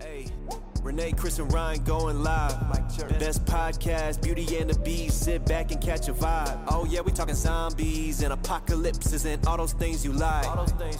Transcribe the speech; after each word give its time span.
Hey, 0.00 0.26
Renee, 0.82 1.12
Chris, 1.12 1.38
and 1.38 1.52
Ryan 1.52 1.82
going 1.84 2.22
live. 2.22 2.54
Best 3.18 3.44
podcast, 3.44 4.22
Beauty 4.22 4.56
and 4.58 4.70
the 4.70 4.74
Beazts. 4.74 5.12
Sit 5.12 5.44
back 5.46 5.72
and 5.72 5.80
catch 5.80 6.08
a 6.08 6.12
vibe. 6.12 6.62
Oh 6.68 6.84
yeah, 6.84 7.00
we 7.00 7.12
talking 7.12 7.34
zombies 7.34 8.22
and 8.22 8.32
apocalypses 8.32 9.24
and 9.24 9.44
all 9.46 9.56
those 9.56 9.72
things 9.72 10.04
you 10.04 10.12
like. 10.12 10.46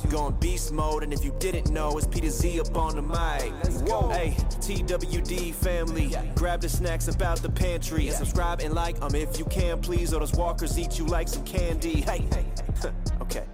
You 0.02 0.10
Going 0.10 0.34
beast 0.40 0.72
mode, 0.72 1.02
and 1.02 1.12
if 1.12 1.24
you 1.24 1.34
didn't 1.38 1.70
know, 1.70 1.96
it's 1.98 2.06
Peter 2.06 2.30
Z 2.30 2.60
up 2.60 2.76
on 2.76 2.96
the 2.96 3.02
mic. 3.02 3.52
Whoa, 3.88 4.08
hey, 4.08 4.34
TWD 4.60 5.54
family, 5.54 6.14
grab 6.34 6.60
the 6.60 6.68
snacks 6.68 7.08
about 7.08 7.38
the 7.38 7.50
pantry 7.50 8.08
and 8.08 8.16
subscribe 8.16 8.60
and 8.60 8.74
like 8.74 8.98
them 8.98 9.14
if 9.14 9.38
you 9.38 9.44
can, 9.46 9.80
please. 9.80 10.12
Or 10.12 10.20
those 10.20 10.32
walkers 10.34 10.78
eat 10.78 10.98
you 10.98 11.06
like 11.06 11.28
some 11.28 11.44
candy. 11.44 12.00
Hey, 12.00 12.26
okay. 13.20 13.44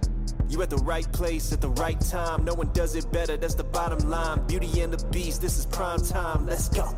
You 0.53 0.61
at 0.61 0.69
the 0.69 0.77
right 0.77 1.11
place 1.11 1.51
at 1.51 1.61
the 1.61 1.69
right 1.69 1.99
time. 1.99 2.45
No 2.45 2.53
one 2.53 2.71
does 2.73 2.93
it 2.93 3.11
better, 3.11 3.35
that's 3.37 3.55
the 3.55 3.63
bottom 3.63 4.07
line. 4.07 4.45
Beauty 4.45 4.81
and 4.81 4.93
the 4.93 4.97
Beazts, 5.07 5.39
this 5.39 5.57
is 5.57 5.65
prime 5.65 5.99
time. 6.05 6.45
Let's 6.45 6.69
go. 6.69 6.95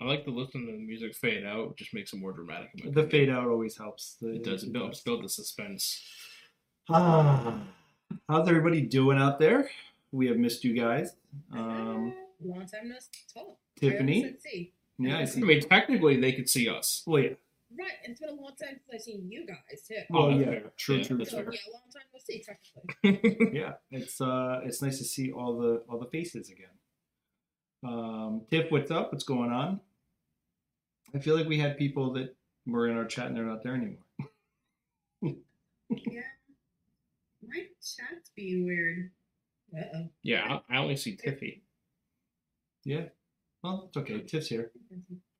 I 0.00 0.04
like 0.04 0.24
to 0.24 0.30
listen 0.30 0.64
to 0.66 0.72
the 0.72 0.78
music 0.78 1.14
fade 1.14 1.44
out. 1.44 1.72
It 1.72 1.76
just 1.76 1.92
makes 1.92 2.14
it 2.14 2.16
more 2.20 2.32
dramatic. 2.32 2.70
The 2.74 2.88
opinion. 2.88 3.10
fade 3.10 3.28
out 3.28 3.48
always 3.48 3.76
helps. 3.76 4.16
The- 4.18 4.36
It 4.36 4.44
does. 4.44 4.64
It 4.64 4.72
builds, 4.72 5.02
build 5.02 5.22
the 5.24 5.28
suspense. 5.28 6.02
Ah, 6.88 7.60
how's 8.30 8.48
everybody 8.48 8.80
doing 8.80 9.18
out 9.18 9.38
there? 9.38 9.70
We 10.10 10.26
have 10.28 10.38
missed 10.38 10.64
you 10.64 10.72
guys. 10.72 11.14
Um, 11.52 12.14
long 12.42 12.66
time 12.66 12.88
no 12.88 12.96
talk. 13.32 13.58
Tiffany? 13.90 14.24
I 14.24 14.28
said 14.28 14.40
see. 14.40 14.72
yeah, 14.98 15.18
I 15.18 15.24
see. 15.24 15.40
I 15.40 15.44
mean, 15.44 15.60
technically, 15.60 16.20
they 16.20 16.32
could 16.32 16.48
see 16.48 16.68
us. 16.68 17.02
Well, 17.06 17.22
yeah. 17.22 17.30
Right, 17.78 17.92
and 18.04 18.12
it's 18.12 18.20
been 18.20 18.28
a 18.28 18.32
long 18.34 18.52
time 18.60 18.78
since 18.78 18.82
I've 18.92 19.00
seen 19.00 19.26
you 19.30 19.46
guys 19.46 19.80
too. 19.88 19.94
Oh, 20.12 20.28
that's 20.28 20.40
yeah. 20.40 20.46
fair. 20.46 20.72
True, 20.76 20.96
Yeah, 20.98 21.04
true, 21.04 21.16
that's 21.16 21.30
so 21.30 21.42
true. 21.42 21.52
yeah, 21.54 21.72
long 21.72 21.82
time 21.90 22.02
no 22.12 22.20
see 22.22 22.44
technically. 23.02 23.50
yeah, 23.58 23.72
it's 23.90 24.20
uh, 24.20 24.60
it's 24.64 24.82
nice 24.82 24.98
to 24.98 25.04
see 25.04 25.32
all 25.32 25.58
the 25.58 25.82
all 25.88 25.98
the 25.98 26.06
faces 26.06 26.50
again. 26.50 26.66
Um, 27.84 28.42
Tiff, 28.50 28.70
what's 28.70 28.90
up? 28.90 29.10
What's 29.10 29.24
going 29.24 29.50
on? 29.50 29.80
I 31.14 31.18
feel 31.18 31.34
like 31.36 31.48
we 31.48 31.58
had 31.58 31.78
people 31.78 32.12
that 32.12 32.36
were 32.66 32.88
in 32.88 32.96
our 32.96 33.06
chat 33.06 33.26
and 33.26 33.36
they're 33.36 33.44
not 33.44 33.62
there 33.62 33.74
anymore. 33.74 34.04
yeah, 35.22 36.22
my 37.46 37.64
chat's 37.80 38.30
being 38.36 38.66
weird. 38.66 39.10
Uh 39.74 39.82
oh. 39.96 40.08
yeah, 40.22 40.58
I, 40.68 40.76
I 40.76 40.78
only 40.78 40.96
see 40.96 41.16
Tiffy. 41.16 41.60
Yeah, 42.84 43.04
well, 43.62 43.84
it's 43.88 43.96
okay. 43.96 44.20
Tiff's 44.20 44.48
here. 44.48 44.70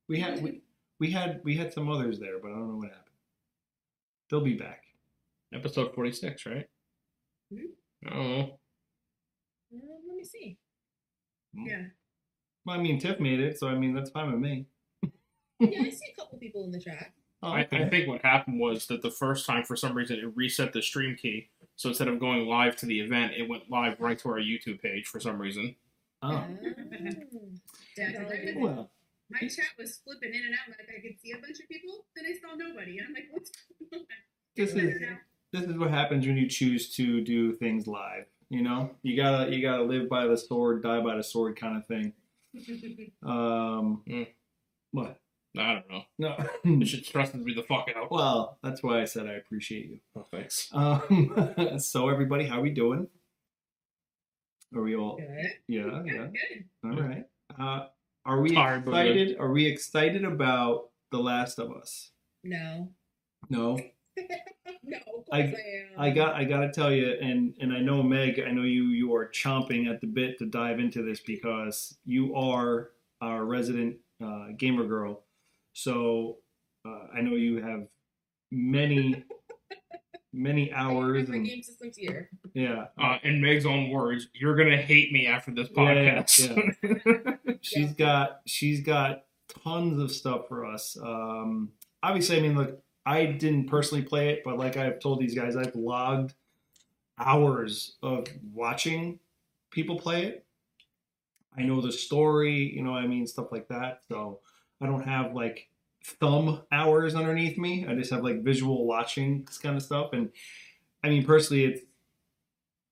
We 0.09 0.21
had 0.21 0.43
we, 0.43 0.63
we 1.01 1.11
had 1.11 1.41
we 1.45 1.57
had 1.57 1.73
some 1.73 1.89
others 1.91 2.19
there, 2.19 2.39
but 2.41 2.49
I 2.49 2.55
don't 2.55 2.69
know 2.69 2.77
what 2.77 2.89
happened. 2.89 3.05
They'll 4.31 4.41
be 4.45 4.55
back. 4.55 4.85
Episode 5.55 5.95
46, 5.95 6.47
right? 6.47 6.67
Mhm. 7.53 7.61
Oh, 8.11 8.59
Uh, 9.75 9.79
let 10.09 10.17
me 10.17 10.25
see. 10.25 10.57
Hmm. 11.55 11.67
Yeah, 11.67 11.83
Well, 12.65 12.79
I 12.79 12.83
mean, 12.83 12.99
Tiff 12.99 13.21
made 13.21 13.41
it, 13.41 13.59
so 13.59 13.69
I 13.69 13.75
mean 13.75 13.95
that's 13.95 14.11
fine 14.11 14.33
with 14.33 14.41
me. 14.41 14.67
yeah, 15.61 15.83
I 15.83 15.91
see 15.91 16.13
a 16.13 16.21
couple 16.21 16.39
people 16.39 16.65
in 16.65 16.71
the 16.71 16.81
chat. 16.81 17.13
Oh, 17.43 17.49
I, 17.51 17.67
I 17.73 17.89
think 17.89 18.07
what 18.09 18.23
happened 18.25 18.61
was 18.61 18.87
that 18.87 19.03
the 19.03 19.11
first 19.11 19.47
time, 19.47 19.65
for 19.65 19.75
some 19.75 19.95
reason, 19.95 20.17
it 20.19 20.31
reset 20.37 20.73
the 20.73 20.81
stream 20.81 21.17
key. 21.17 21.49
So 21.75 21.89
instead 21.89 22.07
of 22.07 22.21
going 22.21 22.47
live 22.47 22.77
to 22.77 22.87
the 22.87 23.01
event, 23.01 23.33
it 23.37 23.49
went 23.49 23.69
live 23.69 23.99
right 24.01 24.17
to 24.21 24.29
our 24.29 24.39
YouTube 24.39 24.81
page 24.81 25.07
for 25.09 25.19
some 25.19 25.41
reason. 25.41 25.75
Oh. 26.23 26.45
Yeah. 27.97 28.55
Well, 28.57 28.91
My 29.31 29.41
chat 29.41 29.67
was 29.79 29.99
flipping 30.05 30.35
in 30.35 30.45
and 30.47 30.55
out, 30.55 30.69
like 30.69 30.89
I 30.89 31.01
could 31.01 31.19
see 31.21 31.33
a 31.33 31.37
bunch 31.41 31.59
of 31.61 31.69
people, 31.69 32.05
then 32.17 32.25
I 32.27 32.35
saw 32.41 32.55
nobody, 32.57 32.99
and 32.99 33.09
I'm 33.09 33.15
like, 33.15 33.29
what's 33.31 33.51
going 33.91 34.03
on? 34.03 34.07
this 34.57 34.71
is 34.75 35.01
this 35.53 35.63
is 35.65 35.77
what 35.79 35.91
happens 35.91 36.27
when 36.27 36.37
you 36.37 36.49
choose 36.49 36.95
to 36.97 37.21
do 37.23 37.53
things 37.53 37.87
live. 37.87 38.25
You 38.51 38.63
know, 38.63 38.91
you 39.03 39.17
gotta 39.17 39.51
you 39.55 39.63
gotta 39.63 39.83
live 39.83 40.09
by 40.09 40.27
the 40.27 40.37
sword, 40.37 40.83
die 40.83 41.01
by 41.01 41.17
the 41.17 41.23
sword, 41.25 41.57
kind 41.57 41.77
of 41.77 41.87
thing. 41.87 42.13
Um, 43.23 44.03
Hmm. 44.07 44.23
what? 44.91 45.19
I 45.57 45.75
don't 45.75 45.91
know. 45.91 46.03
No. 46.19 46.37
It 46.83 46.87
should 46.89 47.05
stresses 47.07 47.45
me 47.45 47.55
the 47.55 47.63
fuck 47.63 47.89
out. 47.97 48.11
well, 48.11 48.59
that's 48.63 48.83
why 48.83 49.01
I 49.01 49.05
said 49.07 49.27
I 49.27 49.33
appreciate 49.35 49.87
you. 49.87 49.99
Oh, 50.17 50.27
thanks. 50.31 50.69
Um, 50.73 51.77
so 51.79 52.09
everybody, 52.09 52.47
how 52.47 52.61
we 52.61 52.71
doing? 52.71 53.09
Are 54.75 54.83
we 54.83 54.97
all? 54.97 55.17
Good. 55.17 55.47
Yeah, 55.69 56.03
yeah. 56.05 56.27
Good. 56.29 56.65
All 56.85 56.91
right. 57.01 57.25
Uh, 57.59 57.87
are 58.25 58.41
we 58.41 58.55
Tired, 58.55 58.87
excited? 58.87 59.37
Are 59.39 59.51
we 59.51 59.67
excited 59.67 60.25
about 60.25 60.91
The 61.11 61.19
Last 61.19 61.59
of 61.59 61.73
Us? 61.73 62.11
No. 62.45 62.89
No. 63.51 63.79
no, 64.85 64.99
I- 65.33 65.39
I. 65.99 66.07
I 66.07 66.11
got 66.11 66.35
I 66.35 66.45
gotta 66.45 66.71
tell 66.71 66.93
you, 66.93 67.17
and 67.21 67.55
and 67.61 67.73
I 67.73 67.81
know 67.81 68.03
Meg, 68.03 68.41
I 68.47 68.51
know 68.51 68.63
you 68.63 68.85
you 68.85 69.15
are 69.15 69.29
chomping 69.29 69.93
at 69.93 70.01
the 70.01 70.07
bit 70.07 70.39
to 70.39 70.47
dive 70.47 70.81
into 70.81 71.03
this 71.03 71.21
because 71.21 71.97
you 72.05 72.35
are 72.35 72.91
our 73.21 73.45
resident 73.45 73.97
uh, 74.25 74.49
gamer 74.57 74.85
girl. 74.87 75.25
So 75.75 76.39
uh, 76.87 77.07
I 77.15 77.21
know 77.21 77.35
you 77.35 77.63
have 77.63 77.87
many 78.51 79.23
many 80.33 80.73
hours 80.73 81.29
and 81.29 81.45
game 81.45 81.63
system's 81.63 81.97
here. 81.97 82.31
yeah, 82.55 82.87
Uh, 82.99 83.19
in 83.23 83.41
Meg's 83.41 83.67
own 83.67 83.91
words, 83.91 84.29
you're 84.35 84.57
gonna 84.57 84.77
hate 84.81 85.13
me 85.13 85.27
after 85.27 85.51
this 85.51 85.69
Yeah, 85.77 85.93
yeah, 85.93 86.23
podcast. 86.23 87.39
she's 87.61 87.93
got 87.93 88.41
she's 88.47 88.81
got 88.81 89.25
tons 89.65 90.01
of 90.01 90.11
stuff 90.11 90.49
for 90.49 90.65
us. 90.65 90.97
Um, 91.03 91.71
obviously, 92.03 92.39
I 92.39 92.41
mean, 92.41 92.57
look, 92.57 92.83
I 93.05 93.27
didn't 93.27 93.67
personally 93.69 94.05
play 94.05 94.31
it, 94.31 94.43
but 94.45 94.59
like 94.59 94.77
I've 94.77 95.01
told 95.01 95.21
these 95.21 95.35
guys, 95.35 95.57
I've 95.57 95.75
logged 95.77 96.35
hours 97.19 97.97
of 98.03 98.27
watching 98.53 99.19
people 99.71 99.99
play 99.99 100.25
it. 100.27 100.47
I 101.57 101.63
know 101.63 101.81
the 101.83 101.93
story, 101.93 102.75
you 102.75 102.83
know, 102.83 102.95
I 102.95 103.07
mean, 103.07 103.27
stuff 103.27 103.53
like 103.53 103.69
that. 103.69 104.01
So 104.09 104.41
I 104.81 104.87
don't 104.87 105.03
have 105.07 105.35
like 105.35 105.69
thumb 106.05 106.63
hours 106.73 107.15
underneath 107.15 107.59
me. 107.59 107.87
I 107.89 107.95
just 107.95 108.11
have 108.11 108.25
like 108.25 108.43
visual 108.43 108.87
watching 108.87 109.45
this 109.45 109.59
kind 109.59 109.77
of 109.77 109.83
stuff. 109.83 110.11
And 110.13 110.31
I 111.03 111.09
mean, 111.09 111.25
personally, 111.25 111.65
it's 111.65 111.83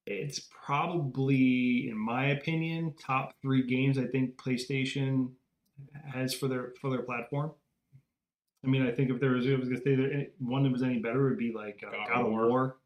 it's 0.06 0.48
probably, 0.64 1.88
in 1.88 1.96
my 1.96 2.28
opinion, 2.30 2.94
top 3.00 3.34
three 3.42 3.66
games 3.66 3.98
I 3.98 4.06
think 4.06 4.36
PlayStation 4.36 5.30
has 6.12 6.34
for 6.34 6.48
their 6.48 6.72
for 6.80 6.90
their 6.90 7.02
platform. 7.02 7.52
I 8.64 8.68
mean, 8.68 8.86
I 8.86 8.90
think 8.90 9.10
if 9.10 9.20
there 9.20 9.30
was, 9.30 9.46
I 9.46 9.54
was 9.54 9.68
gonna 9.68 9.80
say 9.80 9.94
there 9.94 10.12
any, 10.12 10.28
one 10.38 10.64
that 10.64 10.72
was 10.72 10.82
any 10.82 10.98
better 10.98 11.24
would 11.24 11.38
be 11.38 11.52
like 11.52 11.82
uh, 11.86 11.90
God 11.90 12.08
God, 12.08 12.20
of 12.20 12.26
of 12.26 12.32
War. 12.32 12.48
War. 12.48 12.76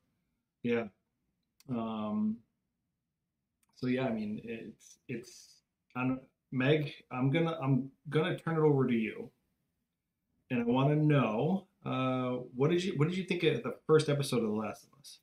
Yeah. 0.62 0.84
Um. 1.70 2.36
So 3.76 3.86
yeah, 3.88 4.04
I 4.04 4.12
mean, 4.12 4.40
it's 4.44 4.98
it's. 5.08 5.56
I'm 5.96 6.20
Meg. 6.52 6.92
I'm 7.10 7.30
gonna 7.30 7.58
I'm 7.60 7.90
gonna 8.08 8.38
turn 8.38 8.56
it 8.56 8.60
over 8.60 8.86
to 8.86 8.94
you, 8.94 9.30
and 10.50 10.60
I 10.60 10.64
want 10.64 10.90
to 10.90 10.96
know 10.96 11.66
uh, 11.84 12.42
what 12.54 12.70
did 12.70 12.82
you 12.82 12.94
what 12.96 13.08
did 13.08 13.16
you 13.18 13.24
think 13.24 13.42
of 13.44 13.62
the 13.62 13.76
first 13.86 14.08
episode 14.08 14.38
of 14.38 14.50
The 14.50 14.56
Last 14.56 14.84
of 14.84 14.98
Us? 14.98 15.18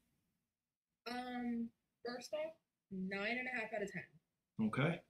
Um, 1.10 1.70
first 2.06 2.34
off, 2.34 2.52
nine 2.92 3.38
and 3.38 3.48
a 3.48 3.60
half 3.60 3.74
out 3.76 3.82
of 3.82 3.92
ten. 3.92 4.04
Okay. 4.68 5.02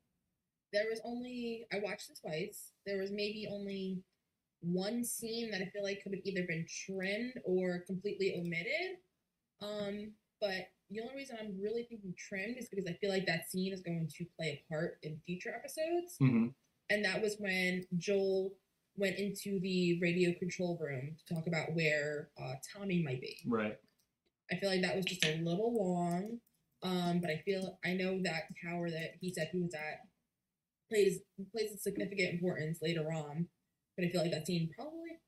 There 0.73 0.85
was 0.89 1.01
only 1.03 1.65
I 1.73 1.79
watched 1.79 2.09
it 2.09 2.19
twice. 2.21 2.71
There 2.85 2.99
was 2.99 3.11
maybe 3.11 3.47
only 3.51 4.01
one 4.61 5.03
scene 5.03 5.51
that 5.51 5.61
I 5.61 5.65
feel 5.65 5.83
like 5.83 6.03
could 6.03 6.13
have 6.13 6.21
either 6.23 6.45
been 6.47 6.65
trimmed 6.85 7.33
or 7.43 7.83
completely 7.87 8.35
omitted. 8.37 8.97
Um, 9.61 10.11
but 10.39 10.69
the 10.89 11.01
only 11.01 11.15
reason 11.15 11.37
I'm 11.39 11.59
really 11.61 11.83
thinking 11.83 12.13
trimmed 12.17 12.57
is 12.57 12.69
because 12.69 12.85
I 12.87 12.93
feel 12.93 13.09
like 13.09 13.25
that 13.25 13.49
scene 13.49 13.73
is 13.73 13.81
going 13.81 14.09
to 14.17 14.25
play 14.37 14.61
a 14.63 14.73
part 14.73 14.99
in 15.03 15.19
future 15.25 15.53
episodes. 15.53 16.15
hmm 16.19 16.47
and 16.91 17.05
that 17.05 17.21
was 17.21 17.37
when 17.39 17.85
Joel 17.97 18.51
went 18.97 19.17
into 19.17 19.59
the 19.59 19.99
radio 20.01 20.33
control 20.37 20.77
room 20.81 21.15
to 21.27 21.33
talk 21.33 21.47
about 21.47 21.73
where 21.73 22.29
uh, 22.41 22.53
Tommy 22.75 23.03
might 23.03 23.21
be. 23.21 23.37
Right. 23.47 23.77
I 24.51 24.55
feel 24.55 24.69
like 24.69 24.81
that 24.81 24.95
was 24.95 25.05
just 25.05 25.25
a 25.25 25.37
little 25.37 25.73
long, 25.73 26.39
um, 26.83 27.19
but 27.21 27.29
I 27.29 27.41
feel 27.45 27.79
I 27.85 27.93
know 27.93 28.19
that 28.23 28.43
tower 28.63 28.89
that 28.89 29.13
he 29.21 29.33
said 29.33 29.49
he 29.51 29.61
was 29.61 29.73
at 29.73 30.01
plays 30.89 31.19
plays 31.53 31.71
a 31.73 31.77
significant 31.77 32.33
importance 32.33 32.79
later 32.81 33.11
on, 33.11 33.47
but 33.95 34.05
I 34.05 34.09
feel 34.09 34.21
like 34.21 34.31
that 34.31 34.45
scene 34.45 34.69
probably 34.75 35.19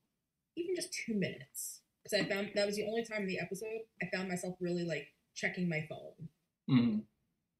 even 0.56 0.76
just 0.76 0.92
two 0.92 1.14
minutes 1.14 1.80
because 2.02 2.20
I 2.20 2.28
found 2.28 2.50
that 2.54 2.66
was 2.66 2.76
the 2.76 2.86
only 2.86 3.04
time 3.04 3.22
in 3.22 3.28
the 3.28 3.40
episode 3.40 3.80
I 4.02 4.06
found 4.14 4.28
myself 4.28 4.56
really 4.60 4.84
like 4.84 5.08
checking 5.34 5.68
my 5.68 5.86
phone. 5.88 6.28
hmm 6.68 6.98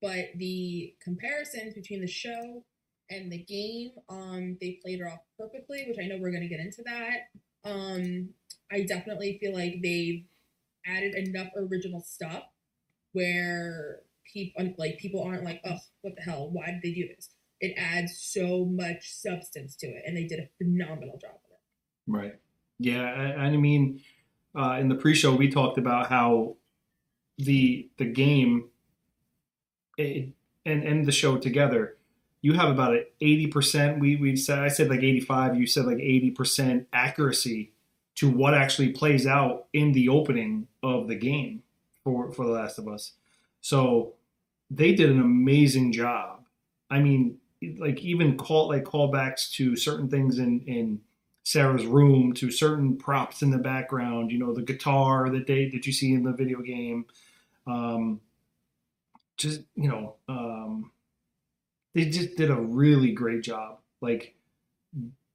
But 0.03 0.27
the 0.37 0.95
comparisons 1.03 1.75
between 1.75 2.03
the 2.03 2.07
show 2.07 2.65
and 3.11 3.31
the 3.31 3.39
game, 3.39 3.91
um, 4.09 4.56
they 4.61 4.79
played 4.83 5.01
it 5.01 5.05
off 5.05 5.21
perfectly, 5.39 5.85
which 5.89 5.99
I 6.01 6.06
know 6.06 6.19
we're 6.21 6.33
gonna 6.33 6.49
get 6.49 6.61
into 6.61 6.83
that. 6.85 7.29
Um, 7.65 8.31
I 8.71 8.83
definitely 8.83 9.39
feel 9.41 9.55
like 9.55 9.81
they've 9.83 10.25
added 10.87 11.15
enough 11.15 11.49
original 11.56 12.01
stuff 12.01 12.45
where 13.12 14.01
people 14.33 14.75
like 14.79 14.99
people 14.99 15.23
aren't 15.23 15.45
like, 15.45 15.61
oh, 15.65 15.79
what 16.03 16.17
the 16.17 16.23
hell? 16.23 16.51
Why 16.51 16.67
did 16.67 16.83
they 16.83 16.93
do 16.93 17.09
this? 17.09 17.31
It 17.61 17.75
adds 17.79 18.19
so 18.19 18.65
much 18.65 19.11
substance 19.11 19.77
to 19.77 19.87
it, 19.87 20.03
and 20.07 20.17
they 20.17 20.25
did 20.25 20.41
a 20.41 20.49
phenomenal 20.59 21.19
job 21.19 21.31
of 21.31 21.50
it. 21.53 21.61
Right. 22.07 22.35
Yeah, 22.79 23.03
I, 23.03 23.45
I 23.45 23.57
mean, 23.57 24.00
uh, 24.55 24.79
in 24.81 24.89
the 24.89 24.95
pre-show 24.95 25.35
we 25.35 25.49
talked 25.49 25.79
about 25.79 26.09
how 26.09 26.57
the 27.39 27.89
the 27.99 28.05
game 28.05 28.69
it, 29.97 30.31
and 30.67 30.83
and 30.83 31.07
the 31.07 31.12
show 31.12 31.37
together 31.37 31.97
you 32.44 32.52
have 32.52 32.69
about 32.69 32.93
an 32.93 33.06
80% 33.23 33.99
we 33.99 34.17
we 34.17 34.37
said 34.37 34.58
i 34.58 34.69
said 34.69 34.91
like 34.91 35.02
85 35.02 35.56
you 35.56 35.67
said 35.67 35.87
like 35.87 35.96
80% 35.96 36.85
accuracy 36.93 37.73
to 38.17 38.31
what 38.31 38.52
actually 38.52 38.91
plays 38.91 39.26
out 39.26 39.67
in 39.73 39.93
the 39.93 40.11
opening 40.11 40.69
of 40.82 41.08
the 41.08 41.14
game 41.14 41.62
for 42.05 42.31
for 42.32 42.44
the 42.44 42.52
last 42.52 42.79
of 42.79 42.87
us 42.87 43.12
so 43.62 44.12
they 44.70 44.94
did 44.94 45.08
an 45.08 45.20
amazing 45.20 45.91
job 45.91 46.44
i 46.91 46.99
mean 46.99 47.38
like 47.79 48.00
even 48.00 48.37
call 48.37 48.69
like 48.69 48.85
callbacks 48.85 49.50
to 49.52 49.75
certain 49.75 50.11
things 50.11 50.38
in 50.38 50.61
in 50.67 51.00
Sarah's 51.47 51.85
room 51.85 52.32
to 52.35 52.50
certain 52.50 52.97
props 52.97 53.43
in 53.43 53.50
the 53.50 53.58
background. 53.58 54.32
You 54.32 54.38
know, 54.38 54.55
the 54.55 54.62
guitar 54.62 55.29
that 55.29 55.47
they 55.47 55.69
that 55.69 55.87
you 55.87 55.93
see 55.93 56.12
in 56.12 56.25
the 56.25 56.32
video 56.32 56.61
game. 56.61 57.05
Um, 57.67 58.20
just 59.37 59.61
you 59.76 59.88
know, 59.88 60.17
um, 60.26 60.90
they 61.94 62.06
just 62.06 62.37
did 62.37 62.50
a 62.50 62.56
really 62.56 63.12
great 63.12 63.43
job, 63.43 63.79
like 64.00 64.35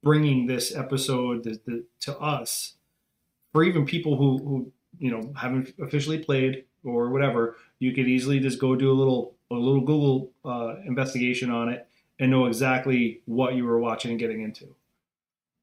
bringing 0.02 0.46
this 0.46 0.74
episode 0.74 1.44
the, 1.44 1.84
to 2.00 2.18
us 2.18 2.74
for 3.52 3.64
even 3.64 3.84
people 3.84 4.16
who 4.16 4.38
who 4.38 4.72
you 4.98 5.10
know 5.10 5.32
haven't 5.36 5.74
officially 5.80 6.18
played 6.18 6.64
or 6.84 7.10
whatever. 7.10 7.56
You 7.78 7.92
could 7.92 8.08
easily 8.08 8.40
just 8.40 8.58
go 8.58 8.76
do 8.76 8.90
a 8.90 8.94
little 8.94 9.36
a 9.50 9.54
little 9.54 9.80
Google 9.80 10.32
uh, 10.44 10.76
investigation 10.86 11.50
on 11.50 11.68
it 11.68 11.86
and 12.18 12.30
know 12.30 12.46
exactly 12.46 13.22
what 13.24 13.54
you 13.54 13.64
were 13.64 13.80
watching 13.80 14.12
and 14.12 14.20
getting 14.20 14.42
into. 14.42 14.74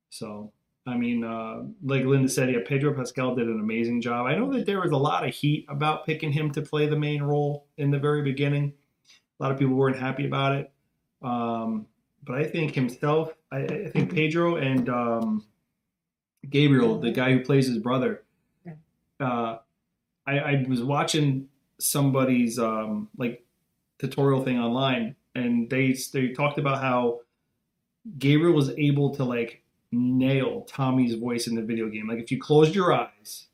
So, 0.10 0.52
I 0.86 0.98
mean, 0.98 1.24
uh, 1.24 1.64
like 1.84 2.04
Linda 2.04 2.28
said, 2.28 2.52
yeah, 2.52 2.60
Pedro 2.66 2.94
Pascal 2.94 3.36
did 3.36 3.48
an 3.48 3.60
amazing 3.60 4.02
job. 4.02 4.26
I 4.26 4.36
know 4.36 4.52
that 4.54 4.66
there 4.66 4.82
was 4.82 4.92
a 4.92 4.98
lot 4.98 5.28
of 5.28 5.34
heat 5.34 5.66
about 5.70 6.06
picking 6.06 6.32
him 6.32 6.52
to 6.52 6.62
play 6.62 6.88
the 6.88 6.98
main 6.98 7.22
role 7.22 7.68
in 7.78 7.92
the 7.92 8.00
very 8.00 8.24
beginning. 8.24 8.74
A 9.40 9.44
lot 9.44 9.52
of 9.52 9.60
people 9.60 9.76
weren't 9.76 10.00
happy 10.00 10.26
about 10.26 10.56
it. 10.56 10.72
Um, 11.22 11.88
but 12.24 12.36
I 12.38 12.44
think 12.44 12.76
himself, 12.76 13.34
I, 13.52 13.60
I 13.60 13.90
think 13.90 14.14
Pedro 14.14 14.56
and 14.58 14.90
um, 14.90 15.46
Gabriel, 16.50 17.00
the 17.00 17.12
guy 17.12 17.32
who 17.32 17.40
plays 17.44 17.68
his 17.68 17.78
brother, 17.80 18.24
uh, 19.20 19.58
I, 20.28 20.40
I 20.40 20.66
was 20.68 20.84
watching 20.84 21.48
somebody's 21.80 22.60
um, 22.60 23.10
like 23.18 23.44
tutorial 24.00 24.44
thing 24.44 24.60
online, 24.60 25.16
and 25.36 25.70
they 25.70 25.96
they 26.14 26.30
talked 26.30 26.60
about 26.60 26.82
how 26.82 27.22
Gabriel 28.20 28.54
was 28.54 28.70
able 28.78 29.16
to 29.16 29.24
like 29.24 29.64
nail 29.92 30.62
Tommy's 30.64 31.16
voice 31.16 31.48
in 31.48 31.56
the 31.56 31.62
video 31.62 31.88
game. 31.90 32.08
Like 32.08 32.20
if 32.20 32.32
you 32.32 32.40
closed 32.40 32.76
your 32.76 32.94
eyes, 32.94 33.48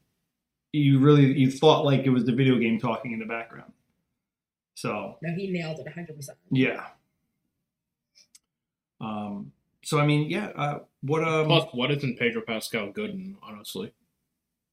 you 0.72 1.00
really 1.00 1.38
you 1.38 1.52
thought 1.52 1.86
like 1.86 2.02
it 2.02 2.10
was 2.10 2.26
the 2.26 2.34
video 2.34 2.58
game 2.58 2.80
talking 2.80 3.12
in 3.12 3.20
the 3.20 3.26
background. 3.26 3.72
So 4.76 5.18
No, 5.22 5.34
he 5.36 5.52
nailed 5.52 5.80
it 5.80 5.86
100. 5.86 6.16
percent 6.16 6.38
yeah. 6.52 6.88
Um. 9.04 9.52
So 9.84 10.00
I 10.00 10.06
mean, 10.06 10.30
yeah. 10.30 10.48
Uh, 10.56 10.80
what 11.02 11.24
um. 11.24 11.48
Plus, 11.48 11.68
what 11.74 11.92
isn't 11.92 12.18
Pedro 12.18 12.42
Pascal 12.42 12.92
good 12.92 13.12
in, 13.12 13.38
honestly? 13.44 13.94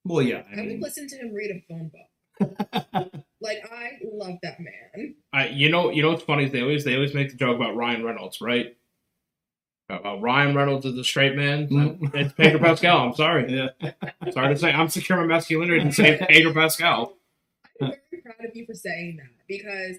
well, 0.04 0.22
yeah. 0.22 0.42
I 0.56 0.60
I 0.60 0.66
would 0.66 0.80
listen 0.80 1.08
to 1.08 1.16
him 1.16 1.34
read 1.34 1.50
a 1.50 1.62
phone 1.68 1.90
book. 1.90 3.12
Like 3.40 3.66
I 3.72 3.92
love 4.04 4.38
that 4.42 4.58
man. 4.60 5.14
I, 5.32 5.48
you 5.48 5.70
know, 5.70 5.90
you 5.90 6.02
know 6.02 6.10
what's 6.10 6.22
funny? 6.22 6.44
is 6.44 6.52
They 6.52 6.60
always 6.60 6.84
they 6.84 6.94
always 6.94 7.14
make 7.14 7.30
the 7.30 7.36
joke 7.36 7.56
about 7.56 7.74
Ryan 7.74 8.04
Reynolds, 8.04 8.40
right? 8.40 8.76
About 9.88 10.20
Ryan 10.20 10.54
Reynolds 10.54 10.86
is 10.86 10.96
a 10.96 11.02
straight 11.02 11.34
man. 11.34 11.66
Mm. 11.68 12.14
It's 12.14 12.32
Pedro 12.34 12.60
Pascal. 12.60 12.98
I'm 12.98 13.14
sorry. 13.14 13.52
yeah. 13.82 13.92
Sorry 14.30 14.54
to 14.54 14.60
say, 14.60 14.70
I'm 14.70 14.88
secure 14.88 15.18
my 15.18 15.26
masculinity 15.26 15.80
and 15.80 15.94
say 15.94 16.24
Pedro 16.28 16.52
Pascal. 16.52 17.16
I'm 17.80 17.94
very 18.10 18.22
proud 18.22 18.48
of 18.48 18.54
you 18.54 18.66
for 18.66 18.74
saying 18.74 19.16
that 19.16 19.30
because 19.48 19.96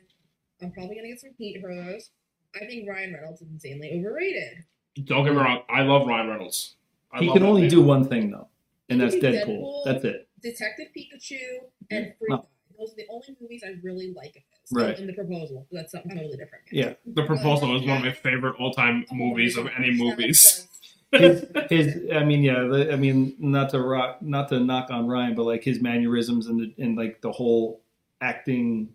I'm 0.61 0.71
probably 0.71 0.95
gonna 0.95 1.09
get 1.09 1.19
some 1.19 1.31
heat 1.37 1.59
for 1.59 1.73
those. 1.75 2.11
I 2.55 2.65
think 2.65 2.87
Ryan 2.87 3.13
Reynolds 3.13 3.41
is 3.41 3.49
insanely 3.49 3.99
overrated. 3.99 4.63
Don't 5.05 5.23
get 5.23 5.33
me 5.33 5.39
wrong. 5.39 5.61
I 5.69 5.83
love 5.83 6.07
Ryan 6.07 6.29
Reynolds. 6.29 6.75
I 7.13 7.19
He 7.19 7.31
can 7.31 7.43
only 7.43 7.61
man. 7.61 7.69
do 7.69 7.81
one 7.81 8.07
thing 8.07 8.31
though, 8.31 8.47
and 8.89 8.99
that's 8.99 9.15
He 9.15 9.21
can 9.21 9.33
Deadpool. 9.33 9.47
Deadpool. 9.47 9.85
That's 9.85 10.03
it. 10.05 10.27
Detective 10.41 10.87
Pikachu 10.95 11.33
mm-hmm. 11.33 11.95
and 11.95 12.13
Free 12.19 12.27
Oh. 12.31 12.37
Guy. 12.37 12.43
Those 12.79 12.93
are 12.93 12.95
the 12.95 13.05
only 13.11 13.37
movies 13.39 13.63
I 13.63 13.75
really 13.83 14.11
like 14.13 14.29
of 14.29 14.41
his. 14.49 14.71
Right. 14.71 14.97
And 14.97 15.07
the 15.07 15.13
proposal. 15.13 15.67
That's 15.71 15.91
something 15.91 16.15
totally 16.15 16.35
different. 16.35 16.63
Yeah. 16.71 16.93
The 17.05 17.23
Proposal 17.23 17.75
is 17.75 17.85
one 17.85 17.97
of 17.97 18.03
my 18.03 18.11
favorite 18.11 18.55
all-time 18.57 19.05
movies 19.11 19.55
of 19.55 19.67
any 19.77 19.91
movies. 19.91 20.67
his, 21.11 21.45
his 21.69 22.11
I 22.11 22.23
mean, 22.23 22.41
yeah, 22.41 22.63
the, 22.63 22.91
I 22.91 22.95
mean, 22.95 23.35
not 23.37 23.69
to 23.71 23.81
rock, 23.81 24.23
not 24.23 24.49
to 24.49 24.59
knock 24.59 24.89
on 24.89 25.07
Ryan, 25.07 25.35
but 25.35 25.43
like 25.43 25.63
his 25.63 25.79
mannerisms 25.79 26.47
and 26.47 26.59
the, 26.59 26.83
and 26.83 26.97
like 26.97 27.21
the 27.21 27.31
whole 27.31 27.81
acting 28.19 28.89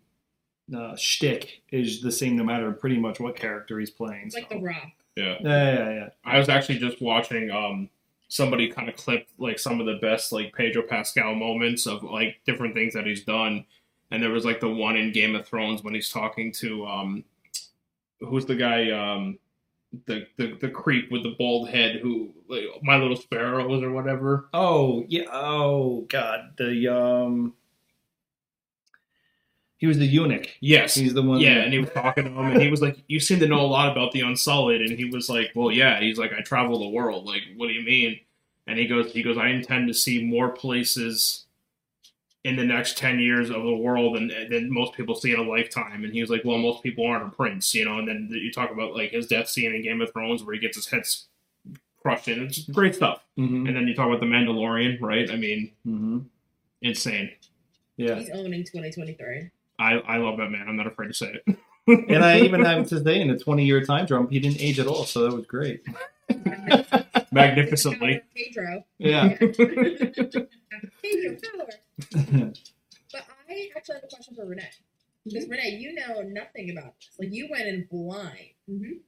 uh, 0.75 0.97
shtick 0.97 1.63
is 1.71 2.01
the 2.01 2.13
same 2.13 2.37
no 2.37 2.45
matter 2.45 2.73
pretty 2.73 2.99
much 2.99 3.21
what 3.21 3.37
character 3.37 3.79
he's 3.79 3.91
playing. 3.91 4.27
It's 4.27 4.35
like 4.35 4.49
so. 4.49 4.59
The 4.59 4.65
Rock. 4.65 4.93
Yeah. 5.17 5.37
yeah, 5.41 5.75
yeah, 5.75 5.91
yeah. 5.91 6.09
I 6.25 6.39
was 6.39 6.49
actually 6.49 6.79
just 6.79 7.01
watching 7.01 7.51
um 7.51 7.89
somebody 8.29 8.69
kind 8.69 8.89
of 8.89 8.97
clip 8.97 9.29
like 9.39 9.59
some 9.59 9.81
of 9.81 9.87
the 9.87 9.99
best 10.01 10.33
like 10.33 10.55
Pedro 10.55 10.83
Pascal 10.83 11.35
moments 11.35 11.87
of 11.87 12.03
like 12.03 12.41
different 12.45 12.75
things 12.75 12.95
that 12.95 13.07
he's 13.07 13.25
done, 13.25 13.65
and 14.11 14.23
there 14.23 14.31
was 14.31 14.45
like 14.45 14.61
the 14.61 14.69
one 14.69 14.97
in 14.97 15.13
Game 15.13 15.35
of 15.35 15.47
Thrones 15.47 15.83
when 15.83 15.95
he's 15.95 16.11
talking 16.11 16.53
to 16.53 16.87
um 16.87 17.25
who's 18.21 18.47
the 18.47 18.57
guy 18.57 18.91
um 18.91 19.39
the 20.07 20.27
the, 20.37 20.57
the 20.61 20.69
creep 20.69 21.11
with 21.11 21.23
the 21.23 21.35
bald 21.39 21.69
head 21.69 22.01
who 22.03 22.31
like 22.49 22.65
My 22.83 22.97
Little 22.97 23.17
Sparrows 23.17 23.83
or 23.83 23.93
whatever. 23.93 24.49
Oh 24.53 25.05
yeah. 25.09 25.25
Oh 25.33 26.03
god, 26.09 26.53
the 26.59 26.89
um, 26.89 27.55
he 29.79 29.87
was 29.87 29.99
the 29.99 30.07
eunuch. 30.07 30.49
Yes. 30.61 30.95
He's 30.95 31.13
the 31.15 31.23
one. 31.23 31.41
yeah, 31.41 31.55
that- 31.57 31.65
and 31.65 31.73
he 31.73 31.79
was 31.81 31.91
talking 31.91 32.25
to 32.25 32.31
him, 32.31 32.47
and 32.53 32.63
he 32.63 32.69
was 32.71 32.81
like, 32.81 32.97
"You 33.09 33.21
seem 33.21 33.39
to 33.41 33.47
know 33.49 33.61
a 33.61 33.67
lot 33.67 33.91
about 33.93 34.13
the 34.13 34.21
Unsullied," 34.23 34.81
and 34.81 34.99
he 34.99 35.05
was 35.05 35.29
like, 35.29 35.51
"Well, 35.55 35.71
yeah." 35.71 36.01
He's 36.01 36.19
like, 36.19 36.33
"I 36.33 36.41
travel 36.43 36.79
the 36.79 36.89
world. 36.89 37.27
Like, 37.27 37.43
what 37.57 37.67
do 37.69 37.73
you 37.75 37.83
mean?" 37.85 38.19
And 38.67 38.79
he 38.79 38.87
goes, 38.87 39.13
"He 39.13 39.23
goes, 39.23 39.37
I 39.39 39.49
intend 39.49 39.87
to 39.89 39.95
see 39.95 40.25
more 40.25 40.49
places 40.51 41.45
in 42.45 42.57
the 42.57 42.65
next 42.65 42.97
ten 42.97 43.19
years 43.19 43.51
of 43.51 43.63
the 43.65 43.77
world 43.77 44.17
than 44.17 44.29
than 44.51 44.71
most 44.73 44.95
people 44.95 45.15
see 45.15 45.33
in 45.33 45.39
a 45.39 45.43
lifetime." 45.43 46.05
And 46.05 46.13
he 46.13 46.21
was 46.21 46.31
like, 46.31 46.45
"Well, 46.45 46.59
most 46.59 46.83
people 46.83 47.07
aren't 47.07 47.27
a 47.27 47.37
prince, 47.37 47.75
you 47.75 47.85
know." 47.85 47.99
And 47.99 48.09
then 48.09 48.29
you 48.31 48.51
talk 48.53 48.71
about 48.71 48.95
like 48.95 49.11
his 49.13 49.27
death 49.27 49.49
scene 49.49 49.75
in 49.75 49.83
Game 49.83 50.01
of 50.01 50.13
Thrones 50.13 50.43
where 50.43 50.55
he 50.55 50.61
gets 50.61 50.77
his 50.77 50.87
head 50.87 51.01
s- 51.01 51.27
crushed 52.01 52.29
in. 52.29 52.43
It's 52.45 52.61
great 52.61 52.95
stuff. 52.95 53.25
Mhm, 53.39 53.67
And 53.69 53.77
then 53.77 53.87
you 53.89 53.95
talk 53.95 54.07
about 54.09 54.21
the 54.21 54.27
Mandalorian, 54.27 55.01
right? 55.01 55.29
I 55.31 55.37
mean, 55.37 55.73
mhm. 55.87 56.25
insane. 56.83 57.31
Yeah. 57.97 58.19
He's 58.19 58.31
owning 58.31 58.63
2023. 58.65 59.51
I 59.79 59.95
I 59.95 60.17
love 60.19 60.39
that 60.39 60.51
man. 60.51 60.67
I'm 60.69 60.77
not 60.77 60.87
afraid 60.87 61.09
to 61.09 61.15
say 61.15 61.41
it. 61.47 61.59
And 61.89 62.25
I 62.25 62.41
even 62.45 62.65
have 62.65 62.89
to 62.89 63.01
say, 63.01 63.21
in 63.21 63.31
a 63.31 63.39
20 63.39 63.65
year 63.65 63.81
time 63.85 64.09
jump, 64.09 64.33
he 64.33 64.41
didn't 64.41 64.61
age 64.61 64.81
at 64.81 64.89
all, 64.89 65.05
so 65.05 65.23
that 65.23 65.33
was 65.37 65.47
great. 65.47 65.85
Magnificently. 67.31 68.23
Pedro. 68.35 68.85
Yeah. 68.99 69.37
Pedro 69.39 69.57
power. 71.05 71.69
But 73.13 73.25
I 73.49 73.71
actually 73.77 73.95
have 73.95 74.05
a 74.05 74.09
question 74.09 74.35
for 74.35 74.47
Renee. 74.47 74.69
Because 75.25 75.49
Renee, 75.49 75.79
you 75.81 75.95
know 75.95 76.23
nothing 76.23 76.71
about 76.77 76.95
this. 76.99 77.11
Like 77.21 77.33
you 77.33 77.49
went 77.51 77.69
in 77.69 77.87
blind. 77.89 78.55
Mhm. 78.69 78.99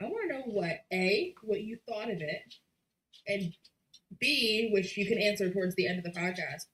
I 0.00 0.04
want 0.04 0.30
to 0.30 0.38
know 0.38 0.44
what 0.44 0.84
a 0.92 1.34
what 1.42 1.62
you 1.62 1.78
thought 1.88 2.10
of 2.10 2.20
it, 2.20 2.54
and 3.26 3.54
b 4.18 4.68
which 4.72 4.96
you 4.96 5.06
can 5.06 5.18
answer 5.18 5.50
towards 5.50 5.74
the 5.74 5.86
end 5.86 5.98
of 5.98 6.04
the 6.04 6.18
podcast. 6.18 6.66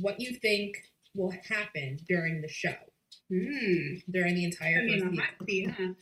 What 0.00 0.20
you 0.20 0.34
think 0.34 0.76
will 1.14 1.32
happen 1.48 1.98
during 2.08 2.40
the 2.42 2.48
show, 2.48 2.74
Hmm. 3.30 3.96
during 4.10 4.34
the 4.34 4.44
entire 4.44 4.78
I 4.80 4.82
mean, 4.82 5.20
season. 5.46 5.74
huh? 5.78 5.92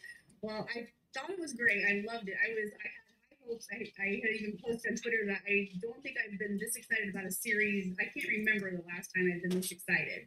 Well, 0.41 0.69
I 0.75 0.89
thought 1.15 1.31
it 1.31 1.39
was 1.39 1.53
great. 1.53 1.85
I 1.85 2.03
loved 2.13 2.29
it. 2.29 2.37
I 2.43 2.51
was, 2.55 2.71
I 2.73 2.89
had 2.89 3.03
high 3.29 3.37
hopes. 3.49 3.69
I, 3.71 3.77
I 4.03 4.07
had 4.25 4.35
even 4.41 4.59
posted 4.65 4.93
on 4.93 4.97
Twitter 4.97 5.25
that 5.27 5.41
I 5.47 5.69
don't 5.81 6.03
think 6.03 6.17
I've 6.19 6.39
been 6.39 6.59
this 6.59 6.77
excited 6.77 7.11
about 7.11 7.27
a 7.27 7.31
series. 7.31 7.95
I 8.01 8.05
can't 8.05 8.29
remember 8.29 8.71
the 8.71 8.83
last 8.89 9.13
time 9.15 9.31
I've 9.33 9.43
been 9.49 9.61
this 9.61 9.71
excited. 9.71 10.27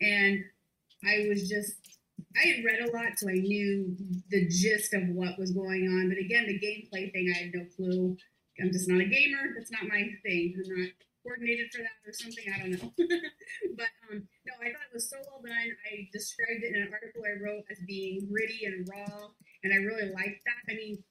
And 0.00 0.44
I 1.06 1.26
was 1.28 1.48
just, 1.48 1.74
I 2.36 2.46
had 2.48 2.64
read 2.64 2.80
a 2.80 2.90
lot, 2.96 3.16
so 3.16 3.28
I 3.28 3.34
knew 3.34 3.96
the 4.30 4.48
gist 4.48 4.92
of 4.94 5.08
what 5.10 5.38
was 5.38 5.52
going 5.52 5.86
on. 5.88 6.08
But 6.08 6.18
again, 6.18 6.46
the 6.46 6.58
gameplay 6.58 7.12
thing, 7.12 7.32
I 7.34 7.38
had 7.44 7.54
no 7.54 7.64
clue. 7.76 8.16
I'm 8.60 8.72
just 8.72 8.88
not 8.88 9.00
a 9.00 9.04
gamer. 9.04 9.54
That's 9.56 9.70
not 9.70 9.88
my 9.88 10.02
thing. 10.22 10.54
I'm 10.56 10.76
not 10.82 10.90
coordinated 11.24 11.72
for 11.72 11.82
that 11.82 11.98
or 12.06 12.12
something. 12.12 12.44
I 12.54 12.58
don't 12.60 12.72
know. 12.72 12.92
but 13.76 13.90
um, 14.12 14.28
no, 14.46 14.52
I 14.60 14.70
thought 14.70 14.86
it 14.86 14.94
was 14.94 15.10
so 15.10 15.16
well 15.26 15.42
done. 15.42 15.72
I 15.90 16.08
described 16.12 16.62
it 16.62 16.76
in 16.76 16.82
an 16.82 16.92
article 16.92 17.24
I 17.24 17.42
wrote 17.42 17.64
as 17.72 17.80
being 17.86 18.28
gritty 18.30 18.66
and 18.66 18.86
raw, 18.92 19.28
and 19.64 19.72
I 19.72 19.78
really 19.78 20.12
liked 20.12 20.44
that. 20.44 20.72
I 20.72 20.76
mean, 20.76 21.02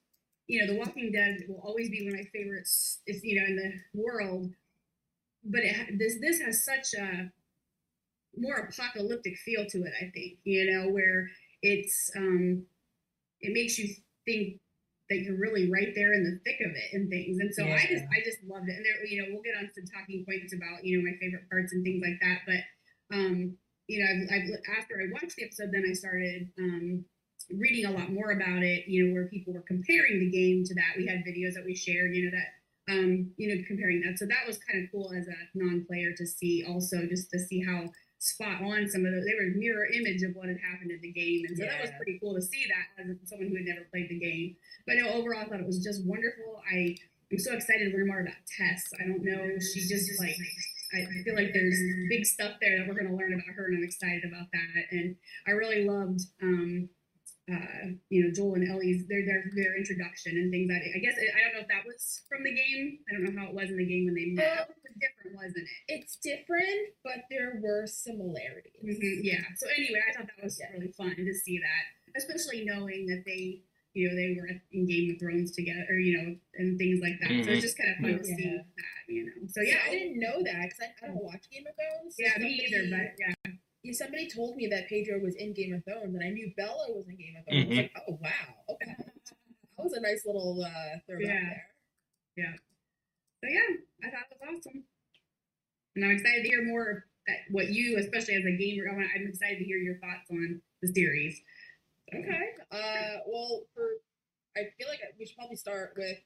you 0.46 0.60
know, 0.60 0.72
The 0.72 0.78
Walking 0.78 1.12
Dead 1.12 1.44
will 1.48 1.60
always 1.64 1.90
be 1.90 2.04
one 2.04 2.14
of 2.14 2.20
my 2.20 2.30
favorites. 2.32 3.02
Is 3.06 3.24
you 3.24 3.40
know 3.40 3.46
in 3.46 3.56
the 3.56 4.00
world, 4.00 4.50
but 5.44 5.62
it, 5.64 5.98
this 5.98 6.16
this 6.20 6.40
has 6.40 6.64
such 6.64 6.94
a 6.94 7.30
more 8.36 8.56
apocalyptic 8.70 9.36
feel 9.38 9.66
to 9.66 9.78
it. 9.84 9.92
I 10.00 10.10
think 10.14 10.38
you 10.44 10.70
know 10.70 10.90
where 10.90 11.28
it's 11.62 12.10
um, 12.16 12.66
it 13.40 13.52
makes 13.52 13.78
you 13.78 13.94
think 14.26 14.60
that 15.10 15.20
you're 15.20 15.38
really 15.38 15.70
right 15.70 15.92
there 15.94 16.14
in 16.14 16.24
the 16.24 16.40
thick 16.44 16.60
of 16.64 16.72
it 16.72 16.88
and 16.96 17.10
things. 17.10 17.38
And 17.38 17.52
so 17.52 17.64
I 17.64 17.84
just 17.84 18.04
I 18.08 18.24
just 18.24 18.40
loved 18.48 18.68
it. 18.68 18.76
And 18.76 18.84
there, 18.84 19.04
you 19.04 19.20
know, 19.20 19.28
we'll 19.32 19.44
get 19.44 19.56
on 19.60 19.68
to 19.68 19.80
talking 19.92 20.24
points 20.24 20.54
about 20.54 20.84
you 20.84 20.96
know 20.96 21.04
my 21.04 21.16
favorite 21.20 21.48
parts 21.50 21.72
and 21.72 21.84
things 21.84 22.00
like 22.00 22.18
that. 22.24 22.40
But 22.48 22.62
um, 23.12 23.56
you 23.86 24.00
know, 24.00 24.08
I've, 24.08 24.24
I've 24.32 24.48
after 24.80 24.96
I 24.96 25.12
watched 25.12 25.36
the 25.36 25.44
episode, 25.44 25.70
then 25.72 25.84
I 25.84 25.92
started 25.92 26.48
um 26.58 27.04
reading 27.52 27.84
a 27.84 27.92
lot 27.92 28.08
more 28.10 28.32
about 28.32 28.64
it. 28.64 28.88
You 28.88 29.06
know, 29.06 29.12
where 29.12 29.28
people 29.28 29.52
were 29.52 29.68
comparing 29.68 30.20
the 30.20 30.32
game 30.32 30.64
to 30.64 30.74
that. 30.74 30.96
We 30.96 31.06
had 31.06 31.20
videos 31.20 31.54
that 31.54 31.68
we 31.68 31.76
shared. 31.76 32.16
You 32.16 32.30
know 32.30 32.36
that. 32.40 32.50
Um, 32.84 33.32
you 33.38 33.48
know, 33.48 33.62
comparing 33.66 34.02
that. 34.04 34.18
So 34.18 34.26
that 34.26 34.44
was 34.46 34.58
kind 34.68 34.84
of 34.84 34.92
cool 34.92 35.10
as 35.16 35.26
a 35.26 35.36
non-player 35.54 36.12
to 36.18 36.26
see 36.26 36.66
also 36.68 37.06
just 37.08 37.30
to 37.30 37.38
see 37.38 37.64
how 37.64 37.88
spot 38.24 38.64
on 38.64 38.88
some 38.88 39.04
of 39.04 39.12
those. 39.12 39.24
They 39.28 39.36
were 39.36 39.52
mirror 39.52 39.84
image 39.92 40.22
of 40.24 40.32
what 40.34 40.48
had 40.48 40.56
happened 40.64 40.90
in 40.90 41.00
the 41.04 41.12
game, 41.12 41.44
and 41.46 41.56
so 41.56 41.64
that 41.68 41.80
was 41.80 41.92
pretty 41.96 42.18
cool 42.18 42.34
to 42.34 42.40
see 42.40 42.64
that 42.72 43.04
as 43.04 43.16
someone 43.28 43.48
who 43.48 43.56
had 43.60 43.68
never 43.68 43.84
played 43.92 44.08
the 44.08 44.18
game. 44.18 44.56
But 44.86 44.96
no, 44.96 45.12
overall, 45.12 45.44
I 45.44 45.46
thought 45.46 45.60
it 45.60 45.66
was 45.66 45.84
just 45.84 46.04
wonderful. 46.08 46.62
I 46.72 46.96
i'm 47.32 47.38
so 47.38 47.52
excited 47.54 47.90
to 47.90 47.96
learn 47.96 48.06
more 48.06 48.20
about 48.20 48.40
Tess. 48.56 48.82
I 49.00 49.04
don't 49.04 49.24
know, 49.24 49.58
she 49.60 49.80
just 49.86 50.08
like 50.18 50.36
I 50.94 51.04
I 51.04 51.22
feel 51.24 51.34
like 51.36 51.52
there's 51.52 51.78
big 52.08 52.24
stuff 52.24 52.52
there 52.60 52.78
that 52.78 52.88
we're 52.88 52.96
going 52.96 53.12
to 53.12 53.16
learn 53.16 53.34
about 53.34 53.52
her, 53.56 53.66
and 53.66 53.76
I'm 53.76 53.84
excited 53.84 54.24
about 54.24 54.48
that. 54.52 54.82
And 54.90 55.16
I 55.46 55.52
really 55.52 55.84
loved. 55.84 56.20
um 56.42 56.88
uh, 57.50 57.92
you 58.08 58.24
know, 58.24 58.30
Joel 58.32 58.54
and 58.56 58.64
Ellie's 58.70 59.04
their 59.08 59.20
their 59.26 59.44
their 59.54 59.76
introduction 59.76 60.32
and 60.32 60.48
things 60.50 60.68
that 60.72 60.80
I 60.80 60.98
guess 60.98 61.12
I 61.20 61.44
don't 61.44 61.54
know 61.60 61.60
if 61.60 61.68
that 61.68 61.84
was 61.84 62.22
from 62.28 62.40
the 62.42 62.54
game. 62.56 63.04
I 63.04 63.12
don't 63.12 63.24
know 63.28 63.36
how 63.36 63.48
it 63.48 63.54
was 63.54 63.68
in 63.68 63.76
the 63.76 63.84
game 63.84 64.06
when 64.08 64.16
they 64.16 64.32
met. 64.32 64.64
Um, 64.64 64.72
It 64.72 64.80
was 64.80 64.96
different, 64.96 65.32
wasn't 65.36 65.68
it? 65.68 65.92
It's 65.92 66.16
different, 66.24 66.96
but 67.04 67.28
there 67.28 67.60
were 67.60 67.84
similarities. 67.86 68.80
Mhm, 68.80 69.20
Yeah. 69.28 69.44
So 69.60 69.68
anyway, 69.76 70.00
I 70.08 70.12
thought 70.16 70.28
that 70.32 70.40
was 70.42 70.56
Yeah. 70.58 70.72
really 70.72 70.92
fun 70.96 71.16
to 71.16 71.34
see 71.34 71.58
that, 71.60 71.84
especially 72.16 72.64
knowing 72.64 73.04
that 73.12 73.24
they, 73.26 73.60
you 73.92 74.08
know, 74.08 74.16
they 74.16 74.32
were 74.40 74.48
in 74.72 74.86
Game 74.86 75.12
of 75.12 75.20
Thrones 75.20 75.52
together, 75.52 75.84
or 75.90 75.98
you 76.00 76.16
know, 76.16 76.40
and 76.56 76.78
things 76.78 77.00
like 77.04 77.20
that. 77.20 77.28
So 77.44 77.50
Mhm. 77.52 77.60
it's 77.60 77.60
just 77.62 77.76
kind 77.76 77.90
of 77.92 77.96
fun 78.00 78.18
to 78.18 78.24
see 78.24 78.56
that, 78.56 79.04
you 79.12 79.26
know. 79.26 79.32
So 79.52 79.60
So 79.60 79.68
yeah, 79.68 79.84
yeah, 79.84 79.84
I 79.84 79.90
didn't 79.92 80.18
know 80.18 80.40
that 80.42 80.62
because 80.64 80.80
I, 80.80 80.88
I 81.04 81.08
don't 81.12 81.20
watch 81.22 81.44
Game 81.52 81.66
of 81.68 81.76
Thrones. 81.76 82.16
so 82.16 82.24
yeah, 82.24 82.38
me 82.40 82.56
either. 82.64 82.88
But 82.88 83.12
yeah, 83.20 83.34
yeah, 83.44 83.52
somebody 83.92 84.28
told 84.30 84.56
me 84.56 84.66
that 84.68 84.88
Pedro 84.88 85.18
was 85.20 85.34
in 85.36 85.52
Game 85.52 85.74
of 85.74 85.84
Thrones, 85.84 86.14
and 86.14 86.22
I 86.24 86.30
knew 86.30 86.52
Bella 86.56 86.86
was 86.88 87.06
in 87.08 87.16
Game 87.16 87.34
of 87.38 87.44
Thrones. 87.44 87.64
I 87.64 87.68
was 87.68 87.76
like, 87.76 87.92
oh 88.08 88.18
wow, 88.22 88.54
okay, 88.70 88.94
that 89.76 89.84
was 89.84 89.92
a 89.92 90.00
nice 90.00 90.24
little 90.24 90.62
uh, 90.64 90.98
throwback 91.06 91.26
Yeah. 91.26 91.40
there. 91.40 91.66
Yeah. 92.36 92.52
So 93.42 93.50
yeah, 93.50 94.06
I 94.08 94.10
thought 94.10 94.26
it 94.30 94.38
was 94.40 94.58
awesome, 94.58 94.84
and 95.96 96.04
I'm 96.04 96.12
excited 96.12 96.42
to 96.42 96.48
hear 96.48 96.64
more 96.64 97.04
that 97.26 97.38
what 97.50 97.68
you, 97.68 97.98
especially 97.98 98.34
as 98.34 98.44
a 98.44 98.56
gamer, 98.56 98.84
I 98.90 98.94
want, 98.94 99.08
I'm 99.14 99.26
excited 99.26 99.58
to 99.58 99.64
hear 99.64 99.78
your 99.78 99.96
thoughts 99.98 100.30
on 100.30 100.60
the 100.82 100.88
series. 100.92 101.40
Okay. 102.14 102.48
Uh, 102.70 103.18
well, 103.26 103.62
for 103.74 103.86
I 104.56 104.68
feel 104.78 104.88
like 104.88 105.00
we 105.18 105.26
should 105.26 105.36
probably 105.36 105.56
start 105.56 105.94
with 105.96 106.18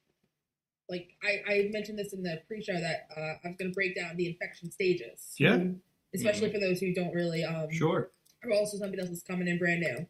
like 0.89 1.11
I, 1.23 1.53
I 1.53 1.69
mentioned 1.71 1.99
this 1.99 2.13
in 2.13 2.23
the 2.23 2.41
pre-show 2.49 2.73
that 2.73 3.09
uh, 3.17 3.21
I 3.21 3.49
was 3.49 3.57
going 3.59 3.71
to 3.71 3.75
break 3.75 3.95
down 3.95 4.17
the 4.17 4.27
infection 4.27 4.71
stages. 4.71 5.35
Yeah. 5.39 5.55
Um, 5.55 5.81
especially 6.15 6.51
for 6.53 6.59
those 6.59 6.81
who 6.81 6.93
don't 6.95 7.13
really 7.15 7.45
um 7.45 7.71
Sure. 7.71 8.11
or 8.45 8.53
also 8.53 8.77
somebody 8.79 9.01
else 9.03 9.11
is 9.11 9.23
coming 9.23 9.49
in 9.49 9.59
brand 9.59 9.81
new. 9.81 10.07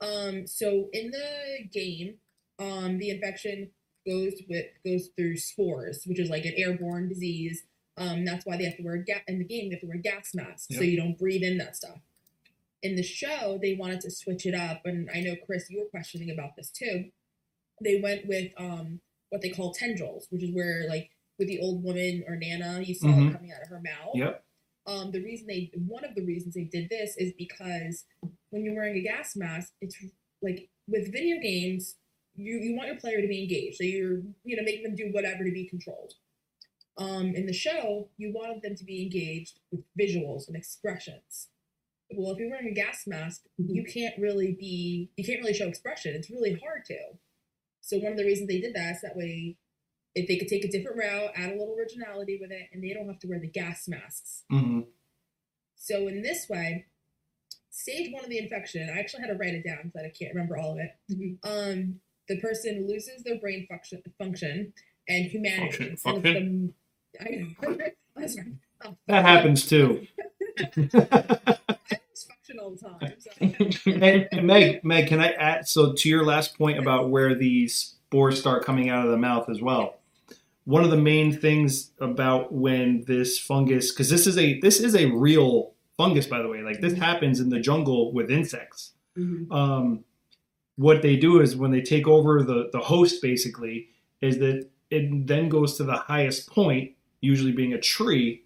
Um, 0.00 0.46
so 0.46 0.88
in 0.92 1.10
the 1.10 1.68
game, 1.72 2.14
um, 2.58 2.98
the 2.98 3.10
infection 3.10 3.70
goes 4.06 4.34
with 4.48 4.66
goes 4.84 5.08
through 5.16 5.36
spores, 5.36 6.04
which 6.06 6.18
is 6.18 6.30
like 6.30 6.44
an 6.46 6.54
airborne 6.56 7.08
disease. 7.08 7.64
Um, 7.96 8.24
that's 8.24 8.46
why 8.46 8.56
they 8.56 8.64
have 8.64 8.76
to 8.78 8.82
wear 8.82 8.96
ga- 8.98 9.22
in 9.28 9.38
the 9.38 9.44
game. 9.44 9.68
They 9.68 9.74
have 9.74 9.80
to 9.82 9.86
wear 9.86 9.98
gas 9.98 10.34
masks 10.34 10.74
so 10.74 10.80
you 10.82 10.96
don't 10.96 11.18
breathe 11.18 11.42
in 11.42 11.58
that 11.58 11.76
stuff. 11.76 11.98
In 12.82 12.96
the 12.96 13.02
show, 13.02 13.58
they 13.60 13.74
wanted 13.74 14.00
to 14.02 14.10
switch 14.10 14.46
it 14.46 14.54
up, 14.54 14.86
and 14.86 15.10
I 15.14 15.20
know 15.20 15.36
Chris, 15.44 15.68
you 15.68 15.80
were 15.80 15.86
questioning 15.90 16.30
about 16.30 16.56
this 16.56 16.70
too. 16.70 17.10
They 17.82 18.00
went 18.00 18.26
with 18.26 18.52
um 18.56 19.00
what 19.28 19.42
they 19.42 19.50
call 19.50 19.72
tendrils, 19.74 20.26
which 20.30 20.42
is 20.42 20.50
where 20.50 20.86
like 20.88 21.10
with 21.38 21.48
the 21.48 21.60
old 21.60 21.84
woman 21.84 22.24
or 22.26 22.36
Nana, 22.36 22.80
you 22.82 22.94
saw 22.94 23.08
it 23.08 23.10
Mhm. 23.12 23.32
coming 23.32 23.52
out 23.52 23.62
of 23.62 23.68
her 23.68 23.80
mouth 23.80 24.14
Yep. 24.14 24.44
Um, 24.86 25.10
the 25.10 25.22
reason 25.22 25.46
they 25.46 25.70
one 25.74 26.04
of 26.04 26.14
the 26.14 26.24
reasons 26.24 26.54
they 26.54 26.64
did 26.64 26.88
this 26.88 27.16
is 27.16 27.32
because 27.36 28.04
when 28.50 28.64
you're 28.64 28.74
wearing 28.74 28.96
a 28.96 29.02
gas 29.02 29.36
mask, 29.36 29.72
it's 29.80 29.96
like 30.42 30.68
with 30.88 31.12
video 31.12 31.38
games, 31.40 31.96
you 32.34 32.58
you 32.58 32.76
want 32.76 32.88
your 32.88 32.96
player 32.96 33.20
to 33.20 33.28
be 33.28 33.42
engaged, 33.42 33.76
so 33.76 33.84
you're 33.84 34.22
you 34.44 34.56
know 34.56 34.62
making 34.62 34.84
them 34.84 34.96
do 34.96 35.10
whatever 35.12 35.44
to 35.44 35.52
be 35.52 35.68
controlled. 35.68 36.14
Um, 36.98 37.34
in 37.34 37.46
the 37.46 37.52
show, 37.52 38.08
you 38.16 38.32
wanted 38.34 38.62
them 38.62 38.74
to 38.76 38.84
be 38.84 39.02
engaged 39.02 39.60
with 39.70 39.82
visuals 39.98 40.48
and 40.48 40.56
expressions. 40.56 41.48
Well, 42.12 42.32
if 42.32 42.38
you're 42.38 42.50
wearing 42.50 42.68
a 42.68 42.74
gas 42.74 43.04
mask, 43.06 43.42
you 43.56 43.84
can't 43.84 44.18
really 44.18 44.56
be 44.58 45.10
you 45.16 45.24
can't 45.24 45.40
really 45.40 45.54
show 45.54 45.68
expression. 45.68 46.14
It's 46.14 46.30
really 46.30 46.58
hard 46.62 46.84
to. 46.86 46.98
So 47.82 47.98
one 47.98 48.12
of 48.12 48.18
the 48.18 48.24
reasons 48.24 48.48
they 48.48 48.60
did 48.60 48.74
that 48.74 48.96
is 48.96 49.00
that 49.02 49.16
way 49.16 49.56
if 50.14 50.26
they 50.28 50.36
could 50.36 50.48
take 50.48 50.64
a 50.64 50.68
different 50.70 50.98
route, 50.98 51.30
add 51.36 51.50
a 51.50 51.56
little 51.56 51.74
originality 51.78 52.38
with 52.40 52.50
it, 52.50 52.68
and 52.72 52.82
they 52.82 52.92
don't 52.92 53.06
have 53.08 53.18
to 53.20 53.26
wear 53.28 53.38
the 53.40 53.46
gas 53.48 53.86
masks. 53.88 54.42
hmm 54.50 54.80
So 55.76 56.08
in 56.08 56.22
this 56.22 56.48
way, 56.48 56.86
stage 57.70 58.12
one 58.12 58.24
of 58.24 58.30
the 58.30 58.38
infection, 58.38 58.90
I 58.94 58.98
actually 58.98 59.22
had 59.22 59.28
to 59.28 59.34
write 59.36 59.54
it 59.54 59.64
down 59.64 59.92
because 59.92 60.06
I 60.06 60.10
can't 60.10 60.34
remember 60.34 60.58
all 60.58 60.72
of 60.72 60.78
it. 60.78 60.90
Mhm. 61.10 61.38
Um, 61.44 62.00
the 62.28 62.38
person 62.40 62.86
loses 62.88 63.22
their 63.22 63.38
brain 63.38 63.66
function, 63.68 64.02
function 64.18 64.72
and 65.08 65.24
humanity. 65.26 65.94
Function- 65.96 66.16
And 66.36 66.74
it's 67.14 67.18
the- 67.18 67.20
I 67.20 67.30
know. 67.36 67.92
I 68.16 68.20
was 68.22 68.36
like, 68.36 68.46
oh, 68.84 68.96
That 69.06 69.24
happens 69.24 69.66
too. 69.66 70.06
I 70.58 70.78
lose 70.78 72.24
function 72.24 72.58
all 72.60 72.70
the 72.70 72.88
time. 72.98 73.14
So. 73.18 73.30
and, 73.90 74.28
and 74.32 74.46
Meg, 74.46 74.84
Meg, 74.84 75.08
can 75.08 75.20
I 75.20 75.32
add? 75.32 75.66
So 75.68 75.92
to 75.92 76.08
your 76.08 76.24
last 76.24 76.56
point 76.58 76.78
about 76.78 77.10
where 77.10 77.34
these 77.34 77.74
spores 78.06 78.38
start 78.38 78.64
coming 78.64 78.88
out 78.90 79.04
of 79.04 79.10
the 79.10 79.16
mouth 79.16 79.48
as 79.48 79.60
well. 79.62 79.99
One 80.70 80.84
of 80.84 80.90
the 80.92 80.96
main 80.96 81.32
things 81.32 81.90
about 81.98 82.52
when 82.52 83.02
this 83.08 83.40
fungus, 83.40 83.90
because 83.90 84.08
this 84.08 84.24
is 84.28 84.38
a 84.38 84.60
this 84.60 84.78
is 84.78 84.94
a 84.94 85.06
real 85.06 85.74
fungus, 85.96 86.28
by 86.28 86.40
the 86.42 86.46
way. 86.48 86.62
Like 86.62 86.80
this 86.80 86.94
happens 86.94 87.40
in 87.40 87.48
the 87.48 87.58
jungle 87.58 88.12
with 88.12 88.30
insects. 88.30 88.92
Mhm. 89.18 89.50
Um, 89.50 90.04
what 90.76 91.02
they 91.02 91.16
do 91.16 91.40
is 91.40 91.56
when 91.56 91.72
they 91.72 91.80
take 91.82 92.06
over 92.06 92.44
the 92.44 92.70
the 92.72 92.78
host, 92.78 93.20
basically, 93.20 93.88
is 94.20 94.38
that 94.38 94.70
it 94.90 95.26
then 95.26 95.48
goes 95.48 95.76
to 95.78 95.82
the 95.82 95.96
highest 95.96 96.48
point, 96.48 96.92
usually 97.20 97.52
being 97.52 97.72
a 97.72 97.80
tree, 97.80 98.44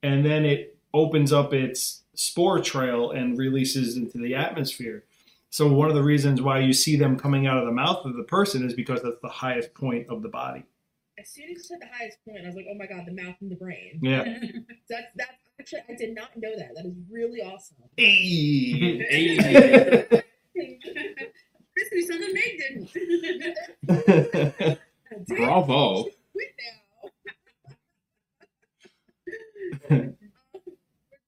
and 0.00 0.24
then 0.24 0.44
it 0.44 0.78
opens 0.92 1.32
up 1.32 1.52
its 1.52 2.04
spore 2.14 2.60
trail 2.60 3.10
and 3.10 3.36
releases 3.36 3.96
into 3.96 4.18
the 4.18 4.36
atmosphere. 4.36 5.02
So 5.50 5.66
one 5.72 5.88
of 5.88 5.96
the 5.96 6.04
reasons 6.04 6.40
why 6.40 6.60
you 6.60 6.72
see 6.72 6.94
them 6.96 7.18
coming 7.18 7.48
out 7.48 7.58
of 7.58 7.66
the 7.66 7.72
mouth 7.72 8.04
of 8.04 8.14
the 8.14 8.22
person 8.22 8.64
is 8.64 8.74
because 8.74 9.02
that's 9.02 9.20
the 9.22 9.28
highest 9.28 9.74
point 9.74 10.06
of 10.08 10.22
the 10.22 10.28
body. 10.28 10.62
As 11.24 11.30
soon 11.30 11.44
as 11.44 11.56
you 11.56 11.58
said 11.60 11.78
the 11.80 11.86
highest 11.86 12.18
point, 12.28 12.44
I 12.44 12.48
was 12.48 12.54
like, 12.54 12.66
oh 12.70 12.74
my 12.74 12.84
god, 12.84 13.06
the 13.06 13.14
mouth 13.14 13.36
and 13.40 13.50
the 13.50 13.56
brain. 13.56 13.98
Yeah. 14.02 14.24
That's 14.90 15.06
that's 15.16 15.32
actually 15.58 15.80
I 15.88 15.94
did 15.96 16.14
not 16.14 16.36
know 16.36 16.54
that. 16.54 16.74
That 16.76 16.84
is 16.84 16.92
really 17.10 17.40
awesome. 17.40 17.78
Hey. 17.96 18.98
Hey. 19.08 20.06
Chris 20.52 21.88
knew 21.92 22.06
something 22.06 22.34
Meg 22.34 22.58
didn't. 22.60 22.90
Bravo. 25.28 26.04
Quit. 26.32 26.50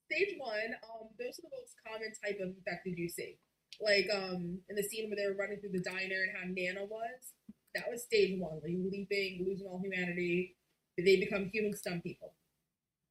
Stage 0.05 0.35
one, 0.37 0.77
um, 0.85 1.09
those 1.19 1.39
are 1.39 1.43
the 1.43 1.57
most 1.59 1.75
common 1.87 2.13
type 2.23 2.39
of 2.43 2.51
infected 2.51 2.99
you 2.99 3.09
see. 3.09 3.39
Like 3.81 4.09
um, 4.13 4.59
in 4.69 4.77
the 4.77 4.83
scene 4.83 5.09
where 5.09 5.17
they 5.17 5.27
were 5.27 5.37
running 5.41 5.59
through 5.59 5.73
the 5.73 5.81
diner 5.81 6.23
and 6.23 6.37
how 6.37 6.45
Nana 6.47 6.85
was, 6.85 7.33
that 7.77 7.91
was 7.91 8.03
stage 8.03 8.41
one, 8.41 8.61
like 8.63 8.73
leaping, 8.91 9.45
losing 9.47 9.67
all 9.67 9.81
humanity. 9.83 10.57
They 10.99 11.17
become 11.17 11.51
human 11.53 11.75
stun 11.77 12.01
people. 12.01 12.33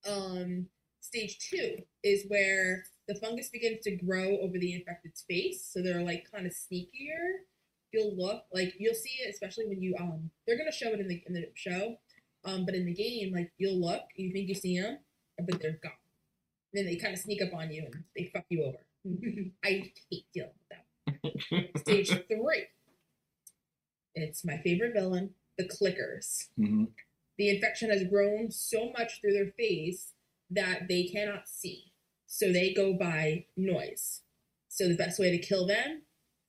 Um, 0.09 0.67
stage 1.01 1.37
two 1.39 1.77
is 2.03 2.25
where 2.27 2.83
the 3.07 3.15
fungus 3.15 3.49
begins 3.49 3.81
to 3.83 3.95
grow 3.95 4.37
over 4.39 4.57
the 4.57 4.73
infected's 4.73 5.23
face, 5.29 5.69
so 5.71 5.81
they're 5.81 6.01
like 6.01 6.27
kind 6.31 6.47
of 6.47 6.53
sneakier. 6.53 7.43
You'll 7.93 8.15
look 8.17 8.43
like 8.53 8.73
you'll 8.79 8.95
see 8.95 9.21
it, 9.23 9.29
especially 9.33 9.67
when 9.67 9.81
you 9.81 9.95
um, 9.99 10.31
they're 10.45 10.57
gonna 10.57 10.71
show 10.71 10.89
it 10.89 10.99
in 10.99 11.07
the 11.07 11.23
in 11.27 11.33
the 11.33 11.47
show, 11.53 11.97
um, 12.43 12.65
but 12.65 12.75
in 12.75 12.85
the 12.85 12.93
game, 12.93 13.33
like 13.33 13.51
you'll 13.57 13.79
look, 13.79 14.01
you 14.15 14.31
think 14.31 14.49
you 14.49 14.55
see 14.55 14.79
them, 14.79 14.97
but 15.37 15.61
they're 15.61 15.79
gone. 15.81 15.91
then 16.73 16.85
they 16.85 16.95
kind 16.95 17.13
of 17.13 17.19
sneak 17.19 17.41
up 17.41 17.53
on 17.53 17.71
you 17.71 17.85
and 17.85 18.03
they 18.15 18.29
fuck 18.33 18.45
you 18.49 18.63
over. 18.63 18.77
I 19.63 19.91
hate 20.09 20.25
dealing 20.33 20.51
with 20.59 20.69
them. 20.69 21.67
Stage 21.77 22.09
three. 22.09 22.65
It's 24.15 24.43
my 24.45 24.57
favorite 24.57 24.93
villain, 24.93 25.35
the 25.57 25.65
clickers. 25.67 26.49
Mhm. 26.57 26.91
The 27.37 27.49
infection 27.49 27.89
has 27.89 28.03
grown 28.05 28.49
so 28.51 28.91
much 28.91 29.19
through 29.19 29.33
their 29.33 29.51
face 29.51 30.13
that 30.49 30.87
they 30.87 31.03
cannot 31.07 31.47
see. 31.49 31.91
So 32.27 32.51
they 32.51 32.73
go 32.73 32.93
by 32.93 33.45
noise. 33.57 34.21
So 34.69 34.87
the 34.87 34.95
best 34.95 35.19
way 35.19 35.31
to 35.31 35.37
kill 35.37 35.65
them, 35.67 36.03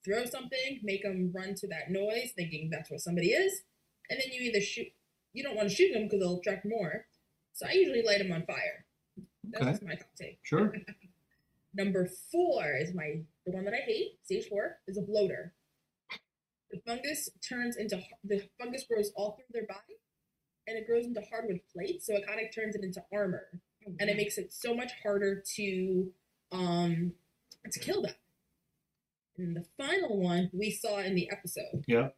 throw 0.04 0.24
something, 0.24 0.80
make 0.82 1.02
them 1.02 1.32
run 1.32 1.54
to 1.56 1.66
that 1.68 1.90
noise, 1.90 2.32
thinking 2.32 2.70
that's 2.70 2.90
where 2.90 2.98
somebody 2.98 3.32
is, 3.32 3.62
and 4.10 4.20
then 4.20 4.30
you 4.32 4.42
either 4.42 4.60
shoot. 4.60 4.92
You 5.32 5.42
don't 5.42 5.56
want 5.56 5.68
to 5.68 5.74
shoot 5.74 5.92
them 5.92 6.04
because 6.04 6.20
they'll 6.20 6.38
attract 6.38 6.64
more. 6.64 7.08
So 7.52 7.66
I 7.66 7.72
usually 7.72 8.02
light 8.02 8.18
them 8.18 8.32
on 8.32 8.46
fire. 8.46 8.86
That's 9.44 9.78
Okay. 9.78 9.86
my 9.86 9.94
top 9.96 10.14
take. 10.16 10.38
Sure. 10.42 10.74
Number 11.74 12.06
four 12.06 12.74
is 12.76 12.94
my 12.94 13.22
the 13.44 13.52
one 13.52 13.64
that 13.64 13.74
I 13.74 13.78
hate. 13.84 14.18
Stage 14.24 14.48
four 14.48 14.78
is 14.86 14.96
a 14.98 15.02
bloater. 15.02 15.52
The 16.70 16.80
fungus 16.86 17.28
turns 17.48 17.76
into 17.76 18.00
the 18.24 18.48
fungus 18.60 18.84
grows 18.90 19.12
all 19.16 19.36
through 19.36 19.44
their 19.50 19.66
body, 19.66 19.98
and 20.66 20.76
it 20.76 20.86
grows 20.86 21.06
into 21.06 21.22
hardwood 21.30 21.60
plates, 21.72 22.06
so 22.06 22.14
it 22.14 22.26
kind 22.26 22.40
of 22.40 22.54
turns 22.54 22.74
it 22.74 22.82
into 22.82 23.02
armor, 23.12 23.60
and 24.00 24.10
it 24.10 24.16
makes 24.16 24.38
it 24.38 24.52
so 24.52 24.74
much 24.74 24.92
harder 25.02 25.42
to 25.56 26.12
um 26.52 27.12
to 27.70 27.80
kill 27.80 28.02
them. 28.02 28.14
And 29.38 29.56
the 29.56 29.64
final 29.76 30.18
one 30.18 30.50
we 30.52 30.70
saw 30.70 30.98
in 30.98 31.14
the 31.14 31.30
episode. 31.30 31.84
Yeah. 31.86 32.08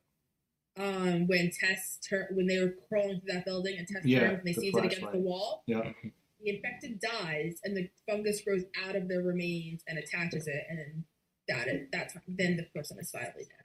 Um, 0.76 1.26
when 1.26 1.50
Tess 1.50 1.98
tur- 2.08 2.28
when 2.32 2.46
they 2.46 2.60
were 2.60 2.74
crawling 2.88 3.20
through 3.20 3.32
that 3.32 3.44
building 3.44 3.76
and 3.76 3.88
Tess 3.88 4.04
Yeah, 4.04 4.20
turns 4.20 4.38
and 4.38 4.46
they 4.46 4.52
the 4.52 4.60
sees 4.60 4.76
it 4.76 4.84
against 4.84 5.12
the 5.12 5.18
wall. 5.18 5.64
Yeah. 5.66 5.92
The 6.40 6.50
infected 6.54 7.00
dies, 7.00 7.58
and 7.64 7.76
the 7.76 7.90
fungus 8.08 8.42
grows 8.42 8.62
out 8.86 8.94
of 8.94 9.08
their 9.08 9.22
remains 9.22 9.82
and 9.88 9.98
attaches 9.98 10.46
it, 10.46 10.64
and 10.70 11.02
that 11.48 11.66
is 11.66 11.88
that's 11.90 12.14
then 12.28 12.56
the 12.56 12.62
person 12.74 12.96
is 13.00 13.10
finally 13.10 13.46
dead. 13.48 13.64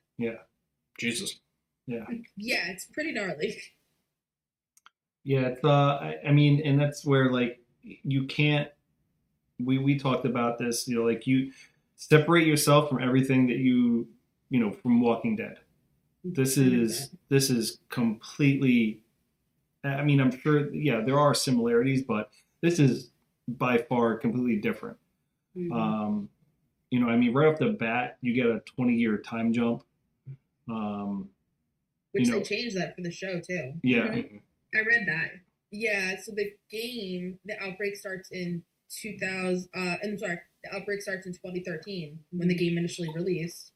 Jesus. 0.97 1.39
Yeah. 1.87 2.05
Yeah, 2.37 2.69
it's 2.69 2.85
pretty 2.85 3.11
gnarly. 3.11 3.57
Yeah, 5.23 5.47
it's, 5.47 5.63
uh, 5.63 5.69
I, 5.69 6.15
I 6.27 6.31
mean, 6.31 6.61
and 6.65 6.79
that's 6.79 7.05
where 7.05 7.31
like 7.31 7.59
you 7.81 8.25
can't. 8.25 8.69
We 9.59 9.77
we 9.77 9.97
talked 9.97 10.25
about 10.25 10.57
this, 10.57 10.87
you 10.87 10.95
know, 10.97 11.03
like 11.03 11.25
you 11.27 11.51
separate 11.95 12.47
yourself 12.47 12.89
from 12.89 13.01
everything 13.01 13.47
that 13.47 13.57
you, 13.57 14.07
you 14.49 14.59
know, 14.59 14.71
from 14.71 14.99
Walking 14.99 15.35
Dead. 15.35 15.59
This 16.23 16.57
is 16.57 17.11
this 17.29 17.49
is 17.49 17.79
completely. 17.89 18.99
I 19.85 20.03
mean, 20.03 20.21
I'm 20.21 20.31
sure, 20.37 20.73
yeah, 20.73 21.01
there 21.01 21.19
are 21.19 21.33
similarities, 21.33 22.03
but 22.03 22.29
this 22.61 22.79
is 22.79 23.11
by 23.47 23.77
far 23.77 24.15
completely 24.17 24.55
different. 24.57 24.97
Mhm. 25.57 25.71
Um, 25.73 26.29
you 26.89 26.99
know, 26.99 27.09
I 27.09 27.17
mean, 27.17 27.33
right 27.33 27.51
off 27.51 27.59
the 27.59 27.69
bat, 27.69 28.17
you 28.21 28.33
get 28.33 28.45
a 28.45 28.61
20 28.61 28.93
year 28.95 29.17
time 29.17 29.51
jump. 29.51 29.83
Um, 30.69 31.29
Which 32.11 32.25
You 32.27 32.31
know- 32.33 32.37
they 32.39 32.43
changed 32.45 32.77
that 32.77 32.95
for 32.95 33.01
the 33.01 33.09
show 33.09 33.39
too. 33.39 33.73
yeah, 33.83 34.07
Mhm. 34.07 34.41
I 34.75 34.81
read 34.81 35.07
that. 35.07 35.31
Yeah, 35.71 36.15
so 36.21 36.31
the 36.31 36.53
game, 36.69 37.39
the 37.43 37.59
outbreak 37.59 37.95
starts 37.95 38.29
in 38.31 38.63
2000. 38.89 39.67
Uh, 39.73 39.97
I'm 40.03 40.19
sorry, 40.19 40.37
the 40.63 40.75
outbreak 40.75 41.01
starts 41.01 41.25
in 41.25 41.33
2013 41.33 42.23
when 42.29 42.47
the 42.49 42.53
game 42.53 42.77
initially 42.77 43.09
released, 43.15 43.71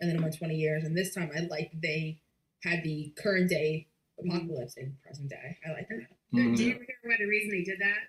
and 0.00 0.10
then 0.10 0.16
it 0.16 0.22
went 0.22 0.36
20 0.36 0.56
years. 0.56 0.82
And 0.82 0.96
this 0.96 1.14
time, 1.14 1.30
I 1.32 1.40
like 1.42 1.70
they 1.80 2.20
had 2.64 2.82
the 2.82 3.12
current 3.14 3.48
day 3.48 3.86
apocalypse 4.18 4.76
in 4.76 4.96
present 5.04 5.30
day. 5.30 5.58
I 5.64 5.70
like 5.70 5.88
that. 5.88 6.08
Mhm. 6.32 6.56
Did 6.56 6.58
you 6.66 6.74
ever 6.74 6.82
hear 6.84 6.96
what 7.04 7.18
the 7.18 7.26
reason 7.26 7.50
they 7.52 7.62
did 7.62 7.78
that? 7.78 8.08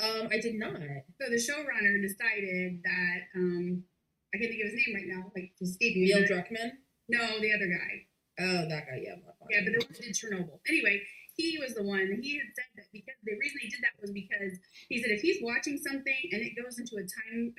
Um, 0.00 0.28
I 0.30 0.38
did 0.38 0.54
not. 0.54 0.80
So 1.20 1.28
the 1.28 1.34
showrunner 1.36 2.00
decided 2.00 2.80
that 2.84 3.22
um, 3.34 3.84
I 4.32 4.38
can't 4.38 4.50
think 4.52 4.62
of 4.64 4.70
his 4.70 4.86
name 4.86 4.94
right 4.94 5.06
now, 5.08 5.32
like 5.34 5.50
it's 5.60 5.62
escaping 5.72 6.02
me. 6.02 6.08
Neil 6.14 6.20
but- 6.20 6.28
Druckmann. 6.30 6.78
No, 7.08 7.40
the 7.40 7.52
other 7.52 7.66
guy. 7.66 8.04
Oh, 8.40 8.68
that 8.68 8.86
guy. 8.86 9.00
Yeah, 9.02 9.16
Yeah, 9.50 9.60
but 9.64 9.72
the 9.72 9.84
one 9.84 9.94
did 10.00 10.14
Chernobyl. 10.14 10.60
Anyway, 10.68 11.02
he 11.34 11.58
was 11.58 11.74
the 11.74 11.82
one. 11.82 12.18
He 12.22 12.36
had 12.38 12.50
said 12.54 12.70
that 12.76 12.86
because 12.92 13.14
the 13.24 13.34
reason 13.38 13.58
he 13.62 13.68
did 13.68 13.80
that 13.82 13.94
was 14.00 14.10
because 14.12 14.58
he 14.88 15.00
said 15.02 15.10
if 15.10 15.22
he's 15.22 15.38
watching 15.42 15.78
something 15.78 16.22
and 16.32 16.42
it 16.42 16.54
goes 16.54 16.78
into 16.78 16.96
a 16.96 17.06
time 17.06 17.54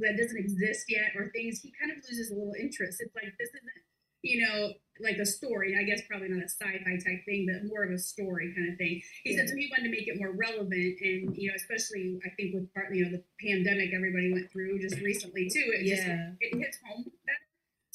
that 0.00 0.16
doesn't 0.16 0.38
exist 0.38 0.86
yet 0.88 1.12
or 1.16 1.30
things, 1.30 1.60
he 1.60 1.72
kind 1.78 1.92
of 1.92 1.98
loses 2.08 2.30
a 2.30 2.34
little 2.34 2.54
interest. 2.58 3.00
It's 3.00 3.14
like 3.14 3.30
this 3.38 3.50
isn't, 3.50 3.82
you 4.22 4.42
know, 4.46 4.72
like 5.00 5.18
a 5.18 5.26
story. 5.26 5.76
I 5.78 5.82
guess 5.84 6.02
probably 6.08 6.28
not 6.30 6.42
a 6.42 6.50
sci-fi 6.50 6.94
type 6.98 7.22
thing, 7.26 7.46
but 7.46 7.66
more 7.68 7.82
of 7.84 7.90
a 7.90 7.98
story 7.98 8.52
kind 8.54 8.72
of 8.72 8.78
thing. 8.78 9.02
He 9.22 9.36
said 9.36 9.48
so 9.48 9.54
he 9.54 9.70
wanted 9.70 9.90
to 9.90 9.94
make 9.94 10.08
it 10.08 10.18
more 10.18 10.32
relevant, 10.34 10.98
and 11.02 11.36
you 11.36 11.48
know, 11.50 11.54
especially 11.54 12.18
I 12.26 12.30
think 12.34 12.54
with 12.54 12.72
part, 12.74 12.94
you 12.94 13.04
know 13.06 13.18
the 13.18 13.22
pandemic 13.38 13.90
everybody 13.94 14.32
went 14.32 14.50
through 14.50 14.78
just 14.80 14.98
recently 15.02 15.46
too. 15.50 15.70
It 15.74 15.86
just 15.86 16.06
Yeah. 16.06 16.34
it 16.40 16.58
hits 16.58 16.78
home 16.86 17.04
better. 17.26 17.46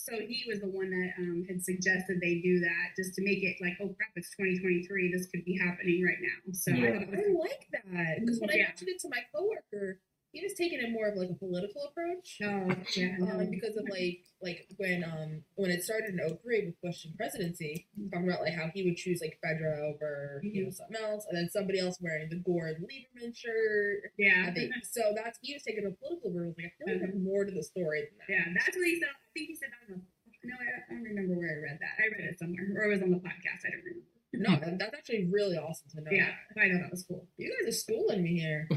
So 0.04 0.20
he 0.20 0.44
was 0.52 0.60
the 0.60 0.68
one 0.68 0.92
that 0.92 1.16
um, 1.18 1.46
had 1.48 1.64
suggested 1.64 2.20
they 2.20 2.44
do 2.44 2.60
that 2.60 2.92
just 3.00 3.16
to 3.16 3.24
make 3.24 3.40
it 3.40 3.56
like, 3.64 3.80
oh 3.80 3.96
crap, 3.96 4.12
it's 4.20 4.36
2023. 4.36 5.16
This 5.16 5.28
could 5.32 5.46
be 5.46 5.58
happening 5.58 6.04
right 6.04 6.20
now. 6.20 6.52
So 6.52 6.74
I 6.74 6.76
Yeah. 6.76 6.92
thought 7.00 7.16
it 7.16 7.24
I 7.24 7.32
was 7.32 7.40
like 7.40 7.68
that 7.72 8.20
because 8.20 8.40
when 8.42 8.50
I 8.52 8.56
Yeah. 8.60 8.68
mentioned 8.68 8.90
it 8.90 9.00
to 9.00 9.10
my 9.10 9.24
coworker, 9.34 10.02
he 10.34 10.42
was 10.44 10.54
taking 10.58 10.82
it 10.82 10.92
more 10.92 11.08
of 11.08 11.16
like 11.16 11.30
a 11.30 11.36
political 11.38 11.84
approach. 11.88 12.42
oh 12.44 12.74
yeah, 12.98 13.16
um, 13.22 13.50
because 13.50 13.78
of 13.78 13.86
like 13.90 14.26
like 14.42 14.66
when 14.78 15.04
um 15.06 15.44
when 15.56 15.72
it 15.72 15.84
started 15.84 16.10
in 16.10 16.18
03 16.20 16.66
with 16.66 16.82
Bush 16.82 17.06
and 17.06 17.16
presidency, 17.16 17.88
talking 18.12 18.28
about 18.28 18.42
like 18.42 18.54
how 18.54 18.68
he 18.74 18.84
would 18.84 18.98
choose 18.98 19.22
like 19.22 19.38
Fedra 19.46 19.80
over 19.94 20.42
you 20.44 20.66
know 20.66 20.72
something 20.72 20.98
else, 20.98 21.26
and 21.30 21.38
then 21.38 21.50
somebody 21.50 21.80
else 21.80 21.98
wearing 22.02 22.30
the 22.30 22.38
Gore 22.44 22.74
Lieberman 22.82 23.32
shirt. 23.36 24.12
yeah, 24.18 24.46
I 24.50 24.52
think 24.52 24.74
so. 24.84 25.14
That's 25.16 25.38
he 25.42 25.54
was 25.54 25.64
taking 25.64 25.86
a 25.86 25.92
political 25.92 26.32
route. 26.34 26.56
Like 26.58 26.68
I 26.68 26.72
feel 26.84 26.94
like 26.98 27.02
there's 27.06 27.22
more 27.24 27.46
to 27.46 27.52
the 27.54 27.64
story 27.64 28.02
than 28.10 28.18
that. 28.18 28.28
yeah. 28.34 28.54
That's 28.58 28.76
what 28.76 28.86
he 28.88 29.00
said. 29.00 29.10
I 29.14 29.30
think 29.38 29.48
he 29.50 29.56
said 29.56 29.70
that. 29.88 30.02
No, 30.46 30.56
I, 30.60 30.92
don't 30.94 31.04
remember 31.04 31.36
where 31.40 31.56
I 31.56 31.62
read 31.72 31.80
that. 31.80 31.96
I 32.04 32.12
read 32.12 32.28
it 32.28 32.38
somewhere, 32.38 32.68
or 32.76 32.92
it 32.92 32.96
was 32.96 33.02
on 33.02 33.12
the 33.12 33.18
podcast. 33.24 33.64
I 33.64 33.70
don't 33.72 33.80
remember. 33.86 34.04
No, 34.34 34.52
that- 34.60 34.80
that's 34.80 34.98
actually 34.98 35.30
really 35.32 35.56
awesome 35.58 35.88
to 35.96 36.02
know. 36.02 36.12
Yeah, 36.12 36.32
that. 36.56 36.62
I 36.62 36.68
know 36.68 36.80
that 36.82 36.92
was 36.92 37.04
cool. 37.08 37.26
you 37.38 37.48
guys 37.48 37.70
are 37.70 37.78
schooling 37.78 38.24
me 38.24 38.40
here. 38.40 38.68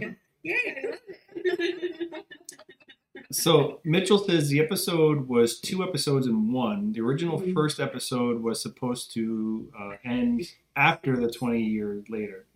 Yeah, 0.47 0.55
I 0.77 0.87
love 0.87 0.99
it. 1.59 2.25
So 3.33 3.81
Mitchell 3.85 4.19
says 4.19 4.49
the 4.51 4.61
episode 4.61 5.27
was 5.27 5.59
two 5.59 5.83
episodes 5.83 6.27
in 6.27 6.53
one. 6.53 6.93
The 6.93 7.01
original 7.01 7.41
Mhm. 7.41 7.55
first 7.55 7.81
episode 7.81 8.41
was 8.43 8.61
supposed 8.63 9.13
to 9.15 9.73
uh, 9.79 9.97
end 10.05 10.43
after 10.77 11.17
the 11.17 11.31
20 11.31 11.63
years 11.63 12.09
later. 12.09 12.47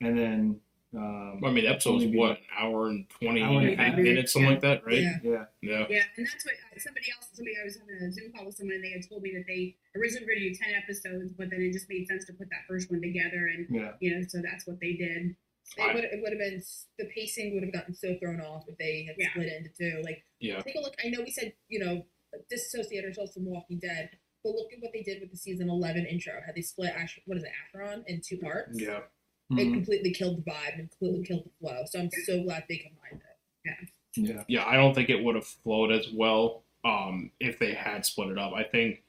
And 0.00 0.18
then, 0.18 0.60
um, 0.94 1.42
I 1.44 1.50
mean, 1.50 1.64
the 1.64 1.68
episode's 1.68 2.04
Only 2.04 2.12
be- 2.12 2.18
what, 2.18 2.38
an 2.38 2.44
hour 2.56 2.88
and 2.88 3.08
20 3.10 3.42
Hour 3.42 3.60
and 3.60 3.80
a 3.80 3.96
minutes, 4.02 4.32
something 4.32 4.50
like 4.52 4.60
that, 4.62 4.86
right? 4.86 5.02
Yeah. 5.02 5.18
yeah. 5.22 5.44
Yeah. 5.60 5.86
Yeah, 5.90 6.02
and 6.16 6.26
that's 6.26 6.44
what 6.46 6.54
uh, 6.54 6.78
somebody 6.78 7.06
else, 7.14 7.28
somebody 7.32 7.56
I 7.60 7.64
was 7.64 7.76
having 7.76 7.96
a 7.96 8.10
Zoom 8.12 8.32
call 8.32 8.46
with 8.46 8.54
someone, 8.54 8.76
and 8.76 8.84
they 8.84 8.90
had 8.92 9.06
told 9.06 9.22
me 9.22 9.32
that 9.34 9.44
they 9.46 9.76
originally 9.96 10.24
were 10.24 10.32
going 10.32 10.42
to 10.44 10.48
do 10.50 10.54
10 10.54 10.74
episodes, 10.82 11.32
but 11.32 11.50
then 11.50 11.60
it 11.60 11.72
just 11.72 11.88
made 11.90 12.06
sense 12.06 12.24
to 12.26 12.32
put 12.32 12.48
that 12.50 12.64
first 12.68 12.90
one 12.90 13.02
together, 13.02 13.46
and, 13.52 13.66
Yeah. 13.68 13.92
you 14.00 14.14
know, 14.16 14.24
so 14.26 14.40
that's 14.40 14.66
what 14.66 14.80
they 14.80 14.94
did. 14.94 15.36
It 15.76 15.94
would 15.94 16.04
it 16.04 16.20
would 16.22 16.32
have 16.32 16.38
been 16.38 16.62
the 16.98 17.06
pacing 17.06 17.54
would 17.54 17.62
have 17.64 17.72
gotten 17.72 17.94
so 17.94 18.16
thrown 18.18 18.40
off 18.40 18.64
if 18.68 18.76
they 18.78 19.04
had 19.04 19.16
Yeah. 19.18 19.30
split 19.30 19.52
into 19.52 19.70
two. 19.70 20.00
Like 20.04 20.22
Yeah. 20.40 20.60
take 20.62 20.76
a 20.76 20.80
look. 20.80 20.94
I 21.04 21.08
know 21.08 21.20
we 21.22 21.30
said 21.30 21.52
you 21.68 21.78
know 21.78 22.06
disassociate 22.50 23.04
ourselves 23.04 23.34
from 23.34 23.46
Walking 23.46 23.78
Dead, 23.78 24.10
but 24.44 24.50
look 24.54 24.72
at 24.72 24.80
what 24.80 24.92
they 24.92 25.02
did 25.02 25.20
with 25.20 25.30
the 25.30 25.36
season 25.36 25.68
eleven 25.68 26.06
intro. 26.06 26.34
Had 26.44 26.54
they 26.54 26.62
split 26.62 26.92
Ash, 26.94 27.18
what 27.26 27.36
is 27.38 27.44
it, 27.44 27.50
Acheron 27.68 28.04
in 28.06 28.20
two 28.20 28.38
parts? 28.38 28.78
Yeah. 28.80 29.02
It 29.50 29.54
Mhm. 29.54 29.74
completely 29.74 30.12
killed 30.12 30.38
the 30.44 30.50
vibe 30.50 30.74
and 30.78 30.90
completely 30.90 31.24
killed 31.24 31.44
the 31.44 31.50
flow. 31.60 31.84
So 31.86 32.00
I'm 32.00 32.10
so 32.24 32.42
glad 32.42 32.64
they 32.68 32.78
combined 32.78 33.22
it. 33.64 33.88
Yeah. 34.16 34.44
Yeah, 34.48 34.64
I 34.66 34.74
don't 34.76 34.94
think 34.94 35.08
it 35.10 35.22
would 35.22 35.34
have 35.34 35.46
flowed 35.46 35.92
as 35.92 36.10
well 36.10 36.64
um, 36.84 37.30
if 37.40 37.58
they 37.58 37.74
had 37.74 38.06
split 38.06 38.28
it 38.30 38.38
up. 38.38 38.52
I 38.54 38.62
think 38.64 39.02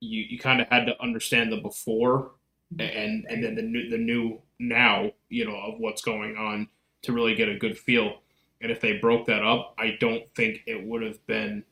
you, 0.00 0.22
you 0.22 0.38
kind 0.38 0.60
of 0.60 0.68
had 0.68 0.84
to 0.86 1.00
understand 1.02 1.50
the 1.52 1.56
before 1.58 2.32
and 2.78 3.26
and 3.28 3.42
then 3.42 3.54
the 3.54 3.62
new 3.62 3.88
the 3.90 3.98
new 3.98 4.40
now, 4.58 5.10
you 5.28 5.44
know, 5.44 5.56
of 5.56 5.78
what's 5.78 6.02
going 6.02 6.36
on 6.36 6.68
to 7.02 7.12
really 7.12 7.34
get 7.34 7.48
a 7.48 7.58
good 7.58 7.78
feel. 7.78 8.20
And 8.60 8.70
if 8.70 8.80
they 8.80 8.98
broke 8.98 9.26
that 9.26 9.42
up, 9.42 9.74
I 9.78 9.96
don't 9.98 10.24
think 10.36 10.60
it 10.66 10.86
would 10.86 11.02
have 11.02 11.26
been 11.26 11.64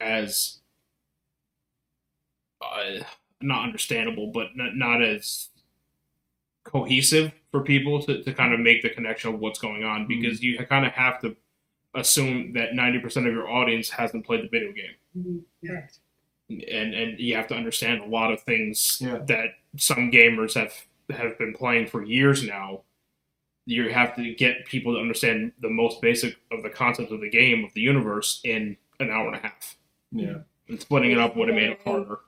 as 0.00 0.58
uh, 2.60 3.02
not 3.40 3.64
understandable, 3.64 4.30
but 4.32 4.48
not, 4.54 4.76
not 4.76 5.02
as 5.02 5.48
cohesive 6.64 7.32
for 7.50 7.62
people 7.62 8.02
to, 8.02 8.22
to 8.22 8.32
kind 8.32 8.52
of 8.52 8.60
make 8.60 8.82
the 8.82 8.90
connection 8.90 9.32
of 9.32 9.40
what's 9.40 9.58
going 9.58 9.84
on 9.84 10.06
because 10.06 10.42
you 10.42 10.58
kind 10.66 10.84
of 10.84 10.92
have 10.92 11.20
to 11.20 11.34
assume 11.94 12.52
that 12.52 12.72
90% 12.72 13.04
of 13.18 13.32
your 13.32 13.48
audience 13.48 13.88
hasn't 13.88 14.26
played 14.26 14.44
the 14.44 14.48
video 14.48 14.72
game 14.72 14.94
Yeah. 15.62 15.70
Correct. 15.70 15.98
And 16.48 16.94
and 16.94 17.18
you 17.18 17.34
have 17.34 17.46
to 17.48 17.54
understand 17.54 18.00
a 18.00 18.06
lot 18.06 18.32
of 18.32 18.40
things 18.42 18.98
Yeah. 19.00 19.18
that 19.26 19.50
some 19.76 20.10
gamers 20.10 20.54
have 20.54 20.72
have 21.10 21.38
been 21.38 21.54
playing 21.54 21.86
for 21.88 22.02
years 22.04 22.42
now 22.44 22.82
you 23.68 23.88
have 23.90 24.14
to 24.16 24.32
get 24.34 24.64
people 24.66 24.94
to 24.94 25.00
understand 25.00 25.52
the 25.60 25.68
most 25.70 26.00
basic 26.00 26.36
of 26.52 26.62
the 26.62 26.70
concepts 26.70 27.10
of 27.10 27.20
the 27.20 27.28
game 27.30 27.64
of 27.64 27.72
the 27.74 27.80
universe 27.80 28.40
in 28.44 28.76
an 29.00 29.10
hour 29.10 29.26
and 29.26 29.36
a 29.36 29.40
half 29.40 29.76
Yeah. 30.12 30.38
and 30.68 30.80
splitting 30.80 31.10
it 31.12 31.18
up 31.18 31.36
would 31.36 31.48
have 31.48 31.56
made 31.56 31.70
it 31.70 31.80
harder 31.84 32.20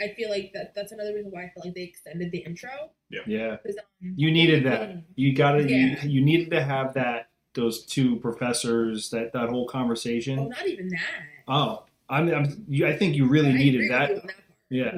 I 0.00 0.08
feel 0.08 0.28
like 0.28 0.50
that 0.52 0.74
that's 0.74 0.92
another 0.92 1.14
reason 1.14 1.30
why 1.30 1.44
I 1.44 1.48
feel 1.54 1.62
like 1.64 1.74
they 1.74 1.84
extended 1.84 2.30
the 2.30 2.40
intro. 2.40 2.90
Yeah, 3.08 3.52
um, 3.52 3.58
You 4.02 4.30
needed 4.30 4.62
that. 4.66 5.04
You 5.14 5.32
gotta, 5.34 5.62
Yeah. 5.62 6.02
you, 6.04 6.10
you 6.10 6.20
needed 6.20 6.50
to 6.50 6.62
have 6.62 6.92
that, 6.92 7.30
those 7.54 7.86
two 7.86 8.16
professors, 8.16 9.08
that, 9.08 9.32
that 9.32 9.48
whole 9.48 9.62
Oh, 9.62 9.72
conversation. 9.72 10.50
not 10.50 10.68
even 10.68 10.88
that. 10.88 11.00
Oh, 11.48 11.86
I'm, 12.08 12.32
I'm 12.32 12.64
you, 12.68 12.86
I 12.86 12.96
think 12.96 13.16
you 13.16 13.26
really 13.26 13.48
I 13.48 13.50
agree 13.50 13.64
needed 13.64 13.90
that. 13.90 14.08
that. 14.26 14.34
Yeah. 14.70 14.92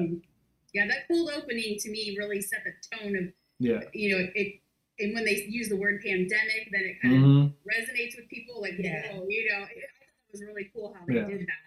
Yeah, 0.73 0.87
that 0.87 1.07
cold 1.07 1.31
opening 1.35 1.77
to 1.79 1.89
me 1.89 2.15
really 2.17 2.41
set 2.41 2.59
the 2.63 2.97
tone 2.97 3.15
of, 3.15 3.23
Yeah. 3.59 3.81
you 3.93 4.15
know, 4.15 4.27
it, 4.35 4.59
and 4.99 5.15
when 5.15 5.25
they 5.25 5.45
use 5.49 5.69
the 5.69 5.77
word 5.77 6.01
pandemic, 6.05 6.69
then 6.71 6.81
it 6.81 7.01
kind 7.01 7.15
of 7.15 7.21
hmm 7.21 7.45
resonates 7.67 8.15
with 8.15 8.27
people. 8.29 8.61
Like, 8.61 8.73
Yeah. 8.77 9.13
whoa, 9.13 9.25
you 9.27 9.49
know, 9.49 9.63
it, 9.63 9.77
it 9.77 10.31
was 10.31 10.43
really 10.43 10.69
cool 10.73 10.93
how 10.97 11.05
they 11.07 11.15
Yeah. 11.15 11.25
did 11.27 11.41
that. 11.41 11.61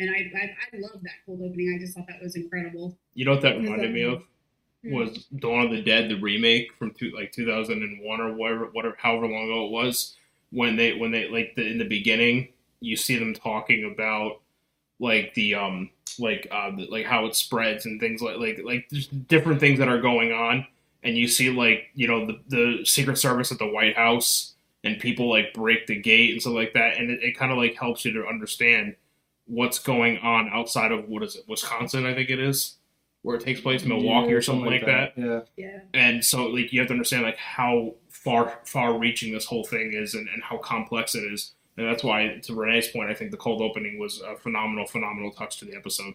And 0.00 0.10
I, 0.10 0.30
I, 0.36 0.56
I 0.72 0.78
love 0.80 1.02
that 1.02 1.12
cold 1.26 1.40
opening. 1.42 1.74
I 1.76 1.78
just 1.78 1.94
thought 1.94 2.06
that 2.08 2.22
was 2.22 2.34
incredible. 2.34 2.98
you 3.14 3.24
know 3.24 3.32
what 3.32 3.42
that 3.42 3.56
Because, 3.58 3.64
reminded 3.70 3.92
me 3.94 4.02
of 4.02 4.22
was 4.84 5.26
Dawn 5.38 5.66
of 5.66 5.70
the 5.72 5.82
Dead, 5.82 6.08
the 6.08 6.18
remake 6.20 6.72
from 6.78 6.92
two, 6.92 7.12
like 7.14 7.32
2001 7.32 8.20
or 8.20 8.32
whatever, 8.34 8.66
whatever, 8.72 8.96
however 8.98 9.26
long 9.26 9.44
ago 9.44 9.66
it 9.66 9.70
was, 9.72 10.16
when 10.50 10.74
they, 10.76 10.94
when 10.94 11.10
they, 11.10 11.28
like, 11.28 11.54
the, 11.54 11.66
in 11.70 11.76
the 11.78 11.84
beginning, 11.84 12.48
you 12.80 12.96
see 12.96 13.18
them 13.18 13.34
talking 13.34 13.92
about, 13.92 14.40
like, 15.00 15.34
the, 15.34 15.56
um, 15.56 15.90
like 16.18 16.46
uh, 16.50 16.70
like 16.88 17.06
how 17.06 17.26
it 17.26 17.34
spreads 17.34 17.86
and 17.86 18.00
things 18.00 18.20
like 18.20 18.36
like 18.36 18.60
like 18.64 18.88
just 18.90 19.28
different 19.28 19.60
things 19.60 19.78
that 19.78 19.88
are 19.88 20.00
going 20.00 20.32
on, 20.32 20.66
and 21.02 21.16
you 21.16 21.28
see 21.28 21.50
like 21.50 21.88
you 21.94 22.06
know 22.08 22.26
the 22.26 22.40
the 22.48 22.84
Secret 22.84 23.16
Service 23.16 23.50
at 23.52 23.58
the 23.58 23.66
White 23.66 23.96
House 23.96 24.54
and 24.82 24.98
people 24.98 25.28
like 25.28 25.52
break 25.54 25.86
the 25.86 25.94
gate 26.00 26.32
and 26.32 26.40
stuff 26.40 26.54
like 26.54 26.72
that, 26.74 26.96
and 26.96 27.10
it, 27.10 27.22
it 27.22 27.38
kind 27.38 27.52
of 27.52 27.58
like 27.58 27.74
helps 27.74 28.04
you 28.04 28.12
to 28.12 28.26
understand 28.26 28.96
what's 29.46 29.78
going 29.78 30.18
on 30.18 30.48
outside 30.52 30.92
of 30.92 31.08
what 31.08 31.22
is 31.22 31.36
it 31.36 31.44
Wisconsin 31.48 32.06
I 32.06 32.14
think 32.14 32.30
it 32.30 32.38
is 32.38 32.76
where 33.22 33.36
it 33.36 33.42
takes 33.42 33.60
place 33.60 33.84
Milwaukee 33.84 34.30
Yeah, 34.30 34.36
or 34.36 34.42
something 34.42 34.66
like 34.66 34.86
that. 34.86 35.12
Yeah. 35.16 35.40
Yeah. 35.56 35.80
and 35.92 36.24
so 36.24 36.46
like 36.46 36.72
you 36.72 36.78
have 36.80 36.88
to 36.88 36.94
understand 36.94 37.24
like 37.24 37.36
how 37.36 37.94
far 38.08 38.60
far 38.64 38.96
reaching 38.98 39.32
this 39.32 39.44
whole 39.44 39.64
thing 39.64 39.92
is 39.92 40.14
and, 40.14 40.28
and 40.28 40.42
how 40.42 40.56
complex 40.58 41.14
it 41.14 41.24
is 41.32 41.52
and 41.80 41.88
that's 41.88 42.04
why 42.04 42.38
to 42.42 42.54
renee's 42.54 42.88
point 42.88 43.10
i 43.10 43.14
think 43.14 43.30
the 43.30 43.36
cold 43.36 43.62
opening 43.62 43.98
was 43.98 44.20
a 44.20 44.36
phenomenal 44.36 44.86
phenomenal 44.86 45.30
touch 45.32 45.56
to 45.58 45.64
the 45.64 45.74
episode 45.74 46.14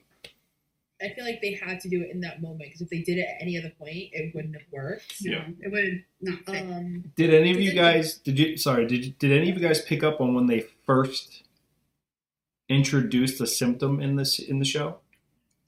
I 1.02 1.10
feel 1.10 1.26
like 1.26 1.42
they 1.42 1.52
had 1.54 1.82
to 1.82 1.90
do 1.90 2.02
it 2.02 2.10
in 2.12 2.22
that 2.22 2.42
moment 2.42 2.62
because 2.70 2.80
if 2.80 2.90
they 2.90 3.02
did 3.02 3.18
it 3.18 3.28
at 3.28 3.42
any 3.42 3.58
other 3.60 3.70
point, 3.78 3.92
it 4.14 4.34
wouldn't 4.34 4.56
have 4.56 4.64
worked. 4.72 5.16
Yeah. 5.20 5.44
it 5.60 5.70
would 5.70 6.06
not 6.22 6.40
fit. 6.46 6.64
Um, 6.72 7.12
Did 7.18 7.34
any 7.34 7.52
of 7.52 7.58
Did 7.58 7.66
you 7.66 7.72
it- 7.72 7.76
guys 7.76 8.14
did 8.20 8.40
you 8.40 8.56
sorry 8.56 8.88
did 8.88 9.04
you, 9.06 9.12
did 9.20 9.34
any 9.34 9.50
of 9.52 9.58
you 9.58 9.62
guys 9.68 9.82
pick 9.82 10.04
up 10.04 10.22
on 10.22 10.34
when 10.36 10.48
they 10.48 10.62
first 10.86 11.44
introduced 12.70 13.40
the 13.40 13.46
symptom 13.48 14.00
in 14.02 14.16
this 14.16 14.40
in 14.40 14.60
the 14.60 14.66
show? 14.66 15.00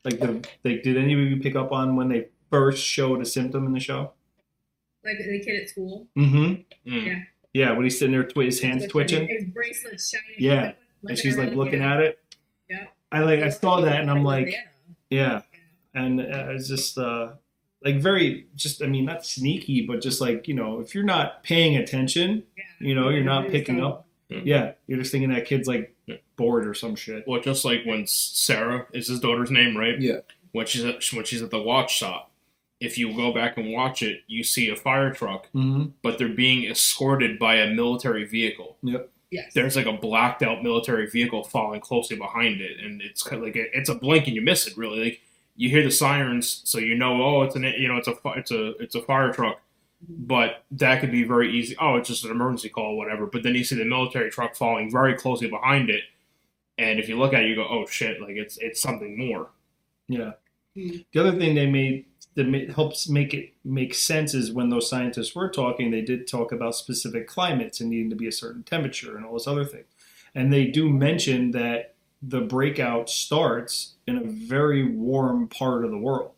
Like 0.06 0.20
the 0.20 0.48
like 0.64 0.84
did 0.84 0.96
any 0.98 1.12
of 1.14 1.20
you 1.20 1.38
pick 1.42 1.58
up 1.58 1.74
on 1.74 1.98
when 1.98 2.08
they 2.08 2.28
first 2.50 2.82
showed 2.84 3.22
a 3.22 3.26
symptom 3.26 3.66
in 3.66 3.74
the 3.74 3.80
show? 3.82 4.14
like 5.04 5.18
the 5.18 5.40
kid 5.44 5.62
at 5.64 5.70
school, 5.70 6.08
Mm-hmm. 6.18 6.90
Mm. 6.92 7.06
Yeah. 7.06 7.20
Yeah, 7.58 7.72
when 7.72 7.84
he's 7.84 7.98
sitting 7.98 8.12
there, 8.12 8.24
twi- 8.24 8.46
his 8.46 8.60
hands 8.62 8.86
Twitching. 8.88 9.26
twitching, 9.28 9.46
his 9.46 9.54
bracelet's 9.54 10.10
shining. 10.10 10.36
Yeah, 10.38 10.74
and 11.08 11.18
she's 11.18 11.38
like 11.38 11.54
looking 11.54 11.82
at 11.82 12.00
it. 12.00 12.20
Yeah. 12.70 12.86
I 13.12 13.20
like 13.22 13.40
I 13.42 13.50
saw 13.50 13.82
that 13.82 14.02
and 14.02 14.12
I'm 14.12 14.24
like, 14.24 14.54
yeah, 15.10 15.42
and 15.94 16.20
uh, 16.22 16.50
it's 16.50 16.68
just 16.68 16.98
uh, 16.98 17.30
like 17.84 17.98
very 18.02 18.48
just 18.56 18.84
I 18.84 18.88
mean 18.88 19.06
not 19.06 19.26
sneaky, 19.26 19.86
but 19.88 20.02
just 20.02 20.20
like 20.22 20.48
you 20.48 20.54
know 20.54 20.82
if 20.82 20.94
you're 20.94 21.04
not 21.06 21.44
paying 21.44 21.78
attention, 21.78 22.44
you 22.80 22.94
know 22.96 23.10
you're 23.10 23.24
not 23.24 23.48
picking 23.50 23.82
up. 23.84 24.06
Yeah. 24.30 24.42
Yeah, 24.44 24.72
you're 24.88 25.00
just 25.00 25.12
thinking 25.14 25.30
that 25.32 25.46
kid's 25.46 25.68
like 25.68 25.96
bored 26.36 26.68
or 26.68 26.74
some 26.74 26.96
shit. 26.96 27.24
well 27.28 27.42
just 27.42 27.66
like 27.66 27.82
when 27.86 28.06
sarah 28.08 28.86
is 28.94 29.08
his 29.08 29.20
daughter's 29.20 29.50
name 29.52 29.76
right 29.76 30.00
Yeah. 30.00 30.20
when 30.52 30.66
she's 30.68 30.86
at 30.86 31.04
when 31.14 31.26
she's 31.26 31.42
at 31.42 31.50
the 31.50 31.62
watch 31.62 31.96
shop 31.98 32.30
if 32.80 32.98
you 32.98 33.14
go 33.16 33.34
back 33.34 33.58
and 33.58 33.72
watch 33.74 34.02
it 34.04 34.22
you 34.28 34.44
see 34.44 34.70
a 34.70 34.76
fire 34.76 35.12
truck 35.14 35.48
Mm-hmm. 35.54 35.86
but 36.04 36.18
they're 36.18 36.30
being 36.30 36.70
escorted 36.70 37.40
by 37.40 37.56
a 37.56 37.74
military 37.74 38.26
vehicle 38.26 38.78
Yep. 38.84 39.10
Yes. 39.30 39.52
there's 39.54 39.76
like 39.76 39.86
a 39.88 39.94
blacked 39.94 40.42
out 40.44 40.64
military 40.64 41.08
vehicle 41.10 41.44
following 41.44 41.82
closely 41.82 42.16
behind 42.16 42.62
it, 42.62 42.80
and 42.80 43.02
it's 43.02 43.22
kind 43.24 43.40
of 43.42 43.44
like 43.46 43.56
it's 43.58 43.90
a 43.90 43.96
blink 43.96 44.26
and 44.28 44.36
you 44.38 44.42
miss 44.42 44.68
it. 44.68 44.78
Really, 44.78 45.04
like 45.04 45.22
you 45.58 45.68
hear 45.70 45.84
the 45.84 45.92
sirens, 45.92 46.62
so 46.64 46.78
you 46.80 46.96
know, 46.96 47.22
oh, 47.22 47.42
it's 47.42 47.56
an 47.58 47.64
you 47.64 47.90
know, 47.90 47.98
it's 47.98 48.08
a 48.08 48.14
it's 48.38 48.52
a 48.52 48.70
it's 48.78 48.96
a 48.96 49.02
fire 49.02 49.34
truck, 49.34 49.60
but 50.08 50.64
that 50.72 51.02
could 51.02 51.12
be 51.12 51.24
very 51.26 51.52
easy. 51.52 51.76
Oh, 51.78 51.98
it's 51.98 52.08
just 52.08 52.24
an 52.24 52.32
emergency 52.32 52.70
call, 52.70 52.96
whatever. 52.96 53.26
But 53.26 53.44
then 53.44 53.54
you 53.54 53.66
see 53.66 53.76
the 53.76 53.84
military 53.84 54.30
truck 54.32 54.56
following 54.56 54.90
very 54.90 55.14
closely 55.16 55.50
behind 55.50 55.90
it, 55.90 56.04
and 56.78 56.98
if 56.98 57.10
you 57.10 57.18
look 57.20 57.34
at 57.34 57.44
it, 57.44 57.50
you 57.50 57.56
go, 57.56 57.68
oh 57.70 57.86
shit, 57.86 58.22
like 58.22 58.38
it's 58.38 58.58
it's 58.60 58.80
something 58.82 59.18
more. 59.18 59.50
Yeah. 60.08 60.32
Hmm. 60.74 60.90
The 61.12 61.20
other 61.20 61.38
thing 61.38 61.54
they 61.54 61.66
made 61.70 62.06
that 62.38 62.72
helps 62.74 63.10
make 63.10 63.34
it 63.34 63.54
make 63.66 63.94
sense 63.94 64.34
is 64.34 64.54
when 64.54 64.70
those 64.70 64.90
scientists 64.90 65.36
were 65.36 65.50
talking, 65.50 65.92
they 65.92 66.02
did 66.02 66.28
talk 66.28 66.54
about 66.54 66.76
specific 66.76 67.28
climates 67.28 67.82
and 67.82 67.90
needing 67.90 68.10
to 68.12 68.16
be 68.16 68.28
a 68.28 68.32
certain 68.32 68.64
temperature 68.64 69.18
and 69.18 69.26
all 69.26 69.34
this 69.34 69.48
other 69.48 69.66
thing. 69.66 69.86
And 70.36 70.54
they 70.54 70.66
do 70.68 70.90
mention 70.90 71.52
that 71.52 71.96
the 72.22 72.42
breakout 72.42 73.10
starts 73.10 73.96
in 74.08 74.18
a 74.18 74.24
very 74.24 74.88
warm 74.88 75.50
part 75.50 75.84
of 75.86 75.92
the 75.92 75.98
world 75.98 76.32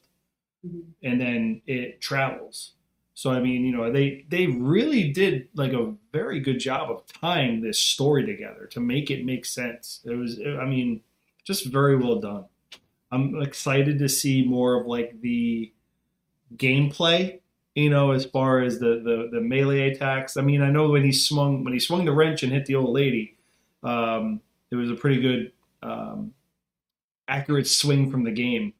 Mhm. 0.66 0.84
and 1.04 1.22
then 1.22 1.62
it 1.68 2.02
travels. 2.02 2.74
So 3.14 3.32
I 3.32 3.40
mean, 3.42 3.66
you 3.66 3.72
know, 3.74 3.92
they 3.92 4.26
they 4.30 4.48
really 4.48 5.12
did 5.12 5.50
like 5.56 5.74
a 5.74 5.96
very 6.14 6.40
good 6.40 6.60
job 6.60 6.90
of 6.92 7.06
tying 7.08 7.62
this 7.62 7.80
story 7.80 8.26
together 8.26 8.68
to 8.72 8.80
make 8.80 9.12
it 9.12 9.26
make 9.26 9.46
sense. 9.46 10.02
It 10.06 10.16
was 10.16 10.40
I 10.42 10.66
mean, 10.66 11.02
just 11.46 11.66
very 11.66 11.98
well 11.98 12.20
done. 12.20 12.46
I'm 13.12 13.42
excited 13.42 14.00
to 14.00 14.10
see 14.10 14.44
more 14.46 14.80
of 14.82 14.88
like 14.88 15.22
the 15.22 15.74
gameplay, 16.56 17.40
you 17.76 17.90
know, 17.90 18.12
as 18.12 18.26
far 18.26 18.62
as 18.62 18.80
the, 18.80 19.02
the 19.04 19.30
the 19.32 19.42
melee 19.42 19.92
attacks. 19.92 20.38
I 20.38 20.42
mean, 20.42 20.62
I 20.62 20.70
know 20.70 20.90
when 20.90 21.04
he 21.04 21.12
swung 21.12 21.64
when 21.64 21.74
he 21.74 21.80
swung 21.80 22.06
the 22.06 22.12
wrench 22.12 22.44
and 22.44 22.52
hit 22.52 22.66
the 22.66 22.76
old 22.76 22.92
lady, 22.92 23.38
um, 23.84 24.42
it 24.72 24.76
was 24.76 24.92
a 24.92 24.96
pretty 24.96 25.22
good 25.22 25.52
um, 25.82 26.34
accurate 27.28 27.68
swing 27.68 28.12
from 28.12 28.24
the 28.24 28.32
game, 28.32 28.74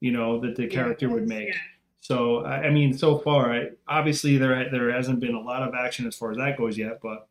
you 0.00 0.12
know, 0.12 0.40
that 0.40 0.56
the 0.56 0.66
character 0.66 1.08
would 1.08 1.28
make. 1.28 1.48
Yeah. 1.48 1.54
So 2.00 2.44
I 2.44 2.64
I 2.64 2.70
mean, 2.70 2.96
so 2.96 3.18
far, 3.18 3.52
I, 3.52 3.70
obviously 3.86 4.36
there 4.38 4.70
there 4.70 4.92
hasn't 4.92 5.20
been 5.20 5.34
a 5.34 5.40
lot 5.40 5.62
of 5.62 5.74
action 5.74 6.06
as 6.06 6.16
far 6.16 6.30
as 6.30 6.38
that 6.38 6.56
goes 6.56 6.76
yet, 6.78 7.00
but 7.02 7.28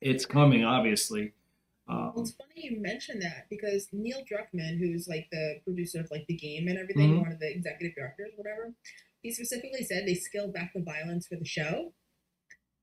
it's 0.00 0.26
coming, 0.26 0.64
obviously. 0.64 1.34
Well, 1.88 2.12
Um, 2.16 2.22
it's 2.22 2.32
funny 2.32 2.52
you 2.70 2.80
mentioned 2.80 3.22
that 3.22 3.48
because 3.50 3.88
Neil 3.92 4.24
Druckmann, 4.24 4.78
who's 4.78 5.08
like 5.08 5.28
the 5.30 5.60
producer 5.64 6.00
of 6.00 6.10
like 6.10 6.26
the 6.26 6.36
game 6.36 6.68
and 6.68 6.78
everything, 6.78 7.10
Mhm. 7.12 7.20
one 7.22 7.32
of 7.32 7.40
the 7.40 7.50
executive 7.50 7.94
directors, 7.96 8.32
whatever, 8.36 8.74
he 9.22 9.32
specifically 9.32 9.82
said 9.84 10.06
they 10.06 10.14
scaled 10.14 10.52
back 10.52 10.72
the 10.74 10.80
violence 10.80 11.26
for 11.26 11.36
the 11.36 11.44
show, 11.44 11.92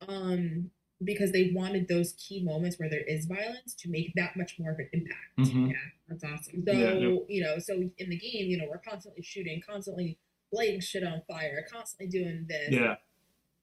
um, 0.02 0.72
because 1.04 1.32
they 1.32 1.52
wanted 1.52 1.88
those 1.88 2.12
key 2.14 2.44
moments 2.44 2.78
where 2.78 2.90
there 2.90 3.04
is 3.04 3.26
violence 3.26 3.74
to 3.74 3.90
make 3.90 4.14
that 4.16 4.36
much 4.36 4.60
more 4.60 4.72
of 4.72 4.80
an 4.80 4.90
impact. 4.92 5.38
mhm. 5.38 5.74
That's 6.10 6.24
awesome. 6.26 6.66
So 6.66 6.74
Yeah. 6.74 7.20
you 7.30 7.42
know, 7.42 7.58
so 7.60 7.90
in 7.98 8.10
the 8.10 8.18
game, 8.18 8.50
you 8.50 8.58
know, 8.58 8.68
we're 8.70 8.80
constantly 8.80 9.22
shooting, 9.24 9.62
constantly 9.62 10.18
lighting 10.52 10.82
shit 10.82 11.04
on 11.04 11.22
fire, 11.22 11.66
constantly 11.70 12.08
doing 12.08 12.46
this, 12.48 12.72
Yeah, 12.72 12.98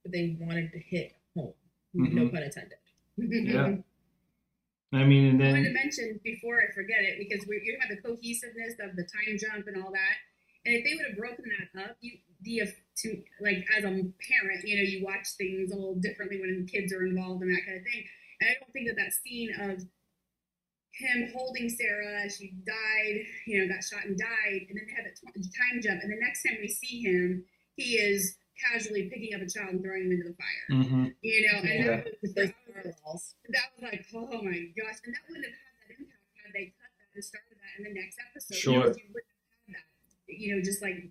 but 0.02 0.12
they 0.12 0.30
wanted 0.40 0.72
to 0.72 0.78
hit 0.78 1.14
home. 1.34 1.52
No 1.92 2.22
Mhm. 2.26 2.30
pun 2.32 2.42
intended. 2.42 2.78
yeah. 3.18 3.78
I 4.92 5.04
mean, 5.04 5.26
and 5.26 5.40
then. 5.40 5.48
I 5.48 5.52
wanted 5.52 5.68
to 5.68 5.74
mention 5.74 6.20
before 6.22 6.62
I 6.62 6.72
forget 6.74 7.02
it 7.02 7.18
because 7.18 7.46
we, 7.48 7.60
you 7.64 7.76
have 7.80 7.90
the 7.90 8.00
cohesiveness 8.02 8.74
of 8.80 8.94
the 8.96 9.02
time 9.02 9.36
jump 9.38 9.66
and 9.66 9.82
all 9.82 9.90
that. 9.90 10.16
And 10.64 10.74
if 10.74 10.84
they 10.84 10.94
would 10.94 11.06
have 11.06 11.16
broken 11.18 11.44
that 11.46 11.90
up, 11.90 11.96
you 12.00 12.18
the 12.42 12.62
to 13.02 13.22
like 13.40 13.66
as 13.76 13.84
a 13.84 13.88
parent, 13.88 14.62
you 14.64 14.76
know, 14.76 14.82
you 14.82 15.04
watch 15.04 15.26
things 15.38 15.72
a 15.72 15.74
little 15.74 15.94
differently 15.96 16.40
when 16.40 16.66
kids 16.66 16.92
are 16.92 17.04
involved 17.06 17.42
and 17.42 17.54
that 17.54 17.64
kind 17.64 17.78
of 17.78 17.84
thing. 17.84 18.04
And 18.40 18.50
I 18.50 18.54
don't 18.60 18.72
think 18.72 18.88
that 18.88 18.96
that 18.96 19.12
scene 19.12 19.50
of 19.60 19.82
him 20.92 21.30
holding 21.34 21.68
Sarah 21.68 22.28
she 22.30 22.54
died, 22.66 23.26
you 23.46 23.60
know, 23.60 23.72
got 23.72 23.84
shot 23.84 24.04
and 24.04 24.16
died, 24.18 24.66
and 24.68 24.78
then 24.78 24.86
they 24.86 24.94
have 24.96 25.04
that 25.04 25.20
time 25.20 25.80
jump, 25.82 26.02
and 26.02 26.10
the 26.12 26.20
next 26.20 26.42
time 26.42 26.56
we 26.60 26.68
see 26.68 27.02
him, 27.02 27.44
he 27.76 27.96
is 27.96 28.36
casually 28.72 29.10
picking 29.12 29.34
up 29.34 29.42
a 29.42 29.50
child 29.50 29.74
and 29.74 29.82
throwing 29.82 30.04
him 30.06 30.12
into 30.12 30.28
the 30.28 30.34
fire. 30.34 30.80
mhm. 30.80 31.14
You 31.20 31.46
know, 31.52 31.58
and 31.58 31.84
Yeah. 31.84 31.96
that 31.96 32.22
was 32.22 32.32
Those 32.76 32.94
that 32.94 33.00
was- 33.04 33.34
parallels. 33.34 33.34
that 33.50 33.66
was 33.74 33.82
like, 33.82 34.06
oh 34.14 34.42
my 34.42 34.58
gosh, 34.76 34.98
and 35.04 35.14
that 35.14 35.24
wouldn't 35.28 35.46
have 35.46 35.54
had 35.56 35.74
that 35.88 35.96
impact 35.98 36.24
had 36.42 36.52
they 36.54 36.66
cut 36.80 36.90
that 36.98 37.08
and 37.14 37.24
started 37.24 37.56
that 37.56 37.72
in 37.78 37.82
the 37.84 37.94
next 38.00 38.16
episode. 38.20 38.56
Sure. 38.56 38.86
You 38.88 39.10
that. 39.72 39.84
You 40.28 40.56
know, 40.56 40.62
just 40.62 40.82
like 40.82 41.08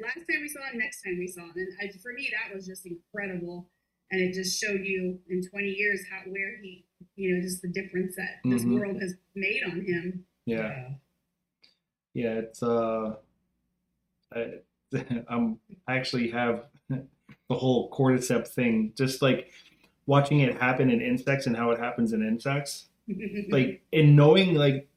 last 0.00 0.16
time 0.28 0.40
we 0.40 0.48
saw 0.48 0.60
it, 0.72 0.76
next 0.76 1.02
time 1.02 1.18
we 1.18 1.26
saw 1.26 1.42
it, 1.50 1.56
and 1.56 1.68
I, 1.80 1.90
for 2.02 2.12
me 2.12 2.30
that 2.32 2.54
was 2.54 2.66
just 2.66 2.86
incredible, 2.86 3.68
and 4.10 4.20
it 4.20 4.32
just 4.34 4.60
showed 4.60 4.84
you 4.84 5.18
in 5.28 5.42
20 5.42 5.66
years 5.68 6.00
how 6.10 6.20
where 6.30 6.56
he, 6.62 6.84
you 7.16 7.34
know, 7.34 7.40
just 7.42 7.62
the 7.62 7.68
difference 7.68 8.14
that 8.16 8.38
this 8.44 8.62
Mhm. 8.64 8.74
world 8.78 9.00
has 9.00 9.14
made 9.34 9.62
on 9.64 9.80
him. 9.84 10.24
yeah. 10.46 10.90
Yeah, 12.12 12.40
it's 12.40 12.60
uh, 12.62 13.16
I, 14.34 14.54
I'm 15.28 15.58
I 15.86 15.96
actually 15.96 16.30
have 16.30 16.64
the 16.88 17.54
whole 17.54 17.90
cordyceps 17.90 18.48
thing, 18.48 18.92
just 18.96 19.22
like 19.22 19.50
watching 20.14 20.40
it 20.40 20.52
happen 20.58 20.90
in 20.90 21.00
insects 21.00 21.46
and 21.46 21.56
how 21.56 21.70
it 21.72 21.78
happens 21.78 22.12
in 22.12 22.22
insects, 22.22 22.88
like 23.50 23.82
and 23.92 24.16
knowing 24.16 24.54
like 24.54 24.88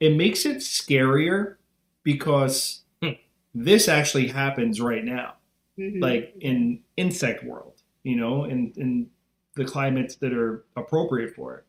it 0.00 0.16
makes 0.16 0.46
it 0.46 0.58
scarier 0.58 1.56
because 2.04 2.82
Hmm. 3.02 3.12
this 3.54 3.88
actually 3.88 4.28
happens 4.28 4.80
right 4.80 5.04
now, 5.04 5.34
Mhm. 5.78 6.02
like 6.02 6.34
in 6.40 6.82
insect 6.96 7.44
world, 7.44 7.82
you 8.04 8.16
know, 8.16 8.44
in 8.44 8.72
in 8.76 9.10
the 9.56 9.64
climates 9.64 10.16
that 10.16 10.32
are 10.32 10.64
appropriate 10.76 11.34
for 11.36 11.56
it. 11.58 11.64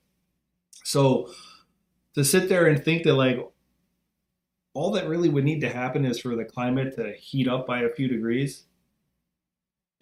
So 0.85 1.31
to 2.15 2.23
sit 2.23 2.49
there 2.49 2.67
and 2.67 2.83
think 2.83 3.03
that 3.03 3.15
like 3.15 3.39
all 4.73 4.91
that 4.91 5.07
really 5.07 5.29
would 5.29 5.43
need 5.43 5.61
to 5.61 5.69
happen 5.69 6.05
is 6.05 6.19
for 6.19 6.35
the 6.35 6.45
climate 6.45 6.95
to 6.95 7.13
heat 7.13 7.47
up 7.47 7.65
by 7.67 7.81
a 7.81 7.89
few 7.89 8.07
degrees 8.07 8.65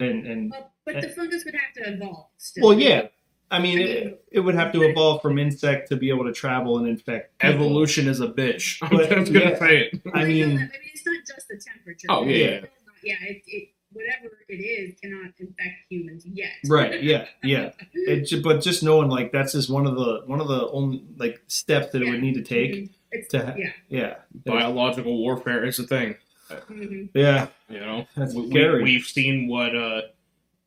and 0.00 0.26
and 0.26 0.50
Well, 0.50 0.72
but 0.84 1.00
the 1.02 1.08
fungus 1.08 1.44
would 1.44 1.54
have 1.54 1.72
to 1.84 1.92
evolve. 1.94 2.26
Still. 2.38 2.68
well 2.68 2.78
yeah 2.78 3.08
i 3.50 3.58
mean 3.58 3.78
I 3.78 3.82
it, 3.82 4.04
mean- 4.04 4.14
it 4.32 4.40
would 4.40 4.54
have 4.54 4.72
to 4.72 4.82
evolve 4.82 5.22
from 5.22 5.38
insect 5.38 5.88
to 5.88 5.96
be 5.96 6.08
able 6.10 6.24
to 6.24 6.32
travel 6.32 6.78
and 6.78 6.86
infect 6.88 7.38
people. 7.38 7.54
Evolution 7.54 8.06
is 8.08 8.20
a 8.20 8.28
bitch. 8.28 8.78
I'm 8.82 8.96
just 8.98 9.32
gonna 9.32 9.50
yeah. 9.50 9.58
say 9.58 9.78
it. 9.92 10.00
i 10.14 10.24
mean 10.24 10.44
I 10.44 10.46
mean, 10.56 10.70
it's 10.92 11.06
not 11.06 11.16
just 11.26 11.48
the 11.48 11.56
temperature. 11.58 12.06
Oh, 12.10 12.24
yeah, 12.24 12.34
It's 12.46 12.66
still 12.68 12.86
not- 12.86 12.94
yeah. 13.02 13.14
It, 13.22 13.42
it, 13.46 13.68
whatever 13.92 14.36
it 14.50 14.56
is 14.56 14.94
cannot 15.00 15.30
infect 15.38 15.76
humans 15.88 16.22
yet. 16.26 16.50
right 16.68 17.02
yeah 17.02 17.24
yeah 17.42 17.70
it, 17.94 18.42
but 18.44 18.60
just 18.60 18.82
knowing 18.82 19.08
like 19.08 19.32
that's 19.32 19.52
just 19.52 19.70
one 19.70 19.86
of 19.86 19.94
the 19.96 20.22
one 20.26 20.40
of 20.42 20.48
the 20.48 20.68
only 20.70 21.02
like 21.16 21.40
steps 21.46 21.90
that 21.92 22.02
it 22.02 22.10
would 22.10 22.20
need 22.20 22.34
to 22.34 22.42
take 22.42 22.72
Mhm. 22.74 22.90
It's 23.10 23.28
To 23.28 23.46
ha- 23.46 23.54
yeah. 23.56 23.72
Yeah, 23.88 24.14
Biological 24.44 25.16
warfare 25.16 25.64
is 25.64 25.78
a 25.78 25.86
thing. 25.86 26.16
Mhm. 26.50 27.10
yeah, 27.14 27.48
You 27.68 27.80
know, 27.80 28.06
That's 28.16 28.34
we, 28.34 28.48
scary. 28.50 28.82
we, 28.82 28.94
have 28.94 29.04
seen 29.04 29.48
what 29.48 29.74
uh, 29.76 30.02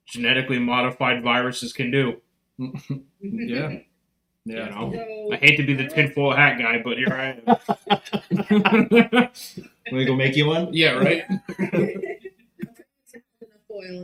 genetically 0.07 0.59
modified 0.59 1.23
viruses 1.23 1.73
can 1.73 1.91
do. 1.91 2.21
Mhm. 2.59 3.03
yeah, 3.21 3.69
You 3.69 3.81
yeah. 4.45 4.69
know, 4.69 4.91
So 4.93 5.33
I 5.33 5.37
hate 5.37 5.57
to 5.57 5.63
be 5.63 5.73
the 5.73 5.87
tinfoil 5.87 6.35
hat 6.35 6.59
guy, 6.59 6.81
but 6.83 6.97
here 6.97 7.13
I 7.13 7.25
am. 7.29 7.45
Want 8.91 9.91
me 9.91 9.99
to 9.99 10.05
go 10.05 10.15
make 10.15 10.35
you 10.35 10.47
one? 10.47 10.73
yeah, 10.73 10.91
right. 10.91 11.25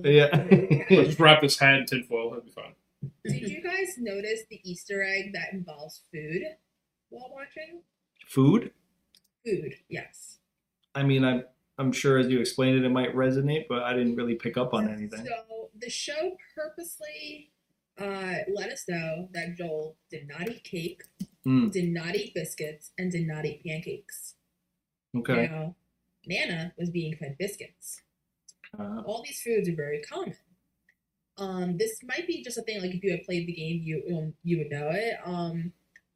Yeah. 0.04 0.46
Let's 0.90 0.90
just 0.90 1.20
wrap 1.20 1.42
this 1.42 1.60
hat 1.60 1.76
in 1.80 1.86
tinfoil. 1.86 2.32
That'd 2.32 2.46
be 2.46 2.52
fun. 2.52 2.74
Did 3.26 3.50
you 3.50 3.62
guys 3.62 3.96
notice 4.00 4.42
the 4.50 4.60
Easter 4.64 5.04
egg 5.04 5.34
that 5.34 5.54
involves 5.54 6.02
food 6.12 6.42
while 7.10 7.30
watching? 7.32 7.82
Food. 8.28 8.72
Food, 9.46 9.76
yes. 9.88 10.40
I 10.96 11.04
mean, 11.04 11.24
I'm 11.24 11.44
I'm 11.78 11.92
sure 11.92 12.18
as 12.18 12.28
you 12.28 12.40
explained 12.40 12.78
it, 12.78 12.86
it 12.86 12.90
might 12.90 13.14
resonate, 13.16 13.66
but 13.70 13.84
I 13.84 13.94
didn't 13.94 14.16
really 14.16 14.36
pick 14.36 14.58
up 14.58 14.74
on 14.74 14.88
anything. 14.90 15.26
So 15.26 15.70
the 15.80 15.90
show 15.90 16.36
purposely 16.56 17.52
uh, 18.00 18.36
let 18.54 18.72
us 18.72 18.86
know 18.88 19.30
that 19.34 19.56
Joel 19.56 19.96
did 20.10 20.28
not 20.28 20.50
eat 20.50 20.64
cake, 20.64 21.04
Mm, 21.46 21.72
did 21.72 21.90
not 21.94 22.14
eat 22.14 22.34
biscuits, 22.34 22.92
and 22.98 23.10
did 23.10 23.26
not 23.26 23.46
eat 23.46 23.64
pancakes. 23.66 24.36
okay. 25.18 25.48
Now, 25.48 25.76
Nana 26.26 26.74
was 26.78 26.90
being 26.90 27.16
fed 27.16 27.38
biscuits. 27.40 28.02
Uh, 28.78 29.02
All 29.06 29.24
these 29.24 29.40
foods 29.42 29.70
are 29.70 29.76
very 29.76 30.02
common. 30.02 30.36
Um, 31.38 31.78
this 31.78 32.00
might 32.04 32.28
be 32.28 32.44
just 32.44 32.58
a 32.58 32.64
thing 32.64 32.82
like 32.82 32.94
if 32.94 33.02
you 33.02 33.12
had 33.12 33.24
played 33.24 33.48
the 33.48 33.54
game, 33.54 33.82
you 33.82 34.04
um, 34.18 34.34
you 34.44 34.58
would 34.58 34.70
know 34.72 34.90
it. 34.92 35.14
Um, 35.24 35.72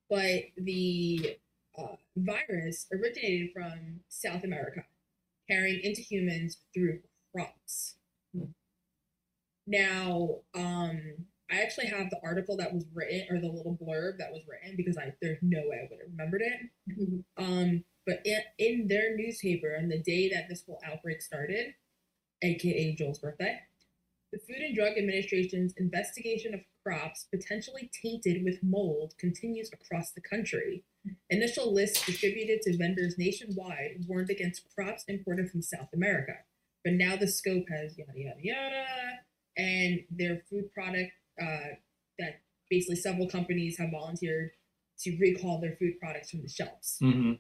but 0.09 0.41
the 0.57 1.37
uh, 1.77 1.95
virus 2.17 2.87
originated 2.91 3.51
from 3.53 4.01
South 4.09 4.43
America, 4.43 4.83
carrying 5.51 5.81
into 5.83 6.01
humans 6.01 6.57
through 6.73 6.99
crops. 7.35 7.95
Now, 9.67 10.37
um, 10.55 11.01
I 11.51 11.61
actually 11.61 11.87
have 11.87 12.09
the 12.09 12.19
article 12.23 12.57
that 12.57 12.73
was 12.73 12.85
written 12.93 13.27
or 13.29 13.39
the 13.39 13.47
little 13.47 13.77
blurb 13.77 14.17
that 14.17 14.31
was 14.31 14.43
written 14.47 14.75
because 14.77 14.97
I 14.97 15.13
there's 15.21 15.37
no 15.41 15.59
way 15.65 15.79
I 15.79 15.87
would 15.89 15.99
have 15.99 16.11
remembered 16.11 16.41
it. 16.41 17.23
Um, 17.37 17.83
but 18.05 18.19
in, 18.25 18.39
in 18.57 18.87
their 18.87 19.15
newspaper 19.15 19.77
on 19.79 19.89
the 19.89 19.99
day 19.99 20.29
that 20.29 20.49
this 20.49 20.63
whole 20.65 20.81
outbreak 20.85 21.21
started, 21.21 21.73
aka 22.41 22.95
Joel's 22.95 23.19
birthday, 23.19 23.59
the 24.31 24.39
Food 24.39 24.57
and 24.57 24.75
Drug 24.75 24.97
Administration's 24.97 25.73
investigation 25.77 26.53
of 26.53 26.61
crops 26.83 27.27
potentially 27.33 27.89
tainted 28.01 28.43
with 28.43 28.63
mold 28.63 29.13
continues 29.19 29.69
across 29.73 30.11
the 30.11 30.21
country. 30.21 30.83
Initial 31.29 31.73
lists 31.73 32.05
distributed 32.05 32.61
to 32.63 32.77
vendors 32.77 33.17
nationwide 33.17 34.05
warned 34.07 34.29
against 34.29 34.63
crops 34.75 35.03
imported 35.07 35.49
from 35.49 35.61
South 35.61 35.89
America. 35.93 36.33
But 36.83 36.93
now 36.93 37.15
the 37.15 37.27
scope 37.27 37.65
has 37.69 37.97
yada 37.97 38.11
yada 38.15 38.39
yada, 38.41 38.85
and 39.57 40.01
their 40.11 40.41
food 40.49 40.71
product 40.73 41.11
uh, 41.41 41.75
that 42.19 42.41
basically 42.69 42.95
several 42.97 43.27
companies 43.27 43.77
have 43.77 43.91
volunteered 43.91 44.51
to 44.99 45.17
recall 45.19 45.59
their 45.59 45.75
food 45.77 45.99
products 45.99 46.31
from 46.31 46.41
the 46.43 46.49
shelves. 46.49 46.97
mhm. 47.01 47.39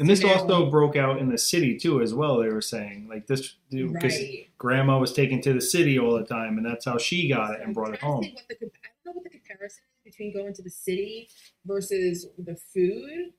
And 0.00 0.10
this 0.10 0.24
also 0.24 0.68
broke 0.70 0.96
out 0.96 1.18
in 1.18 1.28
the 1.30 1.38
city 1.38 1.78
too, 1.78 2.02
as 2.02 2.12
well. 2.12 2.38
They 2.38 2.48
were 2.48 2.60
saying 2.60 3.06
like 3.08 3.28
this 3.28 3.54
because 3.70 4.14
Right. 4.18 4.48
grandma 4.58 4.98
was 4.98 5.12
taken 5.12 5.40
to 5.42 5.52
the 5.52 5.60
city 5.60 5.98
all 5.98 6.18
the 6.18 6.24
time, 6.24 6.56
and 6.58 6.66
that's 6.66 6.84
how 6.84 6.98
she 6.98 7.28
got 7.28 7.54
it 7.54 7.60
and 7.60 7.72
brought 7.74 7.94
it 7.94 8.00
home. 8.00 8.22
the 8.22 8.54
I 8.54 8.56
don't 8.58 8.72
know 9.06 9.12
what 9.12 9.24
the 9.24 9.30
comparison 9.30 9.84
is 9.84 9.93
between 10.04 10.32
going 10.32 10.52
to 10.54 10.62
the 10.62 10.70
city 10.70 11.28
versus 11.64 12.26
the 12.38 12.56
food. 12.72 13.32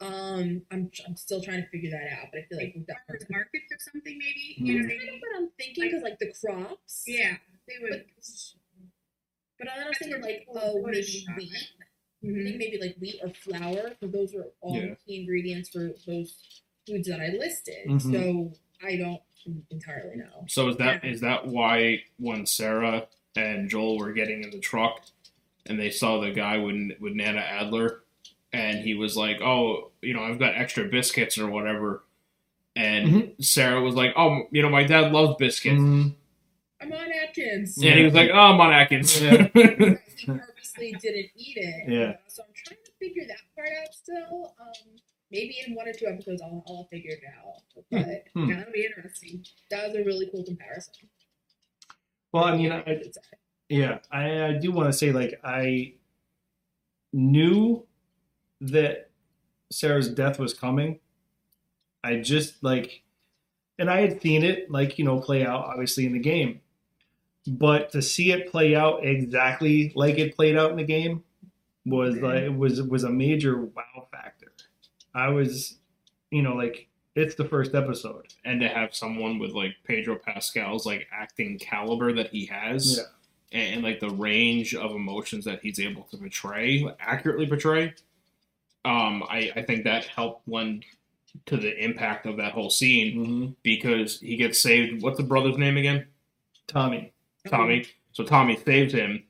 Um, 0.00 0.62
I'm 0.70 0.90
I'm 1.06 1.16
still 1.16 1.40
trying 1.40 1.62
to 1.62 1.68
figure 1.68 1.90
that 1.90 2.12
out, 2.18 2.26
but 2.32 2.40
I 2.40 2.44
feel 2.48 2.58
like 2.58 2.72
we've 2.74 2.86
got 2.86 2.96
Farmers 3.06 3.26
markets 3.30 3.64
or 3.72 3.78
something 3.92 4.18
maybe. 4.18 4.54
You 4.58 4.74
know 4.74 4.82
what 4.82 4.92
I 4.92 4.96
Kind 4.96 5.00
of 5.08 5.12
mean? 5.14 5.20
what 5.20 5.36
I'm 5.42 5.50
thinking 5.58 5.84
because 5.84 6.02
like 6.02 6.18
the 6.18 6.32
crops. 6.32 7.04
Yeah, 7.06 7.36
they 7.68 7.74
But, 7.80 7.90
would. 7.90 8.04
but 9.58 9.68
I 9.68 9.88
was 9.88 9.96
thinking 9.98 10.20
like 10.22 10.46
Well, 10.48 10.74
oh 10.76 10.82
maybe 10.84 10.98
is 10.98 11.26
wheat. 11.36 11.52
I 12.22 12.26
Mhm. 12.26 12.44
think 12.44 12.56
maybe 12.58 12.78
like 12.80 12.96
wheat 12.96 13.20
or 13.22 13.32
flour, 13.34 13.90
because 13.90 14.10
those 14.12 14.34
are 14.34 14.46
all 14.60 14.76
Yeah. 14.76 14.86
the 14.90 14.96
key 15.06 15.20
ingredients 15.20 15.68
for 15.68 15.94
those 16.06 16.62
foods 16.86 17.06
that 17.08 17.20
I 17.20 17.28
listed. 17.28 17.86
Mhm. 17.86 18.00
So 18.12 18.52
I 18.82 18.96
don't 18.96 19.22
entirely 19.70 20.16
know. 20.16 20.44
So 20.48 20.68
is 20.68 20.76
that 20.78 21.04
is 21.04 21.20
that 21.20 21.46
why 21.46 22.02
when 22.18 22.46
Sarah 22.46 23.08
and 23.36 23.68
Joel 23.70 23.98
were 23.98 24.12
getting 24.12 24.42
in 24.42 24.50
the 24.50 24.58
truck 24.58 25.06
and 25.66 25.78
they 25.78 25.90
saw 25.90 26.20
the 26.20 26.30
guy 26.30 26.58
with 26.58 26.92
with 27.00 27.14
Nana 27.14 27.40
Adler 27.40 28.02
and 28.52 28.78
he 28.78 28.94
was 28.94 29.16
like, 29.16 29.40
"Oh, 29.40 29.90
you 30.02 30.14
know, 30.14 30.22
I've 30.22 30.38
got 30.38 30.54
extra 30.54 30.84
biscuits 30.84 31.38
or 31.38 31.48
whatever," 31.48 32.04
and 32.76 33.32
Sarah 33.40 33.80
was 33.80 33.94
like, 33.94 34.12
"Oh, 34.16 34.46
you 34.50 34.62
know, 34.62 34.68
my 34.70 34.84
dad 34.84 35.12
loves 35.12 35.36
biscuits," 35.38 35.80
Mhm. 35.80 36.14
I'm 36.80 36.92
on 36.92 37.12
Atkins. 37.12 37.76
and 37.78 37.98
he 37.98 38.04
was 38.04 38.14
like, 38.14 38.30
"Oh, 38.32 38.38
I'm 38.38 38.60
on 38.60 38.72
Atkins." 38.72 39.20
Yeah. 39.20 39.48
he 39.54 40.26
purposely 40.26 40.92
didn't 41.00 41.30
eat 41.36 41.56
it. 41.56 41.88
Yeah. 41.88 42.16
So 42.28 42.42
I'm 42.42 42.52
trying 42.54 42.78
to 42.84 42.92
figure 43.00 43.24
that 43.26 43.38
part 43.56 43.68
out 43.82 43.94
still. 43.94 44.54
Um, 44.60 44.96
maybe 45.32 45.56
in 45.66 45.74
one 45.74 45.88
or 45.88 45.92
two 45.92 46.06
episodes 46.06 46.42
I'll, 46.42 46.62
I'll 46.68 46.86
figure 46.92 47.12
it 47.12 47.22
out. 47.38 47.62
But 47.90 48.24
Hmm. 48.34 48.50
That'll 48.50 48.72
be 48.72 48.84
interesting. 48.84 49.44
that 49.70 49.86
was 49.88 49.96
a 49.96 50.04
really 50.04 50.28
cool 50.30 50.44
comparison. 50.44 50.94
Well, 52.32 52.44
I 52.44 52.56
mean, 52.56 52.70
I, 52.72 52.82
should 52.84 53.14
say. 53.14 53.20
Yeah, 53.68 53.98
I, 54.10 54.44
I 54.44 54.52
do 54.52 54.72
want 54.72 54.90
to 54.90 54.92
say 54.92 55.12
like 55.12 55.40
I 55.42 55.94
knew 57.12 57.86
that 58.60 59.10
Sarah's 59.70 60.08
death 60.08 60.38
was 60.38 60.54
coming. 60.54 61.00
I 62.02 62.16
just 62.16 62.62
like, 62.62 63.02
and 63.78 63.90
I 63.90 64.00
had 64.00 64.20
seen 64.20 64.44
it 64.44 64.70
like 64.70 64.98
you 64.98 65.04
know 65.04 65.20
play 65.20 65.46
out 65.46 65.64
obviously 65.64 66.06
in 66.06 66.12
the 66.12 66.18
game, 66.18 66.60
but 67.46 67.90
to 67.92 68.02
see 68.02 68.32
it 68.32 68.50
play 68.50 68.74
out 68.74 69.04
exactly 69.04 69.92
like 69.94 70.18
it 70.18 70.36
played 70.36 70.56
out 70.56 70.70
in 70.70 70.76
the 70.76 70.84
game 70.84 71.22
was 71.86 72.14
mm-hmm. 72.14 72.24
like 72.24 72.58
was 72.58 72.82
was 72.82 73.04
a 73.04 73.10
major 73.10 73.60
wow 73.60 74.08
factor. 74.10 74.52
I 75.14 75.28
was, 75.28 75.78
you 76.30 76.42
know, 76.42 76.54
like 76.54 76.88
it's 77.14 77.36
the 77.36 77.44
first 77.44 77.74
episode. 77.74 78.26
and 78.44 78.60
to 78.60 78.68
have 78.68 78.94
someone 78.94 79.38
with 79.38 79.52
like 79.52 79.74
Pedro 79.84 80.16
Pascal's 80.16 80.84
like 80.84 81.06
acting 81.12 81.58
caliber 81.58 82.12
that 82.12 82.28
he 82.28 82.46
has, 82.46 82.98
Yeah. 82.98 83.04
And, 83.54 83.74
and 83.76 83.82
like 83.82 84.00
the 84.00 84.10
range 84.10 84.74
of 84.74 84.90
emotions 84.90 85.46
that 85.46 85.60
he's 85.62 85.80
able 85.80 86.02
to 86.10 86.18
portray, 86.18 86.86
accurately 87.00 87.46
portray, 87.46 87.94
um, 88.84 89.22
I 89.30 89.50
I 89.56 89.62
think 89.62 89.84
that 89.84 90.04
helped 90.04 90.46
lend 90.46 90.84
to 91.46 91.56
the 91.56 91.82
impact 91.82 92.26
of 92.26 92.36
that 92.36 92.52
whole 92.52 92.70
scene 92.70 93.16
Mm-hmm. 93.16 93.52
because 93.62 94.20
he 94.20 94.36
gets 94.36 94.60
saved. 94.60 95.02
What's 95.02 95.16
the 95.16 95.24
brother's 95.24 95.56
name 95.56 95.76
again? 95.78 96.06
Tommy. 96.66 97.12
Tommy. 97.48 97.86
So 98.12 98.24
Tommy 98.24 98.56
saves 98.56 98.92
him, 98.92 99.24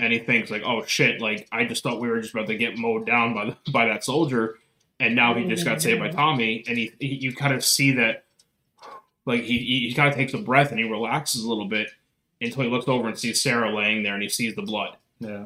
and 0.00 0.12
he 0.12 0.18
thinks 0.18 0.50
like, 0.50 0.62
"Oh 0.64 0.84
shit! 0.84 1.20
Like 1.20 1.48
I 1.52 1.64
just 1.64 1.82
thought 1.82 2.00
we 2.00 2.08
were 2.08 2.20
just 2.20 2.34
about 2.34 2.46
to 2.46 2.56
get 2.56 2.78
mowed 2.78 3.06
down 3.06 3.34
by 3.34 3.44
the, 3.46 3.56
by 3.72 3.86
that 3.86 4.04
soldier, 4.04 4.58
and 5.00 5.14
now 5.14 5.34
he 5.34 5.46
just 5.46 5.64
got 5.64 5.82
saved 5.82 6.00
by 6.00 6.10
Tommy." 6.10 6.64
And 6.66 6.78
he, 6.78 6.92
he 6.98 7.06
you 7.06 7.34
kind 7.34 7.52
of 7.54 7.64
see 7.64 7.92
that, 7.92 8.24
like 9.26 9.42
he 9.42 9.58
he, 9.58 9.88
he 9.88 9.94
kind 9.94 10.08
of 10.08 10.14
takes 10.14 10.32
a 10.34 10.38
breath 10.38 10.70
and 10.70 10.78
he 10.80 10.88
relaxes 10.90 11.44
a 11.44 11.48
little 11.48 11.68
bit 11.68 11.88
until 12.42 12.62
he 12.64 12.68
looks 12.68 12.88
over 12.88 13.08
and 13.08 13.18
sees 13.18 13.40
Sarah 13.42 13.74
laying 13.74 14.02
there 14.02 14.14
and 14.14 14.22
he 14.22 14.28
sees 14.28 14.54
the 14.54 14.62
blood, 14.62 14.96
Yeah. 15.20 15.44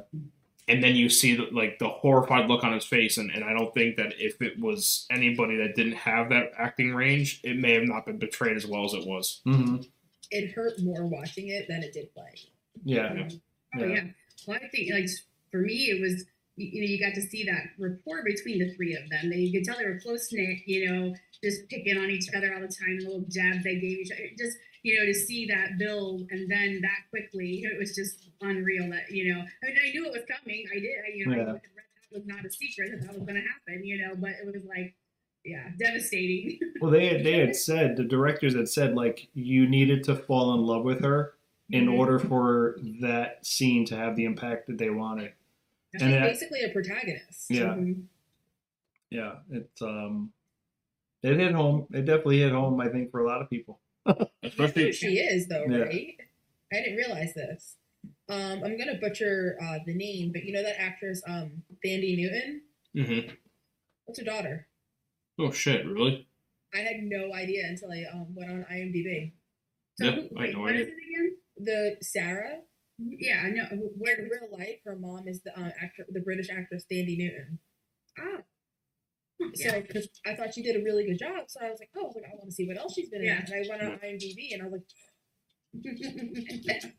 and 0.69 0.83
then 0.83 0.97
you 0.97 1.09
see 1.09 1.37
the, 1.37 1.47
like 1.53 1.79
the 1.79 1.89
horrified 1.89 2.49
look 2.49 2.65
on 2.65 2.73
his 2.73 2.85
face. 2.85 3.19
And, 3.19 3.31
and 3.31 3.45
I 3.45 3.53
don't 3.53 3.73
think 3.75 3.97
that 3.97 4.15
if 4.19 4.41
it 4.43 4.59
was 4.59 5.07
anybody 5.11 5.57
that 5.59 5.75
didn't 5.77 5.95
have 5.97 6.29
that 6.31 6.51
acting 6.59 6.95
range, 6.95 7.41
it 7.45 7.57
may 7.59 7.73
have 7.75 7.85
not 7.85 8.07
been 8.07 8.19
betrayed 8.19 8.57
as 8.57 8.67
well 8.67 8.85
as 8.85 8.95
it 8.95 9.07
was. 9.07 9.43
Mm-hmm. 9.47 9.83
It 10.31 10.53
hurt 10.53 10.73
more 10.83 11.07
watching 11.07 11.49
it 11.49 11.67
than 11.69 11.83
it 11.83 11.93
did 11.93 12.13
playing. 12.15 12.51
Yeah. 12.85 13.29
Oh 13.77 13.79
Yeah. 13.79 13.87
yeah. 13.87 14.05
Well, 14.47 14.59
I 14.63 14.69
think 14.69 14.93
like 14.93 15.09
for 15.51 15.61
me, 15.61 15.91
it 15.91 16.01
was 16.01 16.25
you, 16.57 16.81
know 16.83 16.89
you 16.89 16.99
got 17.01 17.15
to 17.15 17.23
see 17.23 17.45
that 17.45 17.63
rapport 17.79 18.23
between 18.25 18.59
the 18.59 18.73
three 18.75 18.95
of 18.95 19.09
them. 19.11 19.31
That 19.31 19.39
you 19.39 19.53
could 19.53 19.65
tell 19.65 19.77
they 19.79 19.85
were 19.87 20.01
close 20.01 20.33
knit. 20.33 20.59
You 20.67 20.89
know, 20.91 21.15
just 21.45 21.69
picking 21.69 21.99
on 21.99 22.11
each 22.11 22.29
other 22.35 22.53
all 22.55 22.61
the 22.61 22.69
time, 22.69 22.99
little 23.01 23.25
jabs 23.29 23.63
they 23.65 23.75
gave 23.79 23.99
each 23.99 24.13
other. 24.13 24.29
Just 24.39 24.57
you 24.83 24.99
know 24.99 25.07
to 25.07 25.15
see 25.15 25.47
that 25.47 25.79
build 25.79 26.23
and 26.31 26.51
then 26.51 26.81
that 26.83 26.99
quickly, 27.11 27.63
it 27.65 27.79
was 27.79 27.95
just 27.95 28.29
unreal. 28.41 28.89
That 28.91 29.11
you 29.11 29.35
know, 29.35 29.41
I 29.41 29.67
mean, 29.67 29.77
I 29.87 29.91
knew 29.91 30.07
it 30.07 30.13
was 30.13 30.23
coming. 30.29 30.65
I 30.75 30.79
did. 30.79 30.91
I, 31.07 31.15
you 31.15 31.27
know, 31.27 31.37
Yeah. 31.37 31.43
I 31.43 31.47
read 31.47 31.63
that 31.63 32.17
was 32.19 32.27
not 32.27 32.45
a 32.45 32.51
secret 32.51 32.91
that 32.93 33.03
that 33.07 33.15
was 33.15 33.23
going 33.27 33.35
to 33.35 33.43
happen. 33.43 33.85
You 33.85 33.99
know, 34.07 34.15
but 34.17 34.31
it 34.31 34.47
was 34.47 34.65
like, 34.65 34.95
yeah, 35.45 35.69
devastating. 35.79 36.59
Well, 36.81 36.91
they 36.91 37.07
had, 37.09 37.25
they 37.25 37.39
had 37.39 37.57
said 37.57 37.97
the 37.97 38.05
directors 38.05 38.55
had 38.55 38.69
said 38.69 38.95
like 38.95 39.29
you 39.35 39.67
needed 39.67 40.05
to 40.05 40.15
fall 40.15 40.53
in 40.55 40.61
love 40.61 40.85
with 40.85 41.03
her 41.03 41.33
in 41.71 41.87
Mhm. 41.87 41.99
order 41.99 42.19
for 42.19 42.77
that 43.01 43.45
scene 43.45 43.85
to 43.87 43.97
have 43.97 44.15
the 44.15 44.25
impact 44.25 44.67
that 44.69 44.77
they 44.79 44.91
wanted. 44.91 45.33
She's 45.99 46.03
And 46.03 46.15
it- 46.15 46.23
basically 46.23 46.63
a 46.63 46.69
protagonist. 46.71 47.51
Yeah, 47.51 47.75
Mhm. 47.75 48.05
yeah, 49.11 49.37
it's 49.51 49.83
um, 49.83 50.33
it 51.23 51.37
hit 51.39 51.53
home. 51.53 51.87
It 51.93 52.05
definitely 52.05 52.39
hit 52.41 52.53
home. 52.53 52.81
I 52.81 52.89
think 52.89 53.11
for 53.11 53.21
a 53.21 53.27
lot 53.27 53.41
of 53.43 53.51
people. 53.51 53.81
Especially 54.43 54.93
she 54.93 55.19
is 55.19 55.49
though, 55.49 55.65
Yeah. 55.69 55.79
right? 55.79 56.17
I 56.73 56.77
didn't 56.77 56.97
realize 56.97 57.35
this. 57.35 57.77
Um, 58.29 58.63
I'm 58.65 58.77
gonna 58.79 58.99
butcher 59.01 59.57
uh, 59.63 59.79
the 59.87 59.95
name, 59.95 60.33
but 60.33 60.45
you 60.45 60.53
know 60.53 60.63
that 60.63 60.81
actress, 60.81 61.23
um, 61.27 61.63
Thandie 61.85 62.17
Newton. 62.17 62.63
Mm-hmm. 62.95 63.35
What's 64.05 64.19
her 64.19 64.25
daughter? 64.25 64.67
Oh 65.39 65.51
shit! 65.51 65.85
Really? 65.87 66.27
I 66.75 66.79
had 66.79 67.03
no 67.03 67.33
idea 67.33 67.67
until 67.67 67.91
I 67.93 68.05
um, 68.13 68.35
went 68.35 68.51
on 68.51 68.65
IMDb. 68.71 69.33
So 69.99 70.07
I 70.07 70.11
had 70.11 70.29
wait, 70.33 70.53
no 70.55 70.61
what 70.61 70.71
idea. 70.71 70.83
is 70.83 70.89
it 70.89 70.95
again? 70.95 71.37
The 71.59 71.97
Sarah, 72.03 72.59
Yeah, 72.99 73.43
I 73.45 73.51
know. 73.51 73.65
where 73.99 74.17
in 74.17 74.25
real 74.31 74.49
life, 74.51 74.79
her 74.85 74.97
mom 74.97 75.29
is 75.29 75.43
the 75.43 75.59
uh, 75.59 75.71
actor, 75.83 76.07
the 76.09 76.21
British 76.21 76.49
actress 76.51 76.85
Thandie 76.91 77.19
Newton. 77.19 77.59
Oh. 78.19 78.39
Huh, 79.41 79.51
So, 79.55 79.69
yeah. 79.69 79.81
because 79.81 80.09
I 80.25 80.35
thought 80.35 80.55
she 80.55 80.63
did 80.63 80.77
a 80.77 80.83
really 80.83 81.05
good 81.07 81.19
job, 81.19 81.45
so 81.49 81.61
I 81.63 81.71
was 81.71 81.79
like, 81.79 81.91
oh, 81.97 82.07
I, 82.17 82.21
like, 82.21 82.25
I 82.33 82.37
want 82.37 82.47
to 82.49 82.53
see 82.53 82.67
what 82.67 82.79
else 82.79 82.95
she's 82.95 83.11
been 83.11 83.23
Yeah. 83.23 83.41
in. 83.47 83.53
And 83.53 83.55
I 83.55 83.69
went 83.69 83.83
on 83.83 83.99
IMDb, 83.99 84.55
and 84.55 84.63
I 84.63 84.67
was 84.67 84.81
like, 84.81 84.87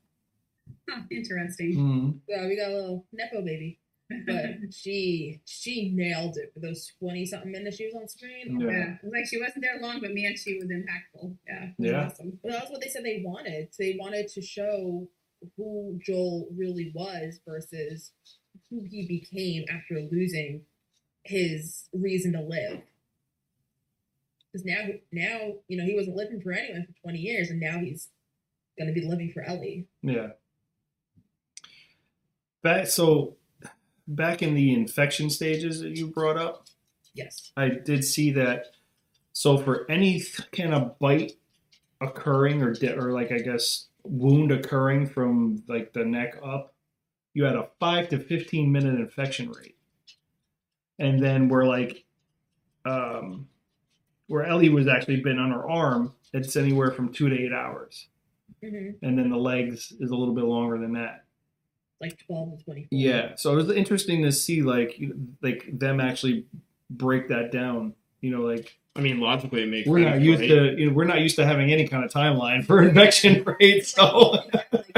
huh, 0.89 1.01
interesting. 1.09 1.75
Mhm. 1.75 2.19
yeah, 2.27 2.47
we 2.47 2.55
got 2.55 2.69
a 2.71 2.75
little 2.75 3.05
nepo 3.11 3.41
baby. 3.43 3.79
But 4.25 4.45
she 4.73 5.41
she 5.45 5.89
nailed 5.91 6.37
it 6.37 6.53
for 6.53 6.59
those 6.59 6.91
twenty 6.99 7.25
something 7.25 7.51
minutes 7.51 7.77
she 7.77 7.87
was 7.87 7.95
on 7.95 8.07
screen. 8.07 8.55
Oh, 8.61 8.65
Yeah. 8.65 8.71
yeah, 8.77 8.93
it 8.93 8.99
was 9.03 9.13
like 9.13 9.25
she 9.25 9.39
wasn't 9.41 9.63
there 9.63 9.79
long, 9.81 9.99
but 9.99 10.13
man, 10.13 10.35
she 10.37 10.57
was 10.59 10.69
impactful. 10.69 11.35
Yeah, 11.47 11.63
it 11.63 11.73
was 11.77 11.89
Yeah. 11.89 12.05
awesome. 12.05 12.39
Well, 12.43 12.53
that 12.53 12.63
was 12.63 12.71
what 12.71 12.81
they 12.81 12.87
said 12.89 13.03
they 13.03 13.21
wanted. 13.25 13.69
They 13.77 13.97
wanted 13.99 14.27
to 14.29 14.41
show 14.41 15.09
who 15.55 15.99
Joel 16.03 16.47
really 16.55 16.91
was 16.95 17.39
versus 17.47 18.11
who 18.69 18.81
he 18.89 19.07
became 19.07 19.65
after 19.69 20.01
losing 20.11 20.61
his 21.23 21.87
reason 21.93 22.33
to 22.33 22.41
live. 22.41 22.81
Because 24.51 24.65
now, 24.65 24.87
now 25.11 25.53
you 25.67 25.77
know 25.77 25.85
he 25.85 25.95
wasn't 25.95 26.15
living 26.15 26.41
for 26.41 26.51
anyone 26.51 26.85
for 26.85 27.01
twenty 27.01 27.19
years, 27.19 27.49
and 27.49 27.59
now 27.59 27.79
he's 27.79 28.09
going 28.77 28.87
to 28.87 28.99
be 28.99 29.05
living 29.05 29.31
for 29.31 29.41
Ellie. 29.43 29.87
Yeah. 30.01 30.29
Back 32.63 32.87
so 32.87 33.35
back 34.07 34.41
in 34.41 34.55
the 34.55 34.73
infection 34.73 35.29
stages 35.29 35.81
that 35.81 35.97
you 35.97 36.07
brought 36.07 36.37
up, 36.37 36.65
Yes. 37.17 37.51
I 37.57 37.69
did 37.69 38.05
see 38.05 38.31
that. 38.31 38.67
So 39.33 39.57
for 39.57 39.89
any 39.89 40.23
kind 40.51 40.73
of 40.73 40.97
bite 40.99 41.33
occurring 41.99 42.61
or 42.61 42.73
de- 42.73 42.95
or 42.95 43.11
like 43.11 43.31
I 43.31 43.39
guess 43.39 43.87
wound 44.09 44.51
occurring 44.51 45.07
from 45.07 45.63
like 45.67 45.93
the 45.93 46.05
neck 46.05 46.37
up, 46.43 46.73
you 47.33 47.43
had 47.43 47.55
a 47.55 47.67
five 47.79 48.09
to 48.09 48.19
fifteen 48.19 48.71
minute 48.71 48.95
infection 48.99 49.51
rate, 49.51 49.77
and 50.99 51.21
then 51.23 51.49
we're 51.49 51.65
like, 51.65 52.05
um, 52.85 53.47
where 54.27 54.45
Ellie 54.45 54.69
was 54.69 54.87
actually 54.87 55.21
been 55.21 55.39
on 55.39 55.51
her 55.51 55.69
arm, 55.69 56.13
it's 56.33 56.55
anywhere 56.55 56.91
from 56.91 57.13
two 57.13 57.29
to 57.29 57.35
eight 57.35 57.53
hours, 57.53 58.07
hmm 58.63 58.89
and 59.01 59.17
then 59.17 59.29
the 59.29 59.37
legs 59.37 59.93
is 59.99 60.11
a 60.11 60.15
little 60.15 60.33
bit 60.33 60.45
longer 60.45 60.77
than 60.77 60.93
that. 60.93 61.25
Like 62.01 62.17
twelve 62.25 62.57
to 62.57 62.63
twenty. 62.63 62.87
Yeah, 62.91 63.35
so 63.35 63.53
it 63.53 63.55
was 63.55 63.71
interesting 63.71 64.23
to 64.23 64.31
see 64.31 64.61
like 64.61 64.99
like 65.41 65.67
them 65.71 65.99
actually 65.99 66.45
break 66.89 67.27
that 67.29 67.51
down. 67.51 67.93
You 68.21 68.31
know, 68.31 68.41
like 68.41 68.77
I 68.95 69.01
mean, 69.01 69.19
logically, 69.19 69.63
it 69.63 69.67
makes 69.69 69.87
we're 69.87 69.99
not 69.99 70.19
used 70.21 70.41
right? 70.41 70.47
to 70.49 70.75
you 70.79 70.87
know, 70.89 70.93
we're 70.93 71.05
not 71.05 71.21
used 71.21 71.35
to 71.37 71.45
having 71.45 71.71
any 71.71 71.87
kind 71.87 72.03
of 72.03 72.11
timeline 72.11 72.65
for 72.65 72.81
infection 72.87 73.43
rates. 73.59 73.89
So 73.93 74.39
like, 74.71 74.95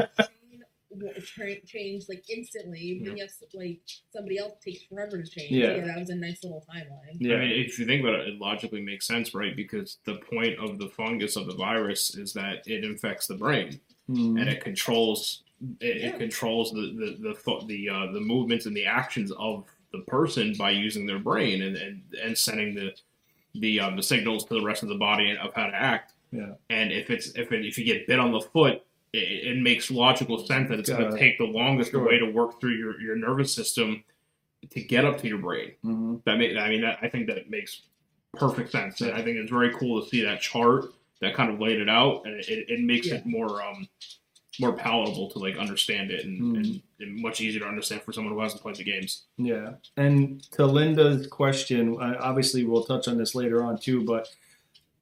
change, 1.24 1.66
change 1.66 2.06
like 2.10 2.24
instantly. 2.30 3.02
Then 3.04 3.18
you 3.18 3.24
have 3.24 3.32
like 3.54 3.80
somebody 4.12 4.38
else 4.38 4.54
takes 4.64 4.84
forever 4.84 5.22
to 5.22 5.30
change. 5.30 5.52
Yeah. 5.52 5.76
yeah, 5.76 5.86
that 5.88 6.00
was 6.00 6.10
a 6.10 6.16
nice 6.16 6.44
little 6.44 6.66
timeline. 6.74 7.18
yeah, 7.20 7.36
I 7.36 7.40
mean, 7.40 7.52
if 7.66 7.78
you 7.80 7.86
think 7.86 8.02
about 8.02 8.16
it, 8.22 8.28
it 8.30 8.40
logically 8.40 8.82
makes 8.82 9.06
sense, 9.08 9.34
right? 9.34 9.56
Because 9.56 9.98
the 10.06 10.16
point 10.16 10.58
of 10.60 10.80
the 10.80 10.88
fungus 10.90 11.36
of 11.36 11.46
the 11.48 11.56
virus 11.56 12.16
is 12.16 12.34
that 12.34 12.64
it 12.68 12.84
infects 12.84 13.28
the 13.28 13.36
brain 13.36 13.80
Mhm. 14.10 14.40
and 14.40 14.50
it 14.50 14.64
controls 14.64 15.44
it, 15.82 15.98
Yeah. 16.02 16.08
it 16.16 16.20
controls 16.20 16.72
the 16.72 16.94
the 16.98 17.18
the 17.30 17.34
thought- 17.36 17.68
the, 17.68 17.90
uh, 17.90 18.12
the 18.14 18.22
movements 18.22 18.66
and 18.66 18.76
the 18.76 18.86
actions 18.86 19.32
of 19.34 19.66
the 19.92 20.00
person 20.08 20.54
by 20.58 20.72
using 20.72 21.06
their 21.06 21.20
brain 21.20 21.62
and 21.62 21.76
and, 21.76 22.02
and 22.24 22.38
sending 22.38 22.74
the 22.76 22.94
the 23.60 23.80
um, 23.80 23.96
the 23.96 24.04
signals 24.04 24.46
to 24.46 24.54
the 24.54 24.64
rest 24.64 24.84
of 24.84 24.90
the 24.90 24.96
body 24.96 25.36
of 25.38 25.54
how 25.54 25.68
to 25.68 25.76
act. 25.76 26.14
Yeah. 26.32 26.54
And 26.70 26.92
if 26.92 27.10
it's 27.10 27.30
if 27.36 27.52
it, 27.52 27.66
if 27.66 27.78
you 27.78 27.86
get 27.86 28.08
bit 28.08 28.20
on 28.20 28.32
the 28.32 28.42
foot, 28.42 28.84
it, 29.14 29.18
it 29.58 29.58
makes 29.62 29.90
logical 29.90 30.38
sense 30.46 30.70
that 30.70 30.80
it's 30.80 30.90
going 30.90 31.12
to 31.12 31.18
take 31.18 31.38
the 31.38 31.46
longest 31.46 31.92
Sure. 31.92 32.06
way 32.06 32.20
to 32.20 32.26
work 32.32 32.60
through 32.60 32.76
your, 32.76 33.00
your 33.02 33.16
nervous 33.16 33.54
system 33.54 34.04
to 34.70 34.82
get 34.82 35.06
up 35.06 35.18
to 35.22 35.28
your 35.28 35.40
brain. 35.40 35.72
Mhm. 35.84 36.24
That 36.26 36.38
make, 36.38 36.56
I 36.58 36.70
mean, 36.70 36.82
that, 36.82 37.00
I 37.02 37.10
think 37.10 37.28
that 37.28 37.38
it 37.38 37.50
makes 37.50 37.82
perfect 38.34 38.72
sense. 38.72 39.02
And 39.02 39.12
I 39.12 39.24
think 39.24 39.38
it's 39.38 39.50
very 39.50 39.74
cool 39.74 40.02
to 40.04 40.08
see 40.10 40.22
that 40.24 40.42
chart 40.42 40.86
that 41.22 41.34
kind 41.34 41.52
of 41.52 41.60
laid 41.60 41.82
it 41.82 41.90
out, 41.90 42.26
and 42.26 42.36
it, 42.40 42.70
it 42.70 42.80
makes 42.82 43.08
it 43.08 43.26
more 43.26 43.62
um 43.64 43.88
more 44.60 44.74
palatable 44.74 45.30
to 45.32 45.40
like 45.40 45.58
understand 45.58 46.12
it 46.12 46.26
and, 46.26 46.40
Hmm. 46.40 46.56
and, 46.56 46.82
and 47.00 47.22
much 47.22 47.40
easier 47.42 47.62
to 47.62 47.68
understand 47.68 48.02
for 48.02 48.12
someone 48.12 48.34
who 48.34 48.40
hasn't 48.42 48.62
played 48.62 48.76
the 48.76 48.84
games. 48.84 49.24
Yeah, 49.38 49.74
and 49.98 50.42
to 50.54 50.66
Linda's 50.66 51.28
question, 51.28 51.98
obviously 52.00 52.66
we'll 52.66 52.84
touch 52.84 53.08
on 53.08 53.18
this 53.18 53.36
later 53.36 53.64
on 53.64 53.78
too, 53.78 54.04
but 54.04 54.28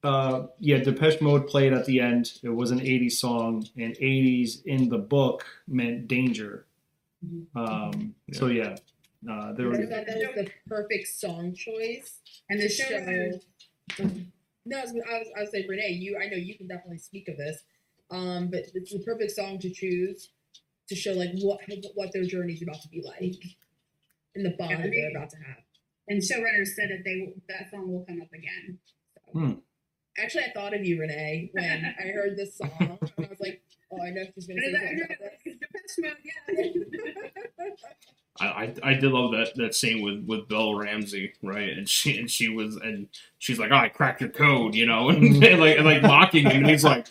uh, 0.04 0.46
yeah, 0.60 0.78
Depeche 0.78 1.20
Mode 1.20 1.48
played 1.48 1.72
at 1.72 1.84
the 1.86 2.00
end. 2.00 2.32
It 2.44 2.50
was 2.50 2.70
an 2.70 2.78
'80s 2.78 3.12
song, 3.12 3.66
and 3.76 3.96
'80s 3.96 4.64
in 4.64 4.88
the 4.88 4.98
book 4.98 5.44
meant 5.66 6.06
danger. 6.06 6.66
Um, 7.56 8.14
So 8.32 8.46
yeah, 8.46 8.76
uh, 9.28 9.52
there 9.54 9.66
was 9.68 9.78
that 9.88 10.06
was 10.06 10.16
the 10.36 10.48
perfect 10.68 11.08
song 11.08 11.52
choice. 11.52 12.20
And 12.48 12.60
the 12.62 12.68
show, 12.68 12.84
show. 12.84 14.10
No, 14.64 14.78
I 14.78 14.82
was, 14.82 14.90
I 14.92 15.18
was, 15.18 15.28
I 15.36 15.40
was 15.40 15.50
saying, 15.50 15.66
Renee, 15.68 15.88
you, 15.90 16.16
I 16.22 16.28
know 16.28 16.36
you 16.36 16.56
can 16.56 16.68
definitely 16.68 16.98
speak 16.98 17.26
of 17.28 17.36
this, 17.36 17.62
um, 18.10 18.48
but 18.48 18.64
it's 18.74 18.92
the 18.92 19.00
perfect 19.00 19.32
song 19.32 19.58
to 19.60 19.70
choose 19.70 20.30
to 20.88 20.94
show 20.94 21.12
like 21.12 21.30
what 21.42 21.60
what 21.94 22.12
their 22.12 22.24
journey 22.24 22.54
is 22.54 22.62
about 22.62 22.80
to 22.82 22.88
be 22.88 23.02
like, 23.04 23.36
and 24.34 24.44
the 24.46 24.50
bond 24.58 24.70
Yeah, 24.70 24.86
they're 24.90 25.10
about 25.10 25.30
to 25.30 25.36
have. 25.36 25.56
and 26.08 26.20
showrunners 26.22 26.68
said 26.68 26.90
that 26.90 27.02
they 27.04 27.32
that 27.48 27.70
song 27.70 27.90
will 27.92 28.04
come 28.06 28.20
up 28.22 28.32
again. 28.32 28.78
So. 29.32 29.38
Hmm. 29.38 29.52
Actually, 30.20 30.44
I 30.44 30.50
thought 30.52 30.74
of 30.74 30.84
you, 30.84 30.98
Renee, 31.00 31.50
when 31.52 31.94
I 31.98 32.02
heard 32.08 32.36
this 32.36 32.56
song, 32.58 32.70
and 32.80 33.26
I 33.26 33.28
was 33.28 33.38
like, 33.40 33.62
oh, 33.92 34.02
I 34.02 34.10
know 34.10 34.24
she's 34.34 34.48
gonna 34.48 34.60
say 34.60 34.74
I 34.74 34.78
something 34.80 35.04
about 35.04 35.18
this. 35.44 35.54
Depeche 35.60 35.98
Mode, 35.98 36.16
yeah. 36.24 37.64
I, 38.40 38.46
I, 38.46 38.74
I 38.82 38.94
did 38.94 39.10
love 39.12 39.32
that, 39.32 39.54
that 39.56 39.74
scene 39.74 40.02
with, 40.02 40.24
with 40.26 40.48
Bella 40.48 40.76
Ramsey, 40.76 41.32
right? 41.42 41.68
And 41.70 41.88
she 41.88 42.18
and 42.18 42.30
she 42.30 42.48
was 42.48 42.76
and 42.76 43.08
she's 43.38 43.58
like, 43.58 43.70
oh, 43.72 43.76
I 43.76 43.88
cracked 43.88 44.20
your 44.20 44.30
code, 44.30 44.74
you 44.74 44.86
know, 44.86 45.08
and, 45.10 45.22
Mhm. 45.36 45.58
like 45.58 45.76
and 45.76 45.84
like 45.86 46.02
mocking 46.02 46.44
him, 46.46 46.58
and 46.62 46.70
he's 46.70 46.84
like, 46.84 47.06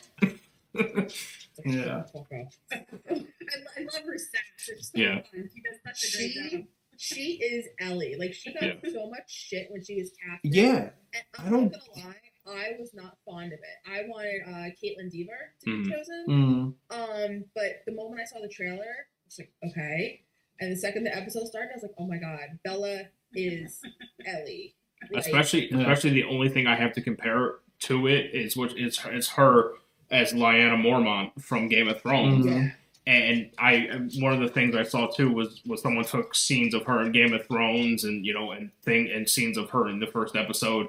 Yeah. 1.66 2.04
Fuck 2.13 2.28
off. 2.32 2.56
I, 2.72 2.76
I 3.16 3.82
love 3.82 4.04
her 4.06 4.18
sass. 4.18 4.68
It's 4.70 4.92
so 4.92 5.00
Yeah. 5.00 5.22
fun. 5.32 5.50
She 5.54 5.62
does 5.62 5.80
such 6.02 6.13
a 6.13 6.18
great 6.18 6.32
She, 6.32 6.50
job. 6.58 6.66
she 6.98 7.32
is 7.44 7.66
Ellie. 7.80 8.16
Like 8.20 8.34
she 8.34 8.54
got 8.54 8.62
Yeah. 8.63 8.92
so 8.94 9.10
much 9.10 9.24
shit 9.28 9.68
when 9.72 9.84
she 9.84 9.96
was 10.00 10.12
casted. 10.12 10.54
yeah. 10.54 10.90
And 11.13 11.24
I 11.40 11.46
I'm 11.46 11.52
don't- 11.52 11.72
not 11.72 11.82
gonna 11.96 12.08
lie, 12.08 12.16
I 12.48 12.76
was 12.80 12.94
not 12.94 13.18
fond 13.26 13.54
of 13.54 13.60
it. 13.60 13.92
I 13.92 14.04
wanted 14.08 14.42
uh, 14.46 14.70
Kaitlyn 14.82 15.12
Dever 15.12 15.54
to 15.63 15.70
Mhm. 15.70 15.84
be 15.86 15.92
chosen. 15.92 16.26
Mm. 16.30 16.74
Um, 16.92 17.46
but 17.56 17.82
the 17.88 17.92
moment 17.94 18.22
I 18.22 18.26
saw 18.26 18.40
the 18.40 18.48
trailer, 18.48 19.08
it's 19.26 19.40
like, 19.40 19.52
okay. 19.66 20.22
And 20.62 20.72
the 20.72 20.78
second 20.78 21.04
the 21.06 21.16
episode 21.16 21.48
started, 21.48 21.72
I 21.72 21.76
was 21.76 21.84
like, 21.84 21.92
oh 21.98 22.08
my 22.08 22.18
god, 22.18 22.60
Bella 22.63 23.04
is 23.34 23.82
Ellie. 24.26 24.76
Like, 25.12 25.26
especially 25.26 25.70
Yeah. 25.72 25.80
especially 25.80 26.12
the 26.12 26.24
only 26.26 26.50
thing 26.50 26.68
I 26.68 26.76
have 26.76 26.94
to 26.94 27.02
compare 27.02 27.56
to 27.80 28.08
it 28.08 28.34
is 28.34 28.56
what 28.56 28.78
is 28.78 29.00
it's 29.06 29.30
her 29.30 29.74
as 30.12 30.34
Lyanna 30.34 30.82
Mormont 30.82 31.41
from 31.41 31.67
Game 31.67 31.88
of 31.88 32.02
Thrones. 32.02 32.46
Mhm. 32.46 32.62
yeah. 32.63 32.72
And 33.06 33.50
I 33.58 33.88
one 34.20 34.34
of 34.34 34.39
the 34.41 34.50
things 34.50 34.76
I 34.76 34.84
saw 34.84 35.08
too 35.08 35.32
was 35.32 35.62
was 35.65 35.82
someone 35.82 36.04
took 36.04 36.36
scenes 36.36 36.74
of 36.74 36.84
her 36.86 37.02
in 37.02 37.12
Game 37.13 37.34
of 37.34 37.46
Thrones 37.48 38.04
and 38.04 38.26
you 38.26 38.34
know 38.34 38.52
and 38.52 38.70
thing 38.84 39.10
and 39.10 39.28
scenes 39.30 39.58
of 39.58 39.70
her 39.70 39.88
in 39.89 40.00
the 40.00 40.08
first 40.08 40.36
episode. 40.36 40.88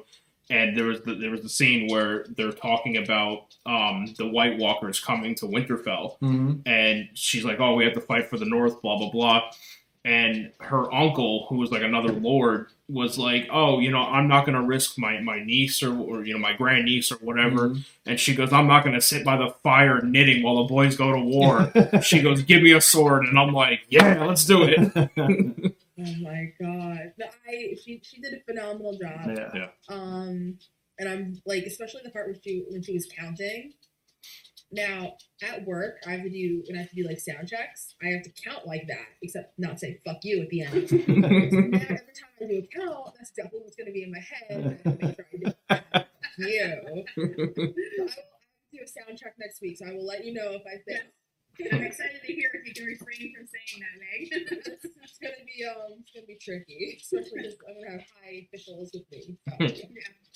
And 0.50 0.74
there 0.76 0.86
was 0.86 1.02
the, 1.02 1.14
there 1.14 1.30
was 1.30 1.42
the 1.42 1.48
scene 1.48 1.88
where 1.90 2.24
they're 2.36 2.52
talking 2.52 2.96
about 2.96 3.54
um, 3.66 4.06
the 4.16 4.26
White 4.26 4.56
Walkers 4.58 4.98
coming 4.98 5.34
to 5.36 5.44
Winterfell, 5.46 6.18
Mhm. 6.20 6.62
and 6.66 7.08
she's 7.14 7.44
like, 7.44 7.60
"Oh, 7.60 7.74
we 7.74 7.84
have 7.84 7.92
to 7.92 8.00
fight 8.00 8.28
for 8.30 8.38
the 8.38 8.46
North," 8.46 8.80
blah 8.82 8.96
blah 8.96 9.10
blah. 9.10 9.42
And 10.04 10.52
her 10.60 10.92
uncle, 10.92 11.46
who 11.48 11.56
was 11.56 11.70
like 11.70 11.82
another 11.82 12.12
lord, 12.12 12.68
was 12.88 13.18
like, 13.18 13.48
"Oh, 13.52 13.80
you 13.80 13.90
know, 13.90 14.00
I'm 14.02 14.28
not 14.28 14.46
gonna 14.46 14.62
risk 14.62 14.98
my 14.98 15.20
my 15.20 15.42
niece 15.44 15.82
or 15.82 15.96
or 15.98 16.24
you 16.24 16.32
know 16.32 16.38
my 16.40 16.54
grandniece 16.54 17.12
or 17.12 17.16
whatever." 17.16 17.70
Mhm. 17.70 17.84
And 18.06 18.18
she 18.20 18.34
goes, 18.34 18.52
"I'm 18.52 18.66
not 18.66 18.84
gonna 18.84 19.00
sit 19.00 19.24
by 19.24 19.36
the 19.36 19.50
fire 19.62 20.00
knitting 20.02 20.42
while 20.42 20.56
the 20.58 20.64
boys 20.64 20.96
go 20.96 21.12
to 21.12 21.20
war." 21.20 21.70
she 22.02 22.22
goes, 22.22 22.42
"Give 22.42 22.62
me 22.62 22.72
a 22.72 22.80
sword," 22.80 23.24
and 23.24 23.38
I'm 23.38 23.52
like, 23.52 23.80
"Yeah, 23.90 24.24
let's 24.24 24.44
do 24.44 24.62
it." 24.64 25.74
Oh 26.00 26.14
my 26.22 26.52
god. 26.60 27.12
No, 27.18 27.26
I 27.48 27.76
she 27.84 28.00
she 28.04 28.20
did 28.20 28.32
a 28.32 28.40
phenomenal 28.46 28.96
job. 28.96 29.36
yeah. 29.52 29.66
Um, 29.88 30.56
and 31.00 31.08
I'm 31.08 31.42
like, 31.44 31.64
especially 31.64 32.02
the 32.04 32.10
part 32.10 32.28
where 32.28 32.36
she 32.42 32.64
when 32.68 32.82
she 32.82 32.92
was 32.94 33.06
counting. 33.06 33.72
Now 34.70 35.16
at 35.42 35.66
work, 35.66 35.96
I 36.06 36.10
have 36.10 36.22
to 36.22 36.30
do 36.30 36.62
when 36.68 36.76
I 36.76 36.82
have 36.82 36.90
to 36.90 36.96
do 36.96 37.08
like 37.08 37.18
sound 37.20 37.48
checks. 37.48 37.94
I 38.02 38.08
have 38.08 38.22
to 38.22 38.30
count 38.30 38.66
like 38.66 38.86
that, 38.88 39.06
except 39.22 39.58
not 39.58 39.80
say 39.80 40.00
"fuck 40.04 40.18
you" 40.22 40.42
at 40.42 40.50
the 40.50 40.62
end. 40.62 40.92
now 40.92 41.28
every 41.28 41.96
time 41.96 42.30
I 42.40 42.44
do 42.44 42.58
a 42.58 42.78
count, 42.78 43.14
that's 43.16 43.30
definitely 43.30 43.60
what's 43.60 43.76
going 43.76 43.86
to 43.86 43.92
be 43.92 44.02
in 44.02 44.12
my 44.12 44.20
head. 44.20 44.80
I 44.84 44.90
make 44.90 45.16
sure 45.16 45.26
I 45.32 45.36
do 45.36 45.52
"Fuck 45.68 46.04
you. 46.38 46.80
I 46.84 46.90
will 46.94 48.12
do 48.72 48.80
a 48.84 48.86
sound 48.86 49.18
check 49.18 49.34
next 49.38 49.62
week, 49.62 49.78
so 49.78 49.86
I 49.86 49.92
will 49.92 50.06
let 50.06 50.24
you 50.24 50.34
know 50.34 50.52
if 50.52 50.62
I 50.66 50.76
think 50.86 51.04
I'm 51.72 51.82
excited 51.82 52.20
to 52.24 52.32
hear 52.32 52.50
if 52.54 52.66
you 52.66 52.74
can 52.74 52.84
refrain 52.84 53.34
from 53.34 53.46
saying 53.46 53.80
that, 53.80 53.98
Meg. 54.00 54.28
it's, 54.66 54.84
it's 54.84 55.18
going 55.18 55.34
to 55.38 55.44
be 55.44 55.52
be 55.58 55.64
um, 55.66 55.98
it's 56.00 56.12
gonna 56.12 56.26
be 56.26 56.36
tricky. 56.40 56.98
Especially 57.00 57.42
because 57.42 57.56
I'm 57.68 57.74
gonna 57.82 57.90
have 57.92 58.06
high 58.22 58.46
officials 58.46 58.90
with 58.94 59.10
me. 59.10 59.36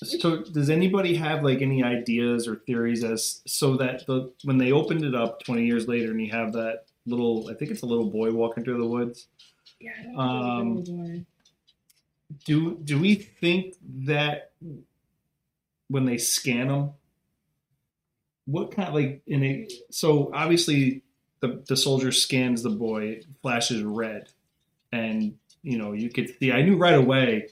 So, 0.03 0.17
So, 0.19 0.43
does 0.43 0.69
anybody 0.69 1.15
have 1.15 1.43
like 1.43 1.61
any 1.61 1.83
ideas 1.83 2.47
or 2.47 2.57
theories 2.57 3.03
as 3.03 3.41
so 3.47 3.77
that 3.77 4.05
the 4.07 4.31
when 4.43 4.57
they 4.57 4.71
opened 4.71 5.03
it 5.05 5.15
up 5.15 5.43
20 5.43 5.65
years 5.65 5.87
later 5.87 6.11
and 6.11 6.21
you 6.21 6.31
have 6.31 6.51
that 6.53 6.85
little, 7.05 7.49
I 7.49 7.53
think 7.53 7.71
it's 7.71 7.83
a 7.83 7.85
little 7.85 8.09
boy 8.09 8.31
walking 8.31 8.63
through 8.63 8.79
the 8.79 8.87
woods. 8.87 9.27
yeah. 9.79 9.91
I 9.99 10.03
don't 10.03 10.19
Um, 10.19 10.75
know, 10.75 10.81
boy. 10.81 11.25
Do 12.45 12.77
do 12.83 12.99
we 12.99 13.15
think 13.15 13.75
that 14.05 14.51
when 15.87 16.05
they 16.05 16.17
scan 16.17 16.67
them, 16.67 16.91
what 18.45 18.71
kind 18.71 18.89
of 18.89 18.95
like 18.95 19.21
in 19.27 19.43
a 19.43 19.67
so 19.91 20.31
obviously 20.33 21.02
the 21.43 21.61
the 21.67 21.75
soldier 21.75 22.13
scans 22.13 22.63
the 22.63 22.69
boy, 22.69 23.19
flashes 23.41 23.83
red, 23.83 24.29
and 24.93 25.35
you 25.61 25.77
know 25.77 25.91
you 25.91 26.09
could 26.09 26.33
see. 26.39 26.53
I 26.53 26.61
knew 26.61 26.77
right 26.77 26.95
away 26.95 27.49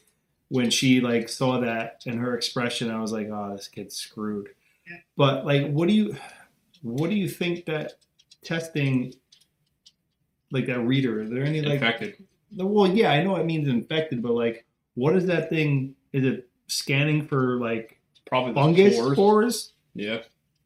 when 0.47 0.69
she 0.69 1.01
like 1.01 1.27
saw 1.27 1.59
that 1.59 2.01
and 2.05 2.17
her 2.17 2.33
expression. 2.33 2.89
I 2.89 3.01
was 3.01 3.11
like, 3.11 3.27
oh, 3.29 3.53
this 3.53 3.67
kid's 3.67 3.97
screwed. 3.97 4.49
Yeah. 4.89 4.97
But 5.17 5.45
like, 5.45 5.69
what 5.69 5.89
do 5.89 5.93
you 5.93 6.15
what 6.81 7.09
do 7.09 7.17
you 7.17 7.27
think 7.27 7.65
that 7.65 7.93
testing 8.45 9.13
like 10.51 10.67
that 10.67 10.79
reader? 10.79 11.21
Are 11.21 11.27
there 11.27 11.43
any 11.43 11.61
like 11.61 11.81
Infected. 11.81 12.23
Well, 12.55 12.87
yeah, 12.87 13.11
I 13.11 13.23
know 13.23 13.35
it 13.35 13.45
means 13.45 13.67
infected, 13.67 14.21
but 14.21 14.33
like, 14.33 14.65
what 14.95 15.15
is 15.17 15.25
that 15.25 15.49
thing? 15.49 15.95
Is 16.13 16.25
it 16.25 16.49
scanning 16.67 17.25
for 17.27 17.59
like 17.59 17.99
Probably 18.25 18.53
fungus 18.53 18.95
spores. 18.95 19.13
spores? 19.13 19.73
Yeah. 19.95 20.19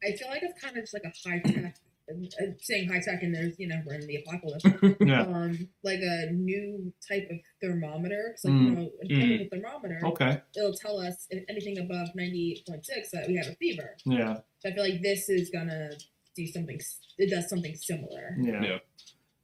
I 0.04 0.12
feel 0.12 0.28
like 0.28 0.42
it's 0.44 0.60
kind 0.60 0.76
of 0.76 0.84
just 0.84 0.94
like 0.94 1.04
a 1.04 1.28
high 1.28 1.38
tech. 1.40 1.76
And- 2.08 2.32
and 2.38 2.54
saying 2.60 2.88
high 2.88 3.00
tech, 3.00 3.22
and 3.22 3.34
there's 3.34 3.58
you 3.58 3.66
know 3.68 3.80
we're 3.86 3.94
in 3.94 4.06
the 4.06 4.16
apocalypse. 4.16 4.64
Yeah. 5.00 5.22
Um, 5.22 5.68
like 5.82 6.00
a 6.00 6.30
new 6.32 6.92
type 7.08 7.28
of 7.30 7.38
thermometer. 7.60 8.34
'Cause, 8.34 8.44
like 8.44 8.52
Mm. 8.54 8.64
you 8.64 8.70
know, 8.70 8.90
in 9.02 9.38
front 9.38 9.50
thermometer, 9.50 10.00
Okay. 10.04 10.40
it'll 10.56 10.72
tell 10.74 10.98
us 10.98 11.26
if 11.30 11.44
anything 11.48 11.78
above 11.78 12.08
ninety 12.14 12.52
eight 12.52 12.66
point 12.66 12.84
six 12.84 13.10
that 13.10 13.28
we 13.28 13.36
have 13.36 13.46
a 13.48 13.54
fever. 13.56 13.96
Yeah. 14.04 14.40
So 14.60 14.68
I 14.70 14.72
feel 14.72 14.82
like 14.84 15.02
this 15.02 15.28
is 15.28 15.50
gonna 15.50 15.90
do 16.34 16.46
something. 16.46 16.80
It 17.18 17.30
does 17.30 17.48
something 17.48 17.74
similar. 17.76 18.36
Yeah. 18.40 18.62
Yeah. 18.62 18.78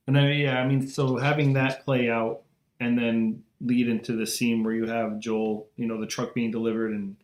And 0.07 0.17
then 0.17 0.37
yeah, 0.39 0.59
I 0.61 0.67
mean, 0.67 0.87
so 0.87 1.17
having 1.17 1.53
that 1.55 1.85
play 1.85 2.11
out 2.11 2.43
and 2.81 2.99
then 2.99 3.45
lead 3.61 3.89
into 3.89 4.17
the 4.17 4.27
scene 4.27 4.65
where 4.65 4.75
you 4.75 4.87
have 4.87 5.21
Joel, 5.21 5.69
you 5.77 5.87
know, 5.87 6.01
the 6.01 6.07
truck 6.07 6.35
being 6.35 6.51
delivered 6.51 6.93
and 6.93 7.17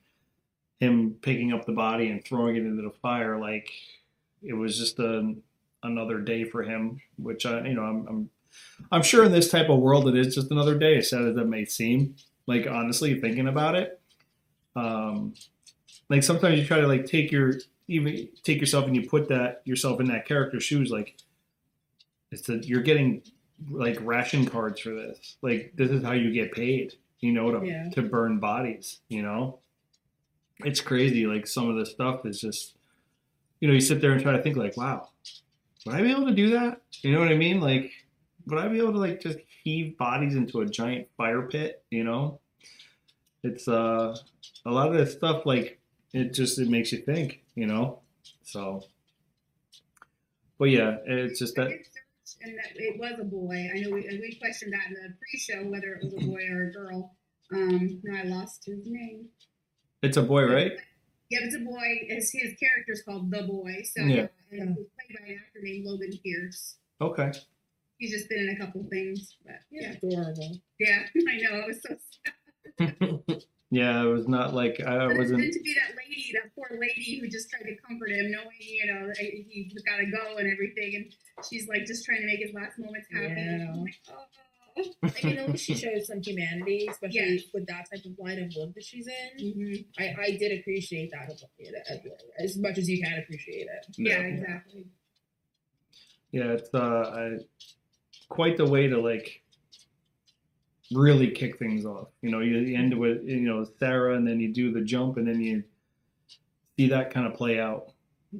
him 0.80 1.14
picking 1.22 1.52
up 1.52 1.66
the 1.66 1.72
body 1.72 2.08
and 2.08 2.24
throwing 2.24 2.54
it 2.54 2.60
into 2.64 2.82
the 2.82 2.92
fire, 3.02 3.38
like 3.40 3.68
it 4.42 4.54
was 4.54 4.78
just 4.78 4.98
a 4.98 5.34
another 5.82 6.20
day 6.20 6.44
for 6.44 6.62
him. 6.62 7.00
Which 7.16 7.46
I, 7.46 7.66
you 7.66 7.74
know, 7.74 7.82
I'm, 7.82 8.06
I'm, 8.08 8.30
I'm 8.90 9.02
sure 9.02 9.24
in 9.24 9.32
this 9.32 9.50
type 9.50 9.68
of 9.68 9.80
world 9.80 10.08
it 10.08 10.16
is 10.16 10.34
just 10.34 10.50
another 10.50 10.76
day, 10.78 10.98
as 10.98 11.10
sad 11.10 11.22
as 11.22 11.36
it 11.36 11.46
may 11.46 11.64
seem. 11.64 12.16
Like 12.46 12.66
honestly, 12.66 13.20
thinking 13.20 13.46
about 13.48 13.74
it, 13.74 14.00
um, 14.74 15.34
like 16.08 16.22
sometimes 16.22 16.58
you 16.58 16.64
try 16.66 16.80
to 16.80 16.86
like 16.86 17.04
take 17.06 17.30
your 17.30 17.54
even 17.88 18.28
take 18.42 18.60
yourself 18.60 18.86
and 18.86 18.96
you 18.96 19.08
put 19.08 19.28
that 19.28 19.62
yourself 19.64 20.00
in 20.00 20.06
that 20.06 20.26
character's 20.26 20.64
shoes, 20.64 20.90
like 20.90 21.16
it's 22.30 22.42
that 22.42 22.66
you're 22.66 22.82
getting 22.82 23.22
like 23.70 23.98
ration 24.00 24.46
cards 24.46 24.80
for 24.80 24.94
this. 24.94 25.36
Like 25.42 25.72
this 25.74 25.90
is 25.90 26.02
how 26.02 26.12
you 26.12 26.32
get 26.32 26.52
paid, 26.52 26.94
you 27.20 27.32
know, 27.32 27.50
to 27.58 27.66
Yeah. 27.66 27.90
to 27.90 28.02
burn 28.02 28.38
bodies, 28.38 29.00
you 29.08 29.22
know? 29.22 29.58
It's 30.64 30.80
crazy. 30.80 31.26
Like 31.26 31.46
some 31.46 31.68
of 31.68 31.76
the 31.76 31.86
stuff 31.86 32.24
is 32.24 32.40
just 32.40 32.76
you 33.60 33.68
know, 33.68 33.74
you 33.74 33.80
sit 33.80 34.00
there 34.00 34.12
and 34.12 34.22
try 34.22 34.32
to 34.32 34.42
think 34.42 34.56
like, 34.56 34.76
wow, 34.76 35.08
would 35.86 35.94
I 35.94 36.02
be 36.02 36.10
able 36.10 36.26
to 36.26 36.34
do 36.34 36.50
that? 36.50 36.82
You 37.02 37.12
know 37.12 37.20
what 37.20 37.28
I 37.28 37.34
mean? 37.34 37.60
Like 37.60 37.92
would 38.46 38.58
I 38.58 38.68
be 38.68 38.78
able 38.78 38.92
to 38.92 38.98
like 38.98 39.20
just 39.20 39.38
heave 39.62 39.96
bodies 39.98 40.34
into 40.34 40.60
a 40.60 40.66
giant 40.66 41.08
fire 41.16 41.42
pit, 41.42 41.82
you 41.90 42.04
know? 42.04 42.40
It's 43.42 43.68
uh 43.68 44.16
a 44.66 44.70
lot 44.70 44.88
of 44.88 44.94
this 44.94 45.12
stuff 45.12 45.46
like 45.46 45.80
it 46.12 46.32
just 46.32 46.58
it 46.58 46.68
makes 46.68 46.92
you 46.92 46.98
think, 46.98 47.42
you 47.54 47.66
know? 47.66 48.00
So 48.42 48.82
but 50.58 50.70
yeah, 50.70 50.96
it's 51.06 51.38
just 51.38 51.54
that 51.56 51.70
and 52.42 52.58
that 52.58 52.72
it 52.76 52.98
was 52.98 53.18
a 53.20 53.24
boy. 53.24 53.70
I 53.74 53.80
know 53.80 53.90
we, 53.90 54.02
we 54.02 54.38
questioned 54.40 54.72
that 54.72 54.88
in 54.88 54.94
the 54.94 55.14
pre-show 55.18 55.70
whether 55.70 55.94
it 55.94 56.04
was 56.04 56.14
a 56.14 56.26
boy 56.26 56.46
or 56.50 56.68
a 56.68 56.72
girl. 56.72 57.14
Um, 57.52 58.00
no, 58.04 58.18
I 58.18 58.24
lost 58.24 58.64
his 58.66 58.80
name. 58.84 59.28
it's 60.02 60.16
a 60.18 60.22
boy, 60.22 60.44
right? 60.44 60.72
Yeah, 61.30 61.40
it's 61.42 61.54
a 61.54 61.58
boy. 61.60 62.06
His, 62.08 62.30
his 62.32 62.54
character's 62.58 63.02
called 63.02 63.30
the 63.30 63.42
boy. 63.42 63.82
So 63.84 64.02
Yeah. 64.02 64.22
uh, 64.22 64.28
and 64.52 64.76
he's 64.76 64.86
played 64.96 65.18
by 65.20 65.26
an 65.28 65.38
actor 65.38 65.60
named 65.62 65.84
Logan 65.86 66.12
Pierce. 66.24 66.76
Okay. 67.00 67.32
He's 67.98 68.12
just 68.12 68.28
been 68.28 68.48
in 68.48 68.50
a 68.50 68.58
couple 68.58 68.84
things, 68.90 69.36
but 69.44 69.56
Yeah, 69.70 69.94
yeah, 70.02 70.20
adorable. 70.20 70.60
yeah, 70.78 71.02
I 71.28 71.36
know. 71.38 71.60
It 71.60 71.66
was 71.68 71.82
so 71.82 71.96
sad. 71.98 73.42
Yeah, 73.70 74.00
it 74.02 74.06
was 74.06 74.26
not 74.26 74.54
like 74.54 74.80
I 74.80 75.08
But 75.08 75.18
wasn't. 75.18 75.40
then 75.42 75.50
to 75.52 75.60
be 75.60 75.74
that 75.74 75.94
lady, 75.94 76.32
that 76.32 76.54
poor 76.54 76.70
lady 76.80 77.20
who 77.20 77.28
just 77.28 77.50
tried 77.50 77.68
to 77.68 77.76
comfort 77.86 78.10
him, 78.12 78.30
knowing 78.30 78.48
you 78.60 78.86
know 78.86 79.12
he's 79.18 79.74
got 79.82 79.98
to 79.98 80.06
go 80.06 80.38
and 80.38 80.50
everything, 80.50 80.94
and 80.96 81.14
she's 81.46 81.68
like 81.68 81.84
just 81.84 82.02
trying 82.06 82.22
to 82.22 82.26
make 82.26 82.40
his 82.40 82.54
last 82.54 82.78
moments 82.78 83.08
happy. 83.12 83.34
Yeah. 83.36 83.74
I'm 84.78 84.92
like. 85.02 85.24
I 85.24 85.28
mean, 85.28 85.38
at 85.38 85.50
least 85.50 85.64
she 85.64 85.74
shows 85.84 86.06
some 86.06 86.22
humanity, 86.22 86.86
especially 86.90 87.18
Yeah. 87.20 87.40
with 87.54 87.66
that 87.66 87.86
type 87.90 88.04
of 88.04 88.12
line 88.18 88.38
of 88.38 88.52
work 88.56 88.74
that 88.74 88.84
she's 88.84 89.06
in. 89.08 89.44
Mhm. 89.44 89.84
I, 89.98 90.14
I 90.20 90.30
did 90.36 90.58
appreciate 90.60 91.10
that 91.12 91.30
as, 91.30 91.98
as 92.38 92.56
much 92.58 92.78
as 92.78 92.88
you 92.88 93.02
can 93.02 93.18
appreciate 93.18 93.66
it. 93.66 93.86
Yeah, 93.96 94.20
exactly. 94.20 94.86
Yeah, 96.32 96.52
it's 96.52 96.68
uh, 96.74 96.78
I, 96.78 97.38
quite 98.28 98.56
the 98.56 98.66
way 98.66 98.86
to 98.86 99.00
like 99.00 99.42
really 100.92 101.30
kick 101.30 101.58
things 101.58 101.84
off. 101.86 102.08
You 102.22 102.30
know, 102.30 102.40
you, 102.40 102.58
you 102.58 102.76
end 102.76 102.98
with 102.98 103.24
you 103.24 103.40
know 103.40 103.66
Sarah, 103.78 104.16
and 104.16 104.26
then 104.26 104.40
you 104.40 104.52
do 104.52 104.72
the 104.72 104.82
jump, 104.82 105.16
and 105.16 105.26
then 105.26 105.40
you 105.40 105.64
see 106.76 106.88
that 106.88 107.12
kind 107.12 107.26
of 107.26 107.34
play 107.34 107.58
out. 107.58 107.92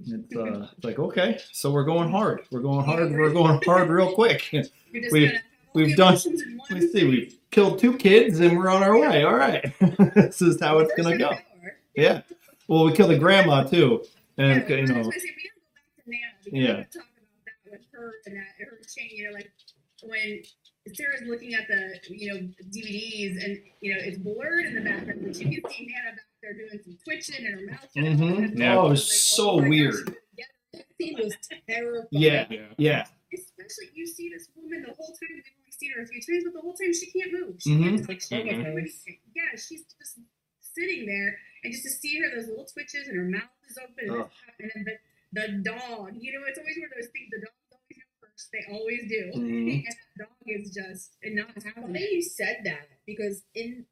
It's 0.07 0.37
uh, 0.37 0.69
it's 0.77 0.85
like 0.85 0.99
okay, 0.99 1.41
so 1.53 1.71
we're 1.71 1.85
going 1.85 2.11
hard. 2.11 2.43
We're 2.51 2.61
going 2.61 2.85
hard. 2.85 3.11
We're 3.11 3.33
going 3.33 3.61
hard 3.65 3.89
real 3.89 4.13
quick. 4.13 4.53
You're 4.53 4.65
just 5.03 5.15
We've- 5.85 5.95
gonna 5.95 6.11
have 6.17 6.25
all 6.27 6.31
we've 6.33 6.37
the 6.37 6.47
done- 6.47 6.53
emotions 6.55 6.71
Let 6.71 6.81
me 6.83 6.89
see. 6.89 7.05
We've 7.09 7.39
killed 7.51 7.79
two 7.79 7.97
kids, 7.97 8.41
and 8.41 8.57
we're 8.59 8.69
on 8.71 8.83
our 8.83 8.99
way. 8.99 9.23
All 9.25 9.35
right, 9.35 9.73
this 10.15 10.43
is 10.43 10.61
how 10.61 10.79
it's 10.79 10.93
gonna 10.95 11.17
go. 11.19 11.31
Yeah. 11.95 12.23
Well, 12.69 12.85
we 12.85 12.93
killed 12.93 13.11
a 13.13 13.19
grandma 13.19 13.65
too, 13.65 14.05
and 14.37 14.63
Yeah, 14.69 14.77
you 14.77 14.87
know, 14.87 14.95
gonna 14.95 15.05
say, 15.13 15.21
we 15.37 15.49
gotta 15.49 15.61
go 15.65 15.71
back 15.75 16.05
to 16.05 16.11
Nana 16.11 16.21
because 16.45 16.61
Yeah. 16.61 16.71
I 16.71 16.75
want 16.77 16.91
to 16.93 16.99
talk 16.99 17.07
about 17.09 17.45
that 17.65 17.73
with 17.73 17.81
her 17.93 18.13
and 18.27 18.37
that 18.37 18.47
her 18.61 18.79
chain. 18.95 19.09
You 19.13 19.25
know, 19.29 19.33
like 19.35 19.51
when 20.03 20.43
Sarah's 20.95 21.23
looking 21.27 21.55
at 21.55 21.67
the 21.69 21.99
you 22.15 22.33
know 22.35 22.41
DVDs 22.71 23.43
and 23.45 23.59
you 23.81 23.95
know 23.95 24.01
it's 24.01 24.19
blurred 24.19 24.67
in 24.67 24.75
the 24.75 24.81
background, 24.83 25.21
but 25.25 25.37
you 25.41 25.61
can 25.63 25.71
see 25.71 25.87
Nana 25.87 26.11
back 26.17 26.27
there 26.43 26.53
doing 26.55 26.81
some 26.85 26.97
twitching 27.05 27.47
and 27.47 27.61
her 27.61 27.67
mouth. 27.67 27.89
Mm-hmm. 27.97 28.43
And 28.45 28.59
Yeah. 28.59 28.77
Oh, 28.79 28.87
it 28.87 28.91
was 28.91 29.01
like, 29.09 29.13
so 29.13 29.57
my 29.57 29.63
gosh, 29.63 29.69
weird. 29.71 30.17
yeah. 30.37 30.45
That 30.75 30.85
scene 31.01 31.17
was 31.19 31.35
terrifying. 31.69 32.07
Yeah. 32.11 32.47
Yeah. 32.51 32.67
yeah, 32.77 33.07
Especially 33.35 33.91
you 33.95 34.07
see 34.07 34.29
this 34.29 34.49
woman 34.55 34.83
the 34.87 34.95
whole 34.95 35.09
time. 35.09 35.43
Seen 35.79 35.93
her 35.95 36.03
a 36.03 36.07
few 36.07 36.21
times, 36.21 36.43
but 36.45 36.55
the 36.55 36.61
whole 36.61 36.75
time 36.75 36.93
she 36.93 37.07
can't 37.11 37.33
move. 37.33 37.55
She 37.63 37.71
Mhm. 37.71 37.83
can't 37.85 38.07
touch 38.07 38.29
Mhm. 38.31 38.67
anything. 38.67 39.19
Yeah, 39.35 39.55
she's 39.57 39.85
just 39.99 40.19
sitting 40.61 41.07
there, 41.07 41.39
and 41.63 41.73
just 41.73 41.85
to 41.85 41.91
see 41.91 42.19
her, 42.19 42.31
those 42.35 42.49
little 42.49 42.65
twitches, 42.65 43.07
and 43.07 43.17
her 43.17 43.25
mouth 43.25 43.49
is 43.69 43.79
open, 43.79 44.11
and, 44.11 44.29
and 44.59 44.71
then 44.75 44.85
the, 44.85 45.41
the 45.41 45.49
dog. 45.63 46.17
You 46.21 46.33
know, 46.33 46.45
it's 46.47 46.59
always 46.59 46.77
one 46.79 46.87
of 46.87 46.95
those 46.97 47.11
things. 47.11 47.31
The 47.31 47.41
dogs 47.47 47.55
always 47.71 48.03
first. 48.21 48.51
They 48.53 48.65
always 48.73 49.09
do. 49.09 49.31
Mhm. 49.39 49.75
And 49.75 49.85
that 49.87 49.97
dog 50.19 50.37
is 50.47 50.75
just 50.75 51.17
and 51.23 51.37
not 51.37 51.55
having 51.63 51.83
Funny 51.85 52.15
you 52.15 52.23
said 52.23 52.63
that 52.65 52.89
because 53.07 53.45
in 53.55 53.87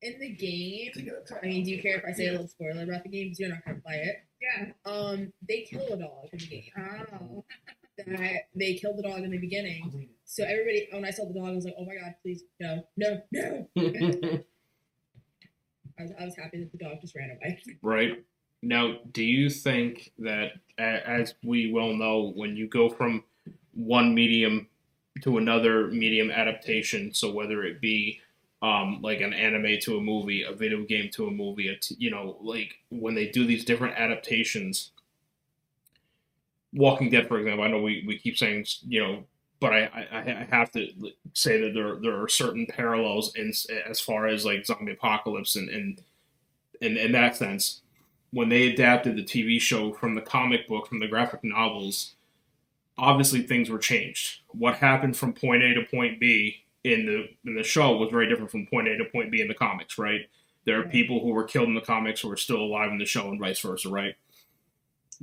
in 0.00 0.18
the 0.20 0.30
game, 0.30 0.92
I 1.42 1.46
mean, 1.46 1.64
do 1.64 1.72
you 1.72 1.82
care 1.82 1.98
if 1.98 2.04
I 2.04 2.12
say 2.12 2.28
a 2.28 2.30
little 2.32 2.46
spoiler 2.48 2.84
about 2.84 3.02
the 3.02 3.08
game? 3.10 3.26
Because 3.26 3.40
you're 3.40 3.48
not 3.50 3.64
gonna 3.64 3.80
play 3.80 4.00
it. 4.04 4.22
Yeah. 4.40 4.72
Um, 4.84 5.32
they 5.46 5.62
kill 5.62 5.92
a 5.92 5.96
dog 5.98 6.28
in 6.32 6.38
the 6.38 6.46
game. 6.46 6.70
Oh. 6.78 7.44
That 8.06 8.48
they 8.54 8.74
killed 8.74 8.96
the 8.96 9.02
dog 9.02 9.20
in 9.20 9.30
the 9.30 9.38
beginning. 9.38 10.08
So 10.24 10.44
everybody, 10.44 10.88
when 10.92 11.04
I 11.04 11.10
saw 11.10 11.26
the 11.26 11.34
dog, 11.34 11.48
I 11.48 11.52
was 11.52 11.64
like, 11.64 11.74
"Oh 11.78 11.84
my 11.84 11.94
god, 11.94 12.14
please 12.22 12.44
no, 12.60 12.84
no, 12.96 13.22
no!" 13.32 13.68
I 15.98 16.02
was, 16.02 16.12
I 16.18 16.24
was 16.24 16.36
happy 16.36 16.60
that 16.60 16.70
the 16.72 16.78
dog 16.78 17.00
just 17.00 17.14
ran 17.16 17.30
away. 17.30 17.60
right 17.82 18.24
now 18.62 18.96
do 19.12 19.22
you 19.22 19.48
think 19.48 20.12
that 20.18 20.52
as 20.78 21.34
we 21.42 21.72
well 21.72 21.94
know 21.94 22.32
when 22.34 22.56
you 22.56 22.68
go 22.68 22.88
from 22.88 23.22
one 23.74 24.14
medium 24.14 24.68
to 25.22 25.38
another 25.38 25.88
medium 25.88 26.30
adaptation 26.30 27.12
so 27.12 27.32
whether 27.32 27.64
it 27.64 27.80
be 27.80 28.20
um, 28.60 29.00
like 29.02 29.20
an 29.20 29.32
anime 29.32 29.78
to 29.82 29.96
a 29.96 30.00
movie 30.00 30.42
a 30.42 30.52
video 30.52 30.84
game 30.84 31.08
to 31.12 31.26
a 31.26 31.30
movie 31.30 31.68
a 31.68 31.76
t- 31.76 31.96
you 31.98 32.10
know 32.10 32.36
like 32.40 32.74
when 32.90 33.14
they 33.14 33.28
do 33.28 33.46
these 33.46 33.64
different 33.64 33.96
adaptations 33.96 34.90
walking 36.72 37.10
dead 37.10 37.28
for 37.28 37.38
example 37.38 37.64
i 37.64 37.68
know 37.68 37.80
we, 37.80 38.04
we 38.06 38.18
keep 38.18 38.36
saying 38.36 38.64
you 38.86 39.02
know 39.02 39.24
but 39.60 39.72
I, 39.72 39.90
I, 40.12 40.18
I 40.42 40.46
have 40.50 40.70
to 40.72 40.86
say 41.32 41.60
that 41.60 41.74
there 41.74 41.96
there 41.96 42.22
are 42.22 42.28
certain 42.28 42.64
parallels 42.66 43.34
in 43.34 43.52
as 43.88 43.98
far 43.98 44.28
as 44.28 44.44
like 44.44 44.64
zombie 44.64 44.92
apocalypse 44.92 45.56
and 45.56 45.68
and 45.68 46.00
in, 46.80 46.96
in 46.96 47.12
that 47.12 47.36
sense, 47.36 47.82
when 48.30 48.48
they 48.48 48.68
adapted 48.68 49.16
the 49.16 49.24
TV 49.24 49.60
show 49.60 49.92
from 49.92 50.14
the 50.14 50.20
comic 50.20 50.68
book, 50.68 50.86
from 50.86 51.00
the 51.00 51.08
graphic 51.08 51.40
novels, 51.42 52.14
obviously 52.98 53.42
things 53.42 53.70
were 53.70 53.78
changed. 53.78 54.40
What 54.48 54.76
happened 54.76 55.16
from 55.16 55.32
point 55.32 55.62
A 55.62 55.74
to 55.74 55.82
point 55.82 56.20
B 56.20 56.64
in 56.84 57.06
the 57.06 57.28
in 57.44 57.56
the 57.56 57.62
show 57.62 57.96
was 57.96 58.10
very 58.10 58.28
different 58.28 58.50
from 58.50 58.66
point 58.66 58.88
A 58.88 58.96
to 58.98 59.04
point 59.06 59.30
B 59.30 59.40
in 59.40 59.48
the 59.48 59.54
comics, 59.54 59.98
right? 59.98 60.22
There 60.64 60.80
are 60.80 60.88
people 60.88 61.20
who 61.20 61.30
were 61.30 61.44
killed 61.44 61.68
in 61.68 61.74
the 61.74 61.80
comics 61.80 62.20
who 62.20 62.30
are 62.30 62.36
still 62.36 62.60
alive 62.60 62.90
in 62.92 62.98
the 62.98 63.06
show, 63.06 63.28
and 63.30 63.40
vice 63.40 63.60
versa, 63.60 63.88
right? 63.88 64.14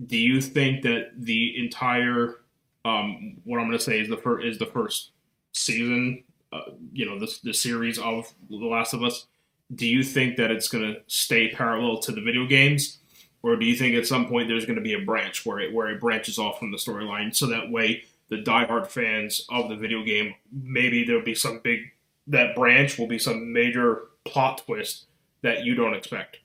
Do 0.03 0.17
you 0.17 0.41
think 0.41 0.83
that 0.83 1.11
the 1.17 1.57
entire 1.57 2.41
um, 2.83 3.37
what 3.43 3.59
I'm 3.59 3.67
going 3.67 3.77
to 3.77 3.83
say 3.83 3.99
is 3.99 4.09
the 4.09 4.17
first 4.17 4.45
is 4.45 4.59
the 4.59 4.65
first 4.65 5.11
season, 5.53 6.23
uh, 6.53 6.71
you 6.93 7.05
know, 7.05 7.19
the 7.19 7.33
the 7.43 7.53
series 7.53 7.97
of 7.97 8.31
The 8.49 8.57
Last 8.57 8.93
of 8.93 9.03
Us? 9.03 9.25
Do 9.73 9.87
you 9.87 10.03
think 10.03 10.37
that 10.37 10.51
it's 10.51 10.67
going 10.67 10.93
to 10.93 11.01
stay 11.07 11.49
parallel 11.49 11.99
to 12.01 12.11
the 12.11 12.21
video 12.21 12.45
games, 12.45 12.99
or 13.41 13.55
do 13.55 13.65
you 13.65 13.75
think 13.75 13.95
at 13.95 14.05
some 14.05 14.27
point 14.27 14.47
there's 14.47 14.65
going 14.65 14.75
to 14.75 14.81
be 14.81 14.93
a 14.93 14.99
branch 14.99 15.45
where 15.45 15.59
it 15.59 15.73
where 15.73 15.89
it 15.89 15.99
branches 15.99 16.37
off 16.37 16.59
from 16.59 16.71
the 16.71 16.77
storyline, 16.77 17.35
so 17.35 17.47
that 17.47 17.71
way 17.71 18.03
the 18.29 18.37
diehard 18.37 18.87
fans 18.87 19.45
of 19.49 19.69
the 19.69 19.75
video 19.75 20.03
game 20.03 20.33
maybe 20.51 21.03
there'll 21.03 21.21
be 21.21 21.35
some 21.35 21.59
big 21.63 21.79
that 22.27 22.55
branch 22.55 22.97
will 22.97 23.07
be 23.07 23.19
some 23.19 23.53
major 23.53 24.03
plot 24.23 24.63
twist 24.65 25.05
that 25.41 25.63
you 25.63 25.75
don't 25.75 25.93
expect. 25.93 26.39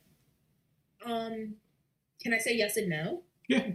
Um, 1.04 1.54
can 2.22 2.34
I 2.34 2.38
say 2.38 2.54
yes 2.54 2.76
and 2.76 2.90
no? 2.90 3.22
Yeah. 3.50 3.70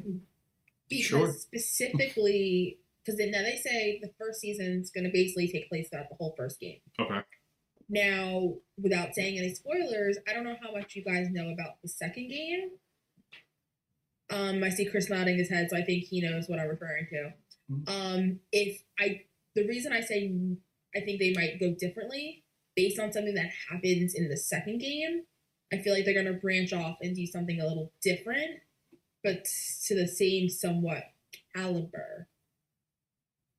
Because 0.89 1.05
Sure. 1.05 1.33
specifically, 1.33 2.77
because 3.03 3.19
now 3.19 3.41
they 3.41 3.55
say 3.57 3.99
the 4.01 4.11
first 4.19 4.39
season's 4.39 4.91
going 4.91 5.03
to 5.03 5.09
basically 5.11 5.47
take 5.47 5.67
place 5.69 5.89
throughout 5.89 6.09
the 6.09 6.15
whole 6.15 6.33
first 6.37 6.59
game. 6.59 6.79
Okay. 6.99 7.19
Now, 7.89 8.55
without 8.81 9.13
saying 9.15 9.37
any 9.37 9.53
spoilers, 9.53 10.17
I 10.27 10.33
don't 10.33 10.43
know 10.43 10.55
how 10.61 10.71
much 10.71 10.95
you 10.95 11.03
guys 11.03 11.29
know 11.31 11.49
about 11.49 11.81
the 11.81 11.87
second 11.87 12.29
game. 12.29 12.71
Um, 14.29 14.63
I 14.63 14.69
see 14.69 14.85
Chris 14.85 15.09
nodding 15.09 15.37
his 15.37 15.49
head, 15.49 15.69
so 15.69 15.77
I 15.77 15.83
think 15.83 16.05
he 16.05 16.21
knows 16.21 16.47
what 16.47 16.59
I'm 16.59 16.67
referring 16.69 17.07
to. 17.11 17.33
Mhm. 17.71 17.89
Um, 17.89 18.39
if 18.51 18.81
I, 18.99 19.23
the 19.55 19.67
reason 19.67 19.91
I 19.93 20.01
say 20.01 20.31
I 20.95 21.01
think 21.01 21.19
they 21.19 21.33
might 21.33 21.59
go 21.59 21.73
differently 21.73 22.43
based 22.75 22.99
on 22.99 23.11
something 23.11 23.35
that 23.35 23.51
happens 23.69 24.15
in 24.15 24.29
the 24.29 24.37
second 24.37 24.79
game, 24.79 25.25
I 25.71 25.77
feel 25.79 25.93
like 25.93 26.05
they're 26.05 26.13
going 26.13 26.25
to 26.27 26.33
branch 26.33 26.73
off 26.73 26.97
and 27.01 27.15
do 27.15 27.25
something 27.25 27.59
a 27.59 27.67
little 27.67 27.91
different, 28.01 28.61
but 29.25 29.45
to 29.87 29.95
the 29.95 30.07
same 30.07 30.47
somewhat 30.47 31.03
caliber, 31.55 32.27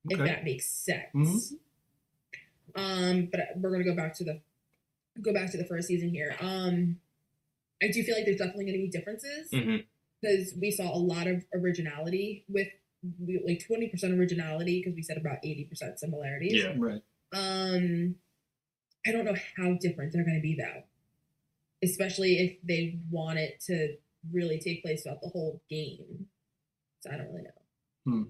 if 0.09 0.17
that 0.19 0.43
makes 0.45 0.67
sense. 0.69 1.53
Mhm. 1.53 1.59
Um, 2.75 3.25
but 3.31 3.41
we're 3.57 3.71
gonna 3.71 3.83
go 3.83 3.95
back 3.95 4.13
to 4.15 4.23
the 4.23 4.41
go 5.21 5.33
back 5.33 5.51
to 5.51 5.57
the 5.57 5.65
first 5.65 5.87
season 5.87 6.09
here. 6.09 6.35
Um, 6.39 6.99
I 7.81 7.89
do 7.89 8.01
feel 8.03 8.15
like 8.15 8.25
there's 8.25 8.37
definitely 8.37 8.65
gonna 8.65 8.77
be 8.77 8.87
differences 8.87 9.49
Mm-hmm. 9.51 9.77
because 10.21 10.53
we 10.59 10.71
saw 10.71 10.95
a 10.95 10.97
lot 10.97 11.27
of 11.27 11.43
originality 11.53 12.45
with 12.47 12.69
like 13.45 13.59
20% 13.67 14.17
originality 14.17 14.79
because 14.79 14.95
we 14.95 15.01
said 15.03 15.17
about 15.17 15.37
80% 15.43 15.99
similarities. 15.99 16.53
Yeah. 16.63 16.73
Right. 16.77 17.01
Um, 17.33 18.15
I 19.05 19.11
don't 19.11 19.23
know 19.25 19.35
how 19.55 19.73
different 19.79 20.13
they're 20.13 20.23
going 20.25 20.35
to 20.37 20.41
be 20.41 20.55
though, 20.55 20.83
especially 21.83 22.37
if 22.39 22.57
they 22.63 22.99
want 23.11 23.37
it 23.39 23.59
to 23.67 23.97
really 24.31 24.59
take 24.59 24.83
place 24.83 25.03
throughout 25.03 25.21
the 25.21 25.29
whole 25.29 25.61
game. 25.69 26.27
So 27.01 27.11
I 27.11 27.17
don't 27.17 27.27
really 27.27 27.43
know. 27.43 27.49
Hmm. 28.05 28.23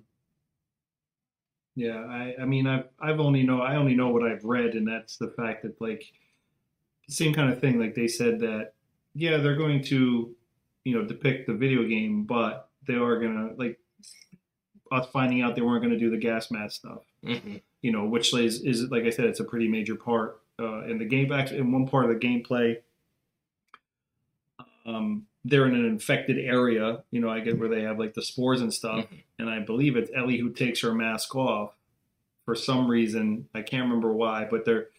Yeah, 1.75 1.97
I, 1.97 2.35
I 2.41 2.45
mean, 2.45 2.65
I've, 2.65 2.85
I've 2.99 3.19
only 3.19 3.43
know, 3.43 3.61
I 3.61 3.75
only 3.75 3.95
know 3.95 4.09
what 4.09 4.23
I've 4.23 4.43
read, 4.43 4.73
and 4.73 4.87
that's 4.87 5.17
the 5.17 5.29
fact 5.37 5.61
that 5.61 5.79
like, 5.79 6.03
same 7.07 7.33
kind 7.33 7.51
of 7.51 7.61
thing. 7.61 7.79
Like 7.79 7.95
they 7.95 8.07
said 8.07 8.39
that, 8.39 8.73
yeah, 9.13 9.37
they're 9.37 9.55
going 9.55 9.83
to, 9.83 10.35
you 10.83 10.95
know, 10.97 11.05
depict 11.05 11.47
the 11.47 11.53
video 11.53 11.83
game, 11.83 12.23
but 12.23 12.69
they 12.87 12.95
are 12.95 13.19
gonna 13.19 13.51
like 13.57 13.79
us 14.91 15.07
finding 15.13 15.41
out 15.41 15.55
they 15.55 15.61
weren't 15.61 15.83
gonna 15.83 15.99
do 15.99 16.09
the 16.09 16.17
gas 16.17 16.49
mask 16.51 16.77
stuff. 16.77 17.03
Mm-hmm. 17.23 17.57
You 17.81 17.91
know, 17.91 18.05
which 18.05 18.33
is 18.33 18.61
is 18.63 18.89
like 18.89 19.03
I 19.03 19.09
said, 19.09 19.25
it's 19.25 19.39
a 19.39 19.45
pretty 19.45 19.67
major 19.67 19.95
part 19.95 20.41
uh, 20.59 20.83
in 20.85 20.97
the 20.97 21.05
game. 21.05 21.31
Actually, 21.31 21.59
in 21.59 21.71
one 21.71 21.87
part 21.87 22.09
of 22.09 22.19
the 22.19 22.27
gameplay, 22.27 22.77
um, 24.85 25.26
they're 25.49 25.65
in 25.67 25.75
an 25.75 25.85
infected 25.85 26.37
area. 26.37 27.03
You 27.11 27.21
know, 27.21 27.29
I 27.29 27.39
get 27.39 27.57
where 27.59 27.69
they 27.69 27.81
have 27.83 27.99
like 27.99 28.13
the 28.13 28.21
spores 28.21 28.61
and 28.61 28.73
stuff 28.73 29.05
Mhm. 29.05 29.23
and 29.39 29.49
I 29.49 29.59
believe 29.59 29.95
it's 29.95 30.11
Ellie 30.15 30.37
who 30.37 30.51
takes 30.51 30.81
her 30.81 30.93
mask 30.93 31.35
off 31.35 31.73
for 32.45 32.55
some 32.55 32.89
reason. 32.89 33.47
I 33.53 33.61
can't 33.61 33.83
remember 33.83 34.11
why, 34.13 34.47
but 34.49 34.65
there 34.65 34.89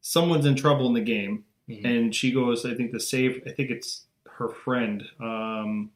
someone's 0.00 0.46
in 0.46 0.56
trouble 0.56 0.86
in 0.88 0.94
the 0.94 1.00
game, 1.00 1.44
Mhm. 1.68 1.84
and 1.84 2.14
she 2.14 2.32
goes, 2.32 2.64
I 2.64 2.74
think, 2.74 2.90
to 2.92 3.00
save. 3.00 3.42
I 3.46 3.50
think 3.50 3.70
it's 3.70 4.06
her 4.26 4.48
friend. 4.48 5.04
Um, 5.20 5.92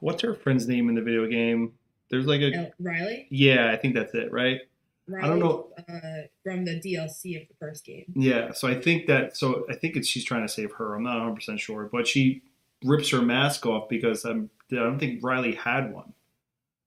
what's 0.00 0.22
her 0.22 0.34
friend's 0.34 0.68
name 0.68 0.88
in 0.88 0.94
the 0.94 1.02
video 1.02 1.26
game? 1.26 1.72
There's 2.10 2.26
like 2.26 2.40
a 2.40 2.52
El- 2.52 2.72
Riley, 2.80 3.26
yeah, 3.30 3.70
I 3.70 3.76
think 3.76 3.94
that's 3.94 4.14
it, 4.14 4.30
right? 4.32 4.60
Riley, 5.08 5.28
don't 5.28 5.38
know. 5.40 5.68
uh, 5.88 6.26
from 6.44 6.64
the 6.64 6.80
DLC 6.80 7.40
of 7.40 7.48
the 7.48 7.54
first 7.58 7.84
game. 7.84 8.04
Yeah, 8.14 8.52
so 8.52 8.68
I 8.68 8.74
think 8.80 9.06
that 9.06 9.36
so 9.36 9.64
I 9.70 9.74
think 9.74 9.96
it's 9.96 10.06
she's 10.08 10.24
trying 10.24 10.42
to 10.46 10.52
save 10.52 10.72
her. 10.72 10.94
I'm 10.94 11.02
not 11.02 11.16
100 11.16 11.34
percent 11.34 11.60
sure, 11.60 11.88
but 11.90 12.06
she 12.06 12.42
rips 12.84 13.10
her 13.10 13.22
mask 13.22 13.66
off 13.66 13.88
because 13.88 14.24
I'm 14.24 14.50
I 14.70 14.76
don't 14.76 14.98
think 14.98 15.22
Riley 15.24 15.54
had 15.54 15.92
one 15.92 16.12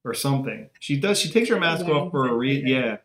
or 0.05 0.13
something. 0.13 0.69
She 0.80 0.97
does. 0.99 1.19
She 1.19 1.30
takes 1.32 1.49
her 1.49 1.59
mask 1.59 1.86
Wow, 1.88 2.05
off 2.05 2.11
for 2.11 2.28
a 2.28 2.34
reason. 2.34 2.67
Yeah, 2.67 2.97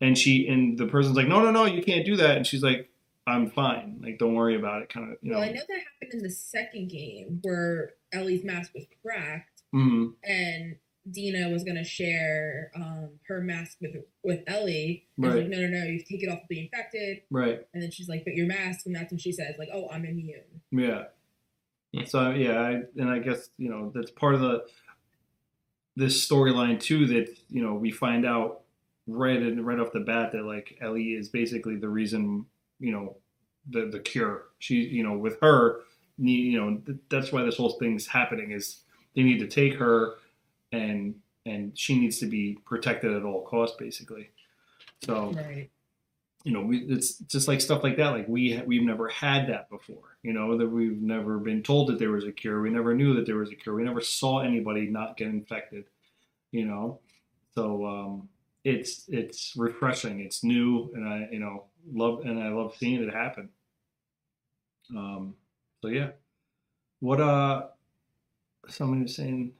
and 0.00 0.16
she 0.16 0.46
and 0.48 0.78
the 0.78 0.86
person's 0.86 1.16
like, 1.16 1.28
no, 1.28 1.40
no, 1.42 1.50
no, 1.50 1.64
you 1.64 1.82
can't 1.82 2.04
do 2.06 2.16
that. 2.16 2.36
And 2.36 2.46
she's 2.46 2.62
like, 2.62 2.88
I'm 3.26 3.50
fine. 3.50 4.00
Like, 4.02 4.18
don't 4.18 4.34
worry 4.34 4.56
about 4.56 4.82
it. 4.82 4.88
Kind 4.88 5.12
of, 5.12 5.18
you 5.20 5.30
know. 5.32 5.38
Well, 5.38 5.48
I 5.48 5.52
know 5.52 5.60
that 5.68 5.80
happened 6.00 6.12
in 6.14 6.22
the 6.22 6.30
second 6.30 6.88
game 6.88 7.38
where 7.42 7.92
Ellie's 8.12 8.44
mask 8.44 8.72
was 8.74 8.86
cracked 9.04 9.62
Mhm, 9.74 10.14
and 10.24 10.76
Dina 11.10 11.48
was 11.48 11.64
gonna 11.64 11.84
share 11.84 12.70
um, 12.74 13.10
her 13.26 13.40
mask 13.40 13.78
with 13.80 13.96
with 14.22 14.40
Ellie. 14.46 15.06
And 15.16 15.26
Right. 15.26 15.34
Right. 15.34 15.42
Like, 15.42 15.50
no, 15.50 15.60
no, 15.60 15.68
no, 15.68 15.84
you 15.84 16.00
take 16.00 16.22
it 16.22 16.28
off 16.28 16.40
to 16.42 16.46
be 16.48 16.60
infected. 16.60 17.22
Right. 17.30 17.66
And 17.72 17.82
then 17.82 17.90
she's 17.90 18.08
like, 18.08 18.24
but 18.24 18.34
your 18.34 18.46
mask, 18.46 18.86
and 18.86 18.94
that's 18.94 19.10
when 19.10 19.18
she 19.18 19.32
says, 19.32 19.54
like, 19.58 19.70
oh, 19.72 19.88
I'm 19.90 20.04
immune. 20.04 20.40
Yeah. 20.70 21.04
Yeah. 21.92 22.04
So 22.04 22.30
yeah, 22.30 22.60
I, 22.60 22.82
and 22.96 23.10
I 23.10 23.18
guess 23.18 23.50
you 23.58 23.70
know 23.70 23.92
that's 23.94 24.10
part 24.10 24.34
of 24.34 24.40
the 24.40 24.64
this 25.96 26.26
storyline 26.26 26.80
too. 26.80 27.06
That 27.06 27.36
you 27.48 27.62
know 27.62 27.74
we 27.74 27.90
find 27.90 28.24
out 28.24 28.62
right 29.06 29.40
and 29.40 29.66
right 29.66 29.80
off 29.80 29.92
the 29.92 30.00
bat 30.00 30.32
that 30.32 30.44
like 30.44 30.78
Ellie 30.80 31.14
is 31.14 31.28
basically 31.28 31.76
the 31.76 31.88
reason 31.88 32.46
you 32.78 32.92
know 32.92 33.16
the 33.68 33.86
the 33.86 33.98
cure. 33.98 34.44
She 34.58 34.76
you 34.76 35.02
know 35.02 35.16
with 35.16 35.40
her 35.40 35.80
you 36.18 36.60
know 36.60 36.80
that's 37.08 37.32
why 37.32 37.42
this 37.42 37.56
whole 37.56 37.76
thing's 37.78 38.06
happening 38.06 38.50
is 38.50 38.80
they 39.16 39.22
need 39.22 39.38
to 39.38 39.46
take 39.46 39.74
her 39.74 40.14
and 40.72 41.14
and 41.46 41.76
she 41.76 41.98
needs 41.98 42.18
to 42.18 42.26
be 42.26 42.58
protected 42.66 43.12
at 43.12 43.24
all 43.24 43.42
costs 43.42 43.76
basically. 43.78 44.30
So 45.04 45.32
Right. 45.32 45.70
you 46.44 46.52
know, 46.52 46.62
we, 46.62 46.78
it's 46.80 47.18
just 47.18 47.48
like 47.48 47.60
stuff 47.60 47.82
like 47.82 47.96
that. 47.96 48.10
Like 48.10 48.28
we 48.28 48.60
we've 48.66 48.82
never 48.82 49.08
had 49.08 49.48
that 49.48 49.68
before. 49.70 50.16
You 50.22 50.32
know, 50.32 50.56
that 50.58 50.68
we've 50.68 51.00
never 51.00 51.38
been 51.38 51.62
told 51.62 51.88
that 51.88 51.98
there 51.98 52.10
was 52.12 52.24
a 52.24 52.32
cure. 52.32 52.60
We 52.60 52.70
never 52.70 52.94
knew 52.94 53.14
that 53.14 53.26
there 53.26 53.36
was 53.36 53.50
a 53.50 53.56
cure. 53.56 53.74
We 53.74 53.84
never 53.84 54.00
saw 54.00 54.40
anybody 54.40 54.86
not 54.86 55.16
get 55.16 55.28
infected. 55.28 55.84
You 56.52 56.66
know, 56.66 57.00
so 57.54 57.86
um, 57.86 58.28
it's 58.64 59.04
it's 59.08 59.54
refreshing. 59.56 60.20
It's 60.20 60.44
new, 60.44 60.90
and 60.94 61.08
I 61.08 61.28
you 61.32 61.38
know 61.40 61.64
love 61.92 62.20
and 62.26 62.38
I 62.42 62.48
love 62.50 62.74
seeing 62.76 63.02
it 63.02 63.12
happen. 63.12 63.48
Um, 64.94 65.34
so 65.80 65.88
yeah, 65.88 66.10
what 67.00 67.20
uh, 67.20 67.68
somebody 68.68 69.02
was 69.02 69.14
saying 69.14 69.52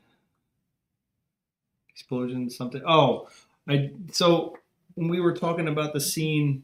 explosion 2.00 2.48
something. 2.48 2.82
Oh, 2.86 3.28
I 3.68 3.90
so 4.10 4.56
when 4.94 5.08
we 5.08 5.20
were 5.20 5.34
talking 5.34 5.68
about 5.68 5.92
the 5.92 6.00
scene, 6.00 6.62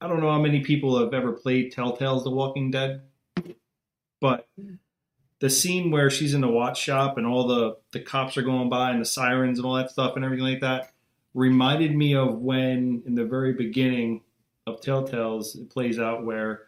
I 0.00 0.08
don't 0.08 0.20
know 0.20 0.30
how 0.30 0.40
many 0.40 0.60
people 0.60 0.98
have 0.98 1.12
ever 1.12 1.32
played 1.32 1.72
Telltale's 1.72 2.24
The 2.24 2.30
Walking 2.30 2.70
Dead, 2.70 3.02
but 4.20 4.48
the 5.40 5.50
scene 5.50 5.90
where 5.90 6.10
she's 6.10 6.32
in 6.32 6.40
the 6.40 6.48
watch 6.48 6.80
shop 6.80 7.18
and 7.18 7.26
all 7.26 7.46
the 7.46 7.76
the 7.92 8.00
cops 8.00 8.36
are 8.36 8.42
going 8.42 8.70
by 8.70 8.90
and 8.90 9.00
the 9.00 9.04
sirens 9.04 9.58
and 9.58 9.66
all 9.66 9.74
that 9.74 9.90
stuff 9.90 10.16
and 10.16 10.24
everything 10.24 10.46
like 10.46 10.60
that 10.60 10.92
reminded 11.34 11.94
me 11.94 12.14
of 12.14 12.38
when 12.38 13.02
in 13.06 13.14
the 13.14 13.26
very 13.26 13.52
beginning 13.52 14.22
of 14.66 14.80
Telltale's 14.80 15.54
it 15.54 15.68
plays 15.68 15.98
out 15.98 16.24
where 16.24 16.62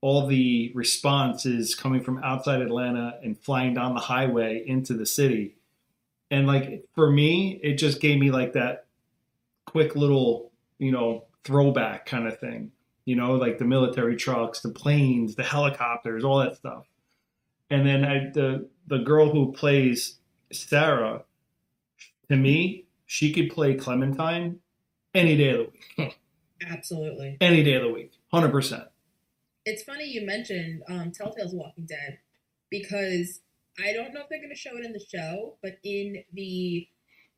all 0.00 0.26
the 0.26 0.72
response 0.74 1.46
is 1.46 1.74
coming 1.74 2.02
from 2.02 2.22
outside 2.22 2.60
Atlanta 2.60 3.18
and 3.22 3.38
flying 3.38 3.74
down 3.74 3.94
the 3.94 4.00
highway 4.00 4.62
into 4.66 4.94
the 4.94 5.06
city. 5.06 5.55
And 6.30 6.46
like 6.46 6.84
for 6.94 7.10
me, 7.10 7.60
it 7.62 7.74
just 7.74 8.00
gave 8.00 8.18
me 8.18 8.30
like 8.30 8.54
that 8.54 8.86
quick 9.66 9.94
little, 9.94 10.52
you 10.78 10.90
know, 10.90 11.24
throwback 11.44 12.06
kind 12.06 12.26
of 12.26 12.38
thing. 12.38 12.72
You 13.04 13.14
know, 13.14 13.34
like 13.34 13.58
the 13.58 13.64
military 13.64 14.16
trucks, 14.16 14.60
the 14.60 14.70
planes, 14.70 15.36
the 15.36 15.44
helicopters, 15.44 16.24
all 16.24 16.38
that 16.38 16.56
stuff. 16.56 16.86
And 17.70 17.86
then 17.86 18.04
I, 18.04 18.30
the 18.32 18.68
the 18.86 18.98
girl 18.98 19.30
who 19.30 19.52
plays 19.52 20.18
Sarah, 20.52 21.24
to 22.28 22.36
me, 22.36 22.86
she 23.06 23.32
could 23.32 23.50
play 23.50 23.74
Clementine 23.74 24.58
any 25.14 25.36
day 25.36 25.50
of 25.50 25.58
the 25.58 25.72
week. 26.04 26.18
Absolutely. 26.68 27.36
Any 27.40 27.62
day 27.62 27.74
of 27.74 27.82
the 27.82 27.92
week. 27.92 28.12
Hundred 28.32 28.50
percent. 28.50 28.84
It's 29.64 29.82
funny 29.82 30.04
you 30.04 30.24
mentioned 30.24 30.82
um, 30.88 31.10
Telltale's 31.10 31.52
Walking 31.52 31.86
Dead 31.86 32.18
because 32.70 33.40
I 33.78 33.92
don't 33.92 34.12
know 34.14 34.20
if 34.20 34.28
they're 34.30 34.40
going 34.40 34.50
to 34.50 34.56
show 34.58 34.76
it 34.76 34.84
in 34.84 34.92
the 34.92 35.04
show, 35.12 35.56
but 35.62 35.78
in 35.84 36.22
the 36.32 36.86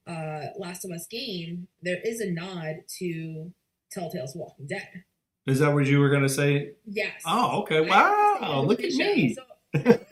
uh 0.06 0.46
Last 0.58 0.84
of 0.84 0.90
Us 0.90 1.06
game, 1.10 1.68
there 1.82 2.00
is 2.04 2.20
a 2.20 2.30
nod 2.30 2.76
to 2.98 3.52
Telltale's 3.92 4.34
Walking 4.34 4.66
Dead. 4.66 5.04
Is 5.46 5.58
that 5.60 5.72
what 5.72 5.86
you 5.86 5.98
were 6.00 6.10
gonna 6.10 6.28
say? 6.28 6.72
Yes. 6.86 7.22
Oh, 7.26 7.60
okay. 7.62 7.80
Wow, 7.80 8.36
understand. 8.40 8.68
look 8.68 8.80
at 8.82 8.92
show. 8.92 8.98
me. 8.98 9.34
So, 9.34 9.42
that's, 9.72 9.84
that's 9.86 10.10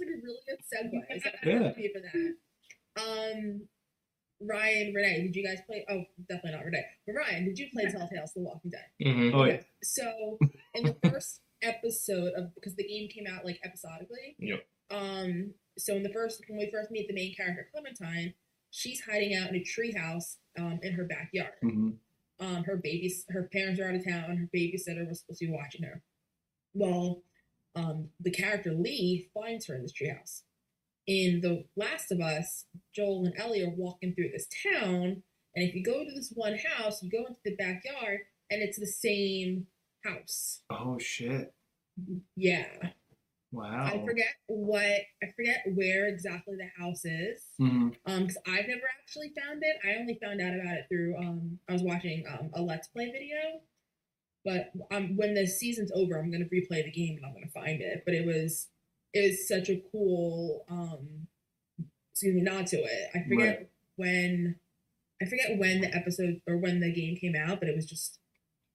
like 0.00 0.08
a 0.08 0.22
really 0.22 0.38
good 0.48 0.58
segue. 0.60 1.22
So 1.22 1.30
I'm 1.42 1.48
Yeah. 1.48 1.62
happy 1.68 1.92
for 1.92 2.00
that. 2.00 2.34
Um, 3.02 3.62
Ryan, 4.40 4.94
Renee, 4.94 5.22
did 5.22 5.36
you 5.36 5.44
guys 5.46 5.58
play? 5.66 5.84
Oh, 5.88 6.04
definitely 6.28 6.52
not 6.52 6.64
Renee. 6.64 6.84
But 7.06 7.14
Ryan, 7.14 7.44
did 7.46 7.58
you 7.58 7.66
play 7.72 7.84
Telltale's 7.86 8.32
The 8.34 8.40
Walking 8.42 8.70
Dead? 8.70 8.84
Mhm. 9.02 9.34
Oh 9.34 9.44
yeah. 9.44 9.60
So 9.82 10.38
in 10.74 10.84
the 10.84 10.96
first 11.10 11.40
episode 11.62 12.32
of 12.36 12.54
because 12.54 12.74
the 12.76 12.86
game 12.86 13.08
came 13.08 13.26
out 13.32 13.44
like 13.44 13.58
episodically. 13.64 14.36
Yep. 14.38 14.64
Um. 14.90 15.54
So 15.78 15.94
in 15.94 16.02
the 16.02 16.12
first 16.12 16.42
when 16.48 16.58
we 16.58 16.70
first 16.70 16.90
meet 16.90 17.08
the 17.08 17.14
main 17.14 17.34
character 17.34 17.68
Clementine, 17.72 18.34
she's 18.70 19.02
hiding 19.04 19.34
out 19.34 19.50
in 19.50 19.56
a 19.56 19.64
treehouse 19.64 20.36
um 20.58 20.78
in 20.82 20.92
her 20.92 21.04
backyard. 21.04 21.52
hmm 21.60 21.90
Um. 22.40 22.64
Her 22.64 22.76
babies, 22.76 23.24
her 23.30 23.48
parents 23.52 23.80
are 23.80 23.88
out 23.88 23.94
of 23.94 24.04
town. 24.04 24.36
Her 24.36 24.48
babysitter 24.54 25.06
was 25.08 25.20
supposed 25.20 25.40
to 25.40 25.46
be 25.46 25.52
watching 25.52 25.82
her. 25.82 26.02
Well, 26.74 27.22
um, 27.74 28.08
the 28.20 28.30
character 28.30 28.72
Lee 28.72 29.28
finds 29.34 29.66
her 29.66 29.74
in 29.74 29.82
this 29.82 29.92
treehouse. 29.92 30.42
In 31.06 31.40
The 31.40 31.64
Last 31.76 32.10
of 32.10 32.20
Us, 32.20 32.64
Joel 32.94 33.26
and 33.26 33.34
Ellie 33.38 33.62
are 33.62 33.70
walking 33.70 34.14
through 34.14 34.30
this 34.30 34.48
town, 34.72 35.22
and 35.54 35.68
if 35.68 35.74
you 35.74 35.82
go 35.82 36.04
to 36.04 36.10
this 36.14 36.32
one 36.34 36.58
house, 36.58 37.02
you 37.02 37.10
go 37.10 37.24
into 37.26 37.38
the 37.44 37.54
backyard, 37.56 38.20
and 38.50 38.60
it's 38.62 38.78
the 38.78 38.86
same 38.86 39.66
house. 40.04 40.62
Oh 40.68 40.98
shit! 40.98 41.54
Yeah, 42.34 42.66
Wow. 43.56 43.86
I 43.86 44.04
forget 44.04 44.28
what 44.46 44.82
I 45.22 45.32
forget 45.36 45.62
where 45.74 46.06
exactly 46.08 46.56
the 46.56 46.68
house 46.82 47.04
is. 47.04 47.42
hmm 47.58 47.90
Um, 48.06 48.22
because 48.26 48.38
I've 48.46 48.68
never 48.68 48.82
actually 49.00 49.32
found 49.40 49.62
it. 49.62 49.76
I 49.84 49.96
only 50.00 50.18
found 50.22 50.40
out 50.40 50.54
about 50.54 50.76
it 50.76 50.86
through 50.88 51.16
um 51.16 51.58
I 51.68 51.72
was 51.72 51.82
watching 51.82 52.24
um 52.28 52.50
a 52.54 52.62
Let's 52.62 52.88
Play 52.88 53.10
video. 53.10 53.60
But 54.44 54.70
um 54.90 55.16
when 55.16 55.34
the 55.34 55.46
season's 55.46 55.92
over, 55.92 56.18
I'm 56.18 56.30
gonna 56.30 56.44
replay 56.46 56.84
the 56.84 56.90
game 56.90 57.16
and 57.16 57.26
I'm 57.26 57.34
gonna 57.34 57.48
find 57.48 57.80
it. 57.80 58.02
But 58.04 58.14
it 58.14 58.26
was 58.26 58.68
it 59.14 59.30
was 59.30 59.48
such 59.48 59.68
a 59.70 59.82
cool 59.92 60.64
um 60.68 61.26
excuse 62.12 62.34
me, 62.34 62.42
nod 62.42 62.66
to 62.68 62.76
it. 62.78 63.10
I 63.14 63.22
forget 63.28 63.58
Right. 63.58 63.68
when 63.96 64.56
I 65.22 65.26
forget 65.26 65.58
when 65.58 65.80
the 65.80 65.94
episode 65.94 66.40
or 66.46 66.58
when 66.58 66.80
the 66.80 66.92
game 66.92 67.16
came 67.16 67.34
out, 67.36 67.60
but 67.60 67.68
it 67.68 67.76
was 67.76 67.86
just 67.86 68.18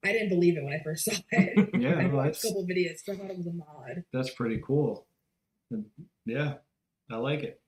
I 0.03 0.11
didn't 0.11 0.29
believe 0.29 0.57
it 0.57 0.63
when 0.63 0.73
I 0.73 0.81
first 0.83 1.05
saw 1.05 1.13
it. 1.31 1.69
Yeah, 1.79 1.95
I 1.99 2.07
watched 2.07 2.43
a 2.43 2.47
couple 2.47 2.65
videos, 2.67 2.97
so 3.05 3.13
I 3.13 3.15
thought 3.17 3.29
it 3.29 3.37
was 3.37 3.47
a 3.47 3.53
mod. 3.53 4.03
that's 4.11 4.31
pretty 4.31 4.61
cool. 4.65 5.05
Yeah, 6.25 6.55
I 7.09 7.15
like 7.17 7.43
it. 7.43 7.61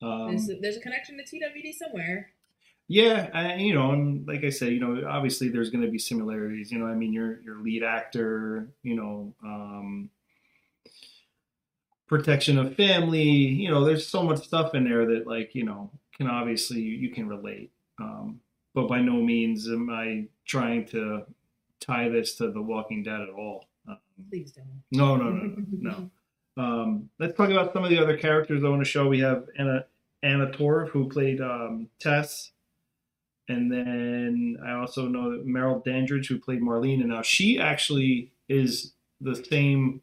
Um, 0.00 0.28
There's, 0.36 0.50
there's 0.60 0.76
a 0.76 0.80
connection 0.80 1.16
to 1.18 1.22
TWD 1.24 1.74
somewhere. 1.74 2.30
Yeah, 2.88 3.30
I, 3.32 3.54
you 3.56 3.74
know, 3.74 3.92
and 3.92 4.26
like 4.26 4.44
I 4.44 4.50
said, 4.50 4.72
you 4.72 4.80
know, 4.80 5.08
obviously 5.08 5.48
there's 5.48 5.70
going 5.70 5.84
to 5.84 5.90
be 5.90 5.98
similarities. 5.98 6.72
You 6.72 6.78
know, 6.78 6.86
I 6.86 6.94
mean, 6.94 7.12
your 7.12 7.40
your 7.42 7.62
lead 7.62 7.82
actor, 7.84 8.68
you 8.82 8.96
know, 8.96 9.34
um, 9.44 10.10
protection 12.06 12.58
of 12.58 12.74
family. 12.76 13.22
You 13.22 13.70
know, 13.70 13.84
there's 13.84 14.06
so 14.06 14.22
much 14.22 14.44
stuff 14.44 14.74
in 14.74 14.84
there 14.84 15.06
that, 15.06 15.26
like, 15.26 15.54
you 15.54 15.64
know, 15.64 15.90
can 16.16 16.26
obviously 16.26 16.80
you, 16.80 16.96
you 16.96 17.10
can 17.14 17.28
relate. 17.28 17.70
Um, 18.00 18.40
but 18.74 18.88
by 18.88 19.00
no 19.00 19.14
means 19.14 19.68
am 19.68 19.90
I 19.90 20.26
trying 20.46 20.86
to 20.86 21.24
tie 21.80 22.08
this 22.08 22.36
to 22.36 22.50
The 22.50 22.62
Walking 22.62 23.02
Dead 23.02 23.20
at 23.20 23.28
all. 23.28 23.66
Um, 23.88 23.98
Please 24.30 24.52
don't. 24.52 24.82
no, 24.92 25.16
no, 25.16 25.30
no, 25.30 25.54
no, 25.56 25.64
no. 25.70 26.10
Um, 26.54 27.08
let's 27.18 27.34
talk 27.34 27.48
about 27.48 27.72
some 27.72 27.82
of 27.82 27.88
the 27.88 27.98
other 27.98 28.14
characters 28.14 28.62
on 28.62 28.78
the 28.78 28.84
show. 28.84 29.08
We 29.08 29.20
have 29.20 29.46
Anna 29.58 29.86
Anna 30.22 30.48
Torv, 30.48 30.90
who 30.90 31.08
played 31.08 31.40
um, 31.40 31.88
Tess, 31.98 32.52
and 33.48 33.72
then 33.72 34.58
I 34.62 34.72
also 34.72 35.08
know 35.08 35.30
that 35.30 35.46
Merle 35.46 35.80
Dandridge, 35.80 36.28
who 36.28 36.38
played 36.38 36.60
Marlene, 36.60 37.00
and 37.00 37.08
now 37.08 37.22
she 37.22 37.58
actually 37.58 38.32
is 38.50 38.92
the 39.22 39.34
same 39.34 40.02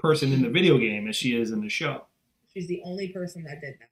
person 0.00 0.32
in 0.32 0.42
the 0.42 0.50
video 0.50 0.78
game 0.78 1.06
as 1.06 1.14
she 1.14 1.40
is 1.40 1.52
in 1.52 1.60
the 1.60 1.68
show. 1.68 2.06
She's 2.52 2.66
the 2.66 2.82
only 2.84 3.08
person 3.08 3.44
that 3.44 3.60
did 3.60 3.74
that. 3.78 3.90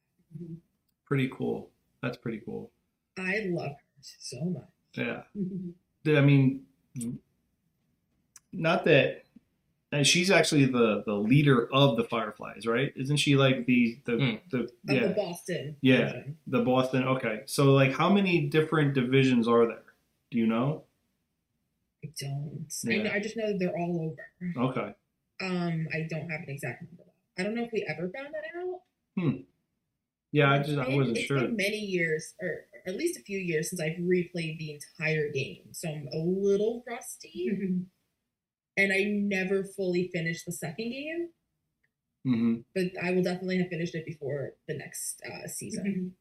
Pretty 1.07 1.31
cool. 1.33 1.71
That's 2.03 2.17
pretty 2.17 2.43
cool. 2.45 2.73
I 3.19 3.47
love 3.49 3.71
her 3.73 4.03
so 4.19 4.45
much. 4.45 4.63
Yeah. 4.95 5.23
I 6.19 6.21
mean, 6.23 6.63
not 8.53 8.85
that. 8.87 9.25
And 9.93 10.07
she's 10.07 10.31
actually 10.31 10.67
the 10.67 11.03
the 11.05 11.15
leader 11.15 11.69
of 11.73 11.97
the 11.97 12.05
Fireflies, 12.05 12.65
right? 12.65 12.93
Isn't 12.95 13.17
she 13.17 13.35
like 13.37 13.67
the 13.67 13.99
the 14.05 14.13
Hmm. 14.13 14.35
the 14.51 14.69
yeah 14.85 15.09
the 15.09 15.15
Boston. 15.15 15.77
Yeah. 15.81 15.97
version. 16.13 16.37
the 16.47 16.61
Boston? 16.61 17.05
Okay, 17.05 17.41
so 17.47 17.73
like 17.73 17.93
how 17.93 18.09
many 18.09 18.47
different 18.47 18.95
divisions 18.95 19.49
are 19.49 19.67
there? 19.67 19.83
Do 20.31 20.39
you 20.39 20.47
know? 20.47 20.85
I 22.05 22.09
don't. 22.21 22.67
I, 22.89 22.97
know, 22.99 23.11
I 23.13 23.19
just 23.19 23.37
know 23.37 23.49
that 23.49 23.59
they're 23.59 23.77
all 23.77 24.15
over. 24.57 24.69
Okay, 24.71 24.95
Um, 25.43 25.89
I 25.93 26.07
don't 26.09 26.31
have 26.31 26.41
an 26.43 26.49
exact 26.49 26.83
number. 26.83 27.03
I 27.37 27.43
don't 27.43 27.55
know 27.57 27.65
if 27.65 27.73
we 27.73 27.85
ever 27.89 28.09
found 28.17 28.29
that 28.33 28.45
out. 28.59 28.81
Hmm. 29.19 29.37
yeah, 30.31 30.53
I 30.53 30.59
just 30.63 30.79
I 30.79 30.89
wasn't 30.95 31.19
it's 31.19 31.27
sure. 31.27 31.41
been 31.41 31.57
many 31.57 31.79
years, 31.81 32.33
or 32.41 32.65
at 32.87 32.97
least 32.97 33.19
a 33.19 33.23
few 33.23 33.39
years, 33.39 33.71
since 33.71 33.81
I've 33.81 33.97
replayed 33.99 34.59
the 34.59 34.79
entire 34.99 35.31
game, 35.31 35.63
so 35.73 35.89
I'm 35.89 36.09
a 36.13 36.19
little 36.19 36.85
rusty. 36.89 37.51
and 38.77 38.93
I 38.93 39.05
never 39.05 39.65
fully 39.65 40.09
finished 40.13 40.47
the 40.47 40.53
second 40.53 40.91
game, 40.91 41.29
hmm 42.25 42.57
but 42.75 42.85
I 43.03 43.11
will 43.13 43.23
definitely 43.23 43.59
have 43.59 43.69
finished 43.69 43.95
it 43.95 44.07
before 44.07 44.53
the 44.69 44.75
next 44.75 45.23
uh, 45.27 45.49
season. 45.49 46.15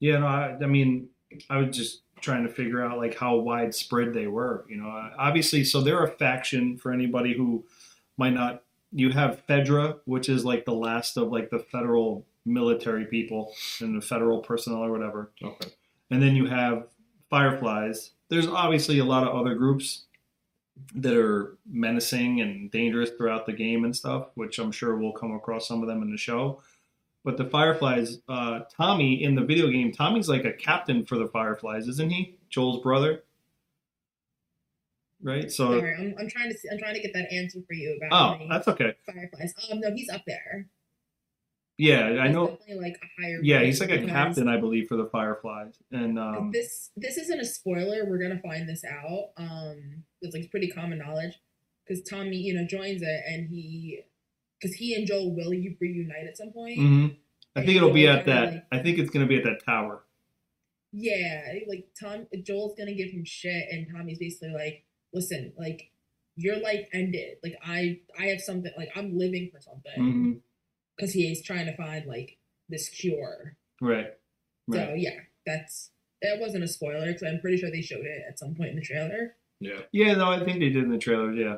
Yeah, 0.00 0.18
no, 0.18 0.26
I, 0.26 0.56
I 0.60 0.66
mean, 0.66 1.08
I 1.48 1.58
was 1.58 1.76
just 1.76 2.02
trying 2.20 2.46
to 2.46 2.52
figure 2.52 2.82
out 2.84 2.98
like 2.98 3.16
how 3.16 3.36
widespread 3.36 4.12
they 4.14 4.26
were. 4.26 4.64
You 4.68 4.76
know, 4.76 5.10
obviously, 5.18 5.64
so 5.64 5.80
they're 5.80 6.04
a 6.04 6.10
faction 6.10 6.76
for 6.78 6.92
anybody 6.92 7.34
who 7.34 7.64
might 8.16 8.32
not. 8.34 8.62
You 8.94 9.10
have 9.10 9.42
Fedra, 9.48 9.98
which 10.04 10.28
is 10.28 10.44
like 10.44 10.64
the 10.66 10.74
last 10.74 11.16
of 11.16 11.32
like 11.32 11.50
the 11.50 11.60
federal 11.60 12.26
military 12.44 13.06
people 13.06 13.54
and 13.80 13.96
the 14.00 14.04
federal 14.04 14.40
personnel 14.40 14.84
or 14.84 14.90
whatever, 14.90 15.30
Okay. 15.42 15.70
And 16.12 16.22
then 16.22 16.36
you 16.36 16.46
have 16.46 16.88
Fireflies. 17.30 18.10
There's 18.28 18.46
obviously 18.46 18.98
a 18.98 19.04
lot 19.04 19.26
of 19.26 19.34
other 19.34 19.54
groups 19.54 20.04
that 20.94 21.16
are 21.16 21.56
menacing 21.66 22.42
and 22.42 22.70
dangerous 22.70 23.10
throughout 23.16 23.46
the 23.46 23.52
game 23.54 23.84
and 23.84 23.96
stuff, 23.96 24.28
which 24.34 24.58
I'm 24.58 24.72
sure 24.72 24.96
we'll 24.96 25.12
come 25.12 25.34
across 25.34 25.66
some 25.66 25.80
of 25.80 25.88
them 25.88 26.02
in 26.02 26.10
the 26.10 26.18
show. 26.18 26.60
But 27.24 27.38
the 27.38 27.46
Fireflies, 27.46 28.18
uh, 28.28 28.60
Tommy 28.76 29.22
in 29.22 29.34
the 29.34 29.42
video 29.42 29.68
game, 29.68 29.90
Tommy's 29.90 30.28
like 30.28 30.44
a 30.44 30.52
captain 30.52 31.06
for 31.06 31.16
the 31.16 31.28
Fireflies, 31.28 31.88
isn't 31.88 32.10
he? 32.10 32.36
Joel's 32.50 32.82
brother, 32.82 33.22
right? 35.22 35.50
So, 35.50 35.78
I'm, 35.78 36.14
I'm 36.18 36.28
trying 36.28 36.50
to 36.50 36.58
see, 36.58 36.68
I'm 36.70 36.78
trying 36.78 36.94
to 36.94 37.00
get 37.00 37.14
that 37.14 37.32
answer 37.32 37.60
for 37.66 37.72
you 37.72 37.96
about 37.96 38.40
oh, 38.40 38.46
that's 38.50 38.68
okay. 38.68 38.94
fireflies. 39.06 39.54
Um, 39.70 39.80
no, 39.80 39.94
he's 39.94 40.10
up 40.10 40.22
there. 40.26 40.66
Yeah, 41.82 42.20
I 42.22 42.28
know. 42.28 42.58
Like 42.74 42.96
a 43.02 43.22
higher. 43.22 43.40
Yeah, 43.42 43.62
he's 43.64 43.80
like 43.80 43.90
a 43.90 44.06
captain, 44.06 44.46
I 44.48 44.58
believe, 44.58 44.86
for 44.88 44.96
the 44.96 45.06
Fireflies, 45.06 45.74
and 45.90 46.18
um, 46.18 46.50
this 46.52 46.90
this 46.96 47.16
isn't 47.16 47.40
a 47.40 47.44
spoiler. 47.44 48.04
We're 48.04 48.18
gonna 48.22 48.40
find 48.40 48.68
this 48.68 48.84
out. 48.84 49.30
Um, 49.36 50.04
it's 50.20 50.34
like 50.34 50.50
pretty 50.50 50.68
common 50.68 50.98
knowledge 50.98 51.34
because 51.86 52.02
Tommy, 52.08 52.36
you 52.36 52.54
know, 52.54 52.64
joins 52.66 53.02
it 53.02 53.20
and 53.28 53.48
he, 53.48 54.00
because 54.60 54.76
he 54.76 54.94
and 54.94 55.06
Joel 55.06 55.34
will 55.34 55.52
you 55.52 55.76
reunite 55.80 56.26
at 56.28 56.36
some 56.36 56.52
point. 56.52 56.78
mhm. 56.78 57.16
I 57.56 57.64
think 57.64 57.76
it'll 57.76 57.92
be 57.92 58.06
at 58.06 58.24
that. 58.26 58.52
like- 58.52 58.64
I 58.72 58.78
think 58.78 58.98
it's 58.98 59.10
gonna 59.10 59.26
be 59.26 59.36
at 59.38 59.44
that 59.44 59.64
tower. 59.64 60.04
Yeah, 60.92 61.54
like 61.68 61.88
Tom, 61.98 62.26
Joel's 62.42 62.74
gonna 62.78 62.94
give 62.94 63.10
him 63.10 63.24
shit, 63.24 63.64
and 63.70 63.88
Tommy's 63.90 64.18
basically 64.18 64.50
like, 64.54 64.84
"Listen, 65.12 65.52
like 65.58 65.90
your 66.36 66.56
life 66.60 66.86
ended. 66.92 67.38
Like 67.42 67.56
I, 67.64 68.00
I 68.18 68.26
have 68.26 68.40
something. 68.40 68.72
Like 68.76 68.90
I'm 68.94 69.18
living 69.18 69.50
for 69.52 69.60
something." 69.60 69.92
hmm 69.96 70.32
Because 70.96 71.12
he's 71.12 71.42
trying 71.42 71.66
to 71.66 71.76
find 71.76 72.06
like 72.06 72.38
this 72.68 72.88
cure. 72.88 73.56
Right. 73.80 74.12
Right. 74.68 74.88
So 74.88 74.94
yeah, 74.94 75.18
that's 75.46 75.90
that 76.20 76.38
wasn't 76.38 76.64
a 76.64 76.68
spoiler 76.68 77.06
because 77.06 77.22
I'm 77.22 77.40
pretty 77.40 77.56
sure 77.56 77.70
they 77.70 77.82
showed 77.82 78.04
it 78.04 78.22
at 78.28 78.38
some 78.38 78.54
point 78.54 78.70
in 78.70 78.76
the 78.76 78.82
trailer. 78.82 79.34
Yeah. 79.60 79.80
Yeah, 79.92 80.14
no, 80.14 80.30
I 80.30 80.44
think 80.44 80.60
they 80.60 80.70
did 80.70 80.84
in 80.84 80.90
the 80.90 80.98
trailer. 80.98 81.32
Yeah, 81.32 81.56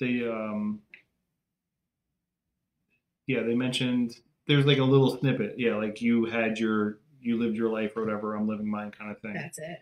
they 0.00 0.26
um, 0.28 0.80
yeah, 3.26 3.42
they 3.42 3.54
mentioned 3.54 4.16
there's 4.46 4.66
like 4.66 4.78
a 4.78 4.84
little 4.84 5.16
snippet. 5.18 5.54
Yeah, 5.58 5.76
like 5.76 6.00
you 6.00 6.26
had 6.26 6.58
your 6.58 6.98
you 7.20 7.38
lived 7.38 7.56
your 7.56 7.70
life 7.70 7.96
or 7.96 8.04
whatever. 8.04 8.34
I'm 8.34 8.46
living 8.46 8.70
mine 8.70 8.90
kind 8.90 9.10
of 9.10 9.20
thing. 9.20 9.34
That's 9.34 9.58
it. 9.58 9.78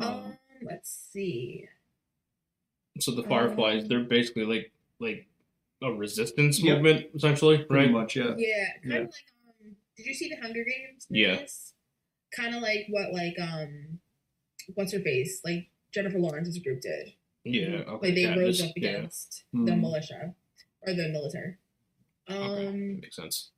Um, 0.00 0.08
Um, 0.08 0.38
let's 0.62 0.90
see. 1.12 1.68
So 2.98 3.12
the 3.12 3.22
Fireflies, 3.22 3.82
Um, 3.82 3.88
they're 3.88 4.04
basically 4.04 4.44
like 4.44 4.72
like 4.98 5.26
a 5.82 5.90
resistance 5.92 6.62
Yep. 6.62 6.74
movement, 6.76 7.06
essentially, 7.14 7.58
pretty 7.64 7.86
right? 7.86 7.92
much, 7.92 8.16
yeah. 8.16 8.34
Yeah, 8.36 8.66
kind 8.82 8.92
Yeah. 8.92 8.98
of 8.98 9.04
like 9.06 9.14
um. 9.66 9.76
Did 9.96 10.06
you 10.06 10.14
see 10.14 10.28
the 10.28 10.36
Hunger 10.36 10.64
Games? 10.64 11.06
Yeah. 11.10 11.46
Kind 12.34 12.54
of 12.54 12.62
like 12.62 12.86
what 12.90 13.12
like 13.12 13.38
um, 13.40 14.00
what's 14.74 14.92
her 14.92 15.00
face 15.00 15.40
like 15.44 15.68
Jennifer 15.92 16.18
Lawrence's 16.18 16.58
group 16.58 16.80
did. 16.80 17.12
Yeah. 17.44 17.82
Okay. 17.88 18.06
like 18.08 18.14
they 18.14 18.26
rose 18.40 18.60
Katniss, 18.62 18.68
up 18.68 18.72
yeah. 18.76 18.88
against 18.90 19.44
the 19.52 19.58
Mhm. 19.72 19.80
militia 19.80 20.34
or 20.82 20.92
the 20.94 21.08
military. 21.08 21.56
Um, 22.28 22.36
Okay. 22.36 22.64
That 22.66 23.00
makes 23.02 23.16
sense. 23.16 23.50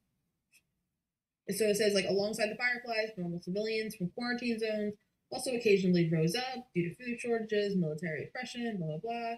So 1.51 1.65
it 1.67 1.77
says 1.77 1.93
like 1.93 2.07
alongside 2.09 2.49
the 2.51 2.57
fireflies, 2.57 3.11
normal 3.19 3.41
civilians 3.43 3.97
from 3.97 4.11
quarantine 4.11 4.59
zones 4.59 4.95
also 5.31 5.53
occasionally 5.55 6.09
rose 6.11 6.35
up 6.37 6.69
due 6.75 6.89
to 6.89 6.95
food 6.95 7.19
shortages, 7.21 7.77
military 7.77 8.25
oppression, 8.25 8.77
blah 8.79 8.87
blah 8.87 8.99
blah. 8.99 9.35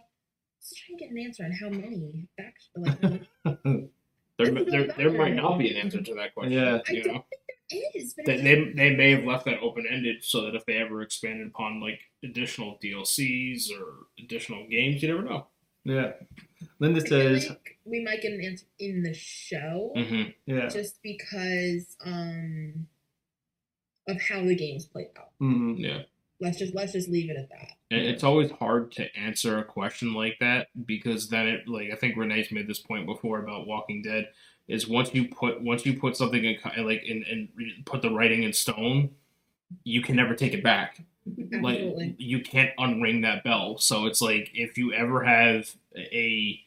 Just 0.64 0.76
try 0.76 0.86
and 0.90 0.98
get 0.98 1.10
an 1.10 1.18
answer 1.18 1.44
on 1.44 1.52
how 1.52 1.68
many. 1.68 2.28
Actually, 2.40 3.22
like, 3.44 3.90
There, 4.36 4.50
there, 4.64 4.86
there 4.96 5.12
might 5.12 5.34
not 5.36 5.58
be 5.58 5.70
an 5.70 5.76
answer 5.76 6.02
to 6.02 6.14
that 6.14 6.34
question. 6.34 6.52
Yeah. 6.54 6.78
I 6.88 6.92
You 6.92 7.02
don't 7.04 7.14
know, 7.14 7.24
think 7.30 7.42
there 7.70 8.02
is. 8.02 8.14
But 8.14 8.26
they, 8.26 8.40
they, 8.40 8.72
they 8.74 8.96
may 8.96 9.12
have 9.12 9.24
left 9.24 9.44
that 9.44 9.60
open 9.60 9.86
ended 9.88 10.24
so 10.24 10.42
that 10.42 10.56
if 10.56 10.66
they 10.66 10.78
ever 10.78 11.02
expanded 11.02 11.46
upon 11.46 11.80
like 11.80 12.00
additional 12.24 12.76
DLCs 12.82 13.70
or 13.78 14.06
additional 14.18 14.66
games, 14.68 15.02
you 15.02 15.08
never 15.08 15.22
know. 15.22 15.46
Yeah. 15.84 16.12
Linda 16.80 17.00
I 17.04 17.08
says, 17.08 17.48
like 17.50 17.78
we 17.84 18.02
might 18.02 18.22
get 18.22 18.32
an 18.32 18.40
answer 18.42 18.66
in 18.80 19.02
the 19.04 19.14
show. 19.14 19.92
Mm-hmm. 19.96 20.30
yeah. 20.46 20.68
just 20.68 21.00
because 21.02 21.96
um 22.04 22.86
of 24.08 24.20
how 24.20 24.42
the 24.42 24.56
games 24.56 24.86
played 24.86 25.08
out. 25.18 25.30
Mhm. 25.40 25.74
Yeah. 25.78 26.02
Let's 26.40 26.58
just 26.58 26.74
let's 26.74 26.92
just 26.92 27.08
leave 27.08 27.30
it 27.30 27.36
at 27.36 27.50
that. 27.50 27.72
And 27.94 28.06
it's 28.06 28.24
always 28.24 28.50
hard 28.50 28.90
to 28.92 29.16
answer 29.16 29.58
a 29.58 29.64
question 29.64 30.14
like 30.14 30.36
that 30.40 30.68
because 30.86 31.28
then 31.28 31.46
it 31.46 31.68
like 31.68 31.90
I 31.92 31.96
think 31.96 32.16
Renee's 32.16 32.50
made 32.50 32.68
this 32.68 32.80
point 32.80 33.06
before 33.06 33.38
about 33.38 33.66
Walking 33.66 34.02
Dead 34.02 34.28
is 34.68 34.88
once 34.88 35.14
you 35.14 35.28
put 35.28 35.60
once 35.60 35.84
you 35.84 35.98
put 35.98 36.16
something 36.16 36.44
in 36.44 36.56
like 36.84 37.04
in 37.04 37.24
and 37.30 37.48
put 37.84 38.02
the 38.02 38.10
writing 38.10 38.42
in 38.42 38.52
stone, 38.52 39.10
you 39.84 40.02
can 40.02 40.16
never 40.16 40.34
take 40.34 40.54
it 40.54 40.62
back. 40.62 41.00
Like 41.60 42.14
you 42.18 42.42
can't 42.42 42.76
unring 42.78 43.22
that 43.22 43.44
bell. 43.44 43.78
So 43.78 44.06
it's 44.06 44.20
like 44.20 44.50
if 44.54 44.76
you 44.76 44.92
ever 44.92 45.22
have 45.24 45.70
a 45.96 46.60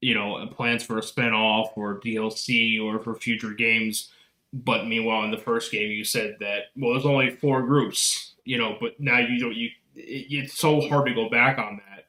you 0.00 0.14
know 0.14 0.46
plans 0.48 0.82
for 0.82 0.98
a 0.98 1.02
spin-off 1.02 1.72
or 1.76 2.00
DLC 2.00 2.82
or 2.82 2.98
for 3.00 3.14
future 3.14 3.52
games, 3.52 4.10
but 4.52 4.86
meanwhile 4.86 5.24
in 5.24 5.30
the 5.30 5.38
first 5.38 5.70
game 5.70 5.90
you 5.90 6.04
said 6.04 6.36
that 6.40 6.64
well 6.76 6.92
there's 6.92 7.06
only 7.06 7.30
four 7.30 7.62
groups, 7.62 8.34
you 8.44 8.58
know, 8.58 8.76
but 8.80 8.98
now 8.98 9.18
you 9.18 9.38
don't 9.38 9.54
you 9.56 9.70
it, 9.96 10.26
it's 10.30 10.58
so 10.58 10.80
hard 10.88 11.06
to 11.08 11.14
go 11.14 11.28
back 11.28 11.58
on 11.58 11.80
that 11.88 12.06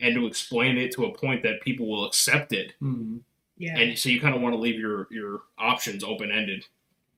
and 0.00 0.14
to 0.14 0.26
explain 0.26 0.78
it 0.78 0.92
to 0.92 1.04
a 1.06 1.12
point 1.16 1.42
that 1.42 1.60
people 1.62 1.88
will 1.88 2.04
accept 2.06 2.52
it. 2.52 2.74
Mhm. 2.82 3.20
Yeah. 3.56 3.76
And 3.78 3.98
so 3.98 4.08
you 4.08 4.20
kind 4.20 4.34
of 4.36 4.40
want 4.40 4.54
to 4.54 4.58
leave 4.60 4.78
your 4.78 5.08
your 5.10 5.40
options 5.58 6.04
open 6.04 6.30
ended. 6.30 6.64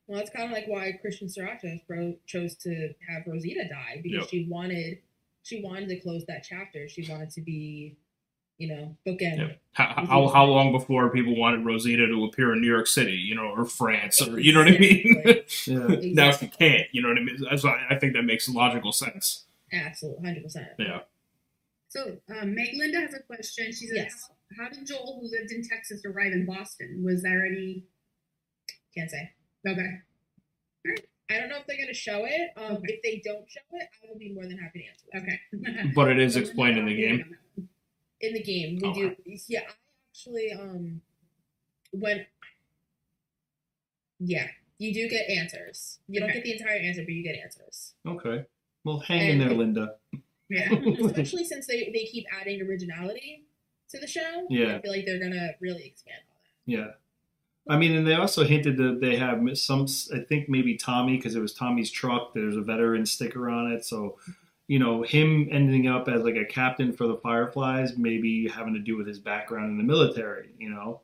well, 0.06 0.18
that's 0.18 0.30
kind 0.30 0.46
of 0.46 0.52
like 0.52 0.66
why 0.66 0.90
Christian 1.00 1.28
Serratos 1.28 1.80
pro- 1.86 2.16
chose 2.26 2.56
to 2.56 2.92
have 3.08 3.22
Rosita 3.26 3.68
die 3.68 4.00
because 4.02 4.22
Yep. 4.22 4.28
she 4.30 4.44
wanted 4.48 4.98
she 5.42 5.62
wanted 5.62 5.88
to 5.88 5.96
close 6.00 6.24
that 6.26 6.44
chapter. 6.48 6.88
She 6.88 7.06
wanted 7.10 7.30
to 7.30 7.40
be, 7.40 7.96
you 8.58 8.68
know, 8.68 8.96
bookend. 9.06 9.38
Yeah. 9.38 9.52
How, 9.72 10.04
how, 10.06 10.28
how 10.28 10.44
long 10.44 10.70
before 10.72 11.08
people 11.10 11.34
wanted 11.36 11.64
Rosita 11.64 12.06
to 12.06 12.24
appear 12.24 12.52
in 12.52 12.60
New 12.60 12.66
York 12.66 12.86
City, 12.88 13.12
you 13.12 13.34
know, 13.34 13.44
or 13.56 13.64
France, 13.64 14.20
or 14.20 14.38
you 14.40 14.52
know 14.52 14.60
what 14.64 14.68
I 14.74 14.78
mean? 14.78 15.22
Exactly. 15.24 16.08
Yeah. 16.08 16.14
now 16.24 16.30
she 16.32 16.48
can't, 16.48 16.86
you 16.92 17.00
know 17.02 17.08
what 17.08 17.18
I 17.18 17.22
mean? 17.22 17.36
That's 17.48 17.62
why 17.64 17.86
I 17.88 17.94
think 17.96 18.12
that 18.14 18.22
makes 18.24 18.48
logical 18.48 18.92
sense. 18.92 19.44
Absolutely, 19.72 20.24
hundred 20.26 20.42
percent. 20.42 20.68
Yeah. 20.78 21.00
So, 21.88 22.18
um, 22.40 22.54
Meg 22.54 22.70
Linda 22.74 23.00
has 23.00 23.14
a 23.14 23.20
question. 23.20 23.66
She 23.72 23.86
says, 23.88 23.96
Yes. 23.96 24.30
how, 24.56 24.64
how 24.64 24.70
did 24.70 24.86
Joel, 24.86 25.18
who 25.20 25.28
lived 25.30 25.50
in 25.50 25.62
Texas, 25.68 26.02
arrive 26.04 26.32
in 26.32 26.46
Boston? 26.46 27.02
Was 27.04 27.22
there 27.22 27.44
any? 27.44 27.84
Can't 28.96 29.10
say. 29.10 29.30
Okay. 29.66 29.98
I 31.30 31.38
don't 31.38 31.48
know 31.48 31.58
if 31.58 31.66
they're 31.66 31.78
gonna 31.80 31.94
show 31.94 32.24
it. 32.26 32.50
Um, 32.56 32.76
Okay. 32.76 32.94
If 32.94 33.02
they 33.02 33.22
don't 33.24 33.48
show 33.50 33.60
it, 33.72 33.88
I 34.02 34.08
will 34.10 34.18
be 34.18 34.32
more 34.32 34.44
than 34.44 34.58
happy 34.58 34.80
to 34.80 34.86
answer. 35.22 35.38
That. 35.52 35.68
Okay. 35.78 35.90
But 35.94 36.08
it 36.10 36.18
is 36.18 36.36
explained 36.36 36.78
in 36.78 36.86
the 36.86 36.94
game. 36.96 37.36
in 38.20 38.34
the 38.34 38.42
game 38.42 38.78
we 38.82 38.92
do 38.92 39.16
yeah 39.48 39.60
i 39.60 39.72
actually 40.12 40.52
um 40.52 41.00
when 41.92 42.26
yeah 44.18 44.46
you 44.78 44.92
do 44.92 45.08
get 45.08 45.28
answers 45.30 46.00
you 46.06 46.20
don't 46.20 46.30
get 46.32 46.44
the 46.44 46.52
entire 46.52 46.76
answer 46.76 47.00
but 47.02 47.12
you 47.14 47.22
get 47.22 47.36
answers 47.42 47.94
Okay. 48.06 48.44
Well, 48.84 49.00
hang 49.00 49.28
in 49.30 49.38
there, 49.38 49.50
Linda. 49.54 49.94
Yeah. 50.52 50.68
especially 51.04 51.44
since 51.44 51.68
they 51.68 51.92
they 51.94 52.06
keep 52.06 52.24
adding 52.40 52.60
originality 52.62 53.44
to 53.90 54.00
the 54.00 54.06
show 54.08 54.48
Yeah. 54.50 54.74
i 54.74 54.80
feel 54.80 54.90
like 54.90 55.06
they're 55.06 55.20
gonna 55.20 55.50
really 55.60 55.84
expand 55.86 56.18
on 56.28 56.34
that. 56.42 56.72
Yeah. 56.72 57.72
I 57.72 57.78
mean, 57.78 57.96
and 57.96 58.04
they 58.04 58.14
also 58.14 58.42
hinted 58.44 58.76
that 58.78 58.98
they 59.00 59.14
have 59.14 59.38
some, 59.56 59.86
I 60.12 60.18
think 60.28 60.48
maybe 60.48 60.76
Tommy, 60.76 61.16
because 61.18 61.36
it 61.36 61.40
was 61.40 61.54
Tommy's 61.54 61.88
truck. 61.92 62.34
There's 62.34 62.56
a 62.56 62.62
veteran 62.62 63.06
sticker 63.06 63.48
on 63.48 63.70
it. 63.70 63.84
So, 63.84 64.18
you 64.66 64.80
know, 64.80 65.02
him 65.02 65.48
ending 65.52 65.86
up 65.86 66.08
as 66.08 66.24
like 66.24 66.34
a 66.34 66.44
captain 66.44 66.92
for 66.92 67.06
the 67.06 67.18
Fireflies, 67.18 67.96
maybe 67.96 68.48
having 68.48 68.74
to 68.74 68.80
do 68.80 68.96
with 68.96 69.06
his 69.06 69.20
background 69.20 69.70
in 69.70 69.78
the 69.78 69.84
military, 69.84 70.50
you 70.58 70.70
know, 70.70 71.02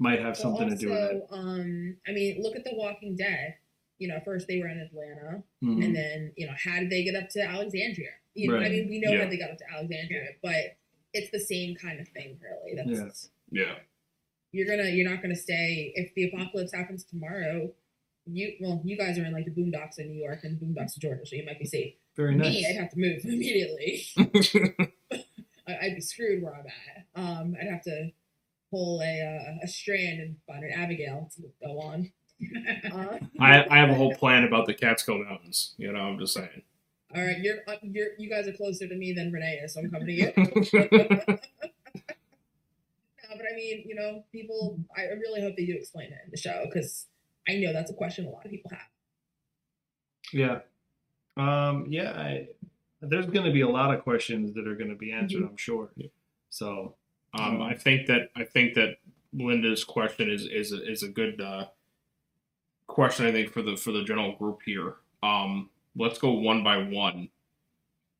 might 0.00 0.18
have 0.20 0.36
something 0.36 0.68
But 0.68 0.80
to 0.80 0.80
do 0.86 0.90
with 0.90 0.98
it. 0.98 1.22
also, 1.30 1.36
um 1.42 1.96
i 2.08 2.10
mean 2.12 2.42
look 2.42 2.56
at 2.56 2.64
the 2.64 2.72
walking 2.74 3.14
dead 3.14 3.54
you 4.00 4.08
know 4.08 4.18
first 4.24 4.48
they 4.48 4.58
were 4.58 4.66
in 4.68 4.78
atlanta 4.80 5.42
Mhm. 5.62 5.84
and 5.84 5.94
then 5.94 6.32
you 6.36 6.46
know 6.46 6.54
how 6.64 6.80
did 6.80 6.90
they 6.90 7.04
get 7.04 7.14
up 7.14 7.28
to 7.30 7.40
alexandria 7.42 8.10
you 8.34 8.50
know 8.50 8.56
i 8.58 8.68
mean 8.68 8.88
we 8.88 8.98
know 9.00 9.12
Yeah. 9.12 9.24
how 9.24 9.30
they 9.30 9.36
got 9.38 9.50
up 9.52 9.58
to 9.58 9.64
alexandria 9.72 10.26
but 10.42 10.76
it's 11.14 11.30
the 11.30 11.38
same 11.40 11.76
kind 11.76 12.00
of 12.00 12.08
thing 12.08 12.38
really 12.42 12.74
that's 12.76 13.28
Yeah. 13.50 13.62
Yeah. 13.62 13.74
you're 14.52 14.66
gonna 14.66 14.88
you're 14.90 15.08
not 15.08 15.22
gonna 15.22 15.36
stay 15.36 15.92
if 15.94 16.12
the 16.14 16.24
apocalypse 16.30 16.72
happens 16.74 17.04
tomorrow 17.04 17.72
you 18.26 18.52
well 18.60 18.80
you 18.84 18.96
guys 18.96 19.18
are 19.18 19.24
in 19.24 19.32
like 19.32 19.44
the 19.44 19.50
boondocks 19.50 19.98
in 19.98 20.08
new 20.10 20.22
york 20.22 20.40
and 20.44 20.58
the 20.58 20.64
boondocks 20.64 20.96
of 20.96 21.02
georgia 21.02 21.24
so 21.26 21.36
you 21.36 21.44
might 21.44 21.58
be 21.58 21.64
safe 21.66 21.94
Very 22.16 22.34
nice. 22.36 22.48
me 22.54 22.66
i'd 22.68 22.76
have 22.76 22.90
to 22.90 22.98
move 22.98 23.20
immediately 23.24 24.04
I- 25.68 25.78
i'd 25.82 25.94
be 25.96 26.00
screwed 26.00 26.42
where 26.42 26.54
i'm 26.54 26.66
at 26.66 27.06
um 27.22 27.56
i'd 27.60 27.68
have 27.68 27.82
to 27.82 28.10
pull 28.70 29.00
a 29.02 29.20
uh, 29.20 29.64
a 29.64 29.68
strand 29.68 30.20
and 30.20 30.36
find 30.46 30.62
an 30.64 30.70
abigail 30.72 31.28
to 31.36 31.42
go 31.64 31.80
on 31.80 32.12
I, 33.38 33.66
I 33.70 33.78
have 33.78 33.90
a 33.90 33.94
whole 33.94 34.14
plan 34.14 34.44
about 34.44 34.66
the 34.66 34.74
Catskill 34.74 35.22
Mountains. 35.24 35.74
You 35.78 35.92
know, 35.92 36.00
I'm 36.00 36.18
just 36.18 36.34
saying. 36.34 36.62
all 37.14 37.22
right 37.22 37.38
you're, 37.40 37.58
uh, 37.66 37.74
you're 37.82 38.08
you 38.18 38.30
guys 38.30 38.46
are 38.46 38.52
closer 38.52 38.86
to 38.86 38.94
me 38.94 39.12
than 39.12 39.32
renee 39.32 39.58
is 39.64 39.74
so 39.74 39.80
i'm 39.80 39.90
coming 39.90 40.06
to 40.06 40.12
you 40.12 40.32
No, 43.28 43.36
but 43.36 43.46
I 43.52 43.54
mean, 43.54 43.84
you 43.86 43.94
know, 43.94 44.24
people. 44.32 44.78
I 44.96 45.02
really 45.02 45.40
hope 45.40 45.56
they 45.56 45.64
do 45.66 45.74
explain 45.74 46.06
it 46.08 46.18
in 46.24 46.30
the 46.32 46.36
show 46.36 46.64
because 46.64 47.06
I 47.48 47.56
know 47.58 47.72
that's 47.72 47.90
a 47.90 47.94
question 47.94 48.26
a 48.26 48.30
lot 48.30 48.44
of 48.44 48.50
people 48.50 48.70
have. 48.72 48.88
Yeah. 50.32 50.58
Um, 51.36 51.86
yeah. 51.88 52.10
I, 52.12 52.48
there's 53.00 53.26
going 53.26 53.46
to 53.46 53.52
be 53.52 53.60
a 53.60 53.68
lot 53.68 53.94
of 53.94 54.02
questions 54.02 54.52
that 54.54 54.66
are 54.66 54.74
going 54.74 54.90
to 54.90 54.96
be 54.96 55.12
answered, 55.12 55.42
I'm 55.42 55.56
sure. 55.56 55.90
So, 56.50 56.96
Um, 57.38 57.62
I 57.62 57.74
think 57.74 58.08
that 58.08 58.30
I 58.34 58.42
think 58.44 58.74
that 58.74 58.96
Linda's 59.32 59.84
question 59.84 60.28
is 60.28 60.44
is 60.46 60.72
a, 60.72 60.84
is 60.90 61.04
a 61.04 61.08
good 61.08 61.40
uh, 61.40 61.66
question. 62.90 63.26
I 63.26 63.32
think 63.32 63.52
for 63.52 63.62
the 63.62 63.76
for 63.76 63.92
the 63.92 64.04
general 64.04 64.36
group 64.36 64.60
here. 64.64 64.96
Um, 65.22 65.70
let's 65.96 66.18
go 66.18 66.32
one 66.32 66.62
by 66.64 66.78
one, 66.78 67.28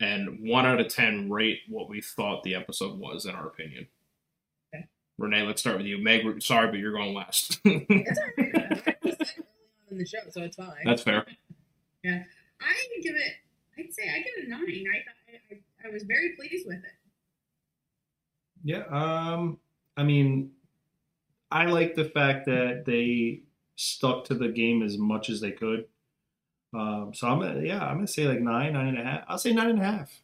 and 0.01 0.39
one 0.49 0.67
out 0.67 0.81
of 0.81 0.89
ten 0.89 1.31
rate 1.31 1.61
what 1.69 1.89
we 1.89 2.01
thought 2.01 2.43
the 2.43 2.55
episode 2.55 2.99
was 2.99 3.27
in 3.27 3.35
our 3.35 3.47
opinion. 3.47 3.87
Okay. 4.75 4.87
Renee, 5.19 5.43
let's 5.43 5.61
start 5.61 5.77
with 5.79 5.87
you. 5.87 5.99
Meg, 6.03 6.25
we're- 6.25 6.41
sorry, 6.41 6.69
but 6.69 6.79
you're 6.79 6.93
going 6.93 7.15
last. 7.15 7.61
It's 7.65 8.19
all 8.19 8.45
right. 8.45 8.97
I 9.05 9.11
said 9.11 9.15
it 9.19 9.37
early 9.39 9.45
on 9.45 9.93
in 9.93 9.99
the 9.99 10.07
show, 10.07 10.19
so 10.31 10.43
it's 10.43 10.57
fine. 10.57 10.73
That's 10.85 11.03
fair. 11.03 11.27
Yeah, 12.03 12.23
I 12.61 12.75
give 13.03 13.17
it. 13.17 13.33
I'd 13.79 13.93
say 13.93 14.03
I 14.09 14.19
give 14.19 14.33
it 14.39 14.47
a 14.47 14.51
nine. 14.51 14.63
I 14.63 14.99
thought 15.05 15.59
I, 15.85 15.89
I 15.89 15.93
was 15.93 16.03
very 16.05 16.31
pleased 16.37 16.67
with 16.67 16.77
it. 16.79 16.93
Yeah, 18.63 18.85
um, 18.91 19.59
I 19.97 20.03
mean, 20.03 20.51
I 21.51 21.65
like 21.67 21.95
the 21.95 22.05
fact 22.05 22.47
that 22.47 22.85
they 22.87 23.41
stuck 23.81 24.25
to 24.27 24.35
the 24.35 24.49
game 24.49 24.83
as 24.83 24.99
much 24.99 25.31
as 25.31 25.41
they 25.41 25.53
could. 25.53 25.87
Um, 26.75 27.13
so 27.15 27.27
I'm 27.27 27.65
yeah, 27.65 27.85
I'm 27.85 27.97
gonna 27.97 28.07
say 28.07 28.29
like 28.29 28.41
nine, 28.41 28.75
nine 28.75 28.89
and 28.89 28.99
a 28.99 29.03
half. 29.05 29.25
I'll 29.27 29.39
say 29.39 29.53
nine 29.53 29.71
and 29.71 29.81
a 29.81 29.85
half. 29.85 30.23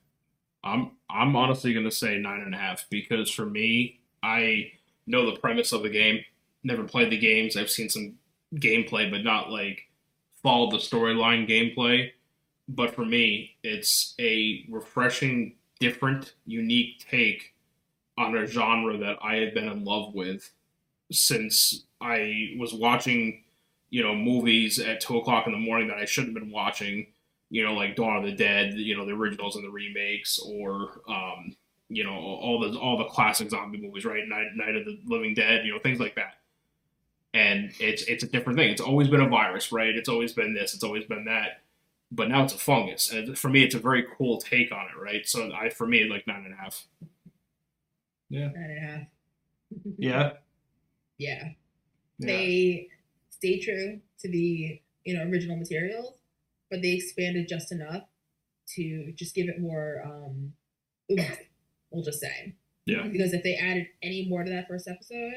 I'm 0.63 0.93
I'm 1.09 1.35
honestly 1.35 1.73
gonna 1.73 1.91
say 1.91 2.19
nine 2.19 2.43
and 2.43 2.55
a 2.55 2.59
half 2.59 2.87
because 2.91 3.31
for 3.31 3.47
me, 3.47 4.01
I 4.23 4.73
know 5.07 5.31
the 5.31 5.41
premise 5.41 5.73
of 5.73 5.83
the 5.83 5.89
game. 5.89 6.21
Never 6.65 6.85
played 6.85 7.11
the 7.11 7.19
games. 7.19 7.57
I've 7.57 7.71
seen 7.71 7.89
some 7.89 8.15
gameplay, 8.57 9.11
but 9.11 9.25
not 9.25 9.51
like 9.51 9.89
followed 10.43 10.73
the 10.73 10.77
storyline 10.77 11.49
gameplay. 11.49 12.11
But 12.69 12.95
for 12.95 13.05
me, 13.05 13.57
it's 13.63 14.15
a 14.19 14.67
refreshing, 14.69 15.55
different, 15.81 16.35
unique 16.45 17.05
take 17.09 17.55
on 18.19 18.37
a 18.37 18.47
genre 18.47 18.99
that 18.99 19.19
I 19.23 19.37
have 19.37 19.55
been 19.55 19.69
in 19.69 19.85
love 19.85 20.15
with 20.15 20.51
since 21.13 21.85
I 22.01 22.55
was 22.59 22.75
watching, 22.75 23.45
you 23.91 24.03
know, 24.03 24.15
movies 24.15 24.79
at 24.79 25.01
two 25.01 25.17
o'clock 25.19 25.47
in 25.47 25.53
the 25.53 25.59
morning 25.59 25.89
that 25.89 25.99
I 25.99 26.05
shouldn't 26.05 26.35
have 26.37 26.43
been 26.43 26.53
watching 26.53 27.09
you 27.49 27.65
know, 27.65 27.75
like 27.75 27.95
Dawn 27.95 28.17
of 28.17 28.25
the 28.25 28.33
Dead, 28.33 28.75
you 28.75 28.97
know, 28.97 29.07
the 29.07 29.13
originals 29.13 29.55
and 29.57 29.65
the 29.65 29.71
remakes, 29.71 30.39
or 30.39 31.01
um, 31.09 31.55
you 31.89 32.03
know, 32.03 32.15
all 32.15 32.59
the 32.61 32.77
all 32.79 32.99
the 32.99 33.05
classic 33.05 33.51
zombie 33.51 33.79
movies, 33.81 34.05
right? 34.05 34.27
Night 34.27 34.49
Night 34.57 34.75
of 34.75 34.85
the 34.85 34.99
Living 35.05 35.35
Dead, 35.35 35.65
you 35.65 35.73
know, 35.73 35.79
things 35.79 36.01
like 36.01 36.17
that. 36.17 36.35
And 37.35 37.73
it's 37.81 38.03
it's 38.05 38.25
a 38.25 38.29
different 38.29 38.59
thing. 38.59 38.71
It's 38.71 38.81
always 38.81 39.09
been 39.09 39.21
a 39.21 39.29
virus, 39.29 39.71
right? 39.71 39.95
It's 39.95 40.09
always 40.09 40.33
been 40.33 40.55
this. 40.55 40.75
It's 40.75 40.83
always 40.85 41.05
been 41.05 41.27
that. 41.27 41.63
But 42.11 42.29
now 42.29 42.45
it's 42.45 42.55
a 42.55 42.59
fungus, 42.59 43.13
and 43.13 43.39
for 43.39 43.49
me, 43.49 43.63
it's 43.65 43.75
a 43.75 43.81
very 43.81 44.05
cool 44.17 44.39
take 44.41 44.73
on 44.73 44.87
it, 44.87 45.01
right? 45.01 45.27
So 45.29 45.53
I, 45.53 45.71
for 45.71 45.87
me, 45.87 46.05
like 46.05 46.27
nine 46.27 46.45
and 46.45 46.55
a 46.55 46.57
half. 46.57 46.87
Yeah, 48.29 48.49
Nine 48.49 48.71
and 48.71 48.79
a 48.79 48.81
half. 48.81 49.07
yeah, 49.99 50.33
Yeah. 51.19 51.53
yeah. 52.19 52.27
They 52.27 52.89
stay 53.37 53.61
true 53.61 54.01
to 54.21 54.29
the 54.29 54.81
you 55.05 55.17
know 55.17 55.25
original 55.25 55.57
materials, 55.57 56.15
but 56.71 56.83
they 56.83 56.95
expanded 56.95 57.49
just 57.49 57.73
enough 57.73 58.03
to 58.75 59.13
just 59.13 59.35
give 59.35 59.49
it 59.49 59.61
more 59.61 60.03
um 60.05 60.53
oomph, 61.11 61.39
we'll 61.91 62.05
just 62.05 62.21
say. 62.21 62.55
Yeah. 62.87 63.07
Because 63.07 63.33
if 63.33 63.43
they 63.43 63.57
added 63.57 63.87
any 64.03 64.29
more 64.29 64.45
to 64.45 64.51
that 64.51 64.69
first 64.69 64.89
episode, 64.89 65.35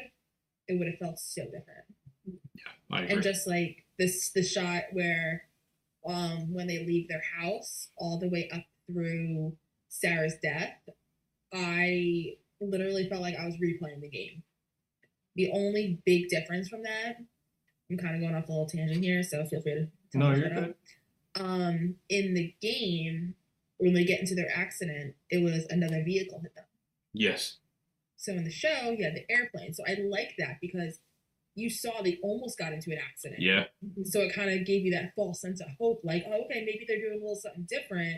it 0.67 0.77
would 0.77 0.87
have 0.87 0.99
felt 0.99 1.19
so 1.19 1.43
different. 1.45 1.85
Yeah, 2.25 2.71
I 2.91 3.01
agree. 3.01 3.13
And 3.13 3.23
just 3.23 3.47
like 3.47 3.85
this 3.97 4.31
the 4.31 4.43
shot 4.43 4.83
where 4.93 5.43
um 6.05 6.53
when 6.53 6.67
they 6.67 6.85
leave 6.85 7.09
their 7.09 7.23
house 7.39 7.89
all 7.97 8.19
the 8.19 8.29
way 8.29 8.49
up 8.53 8.63
through 8.87 9.55
Sarah's 9.89 10.35
death, 10.41 10.77
I 11.53 12.37
literally 12.61 13.07
felt 13.09 13.21
like 13.21 13.35
I 13.35 13.45
was 13.45 13.55
replaying 13.55 14.01
the 14.01 14.09
game. 14.09 14.43
The 15.35 15.51
only 15.51 16.01
big 16.05 16.27
difference 16.29 16.69
from 16.69 16.83
that, 16.83 17.17
I'm 17.89 17.97
kind 17.97 18.15
of 18.15 18.21
going 18.21 18.35
off 18.35 18.47
a 18.47 18.51
little 18.51 18.67
tangent 18.67 19.03
here, 19.03 19.23
so 19.23 19.45
feel 19.45 19.61
free 19.61 19.73
to 19.75 19.87
tell 20.11 20.21
No, 20.21 20.31
me 20.31 20.39
you're 20.39 20.47
up. 20.47 20.53
good. 20.65 20.75
Um, 21.35 21.95
in 22.09 22.33
the 22.33 22.53
game, 22.61 23.35
when 23.77 23.93
they 23.93 24.03
get 24.03 24.19
into 24.19 24.35
their 24.35 24.51
accident, 24.55 25.15
it 25.29 25.43
was 25.43 25.65
another 25.69 26.03
vehicle 26.03 26.39
hit 26.41 26.53
them. 26.55 26.65
yes. 27.13 27.57
So 28.21 28.33
in 28.33 28.43
the 28.43 28.51
show, 28.51 28.93
you 28.97 29.05
had 29.05 29.15
the 29.15 29.23
airplane. 29.31 29.73
So 29.73 29.81
I 29.87 29.95
like 30.09 30.33
that 30.39 30.57
because 30.61 30.99
you 31.55 31.69
saw 31.69 32.01
they 32.01 32.17
almost 32.21 32.57
got 32.59 32.73
into 32.73 32.91
an 32.91 32.97
accident. 32.97 33.41
Yeah. 33.41 33.63
So 34.03 34.19
it 34.19 34.33
kind 34.35 34.49
of 34.49 34.65
gave 34.65 34.83
you 34.83 34.91
that 34.91 35.13
false 35.15 35.39
sense 35.39 35.61
of 35.61 35.67
hope, 35.79 36.01
like, 36.03 36.25
oh, 36.27 36.43
okay, 36.43 36.65
maybe 36.65 36.83
they're 36.85 36.99
doing 36.99 37.19
a 37.21 37.23
little 37.23 37.37
something 37.37 37.65
different. 37.69 38.17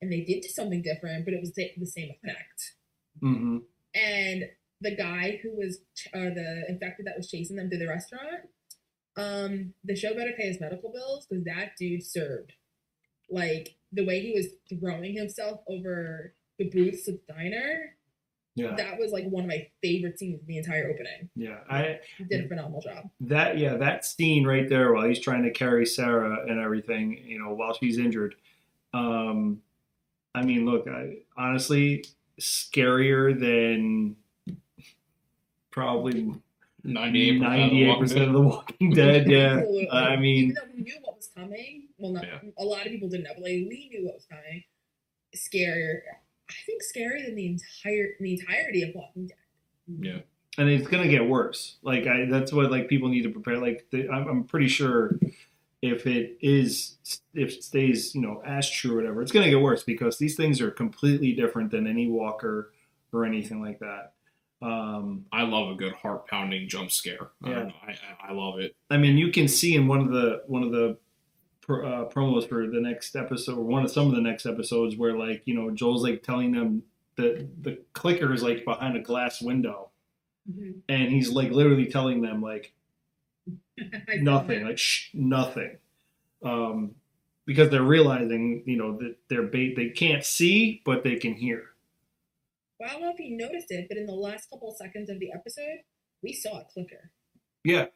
And 0.00 0.12
they 0.12 0.20
did 0.20 0.42
do 0.42 0.48
something 0.48 0.80
different, 0.82 1.24
but 1.24 1.34
it 1.34 1.40
was 1.40 1.52
the 1.54 1.70
the 1.76 1.86
same 1.86 2.10
effect. 2.22 2.74
Mm-hmm. 3.20 3.58
And 3.96 4.44
the 4.80 4.94
guy 4.96 5.40
who 5.42 5.56
was, 5.56 5.78
or 6.14 6.30
the 6.30 6.64
infected 6.68 7.06
that 7.06 7.16
was 7.16 7.28
chasing 7.28 7.56
them 7.56 7.68
to 7.70 7.78
the 7.78 7.88
restaurant, 7.88 8.48
um, 9.16 9.74
the 9.84 9.94
show 9.96 10.14
better 10.14 10.32
pay 10.36 10.48
his 10.48 10.60
medical 10.60 10.90
bills 10.90 11.26
because 11.26 11.44
that 11.44 11.76
dude 11.78 12.04
served. 12.04 12.52
Like 13.30 13.74
the 13.92 14.04
way 14.06 14.20
he 14.20 14.32
was 14.32 14.46
throwing 14.80 15.14
himself 15.14 15.60
over 15.68 16.34
the 16.58 16.68
booths 16.68 17.08
of 17.08 17.14
the 17.26 17.32
diner, 17.32 17.96
Yeah. 18.54 18.74
that 18.76 18.98
was 18.98 19.10
like 19.12 19.24
one 19.26 19.44
of 19.44 19.48
my 19.48 19.68
favorite 19.82 20.18
scenes 20.18 20.40
in 20.40 20.46
the 20.46 20.58
entire 20.58 20.88
opening. 20.90 21.28
Yeah. 21.34 21.58
I 21.68 22.00
He 22.18 22.24
did 22.24 22.44
a 22.44 22.48
phenomenal 22.48 22.80
job. 22.82 23.10
that 23.20 23.58
yeah 23.58 23.76
that 23.76 24.04
scene 24.04 24.46
right 24.46 24.68
there 24.68 24.92
while 24.92 25.06
he's 25.08 25.20
trying 25.20 25.42
to 25.44 25.50
carry 25.50 25.86
Sarah 25.86 26.46
and 26.48 26.58
everything, 26.60 27.18
you 27.26 27.38
know, 27.38 27.54
while 27.54 27.74
she's 27.74 27.98
injured. 27.98 28.34
Um, 28.94 29.62
I 30.34 30.42
mean, 30.44 30.64
look, 30.66 30.86
I 30.88 31.18
honestly 31.36 32.04
scarier 32.40 33.38
than 33.38 34.16
probably 35.70 36.32
98%. 36.84 37.40
ninety-eight 37.40 37.98
percent 37.98 38.22
of 38.24 38.32
the 38.32 38.40
Walking 38.40 38.90
Dead. 38.94 39.28
Yeah, 39.30 39.38
Absolutely. 39.58 39.88
I 39.90 40.08
even 40.12 40.20
mean, 40.22 40.54
though 40.54 40.62
we 40.74 40.82
knew 40.82 40.94
what 41.02 41.16
was 41.16 41.28
coming, 41.36 41.88
well, 41.98 42.12
not 42.12 42.24
Yeah. 42.24 42.38
a 42.58 42.64
lot 42.64 42.84
of 42.86 42.92
people 42.92 43.08
didn't 43.08 43.24
know, 43.24 43.30
but 43.34 43.42
like 43.44 43.52
we 43.52 43.88
knew 43.92 44.04
what 44.06 44.14
was 44.14 44.26
coming. 44.26 44.64
Scarier, 45.36 46.00
I 46.50 46.54
think, 46.66 46.82
scarier 46.82 47.24
than 47.24 47.34
the 47.36 47.46
entire 47.46 48.08
the 48.20 48.32
entirety 48.32 48.82
of 48.82 48.94
Walking 48.94 49.28
Dead. 49.28 49.36
Yeah. 50.00 50.18
and 50.58 50.68
it's 50.68 50.86
gonna 50.88 51.08
get 51.08 51.26
worse. 51.26 51.76
Like 51.82 52.06
I, 52.06 52.26
that's 52.26 52.52
what 52.52 52.70
like 52.70 52.88
people 52.88 53.08
need 53.08 53.22
to 53.22 53.30
prepare. 53.30 53.58
Like 53.58 53.86
the, 53.90 54.08
I'm, 54.10 54.26
I'm 54.28 54.44
pretty 54.44 54.68
sure 54.68 55.18
if 55.80 56.06
it 56.06 56.36
is 56.40 56.98
if 57.34 57.54
it 57.54 57.64
stays 57.64 58.14
you 58.14 58.20
know 58.20 58.42
as 58.44 58.68
true 58.70 58.92
or 58.92 58.96
whatever, 58.96 59.22
it's 59.22 59.32
gonna 59.32 59.48
get 59.50 59.60
worse 59.60 59.82
because 59.84 60.18
these 60.18 60.36
things 60.36 60.60
are 60.60 60.70
completely 60.70 61.32
different 61.32 61.70
than 61.70 61.86
any 61.86 62.08
Walker 62.08 62.72
or 63.12 63.24
anything 63.24 63.62
like 63.62 63.78
that. 63.80 64.12
Um, 64.62 65.26
I 65.32 65.42
love 65.42 65.70
a 65.70 65.74
good 65.74 65.92
heart 65.94 66.28
pounding 66.28 66.68
jump 66.68 66.92
scare. 66.92 67.30
I 67.42 67.50
Yeah. 67.50 67.70
I, 67.86 67.90
I, 67.90 68.30
I 68.30 68.32
love 68.32 68.60
it. 68.60 68.76
I 68.90 68.96
mean, 68.96 69.18
you 69.18 69.32
can 69.32 69.48
see 69.48 69.74
in 69.74 69.88
one 69.88 70.00
of 70.00 70.10
the 70.10 70.42
one 70.46 70.62
of 70.62 70.70
the 70.70 70.98
pro- 71.60 71.86
uh, 71.86 72.08
promos 72.08 72.48
for 72.48 72.66
the 72.66 72.80
next 72.80 73.16
episode, 73.16 73.58
or 73.58 73.64
one 73.64 73.84
of 73.84 73.90
some 73.90 74.06
of 74.06 74.14
the 74.14 74.20
next 74.20 74.46
episodes, 74.46 74.96
where 74.96 75.16
like 75.16 75.42
you 75.46 75.54
know 75.54 75.70
Joel's 75.70 76.02
like 76.02 76.22
telling 76.22 76.52
them 76.52 76.82
that 77.16 77.48
the 77.62 77.78
clicker 77.92 78.32
is 78.32 78.42
like 78.42 78.64
behind 78.64 78.96
a 78.96 79.00
glass 79.00 79.40
window, 79.42 79.90
and 80.88 81.10
he's 81.10 81.30
like 81.30 81.50
literally 81.50 81.86
telling 81.86 82.22
them 82.22 82.42
like 82.42 82.72
nothing, 84.20 84.64
like 84.64 84.78
shh, 84.78 85.08
nothing, 85.14 85.76
um, 86.44 86.94
because 87.46 87.70
they're 87.70 87.82
realizing 87.82 88.62
you 88.66 88.76
know 88.76 88.96
that 88.98 89.16
they're 89.28 89.42
bait 89.42 89.76
they 89.76 89.88
can't 89.88 90.24
see 90.24 90.82
but 90.84 91.02
they 91.02 91.16
can 91.16 91.34
hear. 91.34 91.70
Well, 92.82 92.90
I 92.90 92.94
don't 92.94 93.02
know 93.02 93.12
if 93.12 93.20
you 93.20 93.36
noticed 93.36 93.70
it, 93.70 93.86
but 93.88 93.96
in 93.96 94.06
the 94.06 94.12
last 94.12 94.50
couple 94.50 94.68
of 94.68 94.76
seconds 94.76 95.08
of 95.08 95.20
the 95.20 95.30
episode, 95.32 95.84
we 96.20 96.32
saw 96.32 96.58
a 96.58 96.64
clicker. 96.64 97.12
Yeah, 97.62 97.86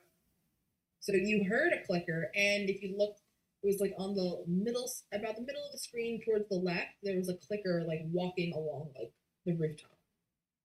So 1.00 1.12
you 1.14 1.44
heard 1.50 1.72
a 1.72 1.84
clicker, 1.84 2.30
and 2.36 2.70
if 2.70 2.80
you 2.80 2.96
looked, 2.96 3.20
it 3.64 3.66
was 3.66 3.80
like 3.80 3.94
on 3.98 4.14
the 4.14 4.44
middle, 4.46 4.88
about 5.12 5.34
the 5.34 5.42
middle 5.42 5.64
of 5.66 5.72
the 5.72 5.78
screen 5.78 6.20
towards 6.24 6.48
the 6.48 6.54
left. 6.54 6.92
There 7.02 7.16
was 7.16 7.28
a 7.28 7.34
clicker 7.34 7.82
like 7.84 8.02
walking 8.12 8.52
along 8.52 8.90
like 8.96 9.10
the 9.44 9.54
rooftop. 9.56 9.98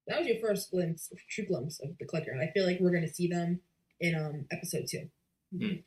That 0.08 0.20
was 0.20 0.28
your 0.28 0.40
first 0.40 0.70
glimpse, 0.70 1.12
true 1.28 1.46
glimpse 1.46 1.80
of 1.80 1.98
the 2.00 2.06
clicker, 2.06 2.30
and 2.30 2.42
I 2.42 2.52
feel 2.54 2.68
like 2.68 2.80
we're 2.80 2.94
gonna 2.94 3.12
see 3.12 3.28
them 3.28 3.62
in 4.00 4.14
um 4.14 4.46
episode 4.52 4.86
two. 4.88 5.80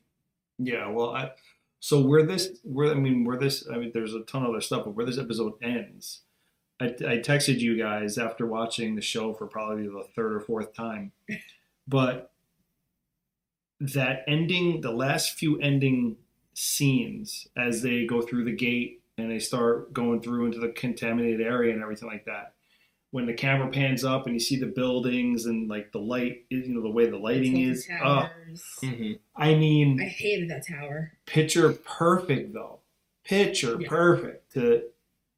yeah. 0.59 0.89
Well, 0.89 1.11
I 1.11 1.30
so 1.78 2.01
where 2.01 2.26
this 2.26 2.59
where 2.64 2.91
I 2.91 2.95
mean 2.95 3.24
where 3.24 3.39
this 3.39 3.68
I 3.72 3.76
mean 3.76 3.93
there's 3.95 4.14
a 4.14 4.22
ton 4.22 4.43
of 4.43 4.51
other 4.51 4.61
stuff, 4.61 4.87
but 4.87 4.97
where 4.97 5.07
this 5.07 5.18
episode 5.18 5.53
ends. 5.62 6.22
I, 6.81 6.87
I 6.87 7.18
texted 7.18 7.61
you 7.61 7.79
guys 7.79 8.18
after 8.18 8.47
watching 8.47 8.97
the 8.97 9.03
show 9.03 9.33
for 9.33 9.47
probably 9.47 9.87
the 9.87 10.07
third 10.14 10.33
or 10.35 10.41
fourth 10.41 10.75
time, 10.75 11.12
but 11.87 12.33
that 13.81 14.25
ending, 14.27 14.81
the 14.81 14.91
last 14.91 15.35
few 15.39 15.59
ending 15.61 16.16
scenes 16.55 17.49
as 17.57 17.83
they 17.83 18.07
go 18.07 18.22
through 18.22 18.45
the 18.45 18.53
gate 18.55 19.03
and 19.18 19.31
they 19.31 19.39
start 19.39 19.93
going 19.93 20.20
through 20.20 20.47
into 20.47 20.59
the 20.59 20.68
contaminated 20.68 21.41
area 21.41 21.72
and 21.72 21.83
everything 21.83 22.09
like 22.09 22.25
that. 22.25 22.55
When 23.12 23.27
the 23.27 23.35
camera 23.35 23.70
pans 23.70 24.05
up 24.05 24.27
and 24.27 24.35
you 24.35 24.41
see 24.41 24.59
the 24.59 24.66
buildings 24.66 25.47
and 25.47 25.68
like 25.68 25.93
the 25.93 26.01
light, 26.01 26.47
you 26.51 26.66
know, 26.66 26.83
the 26.83 26.91
way 26.91 27.09
the 27.09 27.16
lighting 27.16 27.59
is. 27.61 27.89
Oh. 28.03 28.29
Mm-hmm. 28.83 29.12
I 29.37 29.55
mean, 29.55 30.01
I 30.01 30.07
hated 30.07 30.51
that 30.51 30.66
tower. 30.66 31.12
picture 31.25 31.72
perfect 31.72 32.53
though 32.53 32.81
picture 33.25 33.81
Yeah. 33.81 33.89
perfect 33.89 34.53
to 34.53 34.83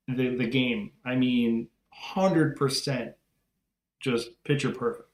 the 0.09 0.37
the 0.37 0.47
game. 0.47 0.93
I 1.05 1.15
mean 1.17 1.69
100% 2.15 3.15
just 4.01 4.29
picture 4.45 4.71
perfect. 4.71 5.09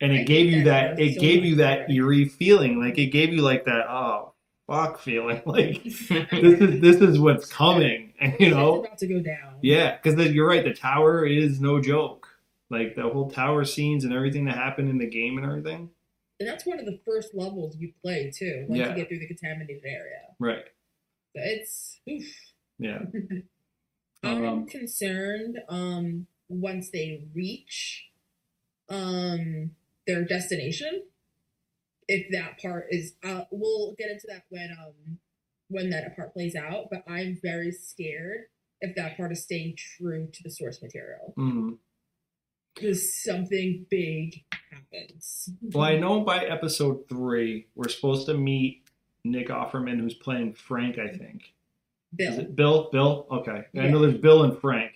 And 0.00 0.12
I 0.12 0.16
it 0.16 0.26
gave 0.26 0.50
you 0.52 0.64
that 0.64 0.96
that 0.96 1.02
it 1.02 1.14
so 1.14 1.20
gave 1.20 1.44
you 1.44 1.56
that 1.56 1.90
eerie 1.90 2.26
feeling. 2.26 2.80
Like 2.80 2.98
it 2.98 3.06
gave 3.06 3.32
you 3.32 3.42
like 3.42 3.64
that 3.64 3.86
oh 3.88 4.32
fuck 4.66 5.00
feeling. 5.00 5.42
Like 5.46 5.82
this 5.84 6.10
is 6.10 6.80
this 6.80 6.96
is 6.96 7.18
what's 7.18 7.50
coming 7.50 8.12
and 8.20 8.34
you 8.40 8.50
know? 8.50 8.76
it's 8.76 8.86
about 8.88 8.98
to 8.98 9.06
go 9.06 9.20
down. 9.20 9.54
yeah 9.62 9.96
because 10.02 10.30
you're 10.32 10.46
right 10.48 10.64
the 10.64 10.74
tower 10.74 11.24
is 11.26 11.60
no 11.60 11.80
joke. 11.80 12.26
Like 12.70 12.94
the 12.96 13.02
whole 13.08 13.30
tower 13.30 13.64
scenes 13.64 14.04
and 14.04 14.12
everything 14.12 14.44
that 14.44 14.56
happened 14.56 14.90
in 14.90 14.98
the 14.98 15.06
game 15.08 15.38
and 15.38 15.46
everything. 15.46 15.90
And 16.38 16.48
that's 16.48 16.64
one 16.66 16.78
of 16.78 16.84
the 16.86 17.00
first 17.04 17.34
levels 17.34 17.76
you 17.76 17.92
play 18.02 18.30
too. 18.32 18.66
Once 18.68 18.78
Yeah. 18.78 18.90
you 18.90 18.94
get 18.94 19.08
through 19.08 19.18
the 19.20 19.26
contaminated 19.26 19.82
area, 19.84 20.20
right. 20.38 20.64
So 21.34 21.42
it's 21.42 21.98
oof. 22.08 22.26
yeah 22.78 22.98
I'm 24.22 24.44
Um, 24.44 24.66
concerned 24.66 25.58
um 25.68 26.26
once 26.48 26.90
they 26.90 27.22
reach 27.34 28.08
um 28.88 29.72
their 30.06 30.24
destination 30.24 31.02
if 32.08 32.30
that 32.32 32.60
part 32.60 32.86
is 32.90 33.14
uh 33.22 33.42
we'll 33.50 33.94
get 33.98 34.10
into 34.10 34.26
that 34.28 34.44
when 34.48 34.70
um 34.72 35.18
when 35.68 35.90
that 35.90 36.16
part 36.16 36.32
plays 36.32 36.56
out 36.56 36.86
but 36.90 37.04
I'm 37.06 37.38
very 37.42 37.70
scared 37.70 38.46
if 38.80 38.96
that 38.96 39.16
part 39.16 39.32
is 39.32 39.42
staying 39.42 39.76
true 39.76 40.28
to 40.32 40.42
the 40.42 40.50
source 40.50 40.80
material 40.82 41.34
mhm. 41.36 41.76
because 42.74 43.14
something 43.22 43.86
big 43.90 44.44
happens 44.70 45.50
Well, 45.62 45.84
I 45.84 45.98
know 45.98 46.20
by 46.20 46.44
episode 46.44 47.08
three, 47.08 47.66
we're 47.74 47.88
supposed 47.88 48.26
to 48.26 48.34
meet 48.34 48.84
Nick 49.24 49.48
Offerman, 49.48 49.98
who's 49.98 50.14
playing 50.14 50.54
Frank, 50.54 50.98
I 50.98 51.08
think. 51.08 51.52
Bill 52.16 52.32
Is 52.32 52.38
it 52.38 52.56
Bill? 52.56 52.88
Bill? 52.90 53.26
Okay. 53.30 53.64
I 53.78 53.86
know 53.88 54.00
there's 54.00 54.18
Bill 54.20 54.44
and 54.44 54.58
Frank. 54.60 54.92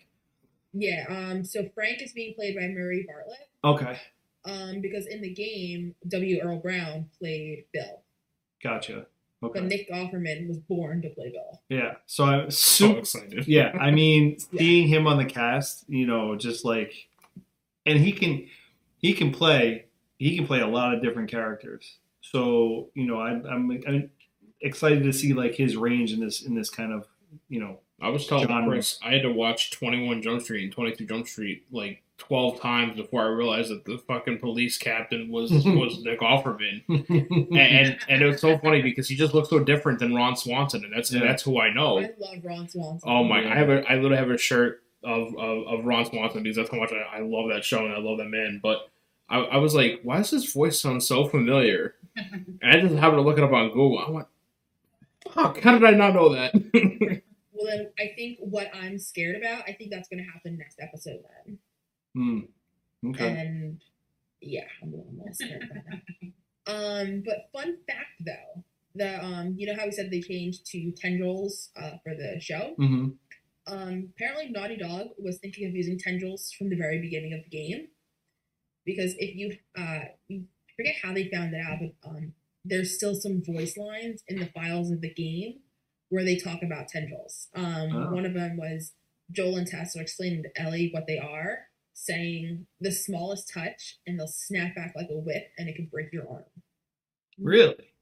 yeah 0.73 1.05
um 1.09 1.45
so 1.45 1.69
Frank 1.75 2.01
is 2.03 2.13
being 2.13 2.35
played 2.35 2.57
by 2.57 2.69
Murray 2.69 3.07
Bartlett 3.07 3.49
Okay. 3.65 3.99
um 4.47 4.81
because 4.81 5.07
in 5.07 5.21
the 5.21 5.33
game 5.33 5.95
W 6.09 6.41
Earl 6.43 6.59
Brown 6.59 7.09
played 7.19 7.65
Bill 7.73 8.03
Gotcha. 8.63 9.07
but 9.41 9.49
Okay. 9.51 9.61
Nick 9.61 9.91
Offerman 9.91 10.47
was 10.49 10.59
born 10.59 11.03
to 11.03 11.09
play 11.11 11.31
Bill 11.31 11.61
Yeah. 11.69 11.95
So 12.07 12.25
I'm 12.25 12.51
So 12.51 12.87
super. 12.87 12.99
excited. 13.01 13.47
yeah. 13.49 13.73
I 13.79 13.91
mean, 13.91 14.37
Yeah. 14.53 14.59
seeing 14.61 14.89
him 14.89 15.07
on 15.07 15.19
the 15.19 15.25
cast, 15.25 15.85
you 15.89 16.07
know, 16.07 16.37
just 16.37 16.65
like, 16.65 16.93
and 17.85 17.99
he 17.99 18.13
can, 18.13 18.47
he 18.99 19.13
can 19.15 19.33
play, 19.33 19.87
he 20.19 20.37
can 20.37 20.47
play 20.47 20.61
a 20.61 20.67
lot 20.69 20.95
of 20.95 21.03
different 21.03 21.29
characters. 21.29 21.99
So 22.21 22.91
you 22.95 23.05
know, 23.07 23.19
I, 23.19 23.31
I'm, 23.31 23.69
I'm 23.89 24.11
excited 24.63 25.03
to 25.05 25.13
see 25.13 25.33
like 25.33 25.55
his 25.55 25.77
range 25.77 26.13
in 26.13 26.21
this 26.21 26.43
in 26.43 26.55
this 26.55 26.71
kind 26.71 26.93
of 26.93 27.07
you 27.49 27.61
know 27.61 27.79
I 28.01 28.09
was 28.09 28.27
telling 28.27 28.49
genre. 28.49 28.69
Chris 28.71 28.99
I 29.05 29.13
had 29.13 29.23
to 29.23 29.33
watch 29.33 29.71
Twenty 29.71 30.07
One 30.07 30.23
Jump 30.23 30.43
Street 30.43 30.65
and 30.65 30.73
Twenty 30.73 30.93
Two 30.93 31.07
Jump 31.07 31.27
Street 31.29 31.65
like 31.71 32.03
twelve 32.19 32.61
times 32.61 32.97
before 32.97 33.23
I 33.23 33.27
realized 33.29 33.71
that 33.71 33.85
the 33.85 33.99
fucking 33.99 34.39
police 34.39 34.77
captain 34.79 35.31
was 35.31 35.51
was 35.65 36.03
Nick 36.05 36.21
Offerman. 36.21 36.83
And, 36.89 37.51
and 37.57 37.99
and 38.09 38.23
it 38.23 38.27
was 38.27 38.41
so 38.41 38.59
funny 38.59 38.83
because 38.83 39.09
he 39.09 39.17
just 39.17 39.35
looks 39.35 39.51
so 39.51 39.59
different 39.61 39.99
than 39.99 40.15
Ron 40.15 40.37
Swanson, 40.37 40.85
and 40.85 40.93
that's 40.93 41.13
Yeah. 41.13 41.21
that's 41.21 41.43
who 41.43 41.61
I 41.61 41.73
know. 41.73 41.99
I 41.99 42.11
love 42.19 42.45
Ron 42.45 42.69
Swanson. 42.69 43.09
Oh 43.11 43.25
my! 43.25 43.43
Yeah. 43.43 43.53
I 43.53 43.57
have 43.57 43.71
a 43.71 43.91
I 43.91 43.95
literally 43.97 44.17
have 44.17 44.31
a 44.31 44.39
shirt 44.39 44.83
of 45.05 45.35
of, 45.39 45.67
of 45.69 45.85
Ron 45.85 46.05
Swanson 46.05 46.43
because 46.43 46.57
that's 46.57 46.71
how 46.71 46.79
much 46.79 46.93
I, 46.93 47.19
I 47.19 47.21
love 47.21 47.49
that 47.51 47.65
show 47.65 47.85
and 47.85 47.95
I 47.95 47.99
love 47.99 48.19
that 48.19 48.29
man. 48.29 48.61
But 48.63 48.89
I, 49.29 49.39
I 49.39 49.57
was 49.59 49.75
like, 49.75 50.01
why 50.03 50.19
does 50.19 50.31
his 50.31 50.53
voice 50.53 50.81
sound 50.81 51.03
so 51.03 51.27
familiar? 51.27 51.95
And 52.15 52.71
I 52.71 52.79
just 52.79 52.95
happened 52.95 53.19
to 53.19 53.23
look 53.23 53.39
it 53.39 53.45
up 53.45 53.53
on 53.53 53.69
Google. 53.69 53.99
I 54.07 54.11
went, 54.11 54.27
fuck! 55.35 55.61
How 55.61 55.73
did 55.79 55.85
I 55.85 55.93
not 55.93 56.15
know 56.15 56.35
that? 56.35 56.53
Well, 57.55 57.67
then 57.77 57.93
I 57.99 58.13
think 58.17 58.39
what 58.41 58.75
I'm 58.75 58.99
scared 58.99 59.37
about, 59.37 59.65
I 59.69 59.73
think 59.75 59.91
that's 59.91 60.09
going 60.09 60.25
to 60.25 60.31
happen 60.31 60.59
next 60.59 60.81
episode 60.81 61.21
then. 61.47 61.59
Hmm. 62.15 63.11
Okay. 63.11 63.29
And 63.29 63.81
yeah, 64.41 64.65
I'm 64.83 64.89
a 64.93 64.97
little 64.97 65.13
more 65.13 65.33
scared 65.33 65.63
about 65.71 65.85
that. 65.91 66.03
Um, 66.65 67.25
but 67.27 67.49
fun 67.53 67.77
fact 67.89 68.23
though, 68.25 68.63
the 68.95 69.25
um, 69.25 69.57
you 69.59 69.67
know 69.67 69.75
how 69.77 69.85
we 69.85 69.91
said 69.91 70.13
they 70.13 70.21
changed 70.21 70.65
to 70.67 70.93
tendrils 70.93 71.71
uh, 71.77 71.99
for 72.05 72.15
the 72.15 72.39
show. 72.41 72.75
hmm 72.77 73.09
Um, 73.67 74.11
apparently 74.15 74.49
Naughty 74.51 74.77
Dog 74.77 75.09
was 75.19 75.39
thinking 75.39 75.67
of 75.69 75.75
using 75.75 75.99
tendrils 75.99 76.53
from 76.53 76.69
the 76.71 76.77
very 76.77 77.01
beginning 77.01 77.33
of 77.33 77.41
the 77.43 77.51
game, 77.51 77.89
because 78.85 79.15
if 79.19 79.35
you 79.35 79.57
uh, 79.77 80.01
you 80.29 80.45
forget 80.77 80.95
how 81.03 81.13
they 81.13 81.29
found 81.31 81.55
it 81.55 81.61
out, 81.61 81.79
but 81.81 82.09
um, 82.09 82.33
there's 82.65 82.95
still 82.97 83.15
some 83.15 83.43
voice 83.45 83.77
lines 83.77 84.23
in 84.29 84.39
the 84.39 84.47
files 84.47 84.91
of 84.91 85.01
the 85.01 85.13
game 85.13 85.61
where 86.11 86.25
they 86.25 86.37
talk 86.37 86.63
about 86.63 86.89
tendrils. 86.89 87.49
Um, 87.55 87.91
Oh. 87.91 88.11
one 88.11 88.27
of 88.27 88.35
them 88.35 88.57
was 88.57 88.93
Joel 89.31 89.57
and 89.57 89.67
Tess 89.67 89.97
are 89.97 90.03
explaining 90.03 90.43
to 90.45 90.61
Ellie 90.61 90.91
what 90.93 91.07
they 91.07 91.19
are, 91.19 91.69
saying 91.95 92.67
the 92.81 92.93
smallest 92.93 93.51
touch 93.53 93.99
and 94.07 94.19
they'll 94.19 94.29
snap 94.29 94.75
back 94.75 94.93
like 94.97 95.09
a 95.11 95.19
whip 95.19 95.53
and 95.59 95.69
it 95.69 95.77
can 95.77 95.87
break 95.87 96.13
your 96.13 96.29
arm. 96.31 96.45
Really? 97.39 97.93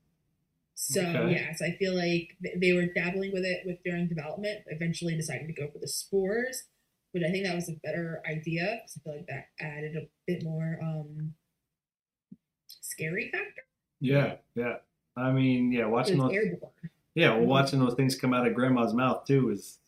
So 0.74 1.00
Okay. 1.02 1.32
yeah, 1.34 1.52
so 1.54 1.66
I 1.66 1.76
feel 1.76 1.94
like 1.94 2.36
they 2.56 2.72
were 2.72 2.86
dabbling 2.86 3.32
with 3.32 3.44
it 3.44 3.66
with 3.66 3.82
during 3.84 4.08
development, 4.08 4.64
eventually 4.68 5.14
deciding 5.16 5.46
to 5.48 5.52
go 5.52 5.70
for 5.70 5.78
the 5.78 5.88
spores, 5.88 6.64
but 7.12 7.22
I 7.24 7.30
think 7.30 7.44
that 7.44 7.54
was 7.54 7.68
a 7.68 7.74
better 7.82 8.22
idea 8.26 8.80
because 8.82 8.96
I 8.98 9.00
feel 9.02 9.16
like 9.16 9.26
that 9.28 9.46
added 9.60 9.96
a 9.96 10.08
bit 10.26 10.42
more 10.42 10.78
um 10.82 11.34
scary 12.80 13.30
factor. 13.30 13.62
Yeah. 14.00 14.34
Yeah. 14.54 14.76
I 15.16 15.30
mean, 15.32 15.72
yeah, 15.72 15.86
watching 15.86 16.18
those. 16.18 16.32
airborne. 16.32 16.70
Yeah, 17.14 17.34
well, 17.34 17.46
watching 17.46 17.80
those 17.80 17.94
things 17.94 18.14
come 18.14 18.32
out 18.32 18.46
of 18.46 18.54
Grandma's 18.54 18.94
mouth 18.94 19.26
too 19.26 19.50
is. 19.50 19.78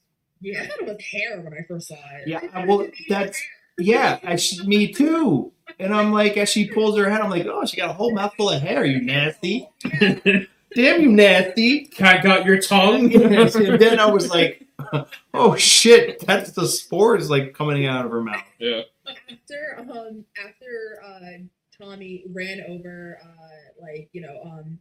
Yeah, 0.41 0.63
I 0.63 0.67
thought 0.67 0.81
it 0.81 0.87
was 0.87 1.05
hair 1.05 1.41
when 1.41 1.55
I 1.55 1.63
first 1.67 1.89
saw 1.89 1.95
it. 1.95 2.27
Yeah. 2.27 2.67
Well, 2.67 2.89
that's 3.09 3.41
yeah. 3.79 4.19
I, 4.25 4.37
she, 4.37 4.67
me 4.67 4.93
too. 4.93 5.53
And 5.79 5.95
I'm 5.95 6.13
like, 6.13 6.37
as 6.37 6.49
she 6.49 6.69
pulls 6.69 6.99
her 6.99 7.09
head, 7.09 7.21
I'm 7.21 7.31
like, 7.31 7.47
oh, 7.47 7.65
she 7.65 7.77
got 7.77 7.91
a 7.91 7.93
whole 7.93 8.13
mouthful 8.13 8.51
of 8.51 8.61
hair. 8.61 8.85
You 8.85 9.01
nasty. 9.01 9.69
Damn 10.01 11.03
you, 11.03 11.13
nasty. 11.13 11.87
Cat 11.87 12.23
got 12.23 12.45
your 12.45 12.61
tongue. 12.61 13.11
Yes, 13.13 13.55
and 13.55 13.81
then 13.81 14.01
I 14.01 14.07
was 14.07 14.31
like, 14.31 14.67
oh 15.35 15.55
shit, 15.57 16.21
that's 16.27 16.53
the 16.53 16.67
spores 16.67 17.31
like 17.31 17.55
coming 17.55 17.87
out 17.87 18.05
of 18.05 18.11
her 18.11 18.23
mouth. 18.23 18.43
yeah. 18.59 18.83
after 19.07 19.79
um 19.79 20.25
after 20.39 21.03
uh 21.05 21.39
Tommy 21.87 22.25
ran 22.33 22.63
over 22.69 23.19
uh 23.23 23.83
like 23.83 24.09
you 24.13 24.21
know 24.21 24.41
um 24.45 24.79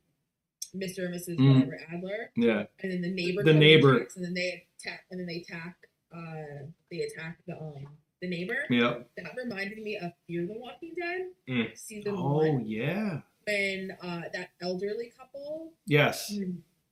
Mr. 0.75 1.05
and 1.05 1.15
Mrs. 1.15 1.37
Mm. 1.37 1.55
whatever 1.55 1.79
Adler 1.91 2.31
Yeah. 2.37 2.63
and 2.81 2.91
then 2.91 3.01
the 3.01 3.11
neighbor 3.11 3.43
The 3.43 3.51
and 3.51 3.59
neighbor. 3.59 3.95
attacks, 3.97 4.15
and 4.15 4.23
then 4.25 4.33
they 4.33 4.63
attack 4.79 5.03
and 5.11 5.19
then 5.19 5.27
they 5.27 5.37
attack 5.47 5.75
uh 6.15 6.65
they 6.89 6.99
attack 7.01 7.37
the 7.47 7.57
um 7.57 7.87
the 8.21 8.29
neighbor 8.29 8.57
Yep. 8.69 9.09
that 9.17 9.31
reminded 9.35 9.79
me 9.81 9.97
of 9.97 10.11
Fear 10.27 10.45
the 10.47 10.53
Walking 10.53 10.93
Dead 10.99 11.27
Mm. 11.49 11.77
season 11.77 12.15
Oh 12.17 12.37
one 12.37 12.65
yeah. 12.65 13.21
when 13.47 13.91
uh 14.01 14.21
that 14.33 14.51
elderly 14.61 15.11
couple 15.17 15.73
Yes. 15.87 16.31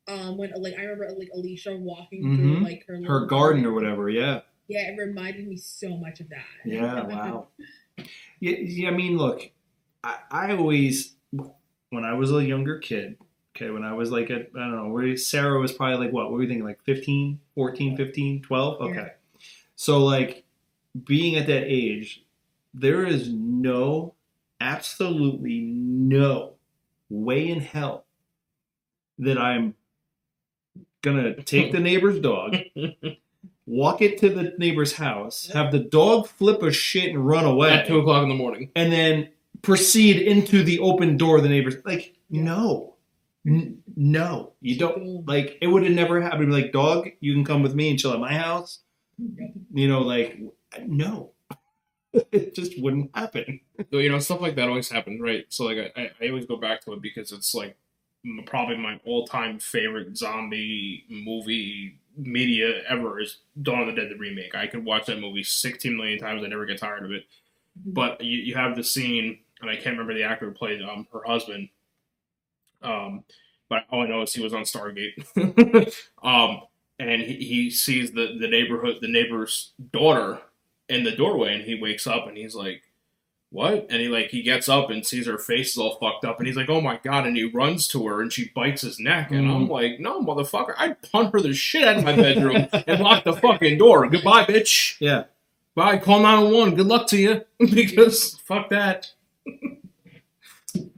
um 0.08 0.38
when 0.38 0.52
like 0.58 0.74
I 0.78 0.84
remember 0.84 1.10
like 1.18 1.30
Alicia 1.34 1.78
walking 1.78 2.24
Mhm. 2.24 2.36
through 2.36 2.60
like 2.64 2.86
her 2.88 3.02
Her 3.06 3.26
garden 3.28 3.66
or 3.66 3.74
whatever. 3.74 4.10
Yeah. 4.10 4.42
yeah 4.68 4.90
it 4.92 4.98
reminded 4.98 5.48
me 5.48 5.56
so 5.56 5.96
much 5.98 6.20
of 6.20 6.28
that 6.30 6.46
Yeah. 6.66 7.04
Wow. 7.08 7.48
Yeah. 8.42 8.56
yeah 8.60 8.90
I 8.90 8.92
mean, 8.94 9.18
look, 9.18 9.50
I, 10.04 10.18
I 10.32 10.56
always 10.56 11.16
when 11.32 12.06
I 12.06 12.14
was 12.14 12.32
a 12.32 12.44
younger 12.44 12.78
kid. 12.80 13.18
Okay, 13.56 13.72
when 13.72 13.84
I 13.84 13.94
was 13.94 14.12
like 14.12 14.30
at, 14.30 14.50
I 14.56 14.60
don't 14.60 14.76
know, 14.76 14.90
where 14.90 15.18
Sarah 15.18 15.60
was 15.60 15.72
probably 15.74 16.06
like, 16.06 16.14
what, 16.14 16.26
what 16.26 16.34
were 16.34 16.38
we 16.40 16.48
thinking, 16.48 16.64
like 16.64 16.82
15, 16.86 17.40
14, 17.56 17.98
15, 17.98 18.42
12? 18.42 18.82
Okay. 18.82 18.94
Yeah. 18.96 19.08
So, 19.76 20.04
like, 20.06 20.46
being 21.04 21.36
at 21.36 21.48
that 21.48 21.64
age, 21.66 22.24
there 22.74 23.06
is 23.06 23.28
no, 23.30 24.14
absolutely 24.62 25.60
no 25.62 26.54
way 27.10 27.50
in 27.50 27.60
hell 27.60 28.06
that 29.18 29.38
I'm 29.38 29.74
gonna 31.02 31.42
take 31.44 31.72
the 31.72 31.80
neighbor's 31.80 32.20
dog, 32.20 32.56
walk 33.66 34.02
it 34.02 34.20
to 34.20 34.30
the 34.30 34.54
neighbor's 34.58 34.94
house, 34.94 35.48
have 35.54 35.72
the 35.72 35.80
dog 35.80 36.28
flip 36.28 36.62
a 36.62 36.72
shit 36.72 37.10
and 37.10 37.26
run 37.28 37.46
away 37.46 37.72
At 37.72 37.88
two 37.88 38.00
o'clock 38.00 38.24
in 38.24 38.30
the 38.30 38.36
morning. 38.36 38.72
and 38.76 38.92
then 38.94 39.30
proceed 39.62 40.22
into 40.22 40.64
the 40.64 40.80
open 40.80 41.18
door 41.18 41.38
of 41.38 41.44
the 41.44 41.50
neighbors. 41.50 41.76
Like, 41.86 42.16
Yeah. 42.30 42.44
no, 42.44 42.96
N- 43.48 43.82
no, 43.96 44.52
you 44.62 44.78
don't. 44.78 45.26
Like, 45.28 45.58
it 45.62 45.68
would 45.68 45.84
have 45.84 45.94
never 45.94 46.22
happened. 46.22 46.52
Like, 46.52 46.72
dog, 46.74 47.10
you 47.22 47.34
can 47.34 47.46
come 47.46 47.64
with 47.64 47.74
me 47.74 47.90
and 47.90 47.98
chill 47.98 48.14
at 48.14 48.20
my 48.20 48.34
house. 48.34 48.80
You 49.74 49.88
know, 49.88 50.02
like, 50.02 50.38
no, 50.86 51.32
it 52.14 52.54
just 52.56 52.80
wouldn't 52.82 53.12
happen. 53.16 53.62
Though, 53.92 54.00
you 54.00 54.10
know, 54.10 54.20
stuff 54.20 54.42
like 54.42 54.56
that 54.56 54.68
always 54.70 54.90
happens, 54.90 55.22
right? 55.22 55.46
So, 55.50 55.66
like, 55.66 55.78
I- 55.96 56.02
I, 56.02 56.12
I 56.22 56.30
always 56.30 56.46
go 56.46 56.58
back 56.58 56.82
to 56.82 56.94
it 56.94 57.02
because 57.02 57.32
it's 57.32 57.54
like 57.56 57.78
probably 58.46 58.76
my 58.78 59.00
all-time 59.06 59.58
favorite 59.60 60.18
zombie 60.18 61.06
movie 61.10 61.98
media 62.18 62.82
ever 62.90 63.22
is 63.22 63.38
Dawn 63.62 63.88
of 63.88 63.96
the 63.96 64.02
Dead 64.02 64.12
the 64.12 64.18
remake. 64.18 64.54
I 64.54 64.68
could 64.68 64.84
watch 64.84 65.06
that 65.06 65.20
movie 65.22 65.44
16 65.44 65.96
million 65.96 66.20
times. 66.20 66.44
I 66.44 66.48
never 66.48 66.66
get 66.66 66.78
tired 66.80 67.06
of 67.06 67.12
it. 67.12 67.24
Mm-hmm. 67.80 67.94
But 67.94 68.22
you, 68.22 68.38
you 68.40 68.56
have 68.56 68.76
the 68.76 68.84
scene, 68.84 69.40
and 69.62 69.70
I 69.70 69.76
can't 69.76 69.98
remember 69.98 70.14
the 70.14 70.24
actor 70.24 70.48
who 70.48 70.52
played 70.52 70.82
um, 70.82 71.08
her 71.14 71.22
husband. 71.26 71.70
Um, 72.82 73.24
but 73.70 73.84
all 73.92 74.02
I 74.02 74.08
know 74.08 74.22
is 74.22 74.34
he 74.34 74.42
was 74.42 74.54
on 74.54 74.64
Stargate. 74.64 75.16
um, 76.24 76.62
and 76.98 77.22
he, 77.22 77.36
he 77.36 77.70
sees 77.70 78.12
the, 78.12 78.38
the 78.40 78.48
neighborhood, 78.48 78.98
the 79.02 79.08
neighbor's 79.08 79.74
daughter 79.92 80.40
in 80.90 81.04
the 81.04 81.16
doorway, 81.16 81.54
and 81.54 81.64
he 81.64 81.80
wakes 81.80 82.08
up 82.08 82.28
and 82.28 82.36
he's 82.36 82.56
like, 82.56 82.82
"What?" 83.52 83.88
And 83.90 84.02
he 84.02 84.08
like 84.08 84.32
he 84.32 84.42
gets 84.42 84.68
up 84.68 84.90
and 84.90 85.06
sees 85.06 85.28
her 85.28 85.38
face 85.38 85.72
is 85.72 85.78
all 85.78 85.98
fucked 86.00 86.26
up, 86.26 86.40
and 86.40 86.48
he's 86.48 86.58
like, 86.58 86.70
"Oh 86.70 86.82
my 86.82 87.00
god!" 87.04 87.28
And 87.28 87.38
he 87.38 87.44
runs 87.44 87.88
to 87.90 88.08
her, 88.08 88.22
and 88.22 88.34
she 88.34 88.52
bites 88.56 88.82
his 88.82 89.00
neck, 89.00 89.32
and 89.32 89.50
I'm 89.50 89.70
like, 89.70 90.00
"No, 90.00 90.22
motherfucker! 90.22 90.74
I'd 90.78 91.02
punt 91.04 91.32
her 91.34 91.42
the 91.42 91.54
shit 91.54 91.88
out 91.88 91.98
of 91.98 92.04
my 92.04 92.16
bedroom 92.16 92.68
and 92.88 93.02
lock 93.02 93.24
the 93.24 93.34
fucking 93.34 93.78
door. 93.78 94.08
Goodbye, 94.08 94.46
bitch." 94.46 94.96
Yeah. 95.00 95.26
Bye. 95.76 95.98
Call 95.98 96.20
911. 96.20 96.76
Good 96.76 96.88
luck 96.88 97.08
to 97.08 97.18
you. 97.18 97.46
because 97.60 98.34
fuck 98.40 98.70
that. 98.70 99.12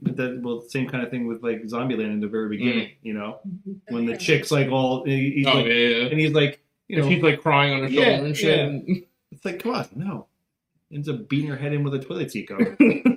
But 0.02 0.16
that, 0.16 0.40
well, 0.42 0.60
same 0.60 0.88
kind 0.88 1.02
of 1.02 1.10
thing 1.10 1.26
with 1.26 1.42
like 1.42 1.62
Zombieland 1.62 2.12
in 2.12 2.20
the 2.20 2.28
very 2.28 2.48
beginning, 2.48 2.88
mm. 2.88 2.96
you 3.02 3.14
know, 3.14 3.38
mm-hmm. 3.48 3.94
when 3.94 4.04
the 4.04 4.16
chick's 4.16 4.50
like 4.50 4.68
all, 4.68 5.04
he- 5.04 5.32
he's 5.36 5.46
oh 5.46 5.54
like, 5.54 5.66
yeah, 5.66 5.72
yeah. 5.72 6.06
and 6.06 6.20
he's 6.20 6.32
like, 6.32 6.60
you 6.88 6.96
know, 6.96 7.04
If 7.04 7.08
know, 7.08 7.14
he's 7.14 7.22
like 7.22 7.40
crying 7.40 7.72
on 7.72 7.82
her 7.82 7.88
shoulder 7.88 8.10
Yeah, 8.10 8.16
and 8.18 8.36
shit. 8.36 8.72
yeah. 8.86 8.94
it's 9.30 9.44
like, 9.44 9.62
come 9.62 9.74
on, 9.74 9.88
no. 9.94 10.26
Ends 10.92 11.08
up 11.08 11.26
beating 11.28 11.48
her 11.48 11.56
head 11.56 11.72
in 11.72 11.84
with 11.84 11.94
a 11.94 11.98
toilet 12.00 12.30
seat 12.30 12.48
cover. 12.48 12.76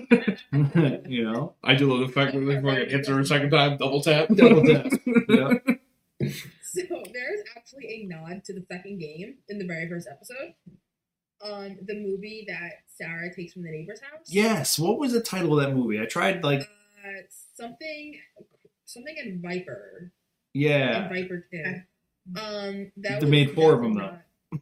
you 1.07 1.29
know? 1.29 1.55
I 1.63 1.75
do 1.75 1.91
love 1.91 2.07
the 2.07 2.13
fact 2.13 2.33
that 2.33 2.39
they 2.39 2.61
fucking 2.61 2.89
hits 2.89 3.07
her 3.09 3.19
a 3.19 3.25
second 3.25 3.49
time, 3.49 3.77
double 3.77 4.01
tap. 4.01 4.29
Double 4.29 4.63
tap. 4.63 4.91
Yeah. 5.27 5.53
So 6.75 6.81
there's 7.13 7.39
actually 7.55 7.87
a 7.87 8.05
nod 8.05 8.43
to 8.45 8.53
the 8.53 8.65
second 8.69 8.99
game 8.99 9.35
in 9.47 9.59
the 9.59 9.65
very 9.65 9.87
first 9.87 10.09
episode. 10.11 10.53
Um, 11.45 11.77
the 11.85 11.95
movie 11.95 12.45
that 12.47 12.81
Sarah 12.87 13.33
takes 13.33 13.53
from 13.53 13.63
the 13.63 13.71
neighbor's 13.71 13.99
house. 14.01 14.27
Yes. 14.27 14.79
What 14.79 14.97
was 14.99 15.11
the 15.13 15.21
title 15.21 15.59
of 15.59 15.65
that 15.65 15.75
movie? 15.75 15.99
I 16.01 16.05
tried 16.05 16.43
like, 16.43 16.61
Uh, 17.05 17.21
something, 17.55 18.19
something 18.85 19.15
in 19.23 19.41
Viper. 19.41 20.11
yeah. 20.53 21.03
In 21.03 21.09
Viper 21.13 21.45
Two. 21.51 21.81
Um, 22.41 22.91
that 22.97 23.19
They 23.19 23.25
was- 23.25 23.29
made 23.29 23.51
four 23.53 23.71
that 23.71 23.77
of 23.77 23.81
them, 23.83 23.93
was 23.95 24.11
though. 24.51 24.59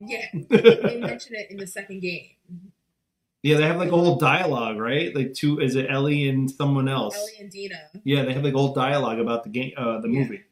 Yeah, 0.00 0.26
they 0.32 0.98
mention 1.00 1.34
it 1.34 1.50
in 1.50 1.56
the 1.56 1.66
second 1.66 2.00
game. 2.00 2.30
yeah, 3.42 3.56
they 3.56 3.64
have 3.64 3.78
like 3.78 3.88
a 3.88 3.96
whole 3.96 4.16
dialogue, 4.16 4.76
right? 4.78 5.12
Like 5.14 5.32
two 5.34 5.58
is 5.60 5.74
it 5.74 5.86
Ellie 5.90 6.28
and 6.28 6.48
someone 6.50 6.88
else? 6.88 7.16
Ellie 7.16 7.32
and 7.40 7.50
Dina. 7.50 7.80
Yeah, 8.04 8.24
they 8.24 8.32
have 8.34 8.44
like 8.44 8.54
a 8.54 8.58
whole 8.58 8.74
dialogue 8.74 9.18
about 9.18 9.42
the 9.44 9.50
game 9.50 9.72
uh 9.76 10.00
the 10.00 10.08
Yeah. 10.08 10.18
movie. 10.20 10.42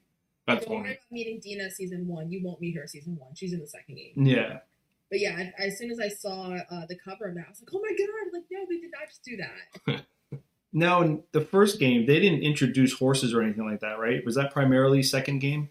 That's 0.49 0.65
Don't 0.65 0.81
worry 0.81 0.91
about 0.93 1.03
meeting 1.13 1.39
Dina 1.41 1.71
season 1.71 2.07
one. 2.09 2.31
You 2.31 2.43
won't 2.43 2.61
meet 2.61 2.77
her 2.77 2.87
season 2.87 3.17
one. 3.17 3.35
She's 3.35 3.53
in 3.53 3.61
the 3.61 3.67
second 3.69 3.97
game. 3.97 4.13
Yeah. 4.17 4.61
But 5.11 5.21
yeah, 5.21 5.37
as- 5.59 5.73
as 5.73 5.79
soon 5.79 5.91
as 5.91 6.01
I 6.01 6.09
saw 6.09 6.51
uh, 6.71 6.87
the 6.87 6.97
cover 6.97 7.29
of 7.29 7.35
that, 7.37 7.45
I 7.47 7.51
was 7.51 7.61
like, 7.63 7.71
oh 7.75 7.81
my 7.81 7.91
god! 7.97 8.33
Like, 8.33 8.45
no, 8.51 8.67
they 8.69 8.79
did 8.81 8.91
not 8.93 9.09
just 9.09 9.23
do 9.25 9.37
that. 9.39 10.05
Now 10.73 11.01
in 11.01 11.23
the 11.33 11.41
first 11.41 11.79
game, 11.79 12.05
they 12.05 12.21
didn't 12.21 12.43
introduce 12.43 12.93
horses 12.93 13.33
or 13.33 13.41
anything 13.41 13.65
like 13.65 13.81
that, 13.81 13.99
right? 13.99 14.23
Was 14.27 14.35
that 14.35 14.53
primarily 14.53 15.03
second 15.03 15.39
game? 15.39 15.71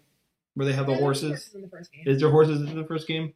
where 0.54 0.66
they 0.66 0.72
have 0.72 0.86
the 0.86 0.94
There 0.94 1.04
was 1.04 1.20
horses? 1.20 1.54
in 1.54 1.60
the 1.60 1.68
first 1.68 1.92
game. 1.92 2.02
Is 2.06 2.18
there 2.20 2.30
horses 2.30 2.62
in 2.62 2.74
the 2.76 2.84
first 2.84 3.06
game? 3.06 3.32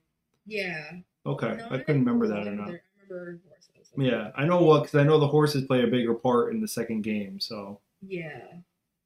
yeah. 0.46 0.90
Okay, 1.26 1.54
No, 1.58 1.66
I 1.70 1.78
couldn't 1.78 2.04
remember 2.04 2.26
that 2.28 2.48
or 2.48 2.52
not. 2.52 2.70
I 2.70 2.80
remember 3.08 3.38
horses. 3.46 3.92
Yeah, 3.96 4.30
I 4.34 4.46
know 4.46 4.62
what 4.62 4.84
because 4.84 4.94
I 4.98 5.04
know 5.04 5.20
the 5.20 5.28
horses 5.28 5.64
play 5.66 5.84
a 5.84 5.86
bigger 5.86 6.14
part 6.14 6.52
in 6.54 6.60
the 6.62 6.66
second 6.66 7.02
game. 7.02 7.38
So 7.38 7.78
Yeah. 8.02 8.40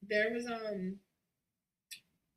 There 0.09 0.33
was 0.33 0.47
um 0.47 1.01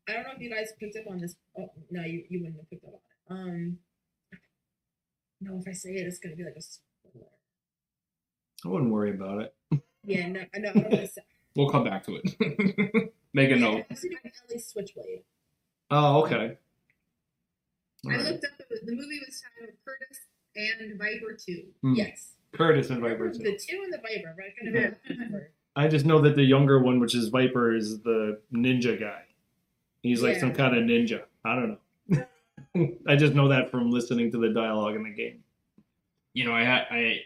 I 0.10 0.14
don't 0.14 0.24
know 0.24 0.32
if 0.36 0.42
you 0.42 0.50
guys 0.50 0.74
picked 0.80 0.98
up 0.98 1.06
on 1.10 1.20
this. 1.20 1.36
Oh 1.58 1.70
no, 1.92 2.04
you, 2.04 2.24
you 2.28 2.40
wouldn't 2.40 2.58
have 2.58 2.70
picked 2.70 2.86
up 2.86 2.96
on 3.30 3.38
it. 3.38 3.42
Um 3.42 3.78
no, 5.42 5.58
if 5.60 5.68
I 5.68 5.72
say 5.74 5.92
it, 5.96 6.08
it's 6.08 6.20
gonna 6.20 6.36
be 6.36 6.44
like 6.44 6.56
a 6.58 6.62
spoiler. 6.62 7.26
I 8.66 8.70
wouldn't 8.70 8.92
worry 8.92 9.12
about 9.12 9.42
it. 9.42 9.54
Yeah, 10.10 10.26
no, 10.30 10.40
I 10.56 10.60
know. 10.60 10.70
I 10.70 10.74
don't 10.74 10.84
want 10.84 10.92
to 11.02 11.08
say. 11.08 11.22
We'll 11.58 11.70
come 11.70 11.84
back 11.84 12.06
to 12.06 12.16
it. 12.24 13.12
Make 13.34 13.52
a 13.52 13.58
note. 13.58 13.80
It 13.80 13.86
has 13.90 14.02
to 14.02 14.10
do 14.10 14.16
Ellie 14.50 14.60
Switchblade. 14.60 15.24
Oh, 15.92 16.22
okay. 16.24 16.56
All 18.06 18.12
I 18.12 18.16
right. 18.16 18.26
looked 18.26 18.46
up 18.46 18.52
the, 18.58 18.66
the 18.86 18.92
movie 18.94 19.20
was 19.26 19.42
titled 19.42 19.76
Curtis 19.84 20.20
and 20.56 20.98
Viper 20.98 21.36
Two. 21.38 21.64
Hmm. 21.82 21.96
Yes. 21.96 22.34
Curtis 22.54 22.90
and 22.90 23.02
Viper. 23.02 23.32
Two. 23.34 23.40
The 23.40 23.58
two 23.58 23.82
and 23.84 23.92
the 23.92 23.98
Viper, 23.98 24.34
but 24.38 24.46
I 24.46 24.50
couldn't 24.58 24.94
remember. 25.10 25.52
I 25.76 25.88
just 25.90 26.06
know 26.06 26.22
that 26.22 26.36
the 26.38 26.44
younger 26.44 26.80
one, 26.80 27.00
which 27.02 27.14
is 27.16 27.28
Viper, 27.28 27.76
is 27.76 28.00
the 28.04 28.40
ninja 28.54 28.98
guy. 28.98 29.24
He's 30.04 30.22
like 30.24 30.36
Yeah. 30.36 30.40
some 30.42 30.54
kind 30.54 30.78
of 30.78 30.84
ninja. 30.84 31.24
I 31.44 31.56
don't 31.56 31.78
know. 32.12 32.26
I 33.08 33.16
just 33.16 33.34
know 33.34 33.48
that 33.50 33.72
from 33.72 33.92
listening 33.92 34.32
to 34.32 34.38
the 34.38 34.50
dialogue 34.54 34.96
in 34.96 35.04
the 35.04 35.12
game. 35.12 35.44
you 36.34 36.46
know, 36.46 36.54
I 36.54 36.64
ha- 36.66 36.88
I 36.92 37.22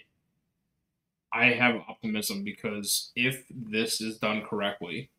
I 1.33 1.45
have 1.53 1.75
optimism 1.87 2.43
because 2.43 3.11
if 3.15 3.45
this 3.49 4.01
is 4.01 4.17
done 4.17 4.41
correctly 4.43 5.09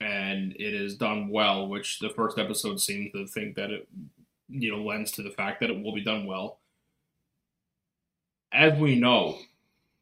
and 0.00 0.52
it 0.56 0.74
is 0.74 0.96
done 0.96 1.28
well, 1.28 1.68
which 1.68 1.98
the 2.00 2.10
first 2.10 2.38
episode 2.38 2.80
seemed 2.80 3.12
to 3.12 3.26
think 3.26 3.56
that 3.56 3.70
it 3.70 3.88
you 4.48 4.70
know 4.70 4.82
lends 4.84 5.12
to 5.12 5.22
the 5.22 5.30
fact 5.30 5.60
that 5.60 5.70
it 5.70 5.82
will 5.82 5.94
be 5.94 6.04
done 6.04 6.26
well. 6.26 6.58
As 8.52 8.78
we 8.78 8.96
know, 8.98 9.38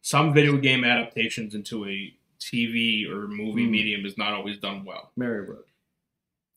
some 0.03 0.35
video 0.35 0.57
game 0.57 0.83
adaptations 0.85 1.55
into 1.55 1.87
a 1.87 2.15
TV 2.41 3.09
or 3.09 3.29
movie 3.29 3.65
Hmm. 3.67 3.71
medium 3.71 4.07
is 4.07 4.19
not 4.19 4.33
always 4.33 4.59
done 4.59 4.85
well. 4.85 5.13
Mario 5.17 5.47
Bros. 5.47 5.65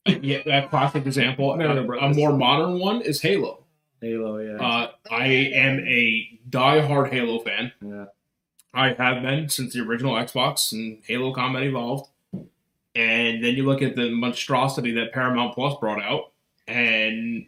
Yeah, 0.06 0.42
that 0.46 0.70
classic 0.70 1.06
example. 1.06 1.52
A, 1.52 1.58
a 1.98 2.14
more 2.14 2.32
modern 2.36 2.78
one 2.78 3.00
is 3.02 3.20
Halo. 3.22 3.64
Halo, 4.00 4.38
yeah. 4.38 4.56
Uh, 4.56 4.90
I 5.10 5.26
am 5.26 5.80
a 5.80 6.38
die-hard 6.48 7.12
Halo 7.12 7.38
fan. 7.40 7.72
yeah. 7.84 8.04
I 8.76 8.88
have 8.92 9.22
been 9.22 9.48
since 9.48 9.72
the 9.72 9.80
original 9.80 10.14
Xbox 10.14 10.72
and 10.72 10.98
Halo 11.06 11.32
Combat 11.32 11.62
Evolved. 11.62 12.08
And 12.96 13.42
then 13.42 13.54
you 13.54 13.64
look 13.64 13.82
at 13.82 13.94
the 13.96 14.10
monstrosity 14.10 14.92
that 14.92 15.12
Paramount 15.12 15.54
Plus 15.54 15.78
brought 15.80 16.02
out, 16.02 16.32
and 16.68 17.46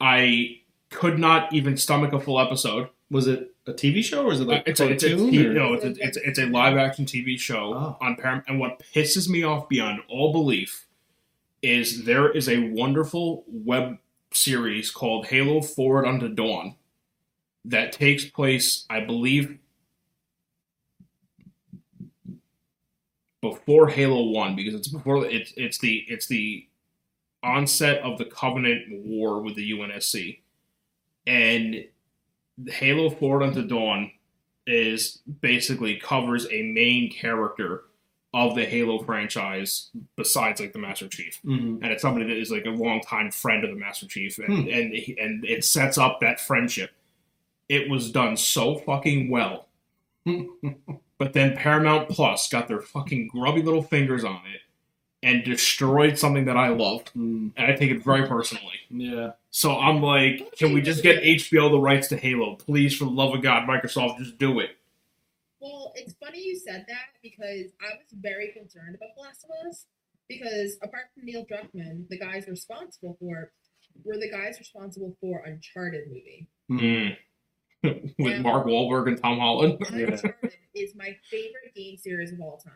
I 0.00 0.60
could 0.90 1.18
not 1.18 1.52
even 1.52 1.76
stomach 1.76 2.12
a 2.12 2.20
full 2.20 2.38
episode. 2.40 2.88
Was 3.10 3.26
it 3.26 3.54
a 3.66 3.72
TV 3.72 4.02
show 4.02 4.26
or 4.26 4.32
is 4.32 4.40
it 4.40 4.46
like 4.48 4.62
it's, 4.66 4.80
a, 4.80 4.88
it's, 4.90 5.04
a, 5.04 5.08
cartoon? 5.10 5.30
T- 5.30 5.46
or- 5.46 5.52
no, 5.52 5.74
it's, 5.74 5.84
a, 5.84 5.94
it's, 5.98 6.16
it's 6.18 6.38
a 6.38 6.46
live 6.46 6.76
action 6.76 7.04
TV 7.04 7.38
show 7.38 7.74
Oh. 7.74 7.96
on 8.00 8.16
Paramount. 8.16 8.44
And 8.48 8.58
what 8.60 8.80
pisses 8.94 9.28
me 9.28 9.42
off 9.44 9.68
beyond 9.68 10.00
all 10.08 10.32
belief 10.32 10.85
is 11.66 12.04
there 12.04 12.30
is 12.30 12.48
a 12.48 12.70
wonderful 12.70 13.44
web 13.48 13.98
series 14.32 14.90
called 14.90 15.26
Halo 15.26 15.60
Forward 15.60 16.06
Unto 16.06 16.28
Dawn 16.28 16.76
that 17.64 17.90
takes 17.90 18.24
place, 18.24 18.86
I 18.88 19.00
believe, 19.00 19.58
before 23.40 23.88
Halo 23.88 24.30
One 24.30 24.54
because 24.54 24.74
it's 24.74 24.86
before 24.86 25.26
it's 25.26 25.52
it's 25.56 25.78
the 25.78 26.04
it's 26.08 26.28
the 26.28 26.68
onset 27.42 28.00
of 28.02 28.16
the 28.18 28.26
Covenant 28.26 28.84
War 29.04 29.42
with 29.42 29.56
the 29.56 29.72
UNSC, 29.72 30.38
and 31.26 31.84
Halo 32.68 33.10
Forward 33.10 33.42
Unto 33.42 33.66
Dawn 33.66 34.12
is 34.68 35.20
basically 35.40 35.96
covers 35.96 36.46
a 36.52 36.62
main 36.62 37.10
character 37.10 37.85
of 38.36 38.54
the 38.54 38.66
Halo 38.66 38.98
franchise 39.02 39.88
besides 40.14 40.60
like 40.60 40.72
the 40.74 40.78
Master 40.78 41.08
Chief 41.08 41.40
Mhm. 41.42 41.78
and 41.82 41.86
it's 41.86 42.02
somebody 42.02 42.26
that 42.26 42.36
is 42.36 42.50
like 42.50 42.66
a 42.66 42.70
longtime 42.70 43.30
friend 43.30 43.64
of 43.64 43.70
the 43.70 43.76
Master 43.76 44.06
Chief, 44.06 44.38
and 44.38 44.68
and 44.68 44.92
and 45.18 45.44
it 45.44 45.64
sets 45.64 45.96
up 45.96 46.20
that 46.20 46.38
friendship. 46.38 46.90
It 47.68 47.88
was 47.88 48.10
done 48.12 48.36
so 48.36 48.74
fucking 48.76 49.30
well, 49.30 49.68
but 51.18 51.32
then 51.32 51.56
Paramount 51.56 52.08
Plus 52.10 52.48
got 52.48 52.68
their 52.68 52.80
fucking 52.80 53.28
grubby 53.28 53.62
little 53.62 53.82
fingers 53.82 54.22
on 54.24 54.40
it 54.54 54.60
and 55.22 55.42
destroyed 55.42 56.18
something 56.18 56.44
that 56.44 56.56
I 56.58 56.68
loved, 56.68 57.10
Mm, 57.16 57.52
and 57.56 57.66
I 57.66 57.74
take 57.74 57.90
it 57.90 58.04
very 58.04 58.28
personally. 58.28 58.80
yeah. 58.90 59.32
So 59.50 59.78
I'm 59.78 60.02
like, 60.02 60.54
can 60.58 60.74
we 60.74 60.82
just 60.82 61.02
get 61.02 61.22
HBO 61.24 61.70
the 61.70 61.78
rights 61.80 62.08
to 62.08 62.16
Halo, 62.18 62.56
please? 62.56 62.94
For 62.94 63.04
the 63.06 63.10
love 63.10 63.34
of 63.34 63.40
God, 63.42 63.66
Microsoft, 63.66 64.18
just 64.18 64.36
do 64.38 64.60
it. 64.60 64.76
Well, 65.66 65.92
it's 65.96 66.14
funny 66.24 66.40
you 66.44 66.56
said 66.56 66.84
that 66.86 67.06
because 67.22 67.72
I 67.80 67.96
was 67.98 68.06
very 68.12 68.52
concerned 68.56 68.94
about 68.94 69.10
The 69.16 69.22
Last 69.22 69.44
of 69.44 69.68
Us 69.68 69.86
because 70.28 70.76
apart 70.80 71.06
from 71.14 71.24
Neil 71.24 71.44
Druckmann, 71.44 72.08
the 72.08 72.18
guys 72.18 72.46
responsible 72.46 73.16
for 73.18 73.42
it 73.42 73.48
were 74.04 74.16
the 74.16 74.30
guys 74.30 74.58
responsible 74.60 75.16
for 75.20 75.42
Uncharted 75.44 76.04
movie. 76.08 76.48
Mm. 76.70 77.16
With 77.82 78.14
Yeah. 78.18 78.42
Mark 78.42 78.66
Wahlberg 78.66 79.08
and 79.08 79.20
Tom 79.20 79.38
Holland. 79.40 79.78
Yeah. 79.92 80.06
Uncharted 80.12 80.52
is 80.74 80.94
my 80.94 81.16
favorite 81.30 81.74
game 81.74 81.96
series 81.96 82.32
of 82.32 82.40
all 82.40 82.58
time. 82.58 82.74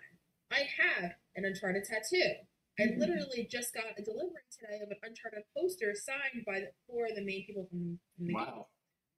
I 0.51 0.62
have 0.82 1.12
an 1.36 1.45
Uncharted 1.45 1.84
tattoo. 1.84 2.32
I 2.80 2.86
literally 2.97 3.47
just 3.49 3.72
got 3.72 3.84
a 3.99 4.03
delivery 4.03 4.43
today 4.51 4.82
of 4.82 4.91
an 4.91 4.97
Uncharted 5.05 5.45
poster 5.57 5.95
signed 5.95 6.45
by 6.45 6.61
the, 6.61 6.68
four 6.88 7.07
of 7.07 7.14
the 7.14 7.22
main 7.24 7.47
people 7.47 7.68
from, 7.70 8.01
from 8.16 8.26
the 8.26 8.32
game. 8.32 8.43
Wow. 8.43 8.66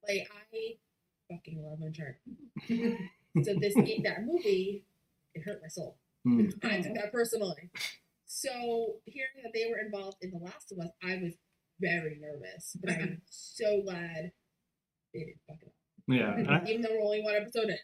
Like 0.07 0.27
I 0.51 0.75
fucking 1.33 1.63
love 1.63 1.79
Uncharted. 1.81 2.17
so 3.41 3.53
this 3.59 3.73
game, 3.75 4.03
that 4.03 4.23
movie, 4.25 4.83
it 5.33 5.41
hurt 5.43 5.59
my 5.61 5.67
soul. 5.67 5.97
Hmm. 6.23 6.49
I 6.63 6.81
took 6.81 6.93
that 6.95 7.11
personally. 7.11 7.69
So 8.25 8.95
hearing 9.05 9.29
that 9.43 9.51
they 9.53 9.65
were 9.69 9.79
involved 9.79 10.17
in 10.21 10.31
The 10.31 10.37
Last 10.37 10.71
of 10.71 10.79
Us, 10.79 10.89
I 11.03 11.17
was 11.21 11.33
very 11.79 12.17
nervous, 12.21 12.75
but 12.81 12.91
I'm 12.91 13.21
so 13.29 13.81
glad 13.83 14.31
they 15.13 15.19
didn't 15.19 15.39
fuck 15.47 15.57
it 15.61 15.73
Yeah. 16.07 16.53
up. 16.55 16.63
I, 16.63 16.69
Even 16.69 16.81
though 16.81 16.89
we're 16.91 17.03
only 17.03 17.21
one 17.23 17.35
episode 17.35 17.69
in. 17.69 17.77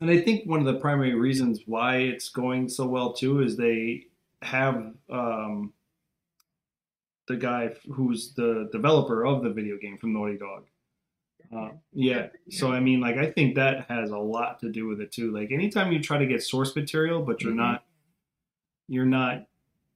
and 0.00 0.10
I 0.10 0.20
think 0.20 0.48
one 0.48 0.60
of 0.60 0.66
the 0.66 0.80
primary 0.80 1.14
reasons 1.14 1.60
why 1.66 1.96
it's 1.98 2.28
going 2.28 2.68
so 2.68 2.86
well 2.86 3.12
too 3.12 3.40
is 3.42 3.56
they 3.56 4.06
have 4.42 4.92
um, 5.10 5.72
the 7.28 7.36
guy 7.36 7.70
who's 7.92 8.34
the 8.34 8.68
developer 8.72 9.24
of 9.26 9.42
the 9.42 9.50
video 9.50 9.76
game 9.78 9.98
from 9.98 10.12
Naughty 10.14 10.36
Dog. 10.38 10.64
Uh, 11.54 11.70
yeah. 11.92 12.28
So 12.50 12.70
I 12.72 12.78
mean, 12.80 13.00
like, 13.00 13.16
I 13.16 13.30
think 13.30 13.56
that 13.56 13.86
has 13.88 14.10
a 14.10 14.18
lot 14.18 14.60
to 14.60 14.70
do 14.70 14.86
with 14.86 15.00
it 15.00 15.10
too. 15.10 15.32
Like, 15.32 15.50
anytime 15.50 15.92
you 15.92 16.00
try 16.00 16.18
to 16.18 16.26
get 16.26 16.42
source 16.42 16.76
material, 16.76 17.22
but 17.22 17.42
you're 17.42 17.52
Mhm. 17.52 17.56
not, 17.56 17.84
you're 18.88 19.04
not 19.06 19.46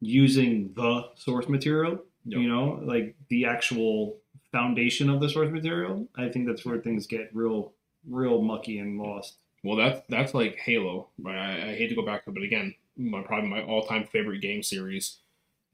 using 0.00 0.72
the 0.74 1.08
source 1.16 1.48
material. 1.48 2.04
Yep. 2.26 2.40
You 2.40 2.48
know, 2.48 2.80
like 2.84 3.14
the 3.28 3.44
actual 3.44 4.18
foundation 4.50 5.10
of 5.10 5.20
the 5.20 5.28
source 5.28 5.50
material. 5.50 6.08
I 6.16 6.28
think 6.28 6.46
that's 6.46 6.64
where 6.64 6.78
things 6.78 7.06
get 7.06 7.30
real, 7.34 7.74
real 8.08 8.40
mucky 8.42 8.78
and 8.78 8.98
lost. 8.98 9.38
Well, 9.62 9.76
that's 9.76 10.00
that's 10.08 10.34
like 10.34 10.56
Halo. 10.56 11.08
Right? 11.18 11.36
I, 11.36 11.70
I 11.70 11.74
hate 11.74 11.88
to 11.88 11.94
go 11.94 12.04
back 12.04 12.24
to 12.24 12.30
it, 12.30 12.34
but 12.34 12.42
again, 12.42 12.74
my 12.96 13.22
probably 13.22 13.48
my 13.48 13.62
all 13.62 13.84
time 13.86 14.06
favorite 14.06 14.40
game 14.40 14.62
series, 14.62 15.18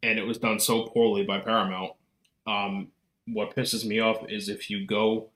and 0.02 0.18
it 0.18 0.26
was 0.26 0.38
done 0.38 0.58
so 0.60 0.84
poorly 0.86 1.24
by 1.24 1.38
Paramount. 1.40 1.92
Um, 2.46 2.88
what 3.26 3.54
pisses 3.54 3.84
me 3.84 3.98
off 4.00 4.28
is 4.28 4.48
if 4.48 4.70
you 4.70 4.86
go 4.86 5.30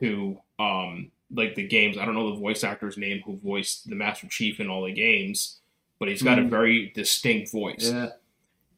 to 0.00 0.40
um 0.58 1.10
like 1.30 1.54
the 1.54 1.66
games. 1.66 1.98
I 1.98 2.04
don't 2.06 2.14
know 2.14 2.30
the 2.30 2.40
voice 2.40 2.64
actor's 2.64 2.96
name 2.96 3.20
who 3.24 3.36
voiced 3.36 3.88
the 3.88 3.94
Master 3.94 4.26
Chief 4.28 4.60
in 4.60 4.68
all 4.70 4.84
the 4.84 4.92
games, 4.92 5.58
but 5.98 6.08
he's 6.08 6.22
got 6.22 6.38
a 6.38 6.42
Mhm. 6.42 6.48
very 6.50 6.90
distinct 6.94 7.52
voice. 7.52 7.90
Yeah. 7.92 8.10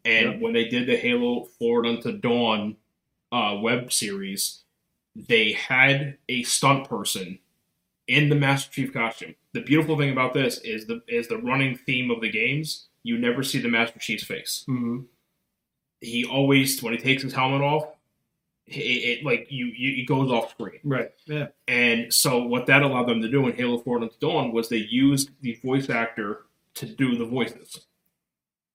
And 0.04 0.32
Yep. 0.32 0.40
when 0.40 0.52
they 0.54 0.64
did 0.68 0.86
the 0.86 0.96
Halo 0.96 1.44
Forward 1.44 1.86
Unto 1.86 2.12
Dawn 2.12 2.76
uh, 3.32 3.58
web 3.62 3.92
series, 3.92 4.64
they 5.14 5.52
had 5.52 6.18
a 6.28 6.42
stunt 6.42 6.88
person 6.88 7.38
in 8.08 8.28
the 8.28 8.34
Master 8.34 8.72
Chief 8.72 8.92
costume. 8.92 9.36
The 9.52 9.60
beautiful 9.60 9.96
thing 9.96 10.10
about 10.10 10.34
this 10.34 10.58
is 10.58 10.86
the 10.86 11.02
is 11.06 11.28
the 11.28 11.38
running 11.38 11.76
theme 11.76 12.10
of 12.10 12.20
the 12.20 12.30
games. 12.30 12.88
You 13.04 13.16
never 13.18 13.44
see 13.44 13.60
the 13.60 13.68
Master 13.68 13.98
Chief's 14.00 14.24
face. 14.24 14.64
hmm 14.66 15.02
He 16.00 16.24
always, 16.24 16.82
when 16.82 16.94
he 16.94 16.98
takes 16.98 17.22
his 17.22 17.32
helmet 17.34 17.60
off, 17.60 17.84
it, 18.66 18.72
it 18.72 19.24
like 19.24 19.48
you, 19.50 19.66
you, 19.66 20.02
it 20.02 20.06
goes 20.06 20.30
off 20.30 20.50
screen. 20.50 20.80
Right. 20.84 21.10
Yeah. 21.26 21.48
And 21.68 22.12
so 22.12 22.44
what 22.44 22.66
that 22.66 22.82
allowed 22.82 23.08
them 23.08 23.22
to 23.22 23.28
do 23.28 23.46
in 23.46 23.54
Halo 23.54 23.78
Forward 23.78 24.04
Unto 24.04 24.18
Dawn 24.18 24.52
was 24.52 24.68
they 24.68 24.76
used 24.76 25.30
the 25.40 25.54
voice 25.64 25.90
actor 25.90 26.46
to 26.74 26.86
do 26.86 27.16
the 27.16 27.24
voices. 27.24 27.86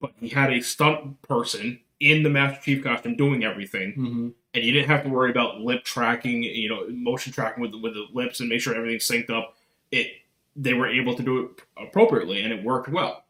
But 0.02 0.12
he 0.20 0.30
had 0.30 0.52
a 0.52 0.62
stunt 0.62 1.22
person 1.22 1.80
in 1.99 2.24
the 2.24 2.30
Master 2.30 2.62
Chief 2.62 2.84
costume 2.84 3.16
doing 3.16 3.44
everything, 3.44 3.94
hmm 3.94 4.30
and 4.56 4.64
you 4.64 4.72
didn't 4.72 4.88
have 4.88 5.03
to 5.03 5.10
worry 5.10 5.30
about 5.30 5.60
lip 5.60 5.84
tracking, 5.84 6.41
you 6.44 6.70
know, 6.70 6.88
motion 6.88 7.34
tracking 7.34 7.62
with 7.62 7.72
the, 7.72 7.78
with 7.78 7.94
the 7.94 8.06
lips 8.14 8.40
and 8.40 8.48
make 8.48 8.62
sure 8.62 8.74
everything's 8.74 9.07
synced 9.07 9.30
up. 9.30 9.57
It 9.91 10.07
they 10.56 10.74
were 10.74 10.88
able 10.88 11.14
to 11.16 11.24
do 11.24 11.45
it 11.45 11.62
appropriately, 11.78 12.41
and 12.41 12.53
it 12.53 12.64
worked 12.64 12.88
well. 12.88 13.26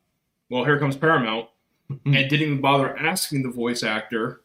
Well, 0.52 0.64
here 0.64 0.78
comes 0.78 0.96
Paramount, 0.96 1.50
and 1.90 2.14
didn't 2.14 2.42
even 2.42 2.62
bother 2.62 2.96
asking 2.96 3.42
the 3.42 3.50
voice 3.50 3.82
actor 3.82 4.42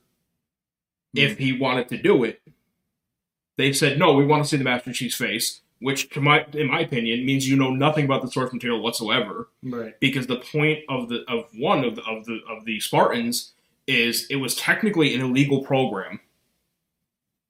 if 1.14 1.36
mm. 1.36 1.40
he 1.40 1.58
wanted 1.58 1.88
to 1.88 1.98
do 1.98 2.24
it. 2.24 2.40
They 3.56 3.72
said 3.72 3.98
no, 3.98 4.14
we 4.14 4.26
want 4.26 4.42
to 4.42 4.48
see 4.48 4.56
the 4.56 4.64
Master 4.64 4.92
Chief's 4.92 5.16
face, 5.16 5.60
which, 5.80 6.10
to 6.10 6.20
my 6.20 6.46
in 6.52 6.68
my 6.68 6.80
opinion, 6.80 7.26
means 7.26 7.48
you 7.48 7.56
know 7.56 7.70
nothing 7.70 8.04
about 8.04 8.22
the 8.22 8.30
source 8.30 8.52
material 8.52 8.82
whatsoever. 8.82 9.48
Right. 9.62 9.98
Because 10.00 10.26
the 10.26 10.38
point 10.38 10.80
of 10.88 11.08
the 11.08 11.24
of 11.28 11.46
one 11.54 11.84
of 11.84 11.96
the 11.96 12.02
of 12.02 12.24
the 12.24 12.40
of 12.48 12.64
the 12.64 12.80
Spartans 12.80 13.52
is 13.86 14.26
it 14.30 14.36
was 14.36 14.54
technically 14.54 15.14
an 15.14 15.20
illegal 15.20 15.62
program 15.62 16.20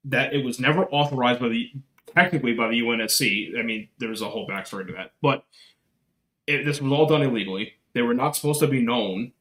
that 0.05 0.33
it 0.33 0.43
was 0.43 0.59
never 0.59 0.85
authorized 0.85 1.39
by 1.39 1.49
the 1.49 1.71
technically 2.13 2.53
by 2.53 2.67
the 2.67 2.81
UNSC. 2.81 3.57
I 3.57 3.61
mean, 3.61 3.87
there's 3.99 4.21
a 4.21 4.29
whole 4.29 4.47
backstory 4.47 4.87
to 4.87 4.93
that, 4.93 5.11
but 5.21 5.45
it, 6.47 6.65
this 6.65 6.81
was 6.81 6.91
all 6.91 7.05
done 7.05 7.21
illegally. 7.21 7.73
They 7.93 8.01
were 8.01 8.13
not 8.13 8.35
supposed 8.35 8.59
to 8.61 8.67
be 8.67 8.81
known. 8.81 9.33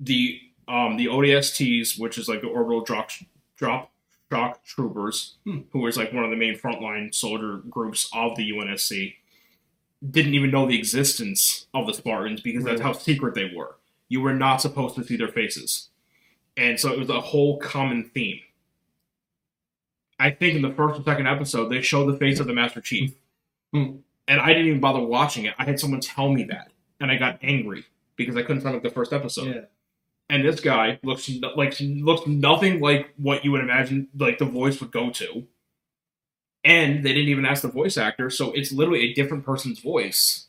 The 0.00 0.40
um 0.68 0.96
the 0.96 1.06
ODSTs, 1.06 1.98
which 1.98 2.18
is 2.18 2.28
like 2.28 2.40
the 2.40 2.48
orbital 2.48 2.82
drop 2.82 3.10
drop 3.56 3.90
shock 4.32 4.64
troopers, 4.64 5.36
Hmm. 5.44 5.60
who 5.72 5.86
is 5.86 5.96
like 5.96 6.12
one 6.12 6.24
of 6.24 6.30
the 6.30 6.36
main 6.36 6.58
frontline 6.58 7.14
soldier 7.14 7.58
groups 7.70 8.08
of 8.12 8.36
the 8.36 8.50
UNSC, 8.50 9.14
didn't 10.10 10.34
even 10.34 10.50
know 10.50 10.66
the 10.66 10.76
existence 10.78 11.66
of 11.72 11.86
the 11.86 11.94
Spartans 11.94 12.40
because 12.40 12.64
that's 12.64 12.80
how 12.80 12.92
secret 12.92 13.34
they 13.34 13.52
were. 13.54 13.76
You 14.08 14.20
were 14.20 14.34
not 14.34 14.60
supposed 14.60 14.96
to 14.96 15.04
see 15.04 15.16
their 15.16 15.28
faces. 15.28 15.90
And 16.56 16.78
so 16.80 16.92
it 16.92 16.98
was 16.98 17.08
a 17.10 17.20
whole 17.20 17.58
common 17.58 18.10
theme. 18.14 18.40
I 20.18 20.30
think 20.30 20.54
in 20.56 20.62
the 20.62 20.70
first 20.72 21.00
or 21.00 21.04
second 21.04 21.26
episode, 21.26 21.68
they 21.68 21.80
show 21.82 22.10
the 22.10 22.16
face 22.18 22.38
of 22.40 22.46
the 22.46 22.54
Master 22.54 22.80
Chief. 22.80 23.14
Hmm. 23.72 23.96
And 24.28 24.40
I 24.40 24.48
didn't 24.48 24.66
even 24.66 24.80
bother 24.80 25.00
watching 25.00 25.44
it. 25.44 25.54
I 25.58 25.64
had 25.64 25.78
someone 25.78 26.00
tell 26.00 26.32
me 26.32 26.44
that. 26.44 26.70
And 27.00 27.10
I 27.10 27.16
got 27.16 27.38
angry 27.42 27.84
because 28.16 28.36
I 28.36 28.42
couldn't 28.42 28.62
find 28.62 28.74
like 28.74 28.82
the 28.82 28.90
first 28.90 29.12
episode. 29.12 29.46
Yeah. 29.54 29.60
And 30.30 30.44
this 30.44 30.60
guy 30.60 30.98
looks 31.02 31.30
like 31.56 31.76
looks 31.80 32.26
nothing 32.26 32.80
like 32.80 33.12
what 33.16 33.44
you 33.44 33.52
would 33.52 33.60
imagine 33.60 34.08
like 34.16 34.38
the 34.38 34.46
voice 34.46 34.80
would 34.80 34.90
go 34.90 35.10
to. 35.10 35.46
And 36.64 37.04
they 37.04 37.12
didn't 37.12 37.28
even 37.28 37.44
ask 37.44 37.60
the 37.60 37.68
voice 37.68 37.98
actor, 37.98 38.30
so 38.30 38.50
it's 38.52 38.72
literally 38.72 39.10
a 39.10 39.12
different 39.12 39.44
person's 39.44 39.80
voice. 39.80 40.46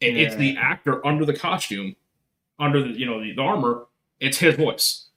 And 0.00 0.16
it's 0.16 0.34
the 0.36 0.56
actor 0.56 1.06
under 1.06 1.26
the 1.26 1.34
costume, 1.34 1.94
under 2.58 2.80
the 2.82 2.98
you 2.98 3.04
know 3.04 3.20
the, 3.20 3.34
the 3.34 3.42
armor. 3.42 3.86
It's 4.18 4.38
his 4.38 4.54
voice, 4.56 5.08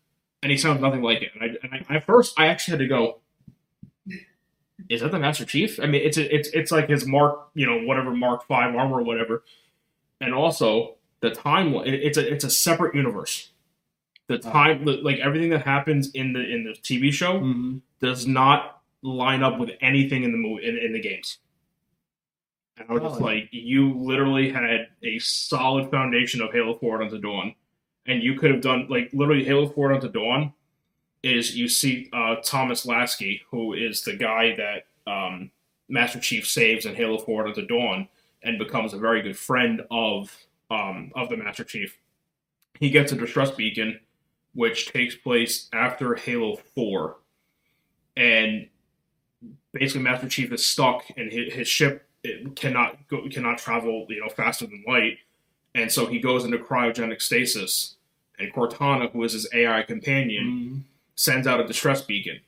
and 0.44 0.52
he 0.52 0.58
sounds 0.58 0.82
nothing 0.82 1.02
like 1.02 1.22
it. 1.22 1.32
And, 1.34 1.44
I, 1.44 1.68
and 1.76 1.86
I, 1.90 1.96
at 1.96 2.06
first, 2.06 2.38
I 2.38 2.48
actually 2.48 2.74
had 2.74 2.80
to 2.80 2.88
go. 2.88 3.20
Is 4.90 5.00
that 5.02 5.12
the 5.12 5.20
Master 5.20 5.46
Chief? 5.46 5.80
I 5.80 5.86
mean, 5.86 6.02
it's 6.04 6.18
a, 6.18 6.36
it's 6.36 6.50
it's 6.50 6.72
like 6.72 6.90
his 6.90 7.06
Mark, 7.06 7.48
you 7.54 7.66
know, 7.66 7.86
whatever 7.88 8.12
Mark 8.12 8.46
Five 8.46 8.76
armor 8.76 8.98
or 9.00 9.04
whatever, 9.04 9.44
and 10.20 10.34
also 10.34 10.96
the 11.22 11.30
time. 11.32 11.74
it- 11.76 11.94
It's 11.94 12.18
a 12.18 12.30
it's 12.34 12.44
a 12.44 12.50
separate 12.50 12.94
universe. 12.94 13.51
The 14.32 14.40
time, 14.52 14.86
like 14.86 15.20
everything 15.20 15.50
that 15.52 15.64
happens 15.66 16.12
in 16.12 16.34
the 16.34 16.40
in 16.40 16.64
the 16.64 16.72
TV 16.72 17.12
show, 17.12 17.40
hmm 17.40 17.78
does 18.00 18.26
not 18.26 18.82
line 19.04 19.44
up 19.44 19.60
with 19.60 19.70
anything 19.82 20.24
in 20.24 20.32
the 20.32 20.38
movie 20.38 20.68
in, 20.68 20.76
in 20.78 20.92
the 20.94 21.00
games. 21.00 21.38
And 22.78 22.88
I 22.90 22.94
was 22.94 23.04
just 23.04 23.22
Oh. 23.22 23.24
like, 23.24 23.48
you 23.52 23.94
literally 23.94 24.50
had 24.50 24.88
a 25.04 25.20
solid 25.20 25.92
foundation 25.92 26.42
of 26.42 26.52
Halo 26.52 26.76
Forward 26.80 27.04
unto 27.04 27.20
Dawn, 27.20 27.54
and 28.08 28.24
you 28.24 28.40
could 28.40 28.50
have 28.52 28.62
done 28.62 28.88
like 28.90 29.10
literally 29.14 29.44
Halo 29.44 29.68
Forward 29.70 29.96
unto 29.96 30.10
Dawn 30.12 30.54
is 31.24 31.56
you 31.56 31.68
see 31.68 32.10
uh, 32.14 32.38
Thomas 32.44 32.86
Lasky, 32.86 33.42
who 33.52 33.74
is 33.74 34.02
the 34.04 34.16
guy 34.16 34.56
that 34.56 34.88
um, 35.12 35.52
Master 35.90 36.20
Chief 36.20 36.48
saves 36.48 36.86
in 36.88 36.96
Halo 36.96 37.20
Forward 37.20 37.48
unto 37.50 37.66
Dawn, 37.68 38.08
and 38.44 38.58
becomes 38.58 38.94
a 38.94 38.98
very 38.98 39.22
good 39.22 39.38
friend 39.38 39.82
of 39.92 40.36
um, 40.72 41.12
of 41.16 41.30
the 41.30 41.38
Master 41.38 41.64
Chief. 41.64 42.00
He 42.80 42.90
gets 42.90 43.12
a 43.12 43.16
distress 43.16 43.52
beacon, 43.52 44.00
which 44.54 44.92
takes 44.92 45.16
place 45.16 45.70
after 45.74 46.16
Halo 46.16 46.58
Four, 46.76 47.18
and 48.18 48.68
basically 49.74 50.02
Master 50.02 50.28
Chief 50.28 50.52
is 50.52 50.66
stuck, 50.66 51.06
and 51.18 51.32
his, 51.32 51.54
his 51.54 51.68
ship 51.68 52.08
it 52.24 52.56
cannot 52.56 53.08
go, 53.08 53.28
cannot 53.30 53.58
travel, 53.58 54.06
you 54.10 54.20
know, 54.20 54.30
faster 54.30 54.66
than 54.66 54.84
light, 54.88 55.18
and 55.74 55.92
so 55.92 56.06
he 56.06 56.20
goes 56.20 56.46
into 56.46 56.58
cryogenic 56.58 57.22
stasis. 57.22 57.96
And 58.40 58.52
Cortana, 58.52 59.12
who 59.12 59.24
is 59.24 59.34
his 59.34 59.48
AI 59.54 59.84
companion, 59.84 60.44
hmm 60.44 60.80
sends 61.22 61.46
out 61.46 61.60
a 61.60 61.68
distress 61.68 62.02
beacon. 62.02 62.40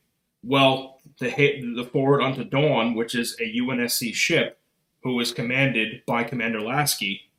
Well, 0.44 1.00
the 1.20 1.30
hit 1.30 1.62
the 1.76 1.84
forward 1.84 2.22
unto 2.22 2.44
Dawn, 2.44 2.96
which 2.96 3.14
is 3.14 3.38
a 3.40 3.60
UNSC 3.60 4.16
ship, 4.16 4.60
who 5.04 5.20
is 5.20 5.32
commanded 5.32 6.02
by 6.08 6.24
Commander 6.24 6.60
Lasky, 6.60 7.30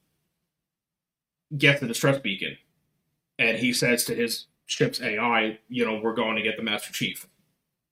gets 1.59 1.81
the 1.81 1.89
distress 1.89 2.21
beacon, 2.21 2.57
and 3.39 3.59
he 3.59 3.73
says 3.73 4.05
to 4.05 4.15
his 4.15 4.47
ship's 4.67 5.01
AI, 5.01 5.59
"You 5.69 5.85
know, 5.87 6.01
we're 6.03 6.15
going 6.15 6.37
to 6.37 6.43
get 6.43 6.57
the 6.57 6.63
Master 6.63 6.93
Chief," 6.93 7.27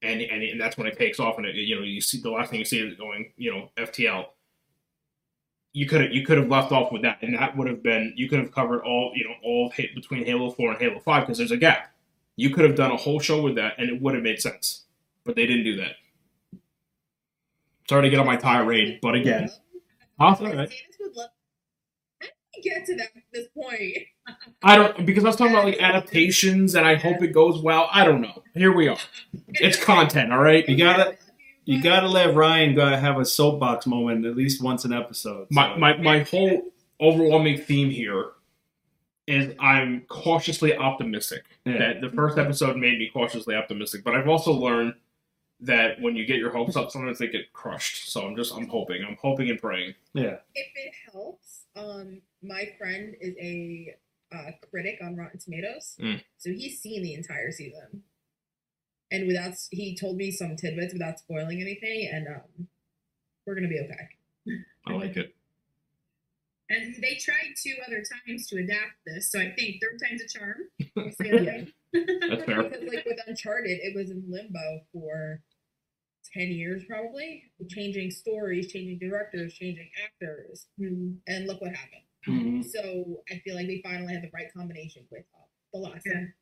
and 0.03 0.21
and, 0.21 0.43
and 0.43 0.61
that's 0.61 0.77
when 0.77 0.87
it 0.87 0.99
takes 0.99 1.21
off, 1.21 1.39
and 1.39 1.47
it, 1.47 1.55
you 1.55 1.77
know, 1.77 1.83
you 1.83 2.01
see 2.01 2.21
the 2.21 2.31
last 2.31 2.51
thing 2.51 2.59
you 2.59 2.65
see 2.65 2.81
is 2.81 2.97
going, 2.97 3.33
you 3.37 3.53
know, 3.53 3.71
FTL. 3.77 4.27
You 5.75 5.87
could 5.87 6.03
have 6.03 6.13
you 6.13 6.25
could 6.27 6.39
have 6.39 6.49
left 6.49 6.73
off 6.73 6.93
with 6.93 7.03
that, 7.03 7.19
and 7.23 7.35
that 7.35 7.57
would 7.57 7.69
have 7.69 7.83
been 7.83 8.13
you 8.17 8.29
could 8.29 8.39
have 8.41 8.53
covered 8.53 8.83
all 8.83 9.13
you 9.15 9.25
know 9.25 9.35
all 9.43 9.73
between 9.77 10.25
Halo 10.25 10.51
Four 10.51 10.73
and 10.73 10.81
Halo 10.81 11.01
Five 11.01 11.23
because 11.25 11.39
there's 11.39 11.51
a 11.51 11.57
gap. 11.57 11.93
You 12.37 12.51
could 12.51 12.65
have 12.65 12.77
done 12.77 12.91
a 12.91 12.97
whole 12.97 13.21
show 13.21 13.43
with 13.43 13.55
that, 13.57 13.75
and 13.79 13.89
it 13.91 14.01
would 14.03 14.15
have 14.15 14.23
made 14.23 14.41
sense, 14.41 14.85
but 15.25 15.37
they 15.37 15.47
didn't 15.47 15.65
do 15.65 15.77
that. 15.77 15.97
Sorry 17.89 18.03
to 18.03 18.11
get 18.11 18.21
on 18.21 18.27
my 18.27 18.37
tirade, 18.37 19.01
but 19.03 19.15
again, 19.15 19.51
Huh? 20.21 20.37
All 20.39 20.47
right. 20.47 20.69
Stannis 20.69 21.01
would 21.01 21.17
love- 21.17 21.31
How 22.21 22.27
did 22.29 22.33
we 22.52 22.52
get 22.63 22.87
to 22.87 22.97
that 22.97 23.09
this 23.33 23.49
point? 23.49 23.99
I 24.63 24.77
don't 24.77 25.05
because 25.07 25.25
I 25.25 25.29
was 25.29 25.37
talking 25.37 25.53
about 25.55 25.65
like 25.65 25.81
adaptations, 25.81 26.75
and 26.75 26.87
I 26.87 26.95
hope 26.95 27.23
it 27.23 27.33
goes 27.33 27.61
well. 27.61 27.89
I 27.93 28.05
don't 28.05 28.21
know. 28.21 28.43
Here 28.55 28.73
we 28.75 28.89
are. 28.89 28.99
It's 29.49 29.83
content, 29.83 30.33
all 30.33 30.43
right. 30.43 30.69
You 30.69 30.77
gotta 30.77 31.17
you 31.65 31.83
gotta 31.83 32.09
let 32.09 32.35
Ryan 32.35 32.75
go 32.75 32.87
have 32.87 33.19
a 33.19 33.25
soapbox 33.25 33.87
moment 33.87 34.25
at 34.27 34.37
least 34.37 34.63
once 34.63 34.85
an 34.85 34.93
episode. 34.93 35.49
My 35.51 35.77
my 35.77 35.97
my 35.99 36.21
whole 36.21 36.63
overwhelming 37.01 37.59
theme 37.59 37.91
here 37.91 38.31
is 39.27 39.55
I'm 39.61 40.03
cautiously 40.09 40.77
optimistic. 40.77 41.45
Yeah. 41.65 41.79
That 41.79 42.01
the 42.01 42.11
first 42.11 42.39
episode 42.39 42.77
made 42.77 42.99
me 42.99 43.11
cautiously 43.13 43.55
optimistic, 43.55 44.05
but 44.05 44.15
I've 44.15 44.29
also 44.29 44.53
learned 44.53 44.95
that 45.61 46.01
when 46.01 46.17
you 46.17 46.27
get 46.27 46.39
your 46.39 46.51
hopes 46.51 46.77
up, 46.77 46.91
sometimes 46.91 47.19
they 47.19 47.29
get 47.29 47.53
crushed. 47.53 48.11
So 48.11 48.27
I'm 48.27 48.37
just 48.37 48.53
I'm 48.55 48.67
hoping, 48.67 49.05
I'm 49.07 49.17
hoping 49.21 49.49
and 49.49 49.61
praying. 49.61 49.95
yeah. 50.13 50.37
If 50.55 50.67
it 50.75 50.93
helps, 51.13 51.62
um, 51.77 52.21
my 52.43 52.69
friend 52.79 53.15
is 53.21 53.35
a 53.39 53.95
uh, 54.35 54.51
critic 54.71 54.99
on 55.03 55.17
Rotten 55.17 55.39
Tomatoes, 55.39 55.97
Mm. 56.01 56.23
so 56.39 56.51
he's 56.51 56.81
seen 56.81 57.03
the 57.03 57.15
entire 57.15 57.51
season, 57.53 58.03
and 59.11 59.27
without 59.27 59.55
he 59.71 59.97
told 59.97 60.17
me 60.17 60.31
some 60.31 60.57
tidbits 60.57 60.93
without 60.93 61.19
spoiling 61.19 61.61
anything, 61.61 62.09
and 62.13 62.27
um, 62.29 62.69
we're 63.47 63.55
gonna 63.55 63.69
be 63.69 63.81
okay. 63.81 64.57
I 64.87 64.93
like 64.95 65.17
it. 65.17 65.35
And 66.71 66.95
they 67.03 67.17
tried 67.17 67.53
two 67.63 67.75
other 67.87 68.03
times 68.27 68.47
to 68.49 68.57
adapt 68.57 68.93
this, 69.07 69.31
so 69.31 69.39
I 69.39 69.51
think 69.53 69.83
third 69.83 70.01
time's 70.03 70.23
a 70.23 70.29
charm. 70.29 70.57
Say 71.21 71.31
that 71.31 71.45
Yeah. 71.45 71.65
That's 72.31 72.45
fair. 72.45 72.63
Because 72.71 72.89
like 72.89 73.05
with 73.05 73.19
Uncharted, 73.27 73.79
it 73.83 73.95
was 73.95 74.11
in 74.11 74.25
limbo 74.29 74.81
for 74.93 75.43
ten 76.33 76.49
years 76.49 76.85
probably, 76.89 77.45
changing 77.69 78.11
stories, 78.11 78.73
changing 78.73 78.99
directors, 78.99 79.55
changing 79.55 79.91
actors, 80.05 80.67
Hmm. 80.79 81.15
and 81.27 81.47
look 81.47 81.61
what 81.61 81.75
happened. 81.75 82.03
Mhm. 82.27 82.65
So 82.65 83.23
I 83.31 83.39
feel 83.41 83.55
like 83.57 83.67
they 83.67 83.81
finally 83.83 84.13
had 84.15 84.23
the 84.23 84.31
right 84.33 84.53
combination 84.53 85.07
with 85.11 85.25
uh, 85.35 85.45
the 85.73 85.79
last 85.81 86.07
Yeah. 86.07 86.15
one. 86.15 86.35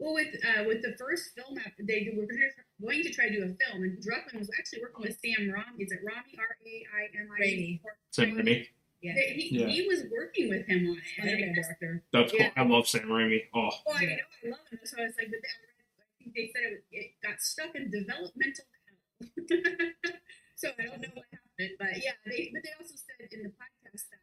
Well, 0.00 0.14
with 0.14 0.34
uh, 0.44 0.64
with 0.64 0.82
the 0.82 0.94
first 0.96 1.34
film, 1.34 1.58
app, 1.58 1.72
they 1.78 2.08
were 2.14 2.26
gonna- 2.26 3.10
try 3.12 3.28
to 3.28 3.34
do 3.34 3.42
a 3.42 3.54
film, 3.66 3.82
and 3.82 3.98
Druckmann 4.02 4.38
was 4.38 4.50
actually 4.58 4.80
working 4.82 5.02
with 5.02 5.18
Sam 5.24 5.50
Ram. 5.50 5.74
Is 5.78 5.90
it 5.90 6.00
Rami? 6.04 6.34
R 6.38 6.56
A 6.64 6.86
I 6.94 7.08
M 7.18 7.28
I. 7.32 7.40
Raimi. 7.40 7.80
Sam 8.10 8.32
Raimi. 8.36 8.68
Yeah, 9.00 9.12
He, 9.14 9.58
Yeah. 9.58 9.66
he 9.68 9.86
was 9.86 10.04
working 10.10 10.48
with 10.48 10.66
him 10.66 10.88
on 10.90 10.96
it. 10.98 11.02
and 11.02 11.06
Spider-Man 11.30 11.54
director. 11.54 12.02
That's 12.12 12.30
cool. 12.32 12.40
Yeah. 12.40 12.52
I 12.56 12.62
love 12.64 12.88
Sam 12.88 13.08
Raimi. 13.08 13.46
Oh, 13.54 13.70
Oh, 13.86 13.92
I 13.92 14.04
know, 14.06 14.16
I 14.44 14.48
love 14.48 14.68
him. 14.70 14.78
So 14.84 14.98
I 15.00 15.04
was 15.06 15.16
like, 15.16 15.30
but 15.30 15.38
they, 15.42 15.48
I 15.48 16.22
think 16.22 16.34
they 16.34 16.48
said 16.54 16.72
it, 16.72 16.84
it 16.92 17.12
got 17.22 17.40
stuck 17.40 17.74
in 17.76 17.90
developmental 17.90 18.64
hell. 18.70 18.77
so 20.56 20.68
I 20.78 20.82
don't 20.86 21.00
know 21.02 21.14
what 21.14 21.26
happened, 21.32 21.76
but 21.78 21.96
yeah, 22.02 22.12
they 22.26 22.50
but 22.52 22.62
they 22.62 22.74
also 22.78 22.94
said 22.96 23.28
in 23.32 23.42
the 23.42 23.50
podcast 23.50 24.08
that 24.10 24.20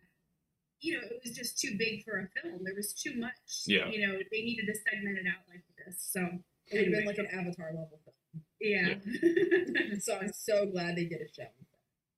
you 0.82 0.94
know 0.94 1.04
it 1.10 1.22
was 1.24 1.36
just 1.36 1.60
too 1.60 1.76
big 1.78 2.04
for 2.04 2.20
a 2.20 2.28
film. 2.42 2.60
There 2.64 2.76
was 2.76 2.94
too 2.94 3.16
much. 3.16 3.66
Yeah. 3.66 3.88
You 3.90 4.08
know, 4.08 4.14
they 4.32 4.42
needed 4.42 4.66
to 4.68 4.76
segment 4.76 5.18
it 5.18 5.26
out 5.28 5.44
like 5.50 5.64
this. 5.86 5.98
So 6.00 6.22
It 6.68 6.78
would 6.78 6.86
have 6.88 6.94
been 6.94 7.06
like 7.06 7.18
an 7.18 7.28
Avatar 7.32 7.68
level 7.74 8.00
film. 8.04 8.44
yeah. 8.60 8.96
So 10.02 10.18
I'm 10.18 10.32
so 10.34 10.66
glad 10.68 10.96
they 10.96 11.06
did 11.06 11.22
a 11.22 11.28
show. 11.34 11.48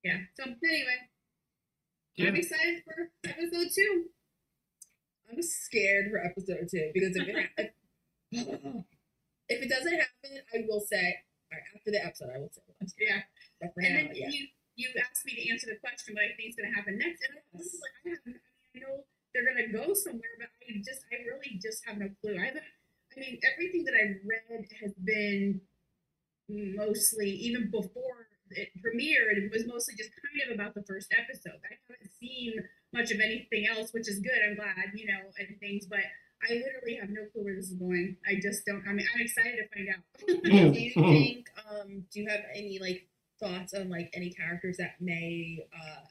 yeah. 0.04 0.18
So 0.36 0.44
anyway, 0.44 0.98
Yeah. 2.16 2.28
I'm 2.28 2.36
excited 2.36 2.82
for 2.84 3.10
episode 3.24 3.68
two. 3.74 4.04
I'm 5.30 5.42
scared 5.42 6.10
for 6.10 6.18
episode 6.24 6.68
two 6.70 6.90
because 6.94 7.16
if 7.16 7.28
it 7.28 7.46
if, 7.58 7.70
if 9.48 9.62
it 9.62 9.68
doesn't 9.68 9.92
happen, 9.92 10.30
I 10.54 10.64
will 10.68 10.80
say 10.80 11.04
all 11.06 11.27
right, 11.52 11.64
after 11.74 11.90
the 11.90 12.02
episode 12.04 12.30
I 12.34 12.38
will 12.38 12.52
say 12.52 12.62
it. 12.66 12.92
Yeah. 12.98 13.20
But 13.60 13.74
for 13.74 13.80
And 13.82 13.94
now, 13.94 14.00
then 14.08 14.16
yeah. 14.16 14.30
you 14.30 14.46
you 14.78 14.88
asked 15.02 15.26
me 15.26 15.34
to 15.34 15.42
answer 15.50 15.66
the 15.66 15.80
question, 15.82 16.14
what 16.14 16.22
I 16.22 16.32
think 16.38 16.54
is 16.54 16.56
going 16.56 16.70
to 16.70 16.76
happen 16.78 17.02
next, 17.02 17.18
and 17.26 17.34
I 17.34 17.42
was 17.50 17.66
like, 17.82 17.96
I 17.98 18.08
have, 18.14 18.22
I 18.22 18.30
mean, 18.30 18.38
I 18.38 18.76
know 18.78 19.02
they're 19.34 19.42
going 19.42 19.58
to 19.58 19.74
go 19.74 19.90
somewhere, 19.90 20.38
but 20.38 20.54
I 20.62 20.78
just, 20.78 21.02
I 21.10 21.18
really 21.26 21.58
just 21.58 21.82
have 21.82 21.98
no 21.98 22.06
clue. 22.22 22.38
I 22.38 22.54
haven't. 22.54 22.62
I 22.62 23.18
mean, 23.18 23.42
everything 23.42 23.82
that 23.90 23.98
I've 23.98 24.22
read 24.22 24.70
has 24.78 24.94
been 25.02 25.60
mostly 26.48 27.28
even 27.42 27.70
before 27.74 28.30
it 28.50 28.70
premiered, 28.78 29.36
it 29.36 29.50
was 29.50 29.66
mostly 29.66 29.94
just 29.98 30.10
kind 30.14 30.46
of 30.46 30.54
about 30.54 30.74
the 30.78 30.86
first 30.86 31.12
episode. 31.12 31.58
I 31.66 31.74
haven't 31.82 32.10
seen 32.20 32.54
much 32.94 33.10
of 33.10 33.18
anything 33.18 33.66
else, 33.66 33.92
which 33.92 34.08
is 34.08 34.20
good. 34.20 34.38
I'm 34.46 34.54
glad, 34.54 34.76
you 34.94 35.06
know, 35.06 35.26
and 35.38 35.58
things, 35.58 35.86
but 35.86 36.06
I 36.42 36.54
literally 36.54 36.96
have 37.00 37.10
no 37.10 37.26
clue 37.32 37.44
where 37.44 37.56
this 37.56 37.70
is 37.70 37.74
going. 37.74 38.16
I 38.26 38.38
just 38.40 38.64
don't. 38.64 38.84
I 38.86 38.92
mean, 38.92 39.06
I'm 39.14 39.20
excited 39.20 39.58
to 39.58 39.68
find 39.74 39.88
out. 39.90 40.02
do 40.74 40.80
you 40.80 40.92
think? 40.94 41.46
Um, 41.68 42.04
do 42.12 42.20
you 42.20 42.28
have 42.28 42.42
any 42.54 42.78
like 42.78 43.08
thoughts 43.40 43.74
on 43.74 43.90
like 43.90 44.10
any 44.14 44.30
characters 44.30 44.76
that 44.78 45.00
may 45.00 45.66
uh 45.74 46.06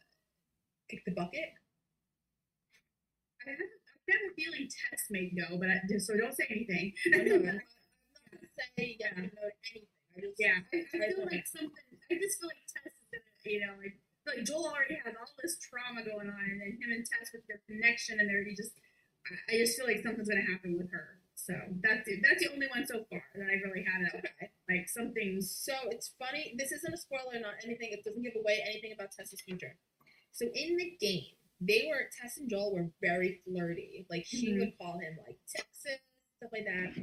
kick 0.89 1.03
the 1.05 1.11
bucket? 1.11 1.55
I 3.45 3.51
have, 3.51 3.59
I 3.59 4.11
have 4.11 4.31
a 4.31 4.33
feeling 4.35 4.67
Tess 4.67 5.07
may 5.09 5.31
go, 5.31 5.57
but 5.57 5.69
I, 5.69 5.79
just, 5.87 6.07
so 6.07 6.17
don't 6.17 6.35
say 6.35 6.47
anything. 6.51 6.91
I'm 7.13 7.45
not, 7.45 7.55
I'm 7.55 7.55
not 7.55 8.67
say 8.77 8.97
yeah, 8.99 9.15
anything. 9.15 9.39
I 9.39 10.19
just 10.19 10.35
Yeah, 10.39 10.59
I, 10.73 10.77
I 10.83 11.07
feel 11.15 11.27
like 11.31 11.47
something. 11.47 11.95
I 12.11 12.15
just 12.19 12.39
feel 12.39 12.51
like 12.51 12.63
Tess 12.67 12.91
is 12.91 13.07
gonna, 13.15 13.23
you 13.47 13.59
know, 13.63 13.73
like 13.79 13.95
like 14.27 14.43
Joel 14.43 14.67
already 14.75 14.99
has 15.07 15.15
all 15.15 15.31
this 15.39 15.55
trauma 15.63 16.03
going 16.03 16.27
on, 16.27 16.43
and 16.51 16.59
then 16.59 16.75
him 16.75 16.91
and 16.91 17.07
Tess 17.07 17.31
with 17.31 17.47
their 17.47 17.63
connection, 17.63 18.19
and 18.19 18.27
they're 18.27 18.43
he 18.43 18.51
just. 18.55 18.75
I, 19.49 19.57
just 19.57 19.77
feel 19.77 19.85
like 19.87 20.03
something's 20.03 20.29
gonna 20.29 20.41
happen 20.41 20.77
with 20.77 20.91
her. 20.91 21.19
So 21.35 21.53
that's 21.83 22.07
it. 22.07 22.19
That's 22.23 22.41
the 22.43 22.51
only 22.51 22.67
one 22.67 22.85
so 22.85 23.05
far 23.09 23.23
that 23.35 23.47
I've 23.47 23.63
really 23.63 23.85
had. 23.85 24.01
A, 24.03 24.17
okay. 24.17 24.49
like 24.69 24.89
something. 24.89 25.39
So 25.41 25.73
it's 25.91 26.11
funny. 26.19 26.55
This 26.57 26.71
isn't 26.71 26.93
a 26.93 26.97
spoiler, 26.97 27.39
not 27.39 27.55
anything. 27.63 27.89
It 27.91 28.03
doesn't 28.03 28.23
give 28.23 28.33
away 28.35 28.63
anything 28.65 28.91
about 28.93 29.11
Tessa's 29.11 29.41
future. 29.41 29.75
So 30.31 30.45
in 30.53 30.77
the 30.77 30.97
game, 30.99 31.33
they 31.61 31.87
were 31.89 32.09
Tess 32.13 32.37
and 32.37 32.49
Joel 32.49 32.73
were 32.73 32.89
very 33.01 33.41
flirty. 33.45 34.05
Like 34.09 34.25
she 34.25 34.51
Mhm. 34.53 34.59
would 34.59 34.77
call 34.77 34.99
him 34.99 35.17
like 35.25 35.37
Texas 35.47 36.01
stuff 36.37 36.53
like 36.53 36.65
that. 36.65 36.93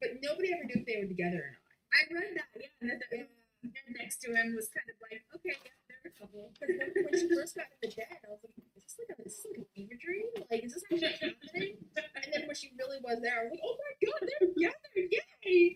But 0.00 0.20
nobody 0.20 0.52
ever 0.52 0.64
knew 0.64 0.80
if 0.80 0.86
they 0.86 1.00
were 1.00 1.08
together 1.08 1.40
or 1.40 1.52
not. 1.56 1.72
I 1.92 2.00
read 2.12 2.36
that. 2.36 2.48
Yeah, 2.56 2.72
and 2.80 2.90
that, 2.90 3.00
that 3.10 3.28
man 3.62 3.88
next 3.96 4.20
to 4.22 4.34
him 4.34 4.54
was 4.56 4.68
kind 4.68 4.88
of 4.88 4.96
like, 5.00 5.22
okay, 5.36 5.56
yeah, 5.64 5.72
they're 6.02 6.12
a 6.12 6.18
couple. 6.18 6.50
But 6.58 6.68
when, 6.68 6.90
when 7.06 7.14
she 7.14 7.26
first 7.30 7.54
got 7.56 7.70
in 7.70 7.78
the 7.82 7.90
den, 7.94 8.18
I 8.26 8.28
was 8.30 8.42
like, 8.42 8.54
is 8.76 8.82
this 8.82 8.94
like 8.98 9.10
a, 9.14 9.16
is 9.22 9.32
this 9.38 9.46
like 9.46 9.62
a 9.62 9.68
fever 9.74 9.96
dream? 9.98 10.26
Like, 10.50 10.62
is 10.66 10.74
this 10.74 10.84
actually 10.90 11.14
happening? 11.16 11.78
And 12.18 12.28
then 12.34 12.42
when 12.46 12.56
she 12.58 12.74
really 12.78 12.98
was 13.02 13.22
there, 13.22 13.38
I 13.38 13.42
was 13.46 13.52
like, 13.54 13.64
oh 13.64 13.76
my 13.78 13.92
god, 14.02 14.20
they're 14.26 14.48
together! 14.50 14.90
Yay! 14.98 15.74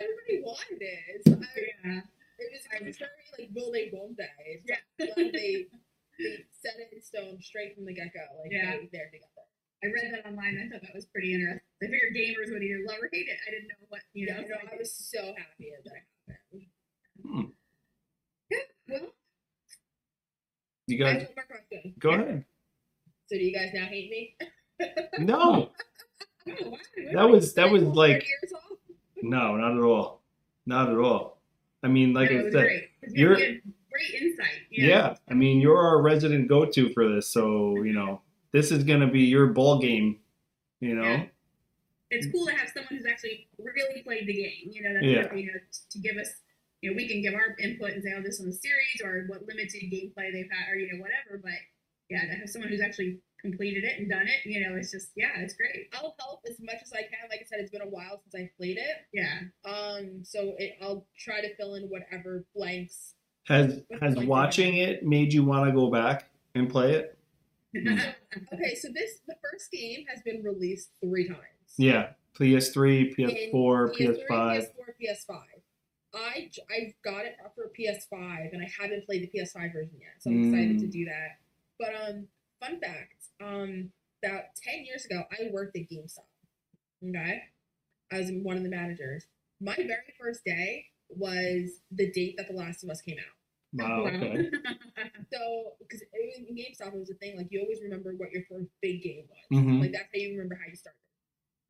Everybody 0.00 0.36
wanted 0.42 0.80
it. 0.80 1.22
So 1.28 1.32
I, 1.36 1.48
yeah. 1.84 2.00
it 2.40 2.48
was 2.52 2.62
it 2.68 2.82
was 2.84 2.96
very 2.98 3.24
like 3.38 3.50
will 3.52 3.72
they 3.72 3.92
won't 3.92 4.16
they? 4.16 4.60
So 4.64 4.72
Yeah. 4.72 5.12
I'm 5.16 5.32
they 5.32 5.68
they 6.18 6.44
set 6.52 6.80
it 6.80 6.92
in 6.92 7.00
stone 7.04 7.36
straight 7.40 7.76
from 7.76 7.84
the 7.84 7.94
get 7.94 8.12
go. 8.12 8.24
Like 8.40 8.52
Yeah. 8.52 8.80
they, 8.80 8.88
they're 8.92 9.12
together. 9.12 9.44
I 9.84 9.92
read 9.92 10.08
that 10.12 10.24
online. 10.28 10.56
I 10.56 10.72
thought 10.72 10.82
that 10.82 10.96
was 10.96 11.04
pretty 11.06 11.34
interesting. 11.36 11.60
I 11.82 11.86
figured 11.86 12.16
gamers 12.16 12.48
would 12.52 12.64
either 12.64 12.80
love 12.88 12.96
or 13.00 13.08
hate 13.12 13.28
it. 13.28 13.36
I 13.46 13.50
didn't 13.52 13.68
know 13.68 13.84
what 13.92 14.00
you 14.16 14.26
know. 14.26 14.40
Yeah, 14.40 14.48
no, 14.48 14.72
I 14.72 14.76
was 14.80 14.92
so 14.92 15.20
happy 15.36 15.68
that 15.76 15.84
that 15.84 16.00
happened. 16.32 16.66
Hmm. 17.20 17.52
well, 18.88 19.12
You 20.86 20.98
guys, 20.98 21.22
have 21.22 21.22
one 21.22 21.34
more 21.36 21.44
question. 21.46 21.94
go 21.98 22.10
ahead. 22.10 22.44
So 23.28 23.36
do 23.36 23.42
you 23.44 23.52
guys 23.52 23.70
now 23.74 23.86
hate 23.86 24.10
me? 24.10 24.36
No, 25.18 25.70
oh, 26.48 26.76
that 27.14 27.28
was 27.28 27.54
that 27.54 27.70
was 27.70 27.82
like 27.82 28.24
no, 29.22 29.56
not 29.56 29.76
at 29.76 29.82
all, 29.82 30.22
not 30.66 30.90
at 30.90 30.98
all. 30.98 31.38
I 31.82 31.88
mean, 31.88 32.12
like 32.12 32.30
no, 32.30 32.38
I 32.38 32.42
said, 32.42 32.52
great. 32.52 32.88
you're- 33.08 33.60
great 33.90 34.22
insight. 34.22 34.46
you 34.70 34.86
know? 34.86 34.94
yeah. 34.94 35.14
I 35.28 35.34
mean, 35.34 35.60
you're 35.60 35.78
our 35.78 36.02
resident 36.02 36.48
go-to 36.48 36.90
for 36.92 37.08
this, 37.14 37.28
so 37.28 37.82
you 37.82 37.92
know 37.94 38.20
this 38.52 38.70
is 38.70 38.84
gonna 38.84 39.06
be 39.10 39.20
your 39.22 39.48
ball 39.48 39.78
game. 39.80 40.18
You 40.80 40.94
know, 40.94 41.02
Yeah. 41.02 41.24
it's 42.10 42.26
cool 42.30 42.46
to 42.46 42.52
have 42.52 42.68
someone 42.74 42.88
who's 42.90 43.06
actually 43.06 43.48
really 43.58 44.02
played 44.02 44.26
the 44.26 44.34
game. 44.34 44.70
You 44.70 44.82
know, 44.82 44.92
that's 44.94 45.06
Yeah. 45.06 45.34
you 45.34 45.46
know 45.46 45.58
to 45.90 45.98
give 45.98 46.16
us. 46.18 46.28
You 46.82 46.90
know, 46.90 46.96
we 46.96 47.08
can 47.08 47.22
give 47.22 47.34
our 47.34 47.56
input 47.58 47.92
and 47.92 48.02
say, 48.02 48.12
"Oh, 48.16 48.22
this 48.22 48.40
on 48.40 48.46
the 48.46 48.52
series," 48.52 49.00
or 49.02 49.24
what 49.28 49.46
limited 49.46 49.82
gameplay 49.92 50.32
they've 50.32 50.50
had, 50.50 50.70
or 50.72 50.76
you 50.76 50.92
know, 50.92 51.00
whatever. 51.00 51.40
But 51.42 51.58
yeah, 52.10 52.22
to 52.26 52.34
have 52.38 52.48
someone 52.48 52.70
who's 52.70 52.80
actually 52.82 53.18
completed 53.40 53.84
it 53.84 53.98
and 53.98 54.08
done 54.10 54.26
it, 54.26 54.44
you 54.48 54.60
know, 54.60 54.76
it's 54.76 54.90
just 54.90 55.10
yeah, 55.16 55.28
it's 55.38 55.54
great. 55.54 55.88
I'll 55.94 56.14
help 56.20 56.40
as 56.48 56.58
much 56.60 56.76
as 56.82 56.92
I 56.92 57.02
can. 57.02 57.28
Like 57.30 57.40
I 57.40 57.44
said, 57.44 57.60
it's 57.60 57.70
been 57.70 57.82
a 57.82 57.86
while 57.88 58.20
since 58.22 58.34
I 58.34 58.50
played 58.58 58.78
it. 58.78 58.96
Yeah, 59.12 59.38
Um, 59.64 60.22
so 60.24 60.54
it, 60.58 60.76
I'll 60.82 61.06
try 61.18 61.40
to 61.40 61.54
fill 61.56 61.74
in 61.74 61.84
whatever 61.84 62.44
blanks. 62.54 63.14
has 63.46 63.80
has 64.00 64.16
watching 64.16 64.76
it 64.78 65.04
made 65.04 65.32
you 65.32 65.44
want 65.44 65.66
to 65.68 65.72
go 65.74 65.90
back 65.90 66.28
and 66.54 66.68
play 66.68 66.92
it? 66.94 67.12
Okay, 68.52 68.74
so 68.74 68.88
this 68.94 69.20
the 69.26 69.34
first 69.42 69.70
game 69.70 70.04
has 70.08 70.22
been 70.22 70.42
released 70.42 70.90
three 71.02 71.28
times. 71.28 71.40
Yeah, 71.78 72.10
PS3, 72.38 73.14
In 73.18 73.28
PS4, 73.28 73.52
PS5. 73.52 74.28
PS4, 74.30 74.66
PS5. 75.02 75.40
I 76.16 76.50
I 76.70 76.94
got 77.04 77.24
it 77.26 77.36
for 77.54 77.70
PS5, 77.78 78.52
and 78.52 78.62
I 78.62 78.68
haven't 78.80 79.04
played 79.06 79.22
the 79.22 79.38
PS5 79.38 79.72
version 79.72 79.96
yet, 80.00 80.14
so 80.18 80.30
I'm 80.30 80.44
excited 80.44 80.76
Mm. 80.76 80.80
to 80.80 80.86
do 80.86 81.04
that. 81.04 81.38
But 81.78 81.90
um, 81.94 82.26
fun 82.60 82.80
fact: 82.80 83.24
um, 83.42 83.92
about 84.24 84.44
ten 84.62 84.84
years 84.84 85.04
ago, 85.04 85.24
I 85.30 85.50
worked 85.52 85.76
at 85.76 85.82
GameStop. 85.90 86.24
Okay, 87.08 87.42
I 88.12 88.18
was 88.18 88.30
one 88.32 88.56
of 88.56 88.62
the 88.62 88.70
managers. 88.70 89.26
My 89.60 89.74
very 89.76 90.12
first 90.18 90.44
day 90.44 90.86
was 91.10 91.80
the 91.92 92.10
date 92.10 92.36
that 92.38 92.48
The 92.48 92.54
Last 92.54 92.82
of 92.82 92.90
Us 92.90 93.00
came 93.02 93.18
out. 93.18 93.34
Wow. 93.74 94.06
Okay. 94.06 94.50
So, 95.32 95.72
because 95.80 96.02
in 96.48 96.56
GameStop, 96.56 96.94
it 96.94 96.98
was 96.98 97.10
a 97.10 97.14
thing 97.14 97.36
like 97.36 97.48
you 97.50 97.60
always 97.60 97.80
remember 97.82 98.12
what 98.16 98.30
your 98.32 98.42
first 98.48 98.68
big 98.80 99.02
game 99.02 99.24
was. 99.28 99.58
Mhm. 99.60 99.80
Like 99.80 99.92
that's 99.92 100.08
how 100.14 100.18
you 100.18 100.30
remember 100.32 100.54
how 100.54 100.68
you 100.68 100.76
started. 100.76 100.96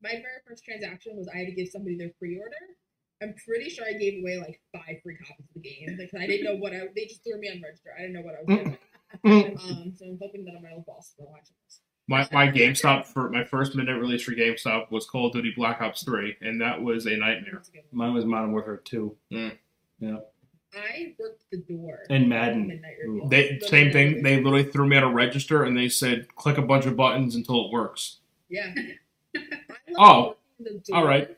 My 0.01 0.11
very 0.11 0.39
first 0.47 0.63
transaction 0.63 1.17
was 1.17 1.27
I 1.27 1.37
had 1.39 1.47
to 1.47 1.53
give 1.53 1.67
somebody 1.67 1.97
their 1.97 2.11
pre-order. 2.19 2.55
I'm 3.21 3.33
pretty 3.45 3.69
sure 3.69 3.85
I 3.85 3.93
gave 3.93 4.21
away 4.21 4.37
like 4.37 4.61
five 4.73 5.01
free 5.03 5.17
copies 5.17 5.45
of 5.55 5.61
the 5.61 5.69
game 5.69 5.95
because 5.97 6.19
I 6.19 6.27
didn't 6.27 6.45
know 6.45 6.55
what 6.55 6.73
I. 6.73 6.81
They 6.95 7.05
just 7.05 7.23
threw 7.23 7.39
me 7.39 7.49
on 7.49 7.61
register. 7.61 7.89
I 7.97 8.01
didn't 8.01 8.13
know 8.13 8.21
what 8.21 8.35
I 8.35 8.43
was 8.45 8.57
doing. 8.57 8.77
um, 9.25 9.93
so 9.97 10.05
I'm 10.05 10.19
hoping 10.21 10.45
that 10.45 10.61
my 10.61 10.71
old 10.73 10.85
boss 10.85 11.07
is 11.09 11.15
watching 11.19 11.55
this. 11.65 11.79
My 12.09 12.27
my 12.31 12.51
GameStop 12.51 13.05
for 13.05 13.29
my 13.29 13.43
first 13.43 13.75
minute 13.75 13.99
release 13.99 14.21
for 14.23 14.31
GameStop 14.31 14.91
was 14.91 15.05
Call 15.05 15.27
of 15.27 15.33
Duty 15.33 15.53
Black 15.55 15.81
Ops 15.81 16.03
Three, 16.03 16.35
and 16.41 16.61
that 16.61 16.81
was 16.81 17.05
a 17.05 17.17
nightmare. 17.17 17.61
A. 17.75 17.95
Mine 17.95 18.13
was 18.13 18.25
Modern 18.25 18.51
Warfare 18.51 18.77
2. 18.77 19.17
Mm. 19.33 19.57
Yeah. 19.99 20.17
I 20.75 21.15
worked 21.17 21.43
the 21.51 21.57
door. 21.57 21.99
And 22.09 22.29
Madden. 22.29 22.67
Midnight 22.67 22.93
Ooh. 23.05 23.13
release. 23.13 23.29
They 23.29 23.57
The 23.59 23.67
same 23.67 23.91
thing. 23.91 24.21
They 24.21 24.37
literally 24.37 24.63
threw 24.65 24.87
me 24.87 24.95
at 24.97 25.03
a 25.03 25.07
register 25.09 25.63
and 25.63 25.75
they 25.77 25.89
said, 25.89 26.33
"Click 26.35 26.57
a 26.57 26.61
bunch 26.61 26.85
of 26.85 26.95
buttons 26.95 27.35
until 27.35 27.65
it 27.65 27.71
works." 27.71 28.17
Yeah. 28.49 28.73
I 29.35 29.41
Oh, 29.97 30.35
working 30.59 30.81
the 30.85 30.93
all 30.93 31.01
door 31.01 31.09
right. 31.09 31.37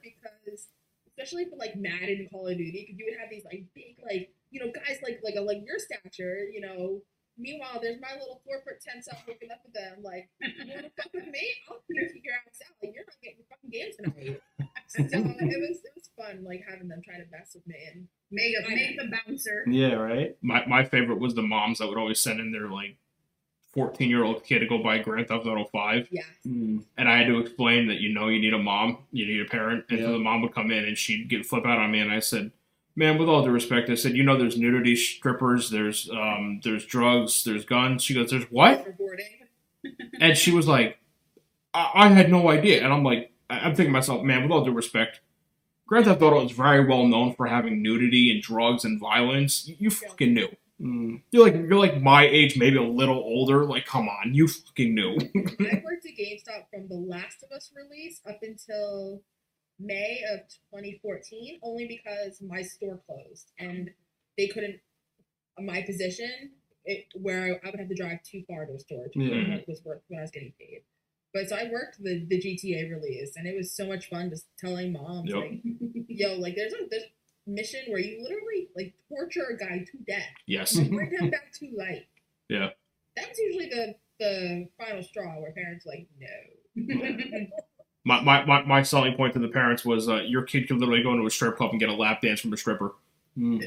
Because 1.19 1.35
especially 1.35 1.51
for 1.51 1.57
like 1.57 1.75
Madden 1.75 2.23
and 2.23 2.31
Call 2.31 2.47
of 2.47 2.57
Duty, 2.57 2.87
because 2.87 2.97
you 2.97 3.05
would 3.11 3.19
have 3.19 3.29
these 3.29 3.43
like 3.43 3.65
big 3.75 3.99
like 4.03 4.31
you 4.51 4.63
know 4.63 4.71
guys 4.71 4.99
like 5.03 5.19
like 5.23 5.35
a, 5.35 5.41
like 5.41 5.59
your 5.65 5.79
stature, 5.79 6.47
you 6.51 6.61
know. 6.61 7.01
Meanwhile, 7.37 7.79
there's 7.81 8.01
my 8.01 8.11
little 8.19 8.41
four 8.43 8.59
foot 8.63 8.79
ten 8.79 9.01
self 9.01 9.19
looking 9.27 9.51
up 9.51 9.59
at 9.63 9.73
them 9.73 10.03
like, 10.03 10.27
you 10.41 10.73
want 10.75 10.87
to 10.87 10.91
fuck 11.01 11.11
with 11.13 11.27
me? 11.27 11.43
I'll 11.69 11.79
kick 11.87 12.19
your 12.23 12.35
ass 12.35 12.59
out. 12.67 12.75
Like 12.83 12.91
you're 12.95 13.07
not 13.07 13.15
getting 13.23 13.39
your 13.39 13.47
fucking 13.47 13.71
games 13.71 13.95
tonight. 13.95 14.41
so 14.87 15.03
it 15.03 15.59
was 15.59 15.77
it 15.83 15.93
was 15.95 16.09
fun 16.15 16.43
like 16.43 16.63
having 16.67 16.87
them 16.87 17.01
try 17.03 17.15
to 17.15 17.27
mess 17.31 17.51
with 17.55 17.67
me 17.67 17.75
and 17.93 18.07
make 18.31 18.55
a 18.55 18.69
make 18.69 18.97
the 18.97 19.11
bouncer. 19.11 19.63
Yeah, 19.67 19.95
right? 19.95 20.35
My 20.41 20.65
my 20.67 20.83
favorite 20.83 21.19
was 21.19 21.35
the 21.35 21.43
moms 21.43 21.79
that 21.79 21.87
would 21.87 21.97
always 21.97 22.19
send 22.19 22.39
in 22.39 22.51
their 22.51 22.67
like 22.69 22.97
fourteen 23.73 24.09
year 24.09 24.23
old 24.23 24.43
kid 24.43 24.59
to 24.59 24.67
go 24.67 24.81
buy 24.81 24.97
Grand 24.99 25.27
Theft 25.27 25.45
Auto 25.45 25.65
Five, 25.71 26.07
yeah. 26.11 26.21
Mm. 26.47 26.83
and 26.97 27.09
I 27.09 27.17
had 27.17 27.27
to 27.27 27.39
explain 27.39 27.87
that 27.87 27.99
you 27.99 28.13
know 28.13 28.27
you 28.27 28.39
need 28.39 28.53
a 28.53 28.57
mom, 28.59 28.99
you 29.11 29.25
need 29.25 29.41
a 29.41 29.49
parent, 29.49 29.85
and 29.89 29.99
so 29.99 30.11
the 30.13 30.19
mom 30.19 30.41
would 30.41 30.53
come 30.53 30.71
in 30.71 30.85
and 30.85 30.97
she'd 30.97 31.29
get 31.29 31.45
flip 31.45 31.65
out 31.65 31.77
on 31.77 31.91
me, 31.91 31.99
and 31.99 32.11
I 32.11 32.19
said. 32.19 32.51
Man, 32.95 33.17
with 33.17 33.29
all 33.29 33.43
due 33.45 33.51
respect, 33.51 33.89
I 33.89 33.95
said, 33.95 34.17
you 34.17 34.23
know, 34.23 34.35
there's 34.37 34.57
nudity 34.57 34.93
strippers, 34.93 35.69
there's 35.69 36.09
um, 36.09 36.59
there's 36.65 36.85
drugs, 36.85 37.45
there's 37.45 37.63
guns. 37.63 38.03
She 38.03 38.13
goes, 38.13 38.29
there's 38.31 38.43
what? 38.51 38.85
And 40.19 40.37
she 40.37 40.51
was 40.51 40.67
like, 40.67 40.99
I, 41.73 41.91
I 41.93 42.07
had 42.09 42.29
no 42.29 42.49
idea. 42.49 42.83
And 42.83 42.91
I'm 42.91 43.03
like, 43.03 43.31
I- 43.49 43.59
I'm 43.59 43.75
thinking 43.75 43.85
to 43.85 43.91
myself, 43.91 44.23
man, 44.23 44.41
with 44.43 44.51
all 44.51 44.65
due 44.65 44.73
respect, 44.73 45.21
Grand 45.87 46.05
Theft 46.05 46.21
Auto 46.21 46.43
is 46.43 46.51
very 46.51 46.85
well 46.85 47.05
known 47.07 47.33
for 47.35 47.45
having 47.47 47.81
nudity 47.81 48.31
and 48.31 48.41
drugs 48.41 48.83
and 48.83 48.99
violence. 48.99 49.65
You, 49.67 49.75
you 49.79 49.89
fucking 49.89 50.33
knew. 50.33 50.49
Mm. 50.81 51.22
You're 51.31 51.43
like 51.45 51.56
you're 51.56 51.76
like 51.80 52.01
my 52.01 52.26
age, 52.26 52.57
maybe 52.57 52.77
a 52.77 52.81
little 52.84 53.18
older. 53.18 53.65
Like, 53.65 53.85
come 53.85 54.07
on, 54.07 54.34
you 54.34 54.47
fucking 54.47 54.95
knew. 54.95 55.18
I 55.18 55.18
worked 55.84 56.06
at 56.06 56.18
GameStop 56.18 56.65
from 56.72 56.88
The 56.88 56.95
Last 56.95 57.43
of 57.43 57.51
Us 57.56 57.72
release 57.76 58.22
up 58.27 58.39
until 58.41 59.22
May 59.80 60.22
of 60.34 60.39
2014, 60.73 61.60
only 61.64 61.85
because 61.88 62.41
my 62.41 62.61
store 62.61 63.01
closed 63.06 63.51
and 63.60 63.89
they 64.38 64.47
couldn't. 64.47 64.80
My 65.60 65.81
position, 65.81 66.51
it, 66.85 67.06
where 67.14 67.60
I 67.65 67.69
would 67.69 67.80
have 67.80 67.89
to 67.89 67.95
drive 67.95 68.23
too 68.23 68.43
far 68.47 68.65
to 68.65 68.73
a 68.73 68.80
store 68.80 69.07
to 69.11 69.19
Yeah. 69.22 69.57
was 69.68 69.81
worth 69.84 70.01
when 70.07 70.19
I 70.19 70.22
was 70.22 70.31
getting 70.31 70.53
paid. 70.57 70.84
But 71.34 71.49
so 71.49 71.57
I 71.57 71.69
worked 71.69 72.01
the 72.01 72.26
the 72.30 72.39
GTA 72.41 72.89
release, 72.89 73.35
and 73.35 73.45
it 73.45 73.56
was 73.56 73.72
so 73.76 73.85
much 73.85 74.07
fun 74.10 74.30
just 74.30 74.47
telling 74.57 74.93
moms 74.93 75.30
Yep. 75.30 75.38
like, 75.38 75.60
"Yo, 76.07 76.35
like 76.35 76.56
there's 76.56 76.73
a 76.73 76.88
this 76.89 77.03
mission 77.49 77.81
where 77.88 77.99
you 77.99 78.21
literally 78.23 78.69
like 78.76 78.93
torture 79.09 79.53
a 79.53 79.57
guy 79.57 79.80
to 79.80 79.97
death, 80.07 80.27
yes. 80.45 80.73
bring 80.73 81.11
him 81.11 81.30
back 81.30 81.51
to 81.59 81.69
life." 81.77 82.03
Yeah. 82.47 82.69
That's 83.15 83.38
usually 83.38 83.69
the 83.69 83.95
the 84.19 84.67
final 84.77 85.01
straw 85.03 85.39
where 85.39 85.51
parents 85.51 85.85
are 85.85 85.89
like, 85.89 86.07
no. 86.19 87.45
My, 88.05 88.21
my, 88.21 88.45
my, 88.45 88.61
my 88.63 88.81
selling 88.81 89.13
point 89.15 89.34
to 89.34 89.39
the 89.39 89.49
parents 89.49 89.84
was 89.84 90.07
uh, 90.07 90.21
your 90.21 90.43
kid 90.43 90.67
could 90.67 90.77
literally 90.77 91.03
go 91.03 91.11
into 91.11 91.26
a 91.26 91.30
strip 91.30 91.57
club 91.57 91.71
and 91.71 91.80
get 91.80 91.89
a 91.89 91.93
lap 91.93 92.21
dance 92.21 92.39
from 92.39 92.53
a 92.53 92.57
stripper. 92.57 92.95
Mm. 93.38 93.61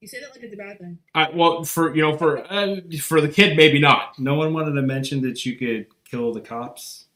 You 0.00 0.06
say 0.06 0.20
that 0.20 0.30
like 0.32 0.42
it's 0.42 0.52
a 0.52 0.56
bad 0.56 0.78
thing. 0.78 0.98
I, 1.14 1.30
well, 1.34 1.64
for 1.64 1.96
you 1.96 2.02
know, 2.02 2.16
for 2.16 2.44
uh, 2.52 2.76
for 3.00 3.22
the 3.22 3.28
kid, 3.28 3.56
maybe 3.56 3.80
not. 3.80 4.18
No 4.18 4.34
one 4.34 4.52
wanted 4.52 4.72
to 4.72 4.82
mention 4.82 5.22
that 5.22 5.46
you 5.46 5.56
could 5.56 5.86
kill 6.08 6.32
the 6.32 6.42
cops. 6.42 7.06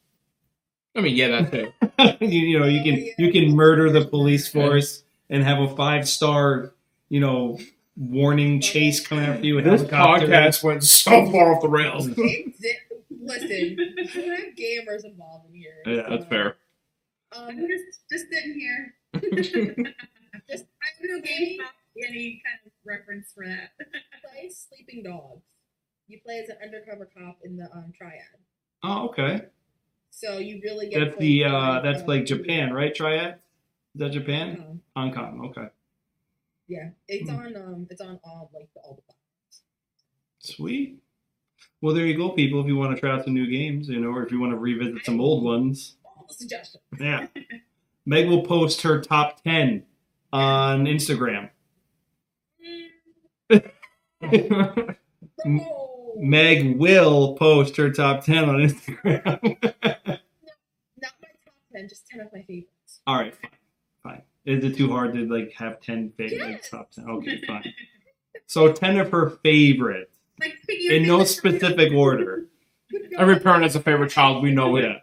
I 0.95 1.01
mean, 1.01 1.15
yeah, 1.15 1.27
that 1.27 1.51
too. 1.51 1.71
you, 2.25 2.39
you 2.47 2.59
know, 2.59 2.65
you 2.65 2.83
can 2.83 3.13
you 3.19 3.31
can 3.31 3.55
murder 3.55 3.91
the 3.91 4.05
police 4.05 4.47
force 4.47 5.03
and 5.29 5.43
have 5.43 5.59
a 5.59 5.75
five 5.75 6.07
star, 6.07 6.73
you 7.09 7.19
know, 7.19 7.59
warning 7.97 8.61
chase 8.61 9.05
coming 9.05 9.25
after 9.25 9.45
you 9.45 9.55
with 9.55 9.65
This 9.65 9.81
helicopters. 9.89 10.29
podcast 10.29 10.63
went 10.63 10.83
so 10.83 11.29
far 11.31 11.53
off 11.55 11.61
the 11.61 11.67
rails. 11.69 12.07
It 12.17 12.59
di- 12.61 12.77
Listen, 13.21 13.77
we 14.15 14.27
have 14.29 14.55
gamers 14.57 15.03
involved 15.05 15.49
in 15.49 15.55
here. 15.55 15.83
Yeah, 15.85 16.03
That's 16.09 16.25
fair. 16.25 16.55
I'm 17.31 17.49
Um, 17.59 17.67
just 17.67 17.99
just 18.11 18.25
sitting 18.31 18.59
here. 18.59 18.95
just 20.49 20.65
I 20.65 20.87
have 20.87 21.03
no 21.03 21.21
game 21.21 21.59
any 22.07 22.41
kind 22.45 22.59
of 22.65 22.71
reference 22.85 23.31
for 23.35 23.45
that. 23.45 23.71
play 24.23 24.49
Sleeping 24.49 25.03
Dogs. 25.03 25.43
You 26.07 26.19
play 26.25 26.39
as 26.39 26.49
an 26.49 26.55
undercover 26.63 27.07
cop 27.15 27.39
in 27.43 27.57
the 27.57 27.65
um, 27.73 27.91
Triad. 27.95 28.21
Oh, 28.83 29.09
okay. 29.09 29.41
So 30.09 30.37
you 30.39 30.59
really 30.63 30.89
get 30.89 30.99
That's 31.05 31.17
the 31.19 31.43
uh 31.43 31.81
that's 31.81 32.07
like 32.07 32.25
Japan, 32.25 32.73
right? 32.73 32.95
Triad? 32.95 33.39
Is 33.95 33.99
that 33.99 34.11
Japan? 34.11 34.63
Um, 34.69 34.81
Hong 34.95 35.13
Kong. 35.13 35.45
Okay. 35.49 35.67
yeah, 36.67 36.89
it's 37.07 37.29
Hmm. 37.29 37.35
on 37.37 37.55
um, 37.57 37.87
it's 37.89 38.01
on 38.01 38.19
all 38.23 38.49
like 38.53 38.69
the, 38.75 38.81
all 38.81 38.95
the 38.95 39.01
platforms. 39.01 39.61
Sweet. 40.39 40.99
Well, 41.81 41.95
there 41.95 42.05
you 42.05 42.17
go, 42.17 42.29
people. 42.29 42.59
If 42.61 42.67
you 42.67 42.75
want 42.77 42.93
to 42.95 42.99
try 42.99 43.11
out 43.11 43.23
some 43.25 43.33
new 43.33 43.49
games, 43.49 43.87
you 43.89 43.99
know, 43.99 44.09
or 44.09 44.23
if 44.25 44.31
you 44.31 44.39
want 44.39 44.51
to 44.53 44.57
revisit 44.57 45.05
some 45.05 45.19
old 45.21 45.43
ones, 45.43 45.95
All 46.05 46.25
the 46.27 46.33
suggestions. 46.33 46.83
yeah. 46.99 47.27
Meg 48.05 48.27
will 48.27 48.43
post 48.43 48.81
her 48.83 49.01
top 49.01 49.41
ten 49.43 49.83
on 50.33 50.85
Instagram. 50.85 51.49
M- 54.21 54.95
Oh, 55.45 56.15
Meg 56.17 56.77
will 56.77 57.35
post 57.35 57.77
her 57.77 57.89
top 57.91 58.25
ten 58.25 58.49
on 58.49 58.55
Instagram. 58.57 59.23
not 59.63 61.13
my 61.21 61.29
top 61.45 61.53
ten, 61.73 61.87
just 61.87 62.07
ten 62.07 62.19
of 62.19 62.27
my 62.33 62.41
favorites. 62.41 63.01
All 63.07 63.15
right. 63.15 63.33
Is 64.45 64.63
it 64.63 64.77
too 64.77 64.89
hard 64.91 65.13
to 65.13 65.27
like 65.27 65.53
have 65.53 65.81
ten 65.81 66.11
favorite 66.17 66.39
like, 66.41 66.51
Yes. 66.51 66.69
top 66.69 66.91
ten? 66.91 67.05
Okay, 67.09 67.41
fine. 67.45 67.73
So 68.47 68.71
ten 68.71 68.97
of 68.97 69.11
her 69.11 69.29
favorites 69.43 70.17
Like 70.39 70.55
in 70.89 71.07
no 71.07 71.23
specific 71.23 71.93
order. 71.93 72.47
Every 73.17 73.39
parent 73.39 73.63
has 73.63 73.75
a 73.75 73.81
favorite 73.81 74.09
child. 74.09 74.41
We 74.41 74.51
know 74.51 74.75
it. 74.77 74.83
Yeah. 74.85 74.95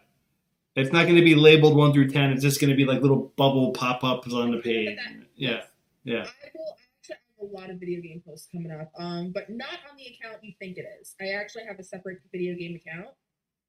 It's 0.75 0.91
not 0.91 1.03
going 1.03 1.15
to 1.15 1.23
be 1.23 1.33
labeled 1.33 1.75
one 1.75 1.93
through 1.93 2.09
ten. 2.09 2.31
It's 2.31 2.41
just 2.41 2.59
going 2.59 2.69
to 2.69 2.75
be 2.75 2.85
like 2.85 3.01
little 3.01 3.31
bubble 3.37 3.71
pop 3.71 4.03
ups 4.03 4.33
on 4.33 4.51
the 4.51 4.57
page. 4.57 4.97
Yeah, 5.35 5.61
yeah. 6.03 6.25
I 6.25 6.49
will 6.53 6.75
actually 6.99 7.15
have 7.39 7.49
a 7.49 7.55
lot 7.55 7.69
of 7.69 7.79
video 7.79 8.01
game 8.01 8.21
posts 8.25 8.47
coming 8.51 8.71
up, 8.71 8.91
um, 8.97 9.31
but 9.31 9.49
not 9.49 9.79
on 9.89 9.97
the 9.97 10.05
account 10.05 10.43
you 10.43 10.53
think 10.59 10.77
it 10.77 10.85
is. 11.01 11.15
I 11.21 11.29
actually 11.29 11.65
have 11.65 11.79
a 11.79 11.83
separate 11.83 12.19
video 12.31 12.55
game 12.55 12.75
account, 12.75 13.09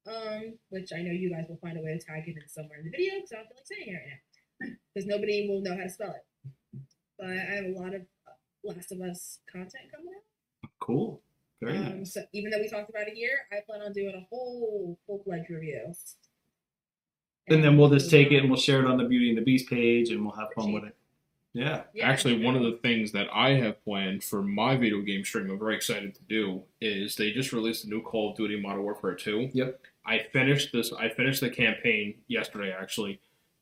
um, 0.07 0.53
which 0.69 0.91
I 0.93 1.01
know 1.01 1.11
you 1.11 1.31
guys 1.31 1.45
will 1.49 1.57
find 1.57 1.77
a 1.77 1.81
way 1.81 1.97
to 1.97 1.99
tag 2.05 2.27
it 2.27 2.35
in 2.35 2.47
somewhere 2.47 2.79
in 2.79 2.85
the 2.85 2.91
video 2.91 3.15
because 3.15 3.31
I 3.31 3.35
don't 3.37 3.47
feel 3.47 3.57
like 3.57 3.65
saying 3.65 3.87
it 3.89 3.93
right 3.97 4.07
now 4.07 4.28
because 4.59 5.05
nobody 5.07 5.47
will 5.49 5.61
know 5.61 5.75
how 5.75 5.83
to 5.83 5.89
spell 5.89 6.11
it. 6.13 6.79
But 7.17 7.27
I 7.29 7.35
have 7.55 7.65
a 7.65 7.69
lot 7.79 7.93
of 7.93 8.01
uh, 8.27 8.31
Last 8.63 8.91
of 8.91 9.01
Us 9.01 9.39
content 9.51 9.91
coming 9.93 10.13
up. 10.15 10.69
Cool. 10.79 11.21
Very 11.61 11.77
Um, 11.77 11.99
nice. 11.99 12.13
so 12.13 12.21
even 12.33 12.51
though 12.51 12.59
we 12.59 12.69
talked 12.69 12.89
about 12.89 13.07
it 13.07 13.13
here, 13.15 13.39
I 13.51 13.57
plan 13.65 13.81
on 13.81 13.91
doing 13.91 14.15
a 14.15 14.25
whole 14.29 14.97
full 15.05 15.21
fledged 15.23 15.49
review. 15.49 15.93
And 17.47 17.63
then 17.63 17.77
we'll 17.77 17.89
just 17.89 18.11
take 18.11 18.31
it 18.31 18.37
and 18.37 18.49
we'll 18.49 18.59
share 18.59 18.79
it 18.79 18.85
on 18.85 18.97
the 18.97 19.05
Beauty 19.05 19.29
and 19.29 19.37
the 19.37 19.41
Beazts 19.41 19.67
page, 19.67 20.09
and 20.11 20.23
we'll 20.23 20.35
have 20.35 20.49
fun 20.55 20.71
with 20.71 20.83
it. 20.83 20.95
Yeah. 21.53 21.81
Yeah, 21.95 22.07
Actually, 22.07 22.43
one 22.45 22.55
of 22.55 22.61
the 22.61 22.77
things 22.83 23.11
that 23.13 23.27
I 23.33 23.53
have 23.55 23.83
planned 23.83 24.23
for 24.23 24.43
my 24.43 24.77
video 24.77 25.01
game 25.01 25.25
stream, 25.25 25.49
I'm 25.49 25.57
very 25.57 25.75
excited 25.75 26.13
to 26.13 26.21
do, 26.29 26.61
is 26.79 27.15
they 27.15 27.31
just 27.31 27.51
released 27.51 27.85
a 27.85 27.89
new 27.89 28.03
Call 28.03 28.31
of 28.31 28.37
Duty 28.37 28.61
Modern 28.61 28.83
Warfare 28.83 29.15
2. 29.15 29.49
Yep. 29.53 29.81
I 30.05 30.19
finished 30.31 30.71
this. 30.71 30.93
I 30.93 31.09
finished 31.09 31.41
the 31.41 31.49
campaign 31.49 32.13
yesterday, 32.27 32.71
actually, 32.71 33.19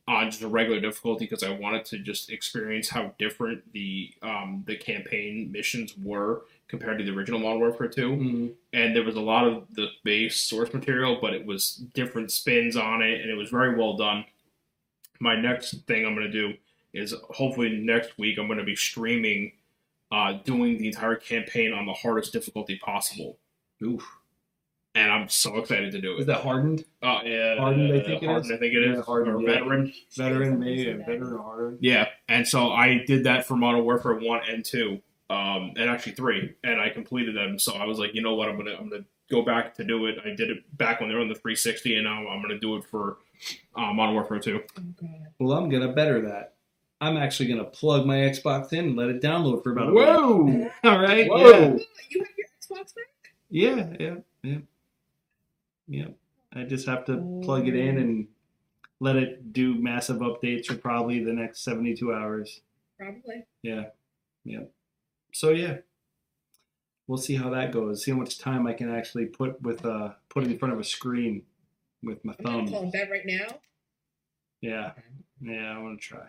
on 0.07 0.31
just 0.31 0.41
a 0.41 0.47
regular 0.47 0.79
difficulty 0.79 1.25
because 1.25 1.43
I 1.43 1.49
wanted 1.49 1.83
to 1.85 1.99
just 1.99 2.29
experience 2.31 2.89
how 2.89 3.13
different 3.19 3.73
the 3.73 4.13
um, 4.21 4.63
the 4.65 4.77
campaign 4.77 5.51
missions 5.51 5.95
were 5.97 6.43
compared 6.69 6.97
to 6.99 7.03
the 7.03 7.11
original 7.11 7.39
Modern 7.39 7.59
Warfare 7.59 7.87
2 7.87 8.09
Mm. 8.11 8.53
and 8.73 8.95
there 8.95 9.03
was 9.03 9.15
a 9.15 9.21
lot 9.21 9.47
of 9.47 9.67
the 9.75 9.87
base 10.03 10.39
source 10.41 10.73
material, 10.73 11.17
but 11.21 11.33
it 11.33 11.45
was 11.45 11.75
different 11.93 12.31
spins 12.31 12.75
on 12.75 13.01
it, 13.01 13.21
and 13.21 13.29
it 13.29 13.35
was 13.35 13.49
very 13.49 13.75
well 13.77 13.95
done. 13.95 14.25
My 15.19 15.35
next 15.39 15.85
thing 15.87 16.05
I'm 16.05 16.13
going 16.15 16.29
to 16.29 16.31
do 16.31 16.53
is 16.93 17.13
hopefully 17.29 17.69
next 17.77 18.17
week 18.17 18.37
I'm 18.37 18.47
going 18.47 18.59
to 18.59 18.65
be 18.65 18.75
streaming, 18.75 19.53
uh, 20.11 20.33
doing 20.45 20.77
the 20.77 20.87
entire 20.87 21.15
campaign 21.15 21.73
on 21.73 21.85
the 21.85 21.93
hardest 21.93 22.31
difficulty 22.33 22.77
possible, 22.77 23.37
Oof. 23.83 24.05
And 24.97 25.11
I'm 25.11 25.29
so 25.29 25.57
excited 25.57 25.91
to 25.91 26.01
do 26.01 26.13
it. 26.15 26.21
Is 26.21 26.25
that 26.25 26.41
hardened? 26.41 26.83
Uh, 27.03 27.19
yeah, 27.23 27.57
Hardened, 27.57 27.93
I 27.93 27.99
think 28.03 28.23
it 28.23 28.25
Hardened, 28.25 28.45
is? 28.45 28.51
I 28.51 28.57
think 28.57 28.73
it 28.73 28.83
is, 28.83 28.97
Yeah, 28.97 29.03
Hardened, 29.03 29.35
or 29.35 29.41
yeah. 29.41 29.53
veteran. 29.53 29.93
Veteran, 30.15 30.59
maybe. 30.59 30.81
Yeah, 30.81 30.97
veteran 30.97 31.33
or 31.33 31.37
hardened? 31.43 31.77
Yeah, 31.81 32.07
and 32.27 32.47
so 32.47 32.71
I 32.71 33.03
did 33.05 33.23
that 33.25 33.45
for 33.45 33.55
Modern 33.55 33.83
Warfare 33.83 34.15
one 34.15 34.41
and 34.49 34.65
two, 34.65 34.99
um, 35.29 35.73
and 35.77 35.89
actually 35.89 36.13
three, 36.13 36.55
and 36.63 36.81
I 36.81 36.89
completed 36.89 37.35
them. 37.35 37.59
So 37.59 37.73
I 37.75 37.85
was 37.85 37.99
like, 37.99 38.15
you 38.15 38.21
know 38.23 38.33
what, 38.35 38.49
I'm 38.49 38.57
gonna 38.57 38.75
I'm 38.79 38.89
gonna 38.89 39.05
go 39.29 39.43
back 39.43 39.75
to 39.75 39.83
do 39.83 40.07
it. 40.07 40.15
I 40.25 40.29
did 40.29 40.49
it 40.49 40.77
back 40.77 40.99
when 40.99 41.09
they 41.09 41.15
were 41.15 41.21
on 41.21 41.27
the 41.27 41.35
360, 41.35 41.95
and 41.95 42.05
now 42.05 42.27
I'm 42.27 42.41
gonna 42.41 42.59
do 42.59 42.75
it 42.77 42.83
for 42.85 43.17
uh, 43.75 43.93
Modern 43.93 44.15
Warfare 44.15 44.39
two. 44.39 44.61
Oh 44.77 44.81
god. 44.99 45.09
Well, 45.39 45.57
I'm 45.57 45.69
going 45.69 45.83
to 45.87 45.93
better 45.93 46.21
that. 46.21 46.55
I'm 46.99 47.15
actually 47.17 47.47
going 47.49 47.59
to 47.59 47.65
plug 47.69 48.07
my 48.07 48.15
Xbox 48.15 48.73
in 48.73 48.85
and 48.85 48.95
let 48.95 49.09
it 49.09 49.21
download 49.21 49.61
for 49.61 49.71
about 49.73 49.89
a 49.89 49.93
week. 49.93 50.07
Whoa! 50.07 50.69
All 50.89 50.99
right. 50.99 51.29
Whoa! 51.29 51.37
Yeah. 51.37 51.57
Oh, 51.77 51.79
you 52.09 52.19
have 52.23 52.27
your 52.35 52.47
Xbox 52.59 52.95
back? 52.95 53.05
Yeah, 53.51 53.93
yeah, 53.99 54.15
yeah. 54.41 54.57
Yeah. 55.87 56.07
I 56.53 56.63
just 56.63 56.87
have 56.87 57.05
to 57.05 57.39
plug 57.43 57.67
it 57.67 57.75
in 57.75 57.97
and 57.97 58.27
let 58.99 59.15
it 59.15 59.53
do 59.53 59.75
massive 59.75 60.17
updates 60.17 60.65
for 60.65 60.75
probably 60.75 61.23
the 61.23 61.33
next 61.33 61.63
72 61.63 62.11
hours. 62.13 62.61
Probably. 62.97 63.45
Yeah. 63.61 63.85
Yeah. 64.43 64.63
So 65.33 65.49
yeah. 65.51 65.77
We'll 67.07 67.17
see 67.17 67.35
how 67.35 67.49
that 67.51 67.71
goes. 67.71 68.03
See 68.03 68.11
how 68.11 68.17
much 68.17 68.37
time 68.37 68.67
I 68.67 68.73
can 68.73 68.93
actually 68.93 69.27
put 69.27 69.61
with 69.61 69.85
uh 69.85 70.13
put 70.29 70.43
in 70.43 70.57
front 70.57 70.73
of 70.73 70.79
a 70.79 70.83
screen 70.83 71.43
with 72.03 72.23
my 72.25 72.33
I'm 72.39 72.45
gonna 72.45 72.57
thumb. 72.57 72.67
call 72.69 72.91
that 72.91 73.09
right 73.09 73.25
now. 73.25 73.59
Yeah. 74.61 74.91
Yeah, 75.41 75.73
I 75.73 75.77
want 75.81 76.01
to 76.01 76.07
try. 76.07 76.27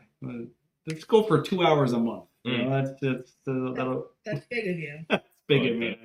Let's 0.86 1.04
go 1.04 1.22
for 1.22 1.40
two 1.42 1.62
hours 1.64 1.92
a 1.92 1.98
month. 1.98 2.24
You 2.44 2.58
know, 2.58 2.70
that's 2.70 3.00
that's 3.00 3.32
uh, 3.48 3.72
that'll 3.74 4.06
That's 4.24 4.46
big 4.46 4.68
of 4.68 4.78
you. 4.78 4.98
big 5.48 5.66
of 5.66 5.76
me. 5.76 5.98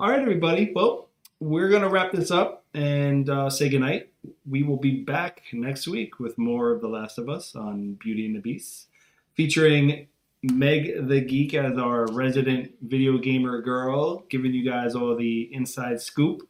All 0.00 0.08
right, 0.08 0.20
everybody. 0.20 0.72
Well, 0.74 1.07
we're 1.40 1.68
gonna 1.68 1.88
wrap 1.88 2.12
this 2.12 2.30
up 2.30 2.64
and 2.74 3.28
uh, 3.30 3.48
say 3.50 3.68
goodnight. 3.68 4.10
We 4.48 4.62
will 4.62 4.76
be 4.76 5.02
back 5.02 5.42
next 5.52 5.86
week 5.86 6.18
with 6.18 6.36
more 6.38 6.72
of 6.72 6.80
The 6.80 6.88
Last 6.88 7.18
of 7.18 7.28
Us 7.28 7.54
on 7.54 7.94
Beauty 7.94 8.26
and 8.26 8.34
the 8.34 8.40
Beazts, 8.40 8.86
featuring 9.34 10.08
Meg 10.42 11.08
the 11.08 11.20
Geek 11.20 11.54
as 11.54 11.78
our 11.78 12.06
resident 12.06 12.72
video 12.82 13.18
gamer 13.18 13.60
girl, 13.62 14.24
giving 14.28 14.52
you 14.52 14.68
guys 14.68 14.94
all 14.94 15.16
the 15.16 15.48
inside 15.52 16.00
scoop, 16.00 16.48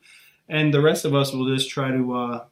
and 0.48 0.73
the 0.73 0.81
rest 0.81 1.05
of 1.05 1.15
us 1.15 1.32
will 1.32 1.55
just 1.55 1.70
try 1.70 1.90
to, 1.90 2.15
uh, 2.15 2.44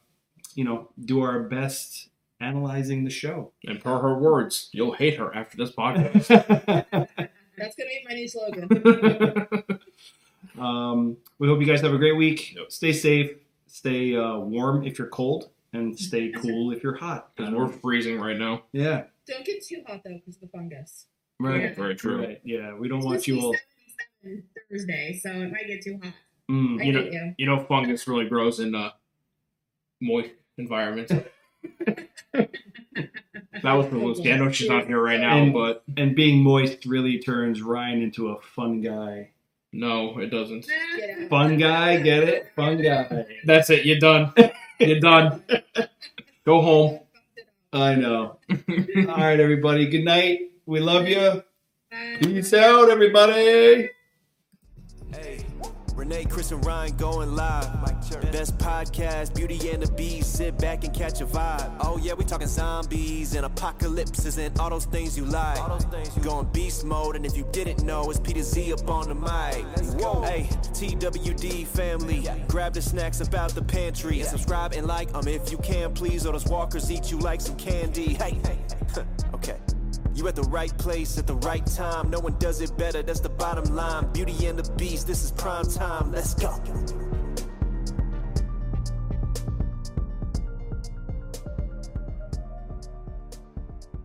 you 0.55 0.63
know, 0.63 0.89
do 1.05 1.21
our 1.21 1.41
best 1.41 2.09
analyzing 2.39 3.03
the 3.03 3.09
show. 3.09 3.51
And 3.65 3.83
per 3.83 3.99
her 3.99 4.17
words, 4.17 4.69
you'll 4.71 4.93
hate 4.93 5.17
her 5.17 5.35
after 5.35 5.57
this 5.57 5.71
podcast. 5.77 6.27
That's 7.57 7.75
gonna 7.75 7.89
be 7.89 8.05
my 8.07 8.13
new 8.13 8.27
slogan. 8.27 9.79
Um, 10.59 11.17
we 11.39 11.47
hope 11.47 11.59
you 11.59 11.65
guys 11.65 11.81
have 11.81 11.93
a 11.93 11.97
great 11.97 12.15
week. 12.17 12.55
Yep. 12.55 12.71
Stay 12.71 12.93
safe. 12.93 13.31
Stay 13.67 14.15
uh, 14.15 14.37
warm 14.37 14.85
if 14.85 14.97
you're 14.97 15.09
cold, 15.09 15.49
and 15.73 15.97
stay 15.97 16.31
cool 16.31 16.71
if 16.71 16.81
you're 16.83 16.95
hot. 16.95 17.35
Because 17.35 17.53
we're 17.53 17.67
freezing 17.69 18.19
right 18.19 18.37
now. 18.37 18.63
yeah, 18.71 19.03
Don't 19.27 19.45
get 19.45 19.63
too 19.65 19.83
hot 19.85 20.01
though, 20.05 20.13
because 20.13 20.35
of 20.35 20.41
the 20.41 20.47
fungus. 20.47 21.05
right. 21.39 21.75
Very 21.75 21.95
true. 21.95 22.19
Right. 22.25 22.41
Yeah, 22.43 22.73
we 22.75 22.87
don't 22.87 22.99
It's 22.99 23.05
want 23.05 23.27
you 23.27 23.39
all. 23.41 23.53
to 23.53 23.59
be 24.23 24.41
77 24.41 24.43
Thursday, 24.71 25.19
so 25.21 25.29
it 25.31 25.51
might 25.51 25.67
get 25.67 25.81
too 25.83 25.99
hot. 26.01 26.13
Mm, 26.49 26.81
I 26.81 26.83
You 26.85 26.91
know- 26.93 27.01
hate 27.03 27.13
you. 27.13 27.33
You 27.37 27.45
know, 27.45 27.59
fungus 27.65 28.07
really 28.07 28.27
grows 28.27 28.59
in 28.61 28.73
uh, 28.73 28.91
moist 30.01 30.31
environments. 30.57 31.11
That 33.63 33.73
was 33.73 33.87
for 33.87 33.95
Lucy. 33.97 34.31
I 34.31 34.37
know 34.37 34.51
she's 34.51 34.69
not 34.69 34.85
here 34.85 35.01
right 35.01 35.19
now, 35.19 35.37
And- 35.37 35.51
but 35.53 35.83
and 35.97 36.15
being 36.15 36.43
moist 36.43 36.85
really 36.85 37.17
turns 37.19 37.61
Ryan 37.61 38.01
into 38.03 38.29
a 38.29 38.39
fun 38.41 38.81
guy. 38.81 39.31
No, 39.73 40.17
it 40.19 40.27
doesn't. 40.27 40.67
Get. 40.97 41.29
Fun 41.29 41.57
guy, 41.57 41.97
get 42.01 42.23
it? 42.23 42.51
Fun 42.55 42.81
guy. 42.81 43.25
That's 43.45 43.69
it. 43.69 43.85
You're 43.85 43.99
done. 43.99 44.33
You're 44.79 44.99
done. 44.99 45.43
Go 46.45 46.61
home. 46.61 46.99
I 47.73 47.95
know. 47.95 48.39
all 48.49 49.17
right, 49.17 49.39
everybody. 49.39 49.87
Good 49.87 50.05
night. 50.05 50.51
We 50.65 50.79
love 50.79 51.07
you. 51.07 51.43
Peace 52.21 52.53
out, 52.53 52.89
everybody. 52.89 53.89
Renee 55.97 56.25
Chris, 56.25 56.51
and 56.51 56.63
Ryan 56.63 56.95
going 56.95 57.35
live. 57.35 57.67
Best 58.31 58.55
podcast, 58.59 59.33
Beauty 59.35 59.71
and 59.71 59.81
the 59.81 59.87
Beazts. 59.87 60.25
Sit 60.25 60.55
back 60.59 60.83
and 60.83 60.93
catch 60.93 61.21
a 61.21 61.25
vibe. 61.25 61.75
Oh 61.79 61.97
yeah, 61.97 62.13
we 62.13 62.23
talking 62.23 62.47
zombies 62.47 63.33
and 63.33 63.43
apocalypses 63.45 64.37
and 64.37 64.57
all 64.59 64.69
those 64.69 64.85
things 64.85 65.17
you 65.17 65.25
like. 65.25 65.57
Going 66.21 66.45
beast 66.53 66.85
mode, 66.85 67.15
and 67.15 67.25
if 67.25 67.35
you 67.35 67.47
didn't 67.51 67.83
know, 67.83 68.09
it's 68.11 68.19
Peter 68.19 68.43
Z 68.43 68.73
up 68.73 68.87
on 68.87 69.07
the 69.09 69.15
mic. 69.15 69.65
Hey, 70.23 70.47
TWD 70.73 71.65
family, 71.65 72.27
grab 72.47 72.73
the 72.75 72.81
snacks 72.81 73.19
about 73.19 73.55
the 73.55 73.63
pantry 73.63 74.19
and 74.19 74.29
subscribe 74.29 74.73
and 74.73 74.85
like 74.85 75.11
um 75.15 75.27
if 75.27 75.51
you 75.51 75.57
can, 75.57 75.93
please. 75.93 76.27
Or 76.27 76.33
those 76.33 76.45
walkers 76.45 76.91
eat 76.91 77.11
you 77.11 77.17
like 77.17 77.41
some 77.41 77.55
candy. 77.57 78.13
Hey, 78.13 78.37
Hey, 78.45 78.57
okay. 79.33 79.57
You 80.17 80.27
at 80.27 80.35
the 80.35 80.41
right 80.45 80.75
place 80.79 81.19
at 81.19 81.27
the 81.27 81.35
right 81.35 81.63
time. 81.63 82.09
No 82.09 82.19
one 82.19 82.39
does 82.39 82.59
it 82.59 82.75
better. 82.75 83.03
That's 83.03 83.19
the 83.19 83.29
bottom 83.29 83.75
line. 83.75 84.11
Beauty 84.13 84.47
and 84.47 84.57
the 84.57 84.63
Beazts. 84.63 85.05
This 85.05 85.23
is 85.23 85.31
prime 85.31 85.69
time. 85.69 86.11
Let's 86.11 86.33
go. 86.33 87.06